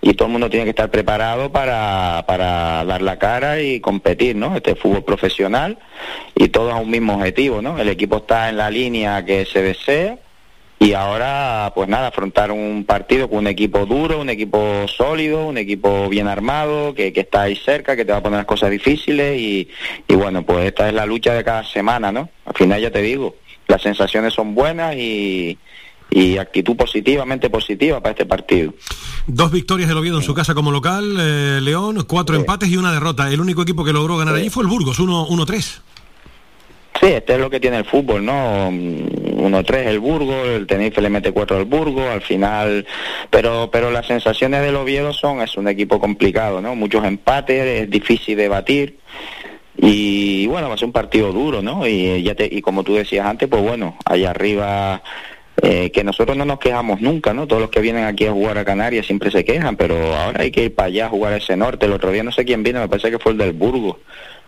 y 0.00 0.14
todo 0.14 0.26
el 0.26 0.32
mundo 0.32 0.50
tiene 0.50 0.64
que 0.64 0.70
estar 0.70 0.90
preparado 0.90 1.52
para, 1.52 2.24
para 2.26 2.84
dar 2.84 3.00
la 3.00 3.18
cara 3.18 3.60
y 3.60 3.78
competir, 3.80 4.34
¿no? 4.34 4.56
Este 4.56 4.72
es 4.72 4.78
fútbol 4.78 5.04
profesional 5.04 5.51
y 6.34 6.48
todos 6.48 6.72
a 6.72 6.76
un 6.76 6.90
mismo 6.90 7.14
objetivo, 7.14 7.62
¿no? 7.62 7.78
El 7.78 7.88
equipo 7.88 8.18
está 8.18 8.48
en 8.48 8.56
la 8.56 8.70
línea 8.70 9.24
que 9.24 9.44
se 9.44 9.62
desea 9.62 10.18
y 10.82 10.94
ahora, 10.94 11.70
pues 11.76 11.88
nada, 11.88 12.08
afrontar 12.08 12.50
un 12.50 12.84
partido 12.84 13.28
con 13.28 13.38
un 13.38 13.46
equipo 13.46 13.86
duro, 13.86 14.20
un 14.20 14.30
equipo 14.30 14.88
sólido, 14.88 15.46
un 15.46 15.56
equipo 15.56 16.08
bien 16.08 16.26
armado, 16.26 16.92
que, 16.92 17.12
que 17.12 17.20
está 17.20 17.42
ahí 17.42 17.54
cerca, 17.54 17.94
que 17.94 18.04
te 18.04 18.10
va 18.10 18.18
a 18.18 18.22
poner 18.22 18.38
las 18.38 18.46
cosas 18.46 18.70
difíciles 18.70 19.38
y, 19.38 19.68
y 20.08 20.14
bueno, 20.16 20.42
pues 20.42 20.66
esta 20.66 20.88
es 20.88 20.94
la 20.94 21.06
lucha 21.06 21.34
de 21.34 21.44
cada 21.44 21.62
semana, 21.62 22.10
¿no? 22.10 22.30
Al 22.44 22.54
final 22.54 22.80
ya 22.80 22.90
te 22.90 23.00
digo, 23.00 23.36
las 23.68 23.80
sensaciones 23.80 24.34
son 24.34 24.56
buenas 24.56 24.96
y, 24.96 25.56
y 26.14 26.36
actitud 26.36 26.76
positivamente 26.76 27.48
positiva 27.48 28.00
para 28.00 28.10
este 28.12 28.26
partido. 28.26 28.74
Dos 29.26 29.50
victorias 29.50 29.88
del 29.88 29.98
Oviedo 29.98 30.18
en 30.18 30.22
su 30.22 30.34
casa 30.34 30.54
como 30.54 30.70
local, 30.70 31.16
eh, 31.18 31.60
León, 31.62 32.04
cuatro 32.06 32.36
empates 32.36 32.68
y 32.68 32.76
una 32.76 32.92
derrota. 32.92 33.30
El 33.30 33.40
único 33.40 33.62
equipo 33.62 33.84
que 33.84 33.92
logró 33.92 34.16
ganar 34.18 34.34
allí 34.34 34.50
fue 34.50 34.62
el 34.62 34.68
Burgos, 34.68 34.98
1-3. 35.00 35.80
Sí, 37.00 37.06
este 37.06 37.32
es 37.32 37.40
lo 37.40 37.50
que 37.50 37.58
tiene 37.58 37.78
el 37.78 37.84
fútbol, 37.84 38.24
¿no? 38.24 38.70
Mm, 38.70 39.42
1-3 39.42 39.86
el 39.86 39.98
Burgos, 39.98 40.46
el 40.46 40.66
Tenerife 40.66 41.00
le 41.00 41.10
mete 41.10 41.32
4 41.32 41.56
al 41.56 41.64
Burgos, 41.64 42.06
al 42.06 42.20
final, 42.20 42.86
pero 43.30 43.70
pero 43.72 43.90
las 43.90 44.06
sensaciones 44.06 44.62
del 44.62 44.76
Oviedo 44.76 45.12
son, 45.12 45.40
es 45.40 45.56
un 45.56 45.66
equipo 45.66 45.98
complicado, 45.98 46.60
¿no? 46.60 46.76
Muchos 46.76 47.04
empates, 47.04 47.82
es 47.82 47.90
difícil 47.90 48.36
de 48.36 48.48
batir. 48.48 48.98
Y 49.76 50.46
bueno, 50.46 50.68
va 50.68 50.74
a 50.74 50.78
ser 50.78 50.86
un 50.86 50.92
partido 50.92 51.32
duro, 51.32 51.62
¿no? 51.62 51.86
Y, 51.86 52.22
ya 52.22 52.34
te, 52.34 52.46
y 52.50 52.60
como 52.60 52.84
tú 52.84 52.94
decías 52.94 53.26
antes, 53.26 53.48
pues 53.48 53.62
bueno, 53.62 53.96
allá 54.04 54.30
arriba 54.30 55.02
eh, 55.60 55.90
que 55.90 56.02
nosotros 56.02 56.36
no 56.36 56.44
nos 56.44 56.58
quejamos 56.58 57.00
nunca, 57.00 57.34
¿no? 57.34 57.46
Todos 57.46 57.60
los 57.60 57.70
que 57.70 57.80
vienen 57.80 58.04
aquí 58.04 58.26
a 58.26 58.32
jugar 58.32 58.56
a 58.56 58.64
Canarias 58.64 59.06
siempre 59.06 59.30
se 59.30 59.44
quejan, 59.44 59.76
pero 59.76 59.96
ahora 60.16 60.42
hay 60.42 60.50
que 60.50 60.64
ir 60.64 60.74
para 60.74 60.86
allá 60.86 61.06
a 61.06 61.10
jugar 61.10 61.34
a 61.34 61.36
ese 61.36 61.56
norte. 61.56 61.86
El 61.86 61.92
otro 61.92 62.10
día 62.10 62.22
no 62.22 62.32
sé 62.32 62.44
quién 62.44 62.62
vino, 62.62 62.80
me 62.80 62.88
parece 62.88 63.10
que 63.10 63.18
fue 63.18 63.32
el 63.32 63.38
del 63.38 63.52
Burgos, 63.52 63.96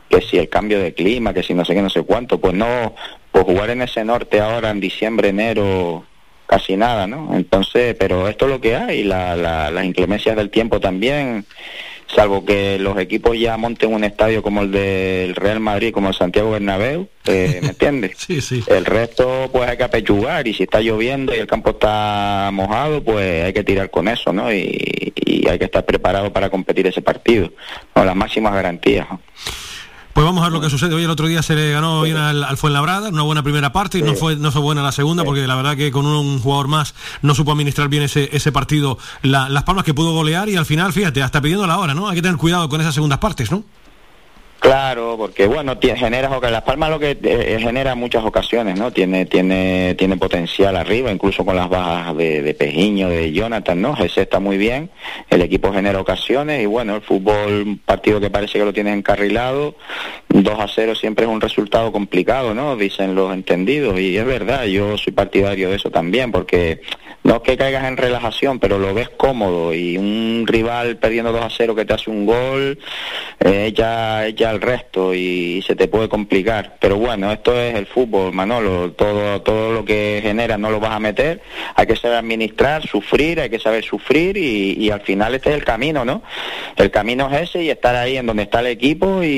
que 0.09 0.23
si 0.23 0.39
el 0.39 0.49
cambio 0.49 0.81
de 0.81 0.95
clima, 0.95 1.35
que 1.35 1.43
si 1.43 1.53
no 1.53 1.65
sé 1.65 1.75
qué, 1.75 1.83
no 1.83 1.91
sé 1.91 2.03
cuánto, 2.03 2.41
pues 2.41 2.55
no, 2.55 2.95
pues 3.31 3.45
jugar 3.45 3.71
en 3.71 3.83
ese 3.83 4.05
norte 4.05 4.41
ahora 4.41 4.71
en 4.71 4.81
diciembre, 4.81 5.29
enero, 5.29 6.05
casi 6.47 6.77
nada, 6.77 7.07
¿no? 7.07 7.35
Entonces, 7.35 7.95
pero 7.99 8.27
esto 8.29 8.47
es 8.47 8.51
lo 8.53 8.61
que 8.61 8.77
hay, 8.77 9.05
la, 9.05 9.37
la, 9.37 9.71
las 9.71 9.85
inclemencias 9.85 10.37
del 10.37 10.51
tiempo 10.51 10.81
también, 10.81 11.45
salvo 12.07 12.45
que 12.45 12.79
los 12.79 12.99
equipos 12.99 13.39
ya 13.39 13.57
monten 13.57 13.93
un 13.93 14.05
estadio 14.05 14.43
como 14.43 14.63
el 14.63 14.71
del 14.71 15.35
Real 15.35 15.61
Madrid, 15.61 15.93
como 15.93 16.09
el 16.09 16.15
Santiago 16.15 16.53
Bernabéu, 16.53 17.09
eh, 17.27 17.59
¿me 17.63 17.69
entiendes? 17.69 18.13
Sí, 18.17 18.41
sí. 18.41 18.63
El 18.67 18.85
resto 18.85 19.49
pues 19.53 19.69
hay 19.69 19.77
que 19.77 19.85
apechugar 19.85 20.47
y 20.47 20.55
si 20.55 20.65
está 20.65 20.81
lloviendo 20.81 21.35
y 21.35 21.39
el 21.39 21.47
campo 21.47 21.71
está 21.71 22.51
mojado, 22.53 23.03
pues 23.03 23.45
hay 23.45 23.53
que 23.53 23.65
tirar 23.65 23.91
con 23.91 24.09
eso, 24.09 24.33
¿no? 24.33 24.53
Y, 24.53 25.13
y 25.15 25.49
hay 25.49 25.59
que 25.59 25.65
estar 25.67 25.85
preparado 25.85 26.33
para 26.33 26.51
competir 26.51 26.87
ese 26.87 27.03
partido, 27.03 27.53
con 27.93 28.07
las 28.07 28.17
máximas 28.17 28.55
garantías. 28.55 29.07
¿no? 29.11 29.21
Pues 30.15 30.25
vamos 30.25 30.43
a 30.43 30.45
ver 30.45 30.53
lo 30.53 30.61
que 30.61 30.71
sucede. 30.71 30.95
Hoy 30.95 31.03
el 31.03 31.11
otro 31.11 31.27
día 31.27 31.43
se 31.43 31.57
le 31.57 31.73
ganó 31.73 32.03
bien 32.03 32.17
al, 32.17 32.45
al 32.45 32.57
Fuenlabrada, 32.57 33.09
una 33.09 33.23
buena 33.23 33.43
primera 33.43 33.73
parte, 33.73 33.99
y 33.99 34.03
no 34.03 34.15
fue, 34.15 34.37
no 34.37 34.53
fue 34.53 34.63
buena 34.63 34.81
la 34.81 34.93
segunda, 34.93 35.25
porque 35.25 35.45
la 35.47 35.57
verdad 35.57 35.77
que 35.77 35.91
con 35.91 36.07
un, 36.07 36.39
jugador 36.39 36.69
más 36.69 36.95
no 37.23 37.35
supo 37.35 37.51
administrar 37.51 37.89
bien 37.89 38.05
ese, 38.05 38.29
ese 38.33 38.53
partido 38.53 38.97
la- 39.23 39.49
Las 39.49 39.65
Palmas 39.65 39.85
que 39.85 39.93
pudo 39.93 40.13
golear 40.13 40.49
y 40.49 40.55
al 40.55 40.67
final, 40.67 40.93
fíjate, 40.93 41.21
hasta 41.21 41.41
pidiendo 41.41 41.67
la 41.67 41.79
hora, 41.79 41.95
¿no? 41.95 42.09
Hay 42.09 42.15
que 42.15 42.23
tener 42.23 42.37
cuidado 42.37 42.69
con 42.69 42.81
esas 42.81 42.95
segundas 42.95 43.19
partes, 43.19 43.51
¿no? 43.51 43.65
Claro, 44.65 45.17
porque 45.19 45.47
bueno, 45.47 45.79
tie- 45.79 45.95
genera 45.95 46.31
Las 46.51 46.63
Palmas 46.63 46.89
lo 46.89 46.99
que 46.99 47.19
eh, 47.23 47.59
genera 47.61 47.95
muchas 47.95 48.25
ocasiones, 48.25 48.79
¿no? 48.79 48.91
Tiene 48.93 49.27
tiene 49.27 49.95
tiene 49.99 50.17
potencial 50.17 50.75
arriba, 50.79 51.13
incluso 51.13 51.45
con 51.45 51.55
las 51.55 51.69
bajas 51.69 52.17
de, 52.17 52.41
de 52.43 52.55
Pejiño, 52.55 53.11
de 53.11 53.31
Jonathan, 53.31 53.83
¿no? 53.83 53.95
Ese 54.03 54.23
está 54.23 54.41
muy 54.41 54.57
bien, 54.57 54.89
el 55.29 55.43
equipo 55.43 55.71
genera 55.71 56.01
ocasiones 56.01 56.63
y 56.63 56.67
bueno, 56.67 56.95
el 56.97 57.03
fútbol, 57.03 57.63
un 57.67 57.79
partido 57.79 58.21
que 58.21 58.31
parece 58.31 58.59
que 58.59 58.65
lo 58.65 58.73
tiene 58.73 58.95
encarrilado, 58.95 59.77
2 60.43 60.59
a 60.59 60.67
0 60.67 60.95
siempre 60.97 61.27
es 61.27 61.31
un 61.31 61.41
resultado 61.41 61.93
complicado, 61.93 62.55
¿no? 62.55 62.77
Dicen 62.77 63.15
los 63.15 63.33
entendidos 63.33 64.01
y 64.01 64.17
es 64.17 64.27
verdad, 64.27 64.65
yo 64.65 64.99
soy 64.99 65.13
partidario 65.13 65.71
de 65.71 65.77
eso 65.77 65.91
también, 65.91 66.33
porque 66.33 66.81
no 67.23 67.37
es 67.37 67.43
que 67.43 67.57
caigas 67.57 67.85
en 67.85 67.97
relajación, 67.97 68.59
pero 68.59 68.79
lo 68.79 68.93
ves 68.93 69.09
cómodo 69.11 69.73
y 69.73 69.97
un 69.97 70.45
rival 70.47 70.97
perdiendo 70.97 71.33
2 71.33 71.41
a 71.43 71.51
0 71.51 71.75
que 71.75 71.85
te 71.85 71.95
hace 71.95 72.11
un 72.11 72.27
gol, 72.27 72.79
eh, 73.41 73.73
ya, 73.75 74.29
ya 74.29 74.51
el 74.51 74.61
resto 74.61 75.15
y, 75.15 75.63
se 75.65 75.77
te 75.77 75.89
puede 75.89 76.09
complicar. 76.09 76.79
Pero 76.81 76.97
bueno, 76.97 77.31
esto 77.33 77.59
es 77.59 77.77
el 77.77 77.87
fútbol, 77.87 78.33
Manolo, 78.33 78.93
todo, 78.93 79.41
todo 79.43 79.73
lo 79.73 79.85
que 79.85 80.21
genera 80.21 80.59
no 80.59 80.71
lo 80.71 80.81
vas 80.81 80.93
a 80.93 81.01
meter, 81.01 81.41
hay 81.77 81.87
que 81.87 81.97
saber 81.97 82.19
administrar, 82.19 82.87
sufrir, 82.87 83.41
hay 83.41 83.51
que 83.51 83.61
saber 83.61 83.85
sufrir 83.85 84.37
y, 84.37 84.73
y 84.79 84.91
al 84.91 85.01
final 85.01 85.35
este 85.35 85.51
es 85.51 85.57
el 85.57 85.65
camino, 85.65 86.05
¿no? 86.05 86.23
El 86.77 86.91
camino 86.91 87.31
es 87.31 87.51
ese 87.51 87.63
y 87.63 87.71
estar 87.71 87.95
ahí 87.95 88.17
en 88.17 88.27
donde 88.27 88.43
está 88.43 88.61
el 88.61 88.67
equipo 88.67 89.23
y, 89.23 89.29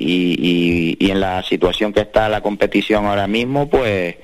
y, 0.00 0.11
y- 0.14 0.96
y 0.98 1.10
en 1.10 1.20
la 1.20 1.42
situación 1.42 1.92
que 1.92 2.00
está 2.00 2.28
la 2.28 2.40
competición 2.40 3.06
ahora 3.06 3.26
mismo, 3.26 3.68
pues 3.68 4.16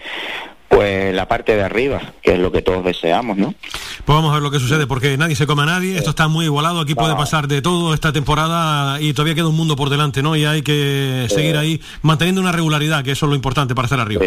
pues 0.69 1.15
la 1.15 1.27
parte 1.27 1.57
de 1.57 1.63
arriba, 1.63 2.13
que 2.23 2.35
es 2.35 2.39
lo 2.39 2.53
que 2.53 2.61
todos 2.61 2.85
deseamos, 2.85 3.39
¿no? 3.39 3.55
Pues 4.05 4.15
vamos 4.15 4.31
a 4.31 4.35
ver 4.35 4.43
lo 4.43 4.51
que 4.51 4.59
sucede, 4.61 4.87
porque 4.87 5.17
nadie 5.17 5.35
se 5.35 5.47
come 5.47 5.63
a 5.63 5.67
nadie, 5.67 5.97
esto 5.97 6.11
está 6.11 6.29
muy 6.29 6.45
igualado, 6.45 6.81
aquí 6.81 6.95
puede 6.95 7.15
pasar 7.17 7.49
de 7.49 7.63
todo 7.63 7.95
esta 7.95 8.13
temporada 8.13 9.01
y 9.01 9.15
todavía 9.15 9.35
queda 9.35 9.49
un 9.49 9.57
mundo 9.57 9.77
por 9.77 9.89
delante, 9.89 10.23
¿no? 10.23 10.37
Y 10.37 10.45
hay 10.45 10.61
que 10.61 11.27
seguir 11.31 11.57
ahí 11.57 11.81
manteniendo 12.03 12.43
una 12.43 12.53
regularidad, 12.53 13.03
que 13.03 13.13
eso 13.13 13.25
es 13.27 13.31
lo 13.31 13.35
importante 13.37 13.75
para 13.75 13.87
estar 13.87 13.99
arriba. 13.99 14.21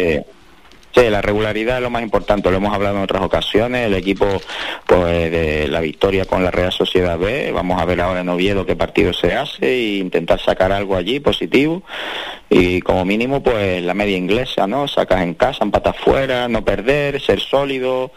Sí, 0.94 1.08
la 1.08 1.22
regularidad 1.22 1.78
es 1.78 1.82
lo 1.82 1.88
más 1.88 2.02
importante, 2.02 2.50
lo 2.50 2.58
hemos 2.58 2.74
hablado 2.74 2.96
en 2.98 3.02
otras 3.04 3.22
ocasiones, 3.22 3.86
el 3.86 3.94
equipo 3.94 4.26
pues 4.86 5.30
de 5.30 5.66
la 5.68 5.80
victoria 5.80 6.26
con 6.26 6.44
la 6.44 6.50
Real 6.50 6.70
Sociedad 6.70 7.18
B, 7.18 7.50
vamos 7.50 7.80
a 7.80 7.86
ver 7.86 8.02
ahora 8.02 8.20
en 8.20 8.28
Oviedo 8.28 8.66
qué 8.66 8.76
partido 8.76 9.14
se 9.14 9.32
hace 9.32 9.66
e 9.66 9.96
intentar 9.96 10.38
sacar 10.38 10.70
algo 10.70 10.94
allí 10.94 11.18
positivo 11.18 11.82
y 12.50 12.82
como 12.82 13.06
mínimo 13.06 13.42
pues 13.42 13.82
la 13.82 13.94
media 13.94 14.18
inglesa, 14.18 14.66
¿no? 14.66 14.86
Sacas 14.86 15.22
en 15.22 15.32
casa, 15.32 15.64
empatas 15.64 15.96
fuera, 15.96 16.46
no 16.48 16.62
perder, 16.62 17.18
ser 17.22 17.40
sólido. 17.40 18.12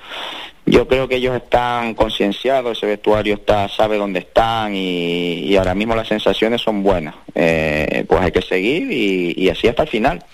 Yo 0.65 0.87
creo 0.87 1.07
que 1.07 1.17
ellos 1.17 1.35
están 1.35 1.93
concienciados, 1.93 2.77
ese 2.77 2.87
vestuario 2.87 3.35
está, 3.35 3.69
sabe 3.69 3.97
dónde 3.97 4.19
están 4.19 4.75
y, 4.75 5.43
y 5.43 5.55
ahora 5.55 5.75
mismo 5.75 5.95
las 5.95 6.07
sensaciones 6.07 6.59
son 6.61 6.83
buenas. 6.83 7.15
Eh, 7.35 8.03
pues 8.09 8.21
hay 8.21 8.31
que 8.31 8.41
seguir 8.41 8.91
y, 8.91 9.35
y 9.37 9.49
así 9.49 9.67
hasta 9.67 9.83
el 9.83 9.89
final. 9.89 10.25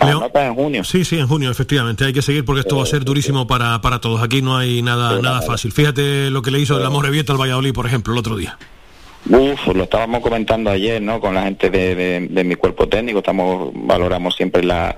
Las 0.00 0.20
notas 0.20 0.46
en 0.46 0.54
junio. 0.54 0.84
Sí, 0.84 1.04
sí, 1.04 1.18
en 1.18 1.26
junio, 1.26 1.50
efectivamente. 1.50 2.04
Hay 2.04 2.12
que 2.12 2.22
seguir 2.22 2.44
porque 2.44 2.60
esto 2.60 2.76
va 2.76 2.84
a 2.84 2.86
ser 2.86 3.04
durísimo 3.04 3.46
para, 3.46 3.80
para 3.80 4.00
todos. 4.00 4.22
Aquí 4.22 4.42
no 4.42 4.56
hay 4.56 4.82
nada, 4.82 5.20
nada 5.20 5.42
fácil. 5.42 5.72
Fíjate 5.72 6.30
lo 6.30 6.42
que 6.42 6.50
le 6.50 6.60
hizo 6.60 6.78
el 6.78 6.84
Amorebieta 6.84 7.32
al 7.32 7.40
Valladolid, 7.40 7.72
por 7.72 7.86
ejemplo, 7.86 8.12
el 8.12 8.18
otro 8.18 8.36
día. 8.36 8.58
Uf, 9.28 9.66
lo 9.74 9.82
estábamos 9.84 10.20
comentando 10.20 10.70
ayer, 10.70 11.00
¿no? 11.02 11.20
Con 11.20 11.34
la 11.34 11.42
gente 11.42 11.68
de, 11.68 11.94
de- 12.26 12.44
mi 12.44 12.54
cuerpo 12.54 12.88
técnico, 12.88 13.18
estamos 13.18 13.70
valoramos 13.74 14.34
siempre 14.34 14.64
la, 14.64 14.96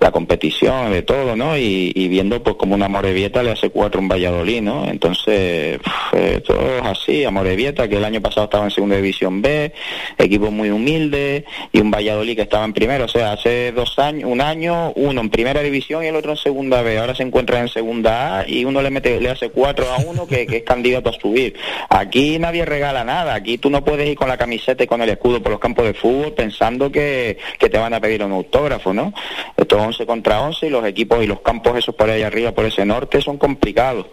la 0.00 0.10
competición, 0.10 0.90
de 0.90 1.02
todo, 1.02 1.36
¿no? 1.36 1.56
Y, 1.58 1.92
viendo 2.08 2.42
pues 2.42 2.56
como 2.56 2.74
una 2.74 2.86
Amorebieta 2.86 3.42
le 3.42 3.50
hace 3.52 3.68
cuatro 3.68 4.00
en 4.00 4.08
Valladolid, 4.08 4.62
¿no? 4.62 4.86
Entonces, 4.88 5.78
eh, 6.14 6.40
todo 6.44 6.78
es 6.78 6.82
así, 6.84 7.24
Amorebieta, 7.24 7.86
que 7.86 7.98
el 7.98 8.04
año 8.04 8.22
pasado 8.22 8.44
estaba 8.44 8.64
en 8.64 8.70
segunda 8.70 8.96
división 8.96 9.42
B, 9.42 9.72
equipo 10.16 10.50
muy 10.50 10.70
humilde, 10.70 11.44
y 11.70 11.80
un 11.80 11.90
Valladolid 11.90 12.36
que 12.36 12.42
estaba 12.42 12.64
en 12.64 12.72
primero, 12.72 13.04
o 13.04 13.08
sea, 13.08 13.32
hace 13.32 13.72
dos 13.72 13.98
años, 13.98 14.28
un 14.28 14.40
año, 14.40 14.92
uno 14.96 15.20
en 15.20 15.28
primera 15.28 15.60
división 15.60 16.02
y 16.02 16.06
el 16.06 16.16
otro 16.16 16.30
en 16.32 16.38
segunda 16.38 16.80
B, 16.80 16.98
ahora 16.98 17.14
se 17.14 17.24
encuentra 17.24 17.60
en 17.60 17.68
segunda 17.68 18.40
A 18.40 18.48
y 18.48 18.64
uno 18.64 18.80
le 18.80 18.88
mete, 18.90 19.20
le 19.20 19.28
hace 19.28 19.50
cuatro 19.50 19.84
a 19.92 19.98
uno 19.98 20.26
que, 20.26 20.46
que 20.46 20.56
es 20.58 20.62
candidato 20.64 21.10
a 21.10 21.12
subir. 21.12 21.54
Aquí 21.90 22.38
nadie 22.38 22.64
regala 22.64 23.04
nada, 23.04 23.34
aquí 23.34 23.49
tú 23.58 23.70
no 23.70 23.84
puedes 23.84 24.08
ir 24.08 24.16
con 24.16 24.28
la 24.28 24.36
camiseta 24.36 24.84
y 24.84 24.86
con 24.86 25.02
el 25.02 25.08
escudo 25.08 25.42
por 25.42 25.52
los 25.52 25.60
campos 25.60 25.84
de 25.84 25.94
fútbol 25.94 26.32
pensando 26.32 26.90
que, 26.90 27.38
que 27.58 27.68
te 27.68 27.78
van 27.78 27.94
a 27.94 28.00
pedir 28.00 28.22
un 28.22 28.32
autógrafo, 28.32 28.92
¿no? 28.92 29.12
Esto 29.56 29.76
es 29.76 29.82
11 29.82 30.06
contra 30.06 30.40
11 30.42 30.66
y 30.66 30.70
los 30.70 30.84
equipos 30.84 31.22
y 31.22 31.26
los 31.26 31.40
campos 31.40 31.78
esos 31.78 31.94
por 31.94 32.10
ahí 32.10 32.22
arriba, 32.22 32.52
por 32.52 32.64
ese 32.64 32.84
norte, 32.84 33.20
son 33.20 33.38
complicados. 33.38 34.06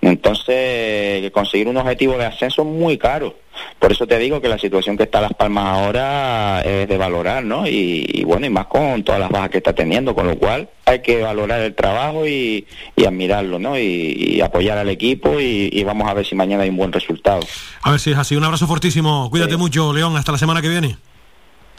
Entonces, 0.00 1.30
conseguir 1.30 1.68
un 1.68 1.76
objetivo 1.76 2.18
de 2.18 2.26
ascenso 2.26 2.62
es 2.62 2.68
muy 2.68 2.98
caro. 2.98 3.36
Por 3.78 3.92
eso 3.92 4.06
te 4.06 4.18
digo 4.18 4.40
que 4.40 4.48
la 4.48 4.58
situación 4.58 4.96
que 4.96 5.04
está 5.04 5.20
Las 5.20 5.34
Palmas 5.34 5.64
ahora 5.66 6.62
es 6.62 6.88
de 6.88 6.96
valorar, 6.96 7.44
¿no? 7.44 7.66
Y, 7.66 8.06
y 8.08 8.24
bueno, 8.24 8.46
y 8.46 8.50
más 8.50 8.66
con 8.66 9.02
todas 9.02 9.20
las 9.20 9.30
bajas 9.30 9.50
que 9.50 9.58
está 9.58 9.72
teniendo, 9.72 10.14
con 10.14 10.26
lo 10.26 10.36
cual 10.36 10.68
hay 10.84 11.00
que 11.02 11.22
valorar 11.22 11.60
el 11.60 11.74
trabajo 11.74 12.26
y, 12.26 12.66
y 12.96 13.04
admirarlo, 13.04 13.58
¿no? 13.58 13.78
Y, 13.78 14.32
y 14.36 14.40
apoyar 14.40 14.78
al 14.78 14.88
equipo 14.88 15.40
y, 15.40 15.82
vamos 15.84 16.08
a 16.08 16.14
ver 16.14 16.24
si 16.24 16.34
mañana 16.34 16.62
hay 16.62 16.70
un 16.70 16.76
buen 16.76 16.92
resultado. 16.92 17.40
A 17.82 17.90
ver 17.90 18.00
si 18.00 18.12
es 18.12 18.18
así. 18.18 18.36
Un 18.36 18.44
abrazo 18.44 18.66
fortísimo. 18.66 19.28
Cuídate 19.30 19.56
mucho, 19.56 19.92
León. 19.92 20.16
Hasta 20.16 20.32
la 20.32 20.38
semana 20.38 20.62
que 20.62 20.68
viene. 20.68 20.96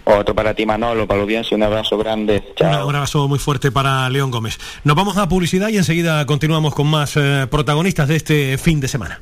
Otro 0.06 0.36
para 0.36 0.54
ti, 0.54 0.66
Manolo, 0.66 1.08
para 1.08 1.20
los 1.20 1.28
bien, 1.28 1.46
un 1.52 1.64
abrazo 1.64 1.98
grande. 1.98 2.44
Chao. 2.58 2.88
Un 2.88 2.96
abrazo 2.96 3.28
muy 3.30 3.40
fuerte 3.40 3.72
para 3.72 4.10
León 4.10 4.32
Gómez. 4.32 4.60
Nos 4.84 4.98
vamos 4.98 5.16
a 5.18 5.30
publicidad 5.30 5.70
y 5.70 5.78
enseguida 5.78 6.26
continuamos 6.26 6.76
con 6.76 6.88
más 6.88 7.16
eh, 7.16 7.48
protagonistas 7.50 8.10
de 8.10 8.18
este 8.18 8.58
fin 8.58 8.82
de 8.82 8.90
semana. 8.90 9.22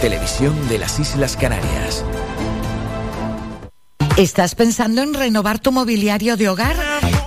televisión 0.00 0.68
de 0.68 0.78
las 0.78 0.98
Islas 0.98 1.36
Canarias. 1.36 2.04
¿Estás 4.16 4.54
pensando 4.54 5.02
en 5.02 5.12
renovar 5.12 5.58
tu 5.58 5.72
mobiliario 5.72 6.36
de 6.36 6.48
hogar? 6.48 6.76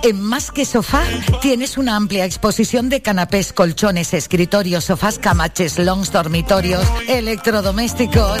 En 0.02 0.22
Más 0.22 0.50
que 0.50 0.64
Sofá 0.64 1.02
tienes 1.42 1.76
una 1.76 1.96
amplia 1.96 2.24
exposición 2.24 2.88
de 2.88 3.02
canapés, 3.02 3.52
colchones, 3.52 4.14
escritorios, 4.14 4.84
sofás, 4.84 5.18
camaches, 5.18 5.78
longs, 5.78 6.12
dormitorios, 6.12 6.86
electrodomésticos. 7.08 8.40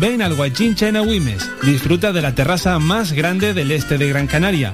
Ven 0.00 0.22
al 0.22 0.34
Guachincha 0.34 0.86
en 0.86 0.96
Agüimes. 0.96 1.50
Disfruta 1.64 2.12
de 2.12 2.22
la 2.22 2.32
terraza 2.32 2.78
más 2.78 3.12
grande 3.12 3.52
del 3.52 3.72
este 3.72 3.98
de 3.98 4.08
Gran 4.08 4.28
Canaria. 4.28 4.72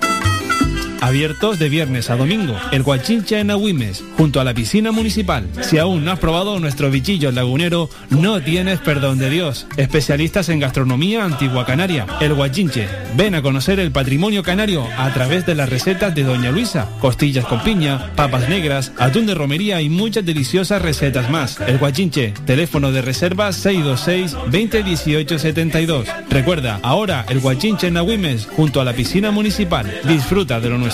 Abiertos 1.04 1.58
de 1.58 1.68
viernes 1.68 2.08
a 2.08 2.16
domingo. 2.16 2.56
El 2.72 2.82
Guachincha 2.82 3.38
en 3.38 3.50
Agüimes, 3.50 4.02
junto 4.16 4.40
a 4.40 4.44
la 4.44 4.54
piscina 4.54 4.90
municipal. 4.90 5.46
Si 5.60 5.76
aún 5.76 6.02
no 6.02 6.12
has 6.12 6.18
probado 6.18 6.58
nuestro 6.58 6.90
bichillo 6.90 7.30
lagunero, 7.30 7.90
no 8.08 8.40
tienes 8.40 8.78
perdón 8.78 9.18
de 9.18 9.28
Dios. 9.28 9.66
Especialistas 9.76 10.48
en 10.48 10.60
gastronomía 10.60 11.22
antigua 11.22 11.66
canaria. 11.66 12.06
El 12.22 12.32
Guachinche. 12.32 12.88
Ven 13.18 13.34
a 13.34 13.42
conocer 13.42 13.80
el 13.80 13.92
patrimonio 13.92 14.42
canario 14.42 14.88
a 14.96 15.12
través 15.12 15.44
de 15.44 15.54
las 15.54 15.68
recetas 15.68 16.14
de 16.14 16.22
Doña 16.22 16.50
Luisa. 16.50 16.88
Costillas 17.02 17.44
con 17.44 17.62
piña, 17.62 18.10
papas 18.16 18.48
negras, 18.48 18.92
atún 18.96 19.26
de 19.26 19.34
romería 19.34 19.82
y 19.82 19.90
muchas 19.90 20.24
deliciosas 20.24 20.80
recetas 20.80 21.28
más. 21.28 21.60
El 21.60 21.76
Guachinche. 21.76 22.32
Teléfono 22.46 22.92
de 22.92 23.02
reserva 23.02 23.52
626 23.52 24.32
2018 24.50 25.38
72. 25.38 26.08
Recuerda, 26.30 26.80
ahora 26.82 27.26
el 27.28 27.40
Guachinche 27.40 27.88
en 27.88 27.98
Agüimes, 27.98 28.46
junto 28.46 28.80
a 28.80 28.84
la 28.86 28.94
piscina 28.94 29.30
municipal. 29.30 30.00
Disfruta 30.04 30.60
de 30.60 30.70
lo 30.70 30.78
nuestro. 30.78 30.93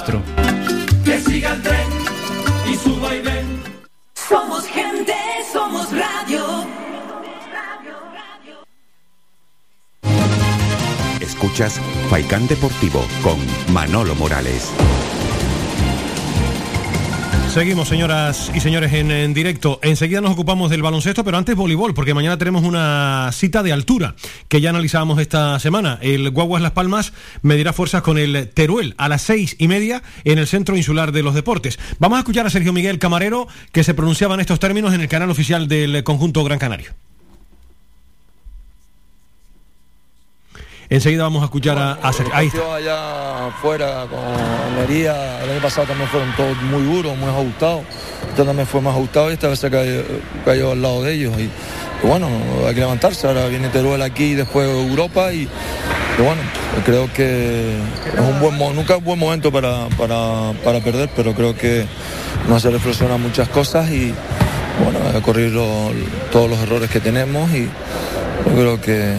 Que 1.04 1.20
siga 1.20 1.52
el 1.52 1.62
tren 1.62 1.88
y 2.72 2.74
suba 2.76 3.14
y 3.14 3.20
ven. 3.20 3.62
Somos 4.14 4.66
gente, 4.66 5.14
somos 5.52 5.90
radio. 5.92 6.66
Escuchas 11.20 11.78
Faikán 12.08 12.46
Deportivo 12.48 13.04
con 13.22 13.38
Manolo 13.74 14.14
Morales. 14.14 14.70
Seguimos, 17.52 17.88
señoras 17.88 18.52
y 18.54 18.60
señores, 18.60 18.92
en, 18.92 19.34
directo. 19.34 19.80
Enseguida 19.82 20.20
nos 20.20 20.30
ocupamos 20.30 20.70
del 20.70 20.82
baloncesto, 20.82 21.24
pero 21.24 21.36
antes 21.36 21.56
voleibol, 21.56 21.94
porque 21.94 22.14
mañana 22.14 22.38
tenemos 22.38 22.62
una 22.62 23.28
cita 23.32 23.64
de 23.64 23.72
altura 23.72 24.14
que 24.46 24.60
ya 24.60 24.70
analizábamos 24.70 25.18
esta 25.18 25.58
semana. 25.58 25.98
El 26.00 26.30
Guaguas 26.30 26.62
Las 26.62 26.70
Palmas 26.70 27.12
medirá 27.42 27.72
fuerzas 27.72 28.02
con 28.02 28.18
el 28.18 28.50
Teruel 28.50 28.94
a 28.98 29.08
las 29.08 29.22
seis 29.22 29.56
y 29.58 29.66
media 29.66 30.04
en 30.22 30.38
el 30.38 30.46
Centro 30.46 30.76
Insular 30.76 31.10
de 31.10 31.24
los 31.24 31.34
Deportes. 31.34 31.80
Vamos 31.98 32.18
a 32.18 32.20
escuchar 32.20 32.46
a 32.46 32.50
Sergio 32.50 32.72
Miguel 32.72 33.00
Camarero, 33.00 33.48
que 33.72 33.82
se 33.82 33.94
pronunciaba 33.94 34.34
en 34.34 34.40
estos 34.40 34.60
términos 34.60 34.94
en 34.94 35.00
el 35.00 35.08
canal 35.08 35.28
oficial 35.28 35.66
del 35.66 36.04
conjunto 36.04 36.44
Gran 36.44 36.60
Canario. 36.60 36.92
Enseguida 40.90 41.22
vamos 41.22 41.42
a 41.42 41.44
escuchar 41.44 41.78
a, 41.78 41.92
a. 42.02 42.10
Ahí 42.32 42.48
está. 42.48 42.74
allá 42.74 43.46
afuera 43.46 44.06
con 44.10 44.18
Almería, 44.74 45.40
el 45.44 45.50
año 45.50 45.60
pasado 45.62 45.86
también 45.86 46.08
fueron 46.08 46.34
todos 46.36 46.60
muy 46.62 46.82
duros, 46.82 47.16
muy 47.16 47.28
ajustados. 47.28 47.82
Este 48.28 48.42
también 48.44 48.66
fue 48.66 48.80
más 48.80 48.92
ajustado 48.94 49.30
y 49.30 49.34
esta 49.34 49.46
vez 49.48 49.60
se 49.60 49.70
cayó, 49.70 50.02
cayó 50.44 50.72
al 50.72 50.82
lado 50.82 51.02
de 51.04 51.12
ellos. 51.14 51.32
Y, 51.38 51.42
y 51.42 51.50
bueno, 52.08 52.26
hay 52.66 52.74
que 52.74 52.80
levantarse. 52.80 53.28
Ahora 53.28 53.46
viene 53.46 53.68
Teruel 53.68 54.02
aquí, 54.02 54.34
después 54.34 54.68
Europa 54.68 55.32
y, 55.32 55.42
y 55.42 56.22
bueno, 56.22 56.42
creo 56.84 57.08
que 57.12 57.76
es 58.12 58.20
un 58.20 58.40
buen 58.40 58.58
nunca 58.74 58.94
es 58.94 58.98
un 58.98 59.04
buen 59.04 59.18
momento 59.20 59.52
para, 59.52 59.86
para, 59.96 60.52
para 60.64 60.80
perder, 60.80 61.08
pero 61.14 61.34
creo 61.34 61.56
que 61.56 61.86
nos 62.48 62.56
hace 62.58 62.70
reflexionar 62.70 63.16
muchas 63.20 63.48
cosas 63.48 63.88
y 63.90 64.12
bueno, 64.82 64.98
lo- 65.50 65.92
todos 66.32 66.50
los 66.50 66.58
errores 66.58 66.90
que 66.90 66.98
tenemos 66.98 67.48
y 67.52 67.66
yo 68.46 68.54
creo 68.56 68.80
que, 68.80 69.14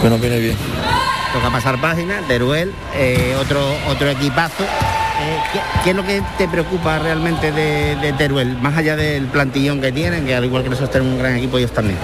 que 0.00 0.10
nos 0.10 0.20
viene 0.20 0.38
bien. 0.38 0.56
Toca 1.32 1.50
pasar 1.50 1.80
página, 1.80 2.20
Teruel, 2.26 2.72
eh, 2.94 3.36
otro, 3.40 3.60
otro 3.88 4.08
equipazo. 4.08 4.62
Eh, 4.62 5.38
¿qué, 5.52 5.60
qué 5.84 5.90
es 5.90 5.96
lo 5.96 6.04
que 6.04 6.22
te 6.38 6.48
preocupa 6.48 6.98
realmente 6.98 7.52
de, 7.52 7.96
de 7.96 8.12
Teruel? 8.12 8.56
Más 8.58 8.76
allá 8.76 8.96
del 8.96 9.26
plantillón 9.26 9.80
que 9.80 9.92
tienen, 9.92 10.26
que 10.26 10.34
al 10.34 10.44
igual 10.44 10.62
que 10.62 10.68
nosotros 10.70 10.90
tenemos 10.90 11.14
un 11.14 11.18
gran 11.18 11.36
equipo, 11.36 11.58
ellos 11.58 11.72
también. 11.72 11.98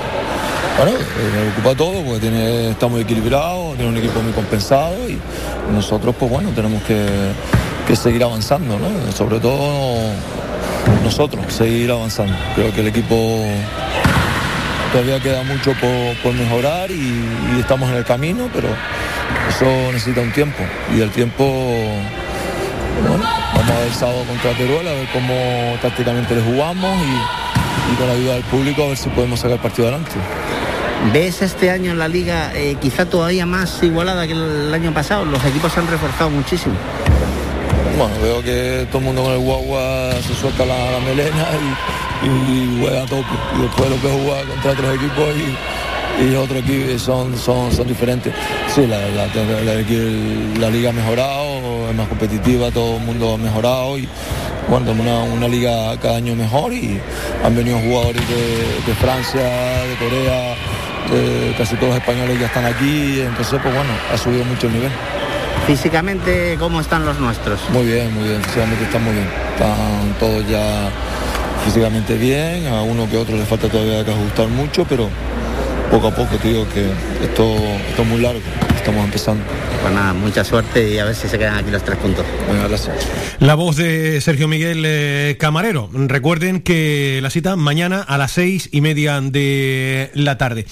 Bueno, 0.77 0.93
eh, 0.93 1.45
me 1.45 1.53
ocupa 1.53 1.75
todo 1.75 2.03
porque 2.03 2.21
tiene, 2.21 2.71
está 2.71 2.89
muy 2.89 3.03
equilibrado, 3.03 3.75
tiene 3.75 3.91
un 3.91 3.97
equipo 3.97 4.21
muy 4.23 4.33
compensado 4.33 4.95
y 5.09 5.19
nosotros 5.73 6.15
pues 6.19 6.31
bueno, 6.31 6.51
tenemos 6.55 6.83
que, 6.85 7.07
que 7.87 7.95
seguir 7.95 8.25
avanzando, 8.25 8.79
¿no? 8.79 9.13
Sobre 9.13 9.39
todo 9.39 9.99
nosotros, 11.05 11.45
seguir 11.53 11.91
avanzando. 11.91 12.35
Creo 12.55 12.73
que 12.73 12.81
el 12.81 12.89
equipo 12.89 13.45
todavía 14.93 15.19
queda 15.21 15.43
mucho 15.43 15.73
por, 15.81 16.17
por 16.23 16.35
mejorar 16.35 16.91
y, 16.91 17.25
y 17.57 17.61
estamos 17.61 17.91
en 17.91 17.97
el 17.97 18.05
camino, 18.05 18.49
pero 18.53 18.69
eso 19.49 19.65
necesita 19.91 20.21
un 20.21 20.33
tiempo 20.33 20.63
y 20.95 21.01
el 21.01 21.11
tiempo, 21.11 21.45
bueno, 23.09 23.25
vamos 23.55 23.71
a 23.71 23.79
ver 23.79 23.87
el 23.89 23.95
sábado 23.95 24.25
contra 24.25 24.53
Teruel, 24.53 24.87
a 24.87 24.93
ver 24.93 25.09
cómo 25.13 25.35
tácticamente 25.81 26.35
le 26.37 26.43
jugamos 26.43 26.99
y, 27.01 27.93
y 27.93 27.97
con 27.97 28.07
la 28.07 28.13
ayuda 28.13 28.35
del 28.35 28.45
público 28.45 28.85
a 28.85 28.89
ver 28.89 28.97
si 28.97 29.09
podemos 29.09 29.41
sacar 29.41 29.57
el 29.57 29.63
partido 29.63 29.89
adelante. 29.89 30.13
¿Ves 31.13 31.43
este 31.43 31.71
año 31.71 31.91
en 31.91 31.99
la 31.99 32.07
liga 32.07 32.53
eh, 32.55 32.77
quizá 32.81 33.07
todavía 33.07 33.45
más 33.45 33.83
igualada 33.83 34.27
que 34.27 34.35
el 34.35 34.73
año 34.73 34.93
pasado? 34.95 35.25
Los 35.25 35.45
equipos 35.45 35.73
se 35.73 35.81
han 35.81 35.89
reforzado 35.89 36.31
muchísimo. 36.31 36.75
Bueno, 37.99 38.15
veo 38.23 38.43
que 38.43 38.87
todo 38.89 38.99
el 38.99 39.05
mundo 39.07 39.25
con 39.25 39.33
el 39.33 39.39
guagua 39.39 40.13
se 40.23 40.35
suelta 40.35 40.65
la, 40.65 40.93
la 40.93 41.01
melena 41.01 41.47
y, 42.25 42.81
juega 42.81 43.03
a 43.03 43.07
tope. 43.07 43.25
Y 43.59 43.63
después 43.63 43.91
lo 43.91 43.97
que 44.01 44.09
juega 44.09 44.43
contra 44.45 44.71
otros 44.73 44.95
equipos 44.97 45.29
y, 45.37 46.25
y 46.31 46.35
otros 46.35 46.59
equipos 46.59 47.03
son, 47.03 47.37
son, 47.39 47.73
son 47.73 47.87
diferentes. 47.87 48.33
Sí, 48.75 48.87
la, 48.87 48.99
la, 49.09 49.27
la- 50.59 50.71
liga 50.71 50.91
ha 50.91 50.93
mejorado, 50.93 51.89
es 51.91 51.97
más 51.97 52.09
competitiva, 52.09 52.71
todo 52.71 52.97
el 52.97 53.03
mundo 53.03 53.35
ha 53.35 53.39
mejorado 53.39 53.99
y 53.99 54.09
bueno, 54.69 54.93
una, 54.93 55.23
una 55.25 55.49
liga 55.49 55.97
cada 56.01 56.17
año 56.17 56.35
mejor 56.35 56.73
y 56.73 56.99
han 57.45 57.55
venido 57.57 57.79
jugadores 57.81 58.23
de, 58.29 58.57
de 58.87 58.95
Francia, 59.01 59.43
de 59.43 59.95
Corea, 59.97 60.55
de- 61.11 61.55
casi 61.59 61.75
todos 61.77 61.89
los 61.95 61.99
españoles 61.99 62.39
ya 62.41 62.47
están 62.47 62.65
aquí, 62.65 63.21
entonces 63.21 63.59
pues 63.63 63.75
bueno, 63.75 63.91
ha 64.13 64.17
subido 64.17 64.45
mucho 64.45 64.69
el 64.69 64.75
nivel. 64.75 64.91
Físicamente, 65.67 66.57
¿cómo 66.59 66.81
están 66.81 67.05
los 67.05 67.19
nuestros? 67.19 67.61
Muy 67.71 67.85
bien, 67.85 68.13
muy 68.15 68.29
bien, 68.29 68.43
físicamente 68.43 68.85
están 68.85 69.05
muy 69.05 69.13
bien. 69.15 69.29
Están 69.55 70.15
todos 70.19 70.49
ya 70.49 70.91
físicamente 71.65 72.17
bien, 72.17 72.67
a 72.67 72.83
uno 72.83 73.09
que 73.09 73.17
otro 73.17 73.37
le 73.37 73.45
falta 73.45 73.69
todavía 73.69 74.05
que 74.05 74.11
ajustar 74.11 74.49
mucho, 74.49 74.85
pero 74.89 75.09
poco 75.91 76.09
a 76.09 76.15
poco 76.15 76.37
te 76.37 76.49
digo 76.49 76.67
que 76.73 76.87
esto, 77.25 77.55
esto 77.89 78.03
es 78.03 78.09
muy 78.09 78.21
largo, 78.21 78.41
estamos 78.75 79.05
empezando. 79.05 79.45
Pues 79.83 79.95
nada, 79.95 80.13
mucha 80.13 80.45
suerte 80.45 80.91
y 80.91 80.99
a 80.99 81.05
ver 81.05 81.15
si 81.15 81.29
se 81.29 81.39
quedan 81.39 81.57
aquí 81.57 81.71
los 81.71 81.85
tres 81.85 81.99
puntos. 81.99 82.25
Venga, 82.49 82.69
gracias. 82.69 82.97
La 83.41 83.55
voz 83.55 83.77
de 83.77 84.21
Sergio 84.21 84.47
Miguel 84.47 84.85
eh, 84.87 85.37
Camarero. 85.41 85.91
Recuerden 85.93 86.61
que 86.61 87.19
la 87.21 87.31
cita 87.31 87.57
mañana 87.57 88.01
a 88.01 88.17
las 88.17 88.31
seis 88.33 88.69
y 88.71 88.81
media 88.81 89.21
de 89.21 90.11
la 90.15 90.39
tarde. 90.39 90.67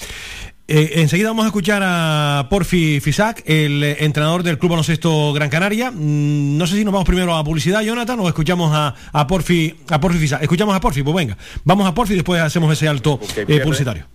Eh, 0.73 1.01
enseguida 1.01 1.27
vamos 1.27 1.43
a 1.43 1.47
escuchar 1.49 1.81
a 1.83 2.47
Porfi 2.49 3.01
Fisac, 3.01 3.43
el 3.45 3.83
eh, 3.83 3.97
entrenador 4.05 4.41
del 4.41 4.57
Club 4.57 4.69
Baloncesto 4.71 5.33
Gran 5.33 5.49
Canaria. 5.49 5.91
Mm, 5.91 6.57
no 6.57 6.65
sé 6.65 6.77
si 6.77 6.85
nos 6.85 6.93
vamos 6.93 7.05
primero 7.05 7.35
a 7.35 7.43
publicidad, 7.43 7.81
Jonathan, 7.81 8.17
o 8.21 8.27
escuchamos 8.29 8.71
a, 8.73 8.95
a 9.11 9.27
Porfi 9.27 9.75
a 9.89 9.99
Porfi 9.99 10.17
Fisac. 10.19 10.41
Escuchamos 10.41 10.73
a 10.73 10.79
Porfi, 10.79 11.03
pues 11.03 11.13
venga. 11.13 11.37
Vamos 11.65 11.85
a 11.85 11.93
Porfi 11.93 12.13
y 12.13 12.15
después 12.15 12.39
hacemos 12.41 12.71
ese 12.71 12.87
alto 12.87 13.19
eh, 13.35 13.59
publicitario. 13.59 14.05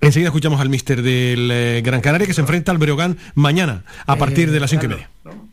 Enseguida 0.00 0.30
escuchamos 0.30 0.60
al 0.60 0.68
mister 0.68 1.00
del 1.02 1.48
eh, 1.52 1.82
Gran 1.84 2.00
Canaria 2.00 2.26
que 2.26 2.34
se 2.34 2.40
enfrenta 2.40 2.72
al 2.72 2.78
Breogán 2.78 3.16
mañana 3.36 3.84
a 4.06 4.16
partir 4.16 4.50
de 4.50 4.58
las 4.58 4.70
cinco 4.70 4.86
y 4.86 4.88
media. 4.88 5.10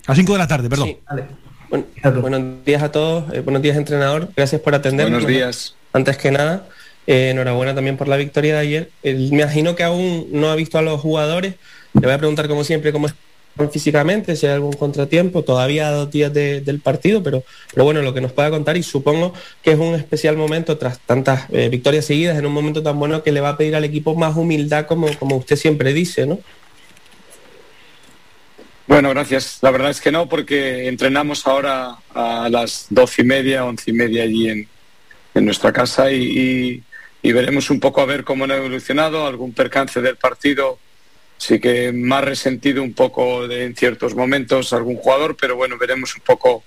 A 0.08 0.16
5 0.16 0.34
de 0.34 0.40
la 0.40 0.48
tarde, 0.48 0.68
perdón. 0.68 0.88
Sí, 0.88 0.98
vale. 1.08 1.26
Buen- 1.70 2.22
buenos 2.22 2.66
días 2.66 2.82
a 2.82 2.92
todos, 2.92 3.32
eh, 3.34 3.42
buenos 3.42 3.62
días 3.62 3.78
entrenador, 3.78 4.30
gracias 4.36 4.62
por 4.62 4.74
atendernos. 4.74 5.22
Buenos 5.24 5.30
días. 5.30 5.76
Antes 5.94 6.18
que 6.18 6.32
nada, 6.32 6.68
eh, 7.08 7.30
enhorabuena 7.32 7.76
también 7.76 7.98
por 7.98 8.08
la 8.08 8.18
victoria 8.18 8.54
de 8.56 8.60
ayer. 8.60 8.90
Eh, 9.04 9.14
me 9.14 9.42
imagino 9.42 9.76
que 9.76 9.84
aún 9.84 10.28
no 10.32 10.50
ha 10.50 10.56
visto 10.56 10.78
a 10.78 10.82
los 10.82 11.00
jugadores. 11.02 11.56
Le 11.94 12.02
voy 12.02 12.12
a 12.12 12.18
preguntar 12.18 12.48
como 12.48 12.64
siempre 12.64 12.92
cómo 12.92 13.08
están 13.08 13.70
físicamente, 13.72 14.36
si 14.36 14.48
hay 14.48 14.54
algún 14.54 14.74
contratiempo, 14.74 15.44
todavía 15.44 15.92
dos 15.92 16.10
días 16.10 16.34
de- 16.34 16.62
del 16.62 16.80
partido, 16.80 17.22
pero, 17.22 17.44
pero 17.72 17.84
bueno, 17.86 18.02
lo 18.02 18.12
que 18.12 18.20
nos 18.22 18.32
pueda 18.32 18.50
contar 18.50 18.78
y 18.78 18.84
supongo 18.84 19.32
que 19.62 19.74
es 19.74 19.78
un 19.80 19.94
especial 19.94 20.36
momento 20.38 20.78
tras 20.80 21.00
tantas 21.00 21.46
eh, 21.52 21.70
victorias 21.70 22.06
seguidas, 22.06 22.36
en 22.40 22.48
un 22.48 22.52
momento 22.52 22.82
tan 22.82 22.98
bueno 22.98 23.22
que 23.22 23.32
le 23.32 23.42
va 23.42 23.50
a 23.50 23.58
pedir 23.58 23.76
al 23.76 23.84
equipo 23.84 24.16
más 24.16 24.36
humildad 24.36 24.88
como, 24.88 25.08
como 25.20 25.38
usted 25.38 25.56
siempre 25.56 25.94
dice, 25.94 26.26
¿no? 26.26 26.40
Bueno, 28.88 29.10
gracias. 29.12 29.60
La 29.62 29.72
verdad 29.72 29.92
es 29.92 30.02
que 30.02 30.12
no, 30.12 30.28
porque 30.28 30.88
entrenamos 30.88 31.46
ahora 31.48 31.96
a 32.14 32.50
las 32.50 32.88
doce 32.90 33.22
y 33.22 33.26
media, 33.26 33.66
once 33.66 33.92
y 33.92 33.94
media 33.94 34.24
allí 34.24 34.50
en, 34.50 34.68
nuestra 35.46 35.72
casa 35.72 36.12
y- 36.12 36.82
y 37.26 37.32
veremos 37.32 37.70
un 37.70 37.80
poco 37.80 38.02
a 38.02 38.06
ver 38.06 38.26
cómo 38.26 38.44
han 38.44 38.52
evolucionado, 38.52 39.26
algún 39.26 39.54
percance 39.54 40.02
del 40.02 40.18
partido, 40.18 40.78
sí 41.38 41.58
que 41.58 41.94
más 41.94 42.24
resentido 42.24 42.84
un 42.84 42.94
poco 42.94 43.48
de, 43.48 43.64
en 43.64 43.76
ciertos 43.78 44.14
momentos 44.14 44.74
algún 44.74 44.98
jugador, 44.98 45.38
pero 45.40 45.56
bueno, 45.56 45.78
veremos 45.78 46.14
un 46.16 46.22
poco, 46.22 46.66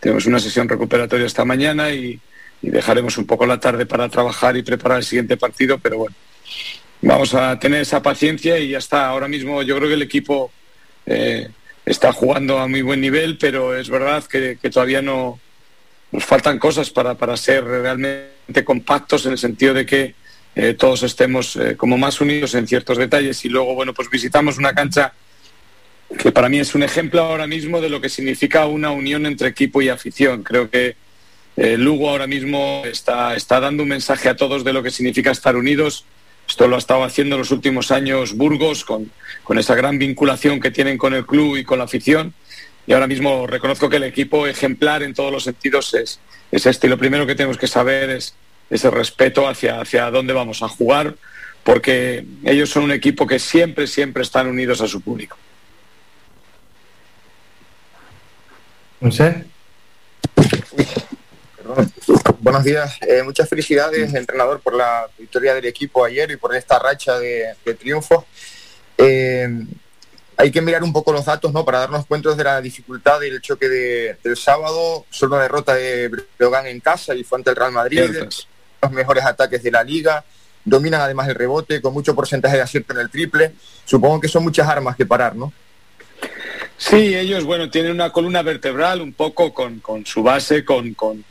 tenemos 0.00 0.24
una 0.24 0.40
sesión 0.40 0.68
recuperatoria 0.68 1.26
esta 1.26 1.44
mañana 1.44 1.92
y, 1.92 2.18
dejaremos 2.62 3.16
un 3.16 3.24
poco 3.24 3.46
la 3.46 3.58
tarde 3.58 3.86
para 3.86 4.10
trabajar 4.10 4.54
y 4.54 4.62
preparar 4.62 4.98
el 4.98 5.04
siguiente 5.04 5.38
partido, 5.38 5.78
pero 5.78 5.96
bueno, 5.96 6.14
vamos 7.00 7.32
a 7.32 7.58
tener 7.58 7.80
esa 7.80 8.02
paciencia 8.02 8.58
y 8.58 8.68
ya 8.68 8.76
está. 8.76 9.08
Ahora 9.08 9.28
mismo 9.28 9.62
yo 9.62 9.76
creo 9.76 9.88
que 9.88 9.94
el 9.94 10.02
equipo 10.02 10.52
eh, 11.06 11.48
está 11.86 12.12
jugando 12.12 12.58
a 12.58 12.68
muy 12.68 12.82
buen 12.82 13.00
nivel, 13.00 13.38
pero 13.38 13.74
es 13.74 13.88
verdad 13.88 14.24
que 14.24 14.58
todavía 14.70 15.00
no 15.00 15.40
nos 16.12 16.24
faltan 16.24 16.58
cosas 16.58 16.90
para, 16.90 17.14
para 17.14 17.36
ser 17.36 17.64
realmente 17.64 18.64
compactos 18.64 19.26
en 19.26 19.32
el 19.32 19.38
sentido 19.38 19.74
de 19.74 19.86
que 19.86 20.14
eh, 20.56 20.74
todos 20.74 21.02
estemos 21.04 21.54
eh, 21.56 21.76
como 21.76 21.96
más 21.96 22.20
unidos 22.20 22.54
en 22.54 22.66
ciertos 22.66 22.98
detalles 22.98 23.44
y 23.44 23.48
luego, 23.48 23.74
bueno, 23.74 23.94
pues 23.94 24.10
visitamos 24.10 24.58
una 24.58 24.74
cancha 24.74 25.12
que 26.18 26.32
para 26.32 26.48
mí 26.48 26.58
es 26.58 26.74
un 26.74 26.82
ejemplo 26.82 27.22
ahora 27.22 27.46
mismo 27.46 27.80
de 27.80 27.88
lo 27.88 28.00
que 28.00 28.08
significa 28.08 28.66
una 28.66 28.90
unión 28.90 29.26
entre 29.26 29.48
equipo 29.48 29.80
y 29.80 29.88
afición. 29.88 30.42
Creo 30.42 30.68
que 30.68 30.96
eh, 31.56 31.76
Lugo 31.76 32.10
ahora 32.10 32.26
mismo 32.26 32.82
está, 32.84 33.36
está 33.36 33.60
dando 33.60 33.84
un 33.84 33.90
mensaje 33.90 34.28
a 34.28 34.36
todos 34.36 34.64
de 34.64 34.72
lo 34.72 34.82
que 34.82 34.90
significa 34.90 35.30
estar 35.30 35.54
unidos. 35.54 36.04
Esto 36.48 36.66
lo 36.66 36.74
ha 36.74 36.80
estado 36.80 37.04
haciendo 37.04 37.36
en 37.36 37.40
los 37.40 37.52
últimos 37.52 37.92
años 37.92 38.36
Burgos 38.36 38.84
con, 38.84 39.12
con 39.44 39.58
esa 39.58 39.76
gran 39.76 39.98
vinculación 39.98 40.58
que 40.58 40.72
tienen 40.72 40.98
con 40.98 41.14
el 41.14 41.24
club 41.24 41.56
y 41.56 41.64
con 41.64 41.78
la 41.78 41.84
afición. 41.84 42.34
Y 42.90 42.92
ahora 42.92 43.06
mismo 43.06 43.46
reconozco 43.46 43.88
que 43.88 43.98
el 43.98 44.02
equipo 44.02 44.48
ejemplar 44.48 45.04
en 45.04 45.14
todos 45.14 45.30
los 45.30 45.44
sentidos 45.44 45.94
es, 45.94 46.18
es 46.50 46.66
este. 46.66 46.88
Y 46.88 46.90
lo 46.90 46.98
primero 46.98 47.24
que 47.24 47.36
tenemos 47.36 47.56
que 47.56 47.68
saber 47.68 48.10
es 48.10 48.34
ese 48.68 48.90
respeto 48.90 49.46
hacia, 49.46 49.80
hacia 49.80 50.10
dónde 50.10 50.32
vamos 50.32 50.60
a 50.64 50.68
jugar, 50.68 51.14
porque 51.62 52.26
ellos 52.42 52.68
son 52.68 52.82
un 52.82 52.90
equipo 52.90 53.28
que 53.28 53.38
siempre, 53.38 53.86
siempre 53.86 54.24
están 54.24 54.48
unidos 54.48 54.80
a 54.80 54.88
su 54.88 55.00
público. 55.02 55.38
No 59.00 59.12
sé. 59.12 59.44
Perdón. 61.58 61.92
Buenos 62.40 62.64
días. 62.64 62.98
Eh, 63.02 63.22
muchas 63.22 63.48
felicidades, 63.48 64.12
entrenador, 64.14 64.58
por 64.58 64.74
la 64.74 65.08
victoria 65.16 65.54
del 65.54 65.66
equipo 65.66 66.04
ayer 66.04 66.28
y 66.32 66.36
por 66.38 66.56
esta 66.56 66.80
racha 66.80 67.20
de, 67.20 67.54
de 67.64 67.74
triunfos. 67.74 68.24
Eh, 68.98 69.48
hay 70.40 70.50
que 70.50 70.60
mirar 70.62 70.82
un 70.82 70.92
poco 70.92 71.12
los 71.12 71.24
datos 71.24 71.52
¿no? 71.52 71.64
para 71.64 71.80
darnos 71.80 72.06
cuenta 72.06 72.34
de 72.34 72.44
la 72.44 72.60
dificultad 72.60 73.20
del 73.20 73.40
choque 73.40 73.68
de- 73.68 74.16
del 74.22 74.36
sábado. 74.36 75.04
Solo 75.10 75.34
una 75.34 75.42
derrota 75.42 75.74
de 75.74 76.08
Breogán 76.38 76.66
en 76.66 76.80
casa 76.80 77.14
y 77.14 77.24
fue 77.24 77.38
ante 77.38 77.50
el 77.50 77.56
Real 77.56 77.72
Madrid. 77.72 78.00
Los 78.82 78.90
mejores 78.92 79.24
ataques 79.24 79.62
de 79.62 79.70
la 79.70 79.82
liga. 79.84 80.24
Dominan 80.64 81.00
además 81.00 81.28
el 81.28 81.34
rebote 81.34 81.80
con 81.80 81.92
mucho 81.92 82.14
porcentaje 82.14 82.56
de 82.56 82.62
acierto 82.62 82.92
en 82.94 83.00
el 83.00 83.10
triple. 83.10 83.52
Supongo 83.84 84.20
que 84.20 84.28
son 84.28 84.42
muchas 84.42 84.66
armas 84.68 84.96
que 84.96 85.06
parar, 85.06 85.34
¿no? 85.36 85.52
Sí, 86.76 87.14
ellos, 87.14 87.44
bueno, 87.44 87.70
tienen 87.70 87.92
una 87.92 88.10
columna 88.10 88.42
vertebral 88.42 89.00
un 89.02 89.12
poco 89.12 89.52
con, 89.52 89.80
con 89.80 90.06
su 90.06 90.22
base, 90.22 90.64
con, 90.64 90.94
con, 90.94 91.24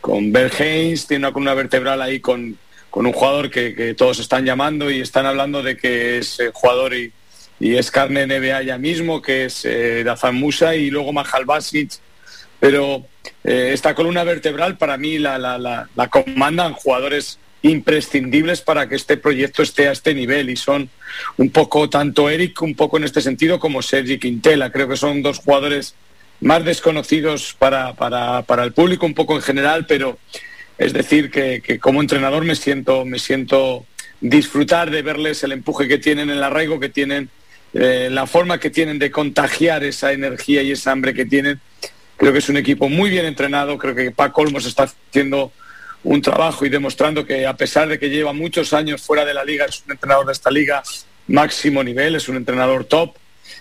con 0.00 0.32
Bell 0.32 0.50
Haynes, 0.58 1.06
tiene 1.06 1.26
una 1.26 1.32
columna 1.32 1.54
vertebral 1.54 2.00
ahí 2.00 2.20
con, 2.20 2.56
con 2.90 3.04
un 3.06 3.12
jugador 3.12 3.50
que, 3.50 3.74
que 3.74 3.94
todos 3.94 4.18
están 4.18 4.44
llamando 4.46 4.90
y 4.90 5.00
están 5.00 5.26
hablando 5.26 5.62
de 5.62 5.76
que 5.76 6.18
es 6.18 6.40
eh, 6.40 6.50
jugador 6.54 6.94
y, 6.94 7.12
y 7.60 7.76
es 7.76 7.90
carne 7.90 8.26
NBA 8.26 8.62
ya 8.62 8.78
mismo, 8.78 9.22
que 9.22 9.46
es 9.46 9.64
eh, 9.64 10.02
Dazan 10.04 10.34
Musa 10.36 10.74
y 10.74 10.90
luego 10.90 11.12
Mahal 11.12 11.44
Basic. 11.44 11.92
Pero 12.60 13.06
eh, 13.44 13.70
esta 13.72 13.94
columna 13.94 14.24
vertebral 14.24 14.76
para 14.76 14.96
mí 14.96 15.18
la, 15.18 15.38
la, 15.38 15.58
la, 15.58 15.88
la 15.94 16.08
comandan 16.08 16.72
jugadores 16.72 17.38
imprescindibles 17.64 18.60
para 18.60 18.88
que 18.88 18.94
este 18.94 19.16
proyecto 19.16 19.62
esté 19.62 19.88
a 19.88 19.92
este 19.92 20.14
nivel 20.14 20.50
y 20.50 20.56
son 20.56 20.90
un 21.38 21.50
poco 21.50 21.88
tanto 21.88 22.28
Eric 22.28 22.60
un 22.60 22.74
poco 22.74 22.98
en 22.98 23.04
este 23.04 23.22
sentido 23.22 23.58
como 23.58 23.80
Sergi 23.80 24.18
Quintela 24.18 24.70
creo 24.70 24.86
que 24.86 24.98
son 24.98 25.22
dos 25.22 25.38
jugadores 25.38 25.94
más 26.42 26.62
desconocidos 26.62 27.56
para, 27.58 27.94
para, 27.94 28.42
para 28.42 28.64
el 28.64 28.72
público 28.72 29.06
un 29.06 29.14
poco 29.14 29.34
en 29.36 29.40
general 29.40 29.86
pero 29.86 30.18
es 30.76 30.92
decir 30.92 31.30
que, 31.30 31.62
que 31.62 31.78
como 31.78 32.02
entrenador 32.02 32.44
me 32.44 32.54
siento 32.54 33.06
me 33.06 33.18
siento 33.18 33.86
disfrutar 34.20 34.90
de 34.90 35.00
verles 35.00 35.42
el 35.42 35.52
empuje 35.52 35.88
que 35.88 35.96
tienen 35.96 36.28
el 36.28 36.42
arraigo 36.42 36.78
que 36.78 36.90
tienen 36.90 37.30
eh, 37.74 38.08
la 38.10 38.26
forma 38.26 38.58
que 38.58 38.70
tienen 38.70 38.98
de 38.98 39.10
contagiar 39.10 39.84
esa 39.84 40.12
energía 40.12 40.62
y 40.62 40.70
esa 40.70 40.92
hambre 40.92 41.12
que 41.12 41.26
tienen 41.26 41.60
creo 42.16 42.32
que 42.32 42.38
es 42.38 42.48
un 42.48 42.56
equipo 42.56 42.88
muy 42.88 43.10
bien 43.10 43.26
entrenado. 43.26 43.78
Creo 43.78 43.94
que 43.94 44.10
Paco 44.10 44.42
Olmos 44.42 44.66
está 44.66 44.84
haciendo 44.84 45.52
un 46.02 46.22
trabajo 46.22 46.64
y 46.64 46.68
demostrando 46.68 47.26
que 47.26 47.46
a 47.46 47.54
pesar 47.54 47.88
de 47.88 47.98
que 47.98 48.10
lleva 48.10 48.32
muchos 48.32 48.72
años 48.72 49.02
fuera 49.02 49.24
de 49.24 49.34
la 49.34 49.44
liga, 49.44 49.64
es 49.64 49.82
un 49.84 49.92
entrenador 49.92 50.26
de 50.26 50.32
esta 50.32 50.50
liga 50.50 50.82
máximo 51.26 51.82
nivel, 51.82 52.14
es 52.14 52.28
un 52.28 52.36
entrenador 52.36 52.84
top 52.84 53.16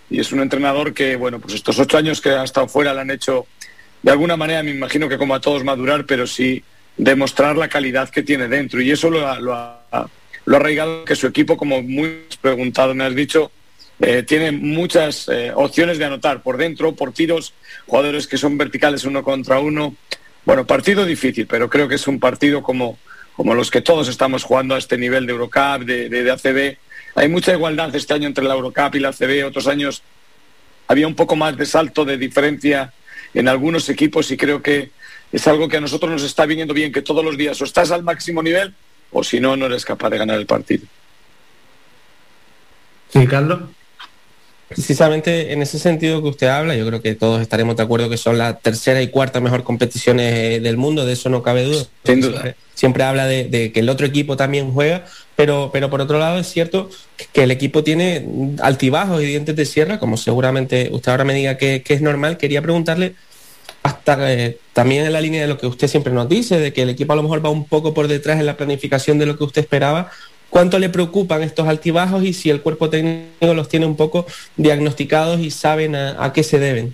y 0.10 0.20
es 0.20 0.32
un 0.32 0.42
entrenador 0.42 0.94
que, 0.94 1.16
bueno, 1.16 1.40
pues 1.40 1.56
estos 1.56 1.80
ocho 1.80 1.98
años 1.98 2.22
que 2.22 2.30
ha 2.30 2.44
estado 2.44 2.68
fuera 2.68 2.94
le 2.94 3.02
han 3.02 3.12
hecho 3.12 3.48
de 4.02 4.12
alguna 4.12 4.36
manera, 4.36 4.62
me 4.64 4.72
imagino 4.72 5.08
que 5.08 5.18
como 5.18 5.34
a 5.34 5.40
todos 5.40 5.64
madurar, 5.64 6.06
pero 6.06 6.28
sí 6.28 6.62
demostrar 6.98 7.56
la 7.56 7.70
calidad 7.70 8.10
que 8.10 8.22
tiene 8.22 8.50
dentro. 8.50 8.82
Y 8.82 8.92
eso 8.92 9.10
lo 9.10 9.26
ha, 9.26 9.40
lo 9.40 9.54
ha, 9.54 10.10
lo 10.46 10.56
ha 10.56 10.60
arraigado 10.60 11.06
que 11.06 11.16
su 11.16 11.26
equipo, 11.26 11.56
como 11.56 11.82
muy 11.82 12.26
preguntado 12.42 12.94
me 12.94 13.06
has 13.06 13.16
dicho, 13.16 13.50
eh, 14.00 14.24
tiene 14.24 14.52
muchas 14.52 15.30
eh, 15.30 15.52
opciones 15.56 15.98
de 15.98 16.06
anotar 16.06 16.42
por 16.42 16.58
dentro, 16.58 16.94
por 16.94 17.14
tiros, 17.14 17.54
jugadores 17.86 18.28
que 18.28 18.38
son 18.38 18.58
verticales 18.58 19.06
uno 19.06 19.24
contra 19.24 19.60
uno. 19.60 19.96
Bueno, 20.46 20.66
partido 20.66 21.06
difícil, 21.06 21.48
pero 21.48 21.70
creo 21.70 21.88
que 21.88 21.96
es 21.96 22.08
un 22.08 22.20
partido 22.20 22.64
como, 22.64 22.98
como 23.36 23.54
los 23.54 23.72
que 23.72 23.82
todos 23.82 24.08
estamos 24.08 24.44
jugando 24.44 24.76
a 24.76 24.78
este 24.78 24.98
nivel 24.98 25.26
de 25.26 25.34
Eurocup, 25.34 25.86
de, 25.86 26.10
de, 26.10 26.32
ACB. 26.32 26.78
Hay 27.16 27.30
mucha 27.30 27.54
igualdad 27.54 27.96
este 27.96 28.14
año 28.14 28.28
entre 28.28 28.44
la 28.44 28.56
Eurocup 28.56 28.96
y 28.96 29.00
la 29.00 29.10
ACB. 29.10 29.46
Otros 29.46 29.68
años 29.68 30.04
había 30.88 31.08
un 31.08 31.16
poco 31.16 31.36
más 31.36 31.56
de 31.56 31.66
salto 31.66 32.04
de 32.04 32.18
diferencia 32.18 32.92
en 33.34 33.48
algunos 33.48 33.88
equipos 33.90 34.30
y 34.32 34.38
creo 34.38 34.62
que 34.62 34.92
es 35.32 35.48
algo 35.48 35.68
que 35.68 35.78
a 35.78 35.82
nosotros 35.82 36.12
nos 36.12 36.24
está 36.24 36.46
viniendo 36.46 36.74
bien, 36.74 36.92
que 36.92 37.02
todos 37.02 37.24
los 37.24 37.38
días 37.38 37.60
o 37.62 37.64
estás 37.64 37.92
al 37.92 38.04
máximo 38.04 38.44
nivel 38.44 38.74
o 39.12 39.24
si 39.24 39.40
no, 39.40 39.56
no 39.56 39.68
eres 39.68 39.86
capaz 39.86 40.10
de 40.10 40.18
ganar 40.18 40.38
el 40.38 40.46
partido. 40.46 40.86
Sí, 43.10 43.26
Carlos. 43.28 43.62
Precisamente 44.76 45.54
en 45.54 45.62
ese 45.62 45.80
sentido 45.80 46.22
que 46.22 46.30
usted 46.30 46.48
habla, 46.48 46.76
yo 46.76 46.86
creo 46.88 47.02
que 47.02 47.16
todos 47.16 47.42
estaremos 47.42 47.76
de 47.76 47.84
acuerdo 47.84 48.10
que 48.10 48.18
son 48.18 48.38
la 48.38 48.58
tercera 48.60 49.02
y 49.02 49.08
cuarta 49.08 49.40
mejor 49.40 49.64
competiciones 49.64 50.34
eh, 50.34 50.60
del 50.60 50.78
mundo, 50.78 51.06
de 51.06 51.14
eso 51.14 51.30
no 51.30 51.44
cabe 51.44 51.64
duda. 51.64 51.86
Sin 52.04 52.22
duda. 52.22 52.42
Siempre, 52.42 52.56
siempre 52.74 53.04
habla 53.04 53.26
de, 53.26 53.46
de 53.46 53.72
que 53.72 53.80
el 53.80 53.90
otro 53.90 54.06
equipo 54.06 54.38
también 54.38 54.72
juega, 54.72 55.06
pero, 55.36 55.70
pero 55.74 55.90
por 55.90 56.02
otro 56.02 56.20
lado 56.20 56.40
es 56.40 56.48
cierto 56.48 56.90
que 57.32 57.44
el 57.44 57.52
equipo 57.52 57.84
tiene 57.84 58.28
altibajos 58.62 59.22
y 59.22 59.26
dientes 59.26 59.56
de 59.56 59.66
sierra, 59.66 60.00
como 60.00 60.18
seguramente 60.18 60.90
usted 60.92 61.12
ahora 61.12 61.24
me 61.24 61.34
diga 61.34 61.58
que, 61.58 61.82
que 61.82 61.94
es 61.94 62.02
normal. 62.02 62.38
Quería 62.38 62.62
preguntarle 62.62 63.16
hasta 63.84 64.32
eh, 64.32 64.58
también 64.72 65.06
en 65.06 65.14
la 65.14 65.22
línea 65.22 65.42
de 65.42 65.48
lo 65.48 65.58
que 65.58 65.68
usted 65.68 65.88
siempre 65.88 66.14
nos 66.14 66.30
dice, 66.30 66.60
de 66.60 66.72
que 66.72 66.84
el 66.84 66.90
equipo 66.90 67.14
a 67.14 67.16
lo 67.16 67.24
mejor 67.24 67.46
va 67.46 67.50
un 67.50 67.66
poco 67.66 67.94
por 67.94 68.08
detrás 68.08 68.40
en 68.40 68.46
la 68.46 68.56
planificación 68.56 69.20
de 69.20 69.26
lo 69.26 69.38
que 69.38 69.44
usted 69.44 69.62
esperaba. 69.62 70.10
¿Cuánto 70.54 70.78
le 70.78 70.90
preocupan 70.90 71.42
estos 71.42 71.68
altibajos 71.68 72.24
y 72.24 72.32
si 72.32 72.52
el 72.52 72.62
cuerpo 72.62 72.88
técnico 72.88 73.56
los 73.56 73.68
tiene 73.68 73.88
un 73.88 73.96
poco 73.96 74.28
diagnosticados 74.56 75.40
y 75.40 75.50
saben 75.50 75.96
a, 75.96 76.32
qué 76.32 76.44
se 76.44 76.60
deben? 76.60 76.94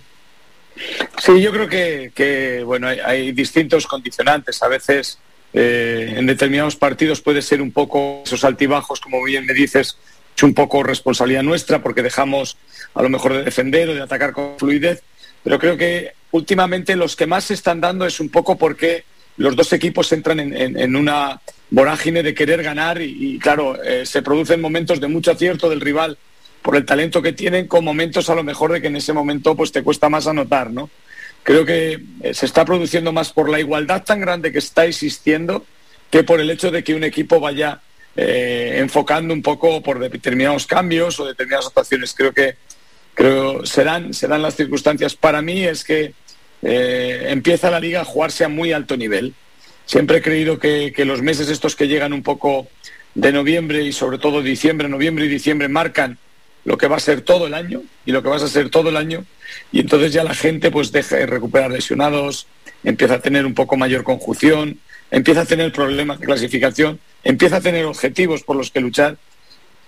Sí, 1.17 1.41
yo 1.41 1.51
creo 1.51 1.67
que, 1.67 2.63
bueno, 2.65 2.87
hay, 2.87 2.99
hay, 2.99 3.31
distintos 3.33 3.85
condicionantes. 3.85 4.63
A 4.63 4.69
veces 4.69 5.19
eh, 5.51 6.13
en 6.15 6.25
determinados 6.25 6.77
partidos 6.77 7.19
puede 7.19 7.41
ser 7.41 7.61
un 7.61 7.73
poco 7.73 8.21
esos 8.25 8.45
altibajos, 8.45 9.01
como 9.01 9.21
bien 9.25 9.45
me 9.45 9.53
dices, 9.53 9.97
es 10.37 10.43
un 10.43 10.53
poco 10.53 10.81
responsabilidad 10.81 11.43
nuestra 11.43 11.83
porque 11.83 12.01
dejamos 12.01 12.55
a 12.93 13.03
lo 13.03 13.09
mejor 13.09 13.33
de 13.33 13.43
defender 13.43 13.89
o 13.89 13.93
de 13.93 14.01
atacar 14.01 14.31
con 14.31 14.57
fluidez. 14.57 15.03
Pero 15.43 15.59
creo 15.59 15.75
que 15.75 16.13
últimamente 16.31 16.95
los 16.95 17.17
que 17.17 17.27
más 17.27 17.43
se 17.43 17.55
están 17.55 17.81
dando 17.81 18.05
es 18.05 18.21
un 18.21 18.29
poco 18.29 18.57
porque 18.57 19.03
los 19.39 19.55
dos 19.55 19.71
equipos 19.73 20.11
entran 20.11 20.39
en, 20.39 20.95
una 20.95 21.41
vorágine 21.69 22.21
de 22.21 22.33
querer 22.33 22.61
ganar 22.61 23.01
y, 23.01 23.35
y 23.35 23.39
claro, 23.39 23.81
eh, 23.81 24.05
se 24.05 24.21
producen 24.21 24.59
momentos 24.59 24.99
de 24.99 25.07
mucho 25.07 25.31
acierto 25.31 25.69
del 25.69 25.81
rival 25.81 26.17
por 26.61 26.75
el 26.75 26.85
talento 26.85 27.21
que 27.21 27.31
tienen 27.31 27.67
con 27.67 27.85
momentos 27.85 28.29
a 28.29 28.35
lo 28.35 28.43
mejor 28.43 28.73
de 28.73 28.81
que 28.81 28.87
en 28.87 28.97
ese 28.97 29.13
momento 29.13 29.55
pues 29.55 29.71
te 29.71 29.81
cuesta 29.81 30.09
más 30.09 30.27
anotar, 30.27 30.71
¿no? 30.71 30.89
Creo 31.43 31.65
que 31.65 32.03
eh, 32.21 32.33
se 32.33 32.45
está 32.45 32.65
produciendo 32.65 33.13
más 33.13 33.31
por 33.31 33.49
la 33.49 33.61
igualdad 33.61 34.03
tan 34.03 34.19
grande 34.19 34.51
que 34.51 34.59
está 34.59 34.85
existiendo 34.85 35.65
que 36.11 36.23
por 36.23 36.41
el 36.41 36.49
hecho 36.49 36.69
de 36.69 36.83
que 36.83 36.93
un 36.93 37.05
equipo 37.05 37.39
vaya 37.39 37.79
eh, 38.17 38.75
enfocando 38.79 39.33
un 39.33 39.41
poco 39.41 39.81
por 39.81 39.99
determinados 39.99 40.67
cambios 40.67 41.17
o 41.19 41.25
determinadas 41.25 41.67
actuaciones. 41.67 42.13
Creo 42.13 42.33
que 42.33 42.55
creo 43.13 43.65
serán 43.65 44.13
serán 44.13 44.41
las 44.41 44.55
circunstancias. 44.55 45.15
Para 45.15 45.41
mí 45.41 45.63
es 45.63 45.85
que 45.85 46.13
eh, 46.61 47.25
empieza 47.29 47.71
la 47.71 47.79
liga 47.79 48.01
a 48.01 48.05
jugarse 48.05 48.43
a 48.43 48.49
muy 48.49 48.71
alto 48.71 48.97
nivel. 48.97 49.33
Siempre 49.85 50.17
he 50.17 50.21
creído 50.21 50.59
que, 50.59 50.93
los 51.05 51.21
meses 51.21 51.49
estos 51.49 51.75
que 51.75 51.87
llegan 51.87 52.13
un 52.13 52.23
poco 52.23 52.67
de 53.15 53.31
noviembre 53.31 53.83
y 53.83 53.91
sobre 53.91 54.19
todo 54.19 54.41
diciembre, 54.41 54.87
noviembre 54.87 55.25
y 55.25 55.29
diciembre 55.29 55.67
marcan 55.67 56.17
lo 56.65 56.77
que 56.77 56.87
va 56.87 56.97
a 56.97 56.99
ser 56.99 57.21
todo 57.21 57.47
el 57.47 57.53
año 57.53 57.81
y 58.05 58.11
lo 58.11 58.21
que 58.21 58.29
vas 58.29 58.43
a 58.43 58.47
ser 58.47 58.69
todo 58.69 58.89
el 58.89 58.97
año 58.97 59.25
y 59.71 59.79
entonces 59.79 60.13
ya 60.13 60.23
la 60.23 60.35
gente 60.35 60.69
pues 60.69 60.91
deja 60.91 61.15
de 61.15 61.25
recuperar 61.25 61.71
lesionados, 61.71 62.45
empieza 62.83 63.15
a 63.15 63.19
tener 63.19 63.47
un 63.47 63.55
poco 63.55 63.77
mayor 63.77 64.03
conjunción, 64.03 64.79
empieza 65.09 65.41
a 65.41 65.45
tener 65.45 65.71
problemas 65.71 66.19
de 66.19 66.27
clasificación 66.27 66.99
empieza 67.23 67.57
a 67.57 67.61
tener 67.61 67.85
objetivos 67.85 68.43
por 68.43 68.55
los 68.55 68.71
que 68.71 68.79
luchar, 68.79 69.17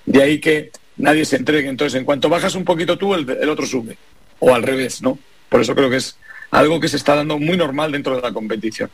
de 0.05 0.21
ahí 0.21 0.39
que 0.39 0.71
nadie 0.97 1.25
se 1.25 1.37
entregue. 1.37 1.69
Entonces, 1.69 1.99
en 1.99 2.05
cuanto 2.05 2.29
bajas 2.29 2.55
un 2.55 2.65
poquito 2.65 2.97
tú, 2.97 3.13
el, 3.13 3.29
el 3.29 3.49
otro 3.49 3.65
sube. 3.65 3.97
O 4.39 4.53
al 4.53 4.63
revés, 4.63 5.01
¿no? 5.01 5.19
Por 5.49 5.61
eso 5.61 5.75
creo 5.75 5.89
que 5.89 5.97
es 5.97 6.17
algo 6.51 6.79
que 6.79 6.89
se 6.89 6.97
está 6.97 7.15
dando 7.15 7.39
muy 7.39 7.57
normal 7.57 7.91
dentro 7.91 8.15
de 8.15 8.21
la 8.21 8.31
competición. 8.31 8.89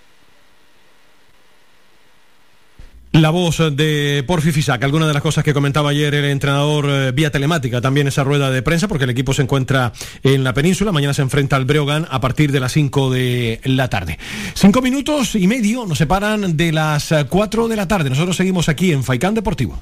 La 3.14 3.32
voz 3.32 3.58
de 3.72 4.24
Porfi 4.28 4.52
Fisac, 4.52 4.84
alguna 4.84 5.08
de 5.08 5.14
las 5.14 5.24
cosas 5.24 5.44
que 5.44 5.54
comentaba 5.54 5.90
ayer 5.90 6.14
el 6.14 6.26
entrenador 6.26 6.86
eh, 6.88 7.12
vía 7.14 7.32
telemática, 7.32 7.82
también 7.82 8.08
esa 8.08 8.24
rueda 8.24 8.52
de 8.52 8.62
prensa, 8.62 8.88
porque 8.88 9.06
el 9.06 9.10
equipo 9.10 9.34
se 9.34 9.42
encuentra 9.42 9.92
en 10.22 10.44
la 10.44 10.54
península, 10.54 10.92
mañana 10.92 11.16
se 11.16 11.24
enfrenta 11.24 11.56
al 11.56 11.66
Breogán 11.66 12.06
a 12.12 12.22
partir 12.22 12.52
de 12.52 12.60
las 12.60 12.74
5 12.74 13.10
de 13.10 13.60
la 13.64 13.90
tarde. 13.90 14.20
Cinco 14.54 14.84
minutos 14.84 15.34
y 15.34 15.48
medio 15.48 15.88
nos 15.88 15.98
separan 15.98 16.58
de 16.58 16.72
las 16.72 17.12
4 17.28 17.68
de 17.68 17.76
la 17.76 17.88
tarde. 17.88 18.12
Nosotros 18.12 18.36
seguimos 18.36 18.70
aquí 18.70 18.92
en 18.92 19.04
Faicán 19.04 19.34
Deportivo. 19.34 19.82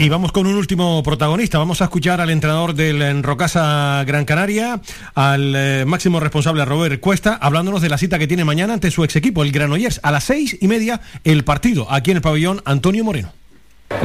Y 0.00 0.08
vamos 0.08 0.32
con 0.32 0.46
un 0.46 0.54
último 0.54 1.02
protagonista. 1.02 1.58
Vamos 1.58 1.82
a 1.82 1.84
escuchar 1.84 2.22
al 2.22 2.30
entrenador 2.30 2.72
del 2.72 3.02
Enrocasa 3.02 4.02
Gran 4.06 4.24
Canaria, 4.24 4.80
al 5.14 5.54
eh, 5.54 5.84
máximo 5.86 6.20
responsable 6.20 6.64
Robert 6.64 6.98
Cuesta, 7.00 7.34
hablándonos 7.38 7.82
de 7.82 7.90
la 7.90 7.98
cita 7.98 8.18
que 8.18 8.26
tiene 8.26 8.42
mañana 8.46 8.72
ante 8.72 8.90
su 8.90 9.04
ex 9.04 9.16
equipo, 9.16 9.42
el 9.42 9.52
Granollers, 9.52 10.00
a 10.02 10.10
las 10.10 10.24
seis 10.24 10.56
y 10.58 10.68
media 10.68 11.02
el 11.22 11.44
partido, 11.44 11.86
aquí 11.92 12.12
en 12.12 12.16
el 12.16 12.22
pabellón 12.22 12.62
Antonio 12.64 13.04
Moreno. 13.04 13.30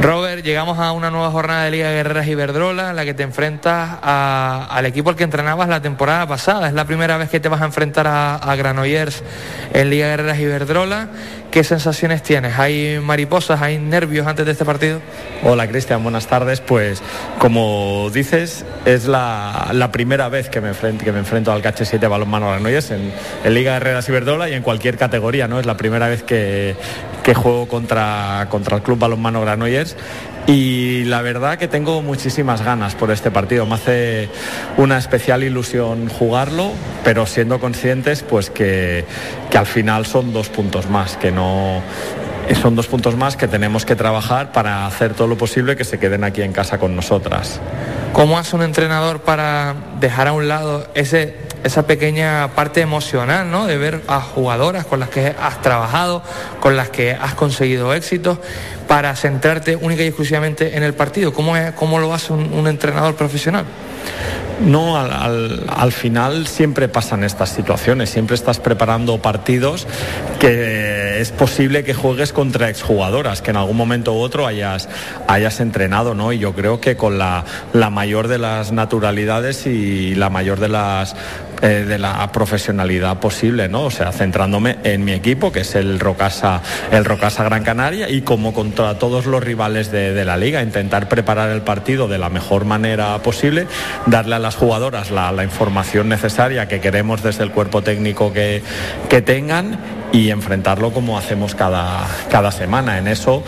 Robert, 0.02 0.44
llegamos 0.44 0.78
a 0.78 0.92
una 0.92 1.10
nueva 1.10 1.30
jornada 1.30 1.64
de 1.64 1.70
Liga 1.70 1.90
Guerreras 1.90 2.26
Iberdrola, 2.26 2.90
en 2.90 2.96
la 2.96 3.04
que 3.06 3.14
te 3.14 3.22
enfrentas 3.22 3.98
al 4.02 4.84
equipo 4.84 5.08
al 5.08 5.16
que 5.16 5.24
entrenabas 5.24 5.68
la 5.68 5.80
temporada 5.80 6.26
pasada. 6.26 6.68
Es 6.68 6.74
la 6.74 6.84
primera 6.84 7.16
vez 7.16 7.30
que 7.30 7.40
te 7.40 7.48
vas 7.48 7.62
a 7.62 7.64
enfrentar 7.64 8.06
a, 8.06 8.34
a 8.34 8.56
Granollers 8.56 9.22
en 9.72 9.88
Liga 9.88 10.08
Guerreras 10.08 10.40
Iberdrola. 10.40 11.08
¿Qué 11.56 11.64
sensaciones 11.64 12.22
tienes? 12.22 12.58
¿Hay 12.58 13.00
mariposas, 13.02 13.62
hay 13.62 13.78
nervios 13.78 14.26
antes 14.26 14.44
de 14.44 14.52
este 14.52 14.66
partido? 14.66 15.00
Hola 15.42 15.66
Cristian, 15.66 16.02
buenas 16.02 16.26
tardes. 16.26 16.60
Pues 16.60 17.02
como 17.38 18.10
dices, 18.12 18.66
es 18.84 19.06
la, 19.06 19.88
primera 19.90 20.28
vez 20.28 20.50
que 20.50 20.60
me, 20.60 20.68
enfrento, 20.68 21.02
que 21.02 21.12
me 21.12 21.20
enfrento 21.20 21.52
al 21.52 21.62
KH7 21.62 22.10
Balonmano 22.10 22.50
Granollers 22.50 22.90
en, 22.90 23.10
en 23.42 23.54
Liga 23.54 23.70
de 23.70 23.76
Herreras 23.78 24.06
Iberdrola 24.06 24.50
y 24.50 24.52
en 24.52 24.62
cualquier 24.62 24.98
categoría, 24.98 25.48
¿no? 25.48 25.58
Es 25.58 25.64
la 25.64 25.78
primera 25.78 26.08
vez 26.08 26.22
que, 26.22 26.76
que 27.22 27.32
juego 27.32 27.66
contra, 27.66 28.48
contra 28.50 28.76
el 28.76 28.82
Club 28.82 28.98
Balonmano 28.98 29.40
Granollers 29.40 29.96
y 30.46 31.04
la 31.04 31.22
verdad 31.22 31.58
que 31.58 31.66
tengo 31.68 32.02
muchísimas 32.02 32.62
ganas 32.62 32.94
por 32.94 33.10
este 33.10 33.30
partido. 33.30 33.66
Me 33.66 33.74
hace 33.74 34.28
una 34.76 34.98
especial 34.98 35.42
ilusión 35.42 36.08
jugarlo, 36.08 36.72
pero 37.04 37.26
siendo 37.26 37.58
conscientes 37.58 38.22
pues 38.22 38.50
que, 38.50 39.04
que 39.50 39.58
al 39.58 39.66
final 39.66 40.06
son 40.06 40.32
dos 40.32 40.48
puntos 40.48 40.88
más, 40.88 41.16
que 41.16 41.32
no 41.32 41.82
son 42.54 42.76
dos 42.76 42.86
puntos 42.86 43.16
más 43.16 43.36
que 43.36 43.48
tenemos 43.48 43.84
que 43.84 43.96
trabajar 43.96 44.52
para 44.52 44.86
hacer 44.86 45.14
todo 45.14 45.26
lo 45.26 45.36
posible 45.36 45.74
que 45.74 45.84
se 45.84 45.98
queden 45.98 46.22
aquí 46.22 46.42
en 46.42 46.52
casa 46.52 46.78
con 46.78 46.94
nosotras. 46.94 47.60
¿Cómo 48.12 48.38
hace 48.38 48.54
un 48.54 48.62
entrenador 48.62 49.20
para 49.20 49.74
dejar 50.00 50.28
a 50.28 50.32
un 50.32 50.46
lado 50.46 50.86
ese, 50.94 51.34
esa 51.66 51.86
pequeña 51.86 52.52
parte 52.54 52.80
emocional, 52.80 53.50
¿no? 53.50 53.66
De 53.66 53.76
ver 53.76 54.02
a 54.06 54.20
jugadoras 54.20 54.86
con 54.86 55.00
las 55.00 55.10
que 55.10 55.34
has 55.40 55.60
trabajado, 55.62 56.22
con 56.60 56.76
las 56.76 56.90
que 56.90 57.12
has 57.12 57.34
conseguido 57.34 57.92
éxitos, 57.92 58.38
para 58.86 59.14
centrarte 59.16 59.76
única 59.76 60.02
y 60.02 60.06
exclusivamente 60.06 60.76
en 60.76 60.82
el 60.82 60.94
partido. 60.94 61.32
¿Cómo, 61.32 61.54
cómo 61.74 61.98
lo 61.98 62.14
hace 62.14 62.32
un, 62.32 62.66
entrenador 62.66 63.16
profesional? 63.16 63.64
No, 64.64 64.96
al, 64.96 65.92
final 65.92 66.46
siempre 66.46 66.88
pasan 66.88 67.24
estas 67.24 67.50
situaciones, 67.50 68.08
siempre 68.10 68.36
estás 68.36 68.58
preparando 68.58 69.18
partidos 69.18 69.86
que 70.40 70.95
es 71.20 71.32
posible 71.32 71.84
que 71.84 71.94
juegues 71.94 72.32
contra 72.32 72.68
exjugadoras, 72.68 73.42
que 73.42 73.50
en 73.50 73.56
algún 73.56 73.76
momento 73.76 74.12
u 74.14 74.18
otro 74.18 74.46
hayas, 74.46 74.88
hayas 75.28 75.60
entrenado, 75.60 76.14
¿no? 76.14 76.32
Y 76.32 76.38
yo 76.38 76.54
creo 76.54 76.80
que 76.80 76.96
con 76.96 77.18
la, 77.18 77.44
la 77.72 77.90
mayor 77.90 78.28
de 78.28 78.38
las 78.38 78.72
naturalidades 78.72 79.66
y 79.66 80.14
la 80.14 80.30
mayor 80.30 80.60
de 80.60 80.68
las 80.68 81.16
eh, 81.62 81.86
de 81.88 81.98
la 81.98 82.30
profesionalidad 82.32 83.18
posible, 83.18 83.66
¿no? 83.66 83.84
O 83.84 83.90
sea, 83.90 84.12
centrándome 84.12 84.76
en 84.84 85.06
mi 85.06 85.12
equipo, 85.12 85.52
que 85.52 85.60
es 85.60 85.74
el 85.74 85.98
Rocasa, 85.98 86.60
el 86.90 87.02
Rocasa 87.06 87.44
Gran 87.44 87.64
Canaria, 87.64 88.10
y 88.10 88.20
como 88.20 88.52
contra 88.52 88.98
todos 88.98 89.24
los 89.24 89.42
rivales 89.42 89.90
de, 89.90 90.24
la 90.26 90.36
liga, 90.36 90.62
intentar 90.62 91.08
preparar 91.08 91.48
el 91.48 91.62
partido 91.62 92.08
de 92.08 92.18
la 92.18 92.28
mejor 92.28 92.66
manera 92.66 93.16
posible, 93.22 93.66
darle 94.04 94.34
a 94.34 94.38
las 94.38 94.54
jugadoras 94.54 95.10
la, 95.10 95.32
la 95.32 95.44
información 95.44 96.10
necesaria 96.10 96.68
que 96.68 96.80
queremos 96.80 97.22
desde 97.22 97.44
el 97.44 97.52
cuerpo 97.52 97.82
técnico 97.82 98.34
que, 98.34 98.62
que 99.08 99.22
tengan 99.22 99.78
y 100.12 100.30
enfrentarlo 100.30 100.92
como 100.92 101.18
hacemos 101.18 101.54
cada, 101.54 102.06
cada 102.30 102.50
semana. 102.50 102.98
En 102.98 103.08
eso 103.08 103.42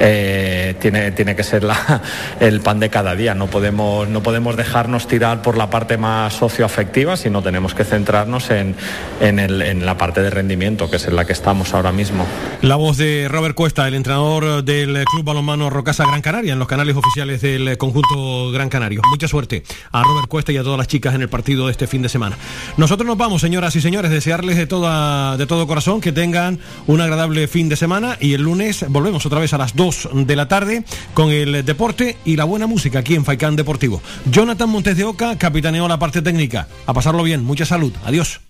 eh, 0.00 0.74
tiene, 0.80 1.12
tiene 1.12 1.36
que 1.36 1.42
ser 1.42 1.64
la, 1.64 2.02
el 2.40 2.60
pan 2.60 2.80
de 2.80 2.90
cada 2.90 3.14
día. 3.14 3.34
No 3.34 3.46
podemos, 3.46 4.08
no 4.08 4.22
podemos 4.22 4.56
dejarnos 4.56 5.06
tirar 5.06 5.42
por 5.42 5.56
la 5.56 5.70
parte 5.70 5.96
más 5.96 6.34
socioafectiva, 6.34 7.16
sino 7.16 7.42
tenemos 7.42 7.74
que 7.74 7.84
centrarnos 7.84 8.50
en, 8.50 8.74
en, 9.20 9.38
el, 9.38 9.62
en, 9.62 9.86
la 9.86 9.96
parte 9.96 10.22
de 10.22 10.30
rendimiento, 10.30 10.90
que 10.90 10.96
es 10.96 11.06
en 11.06 11.16
la 11.16 11.24
que 11.24 11.32
estamos 11.32 11.74
ahora 11.74 11.92
mismo. 11.92 12.26
La 12.62 12.76
voz 12.76 12.96
de 12.96 13.28
Robert 13.28 13.54
Cuesta, 13.54 13.86
el 13.86 13.94
entrenador 13.94 14.64
del 14.64 15.04
Club 15.04 15.24
Balonmano 15.24 15.70
Rocasa 15.70 16.06
Gran 16.06 16.22
Canaria, 16.22 16.52
en 16.52 16.58
los 16.58 16.68
canales 16.68 16.96
oficiales 16.96 17.40
del 17.40 17.76
conjunto 17.78 18.50
Gran 18.52 18.68
Canario. 18.68 19.00
Mucha 19.10 19.28
suerte 19.28 19.62
a 19.92 20.02
Robert 20.02 20.28
Cuesta 20.28 20.52
y 20.52 20.56
a 20.56 20.62
todas 20.62 20.78
las 20.78 20.88
chicas 20.88 21.14
en 21.14 21.22
el 21.22 21.28
partido 21.28 21.66
de 21.66 21.72
este 21.72 21.86
fin 21.86 22.02
de 22.02 22.08
semana. 22.08 22.36
Nosotros 22.76 23.06
nos 23.06 23.16
vamos, 23.16 23.40
señoras 23.40 23.76
y 23.76 23.80
señores, 23.80 24.10
desearles 24.10 24.56
de, 24.56 24.66
toda, 24.66 25.36
de 25.36 25.46
todo 25.46 25.66
corazón 25.66 26.00
que 26.00 26.12
tengan 26.12 26.58
un 26.86 27.00
agradable 27.00 27.46
fin 27.48 27.68
de 27.68 27.76
semana 27.76 28.16
y 28.20 28.34
el 28.34 28.42
lunes 28.42 28.84
volvemos 28.88 29.26
otra 29.26 29.40
vez 29.40 29.52
a 29.52 29.58
las 29.58 29.74
2 29.84 30.08
de 30.14 30.34
la 30.36 30.48
tarde 30.48 30.82
con 31.12 31.30
el 31.30 31.62
deporte 31.62 32.16
y 32.24 32.36
la 32.36 32.44
buena 32.44 32.66
música 32.66 33.00
aquí 33.00 33.14
en 33.16 33.24
Faicán 33.26 33.54
Deportivo. 33.54 34.00
Jonathan 34.30 34.70
Montes 34.70 34.96
de 34.96 35.04
Oca 35.04 35.36
capitaneó 35.36 35.86
la 35.88 35.98
parte 35.98 36.22
técnica. 36.22 36.68
A 36.86 36.94
pasarlo 36.94 37.22
bien, 37.22 37.44
mucha 37.44 37.66
salud. 37.66 37.92
Adiós. 38.06 38.40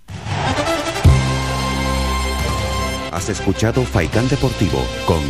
Has 3.11 3.29
escuchado 3.29 3.85
Faicán 3.85 4.29
Deportivo 4.29 4.87
con 5.07 5.21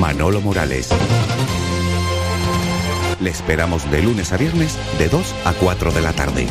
Manolo 0.00 0.40
Morales. 0.40 0.88
Le 3.20 3.30
esperamos 3.30 3.88
de 3.88 4.02
lunes 4.02 4.32
a 4.32 4.36
viernes 4.38 4.76
de 4.98 5.08
2 5.08 5.34
a 5.44 5.52
4 5.52 5.92
de 5.92 6.00
la 6.00 6.12
tarde. 6.12 6.48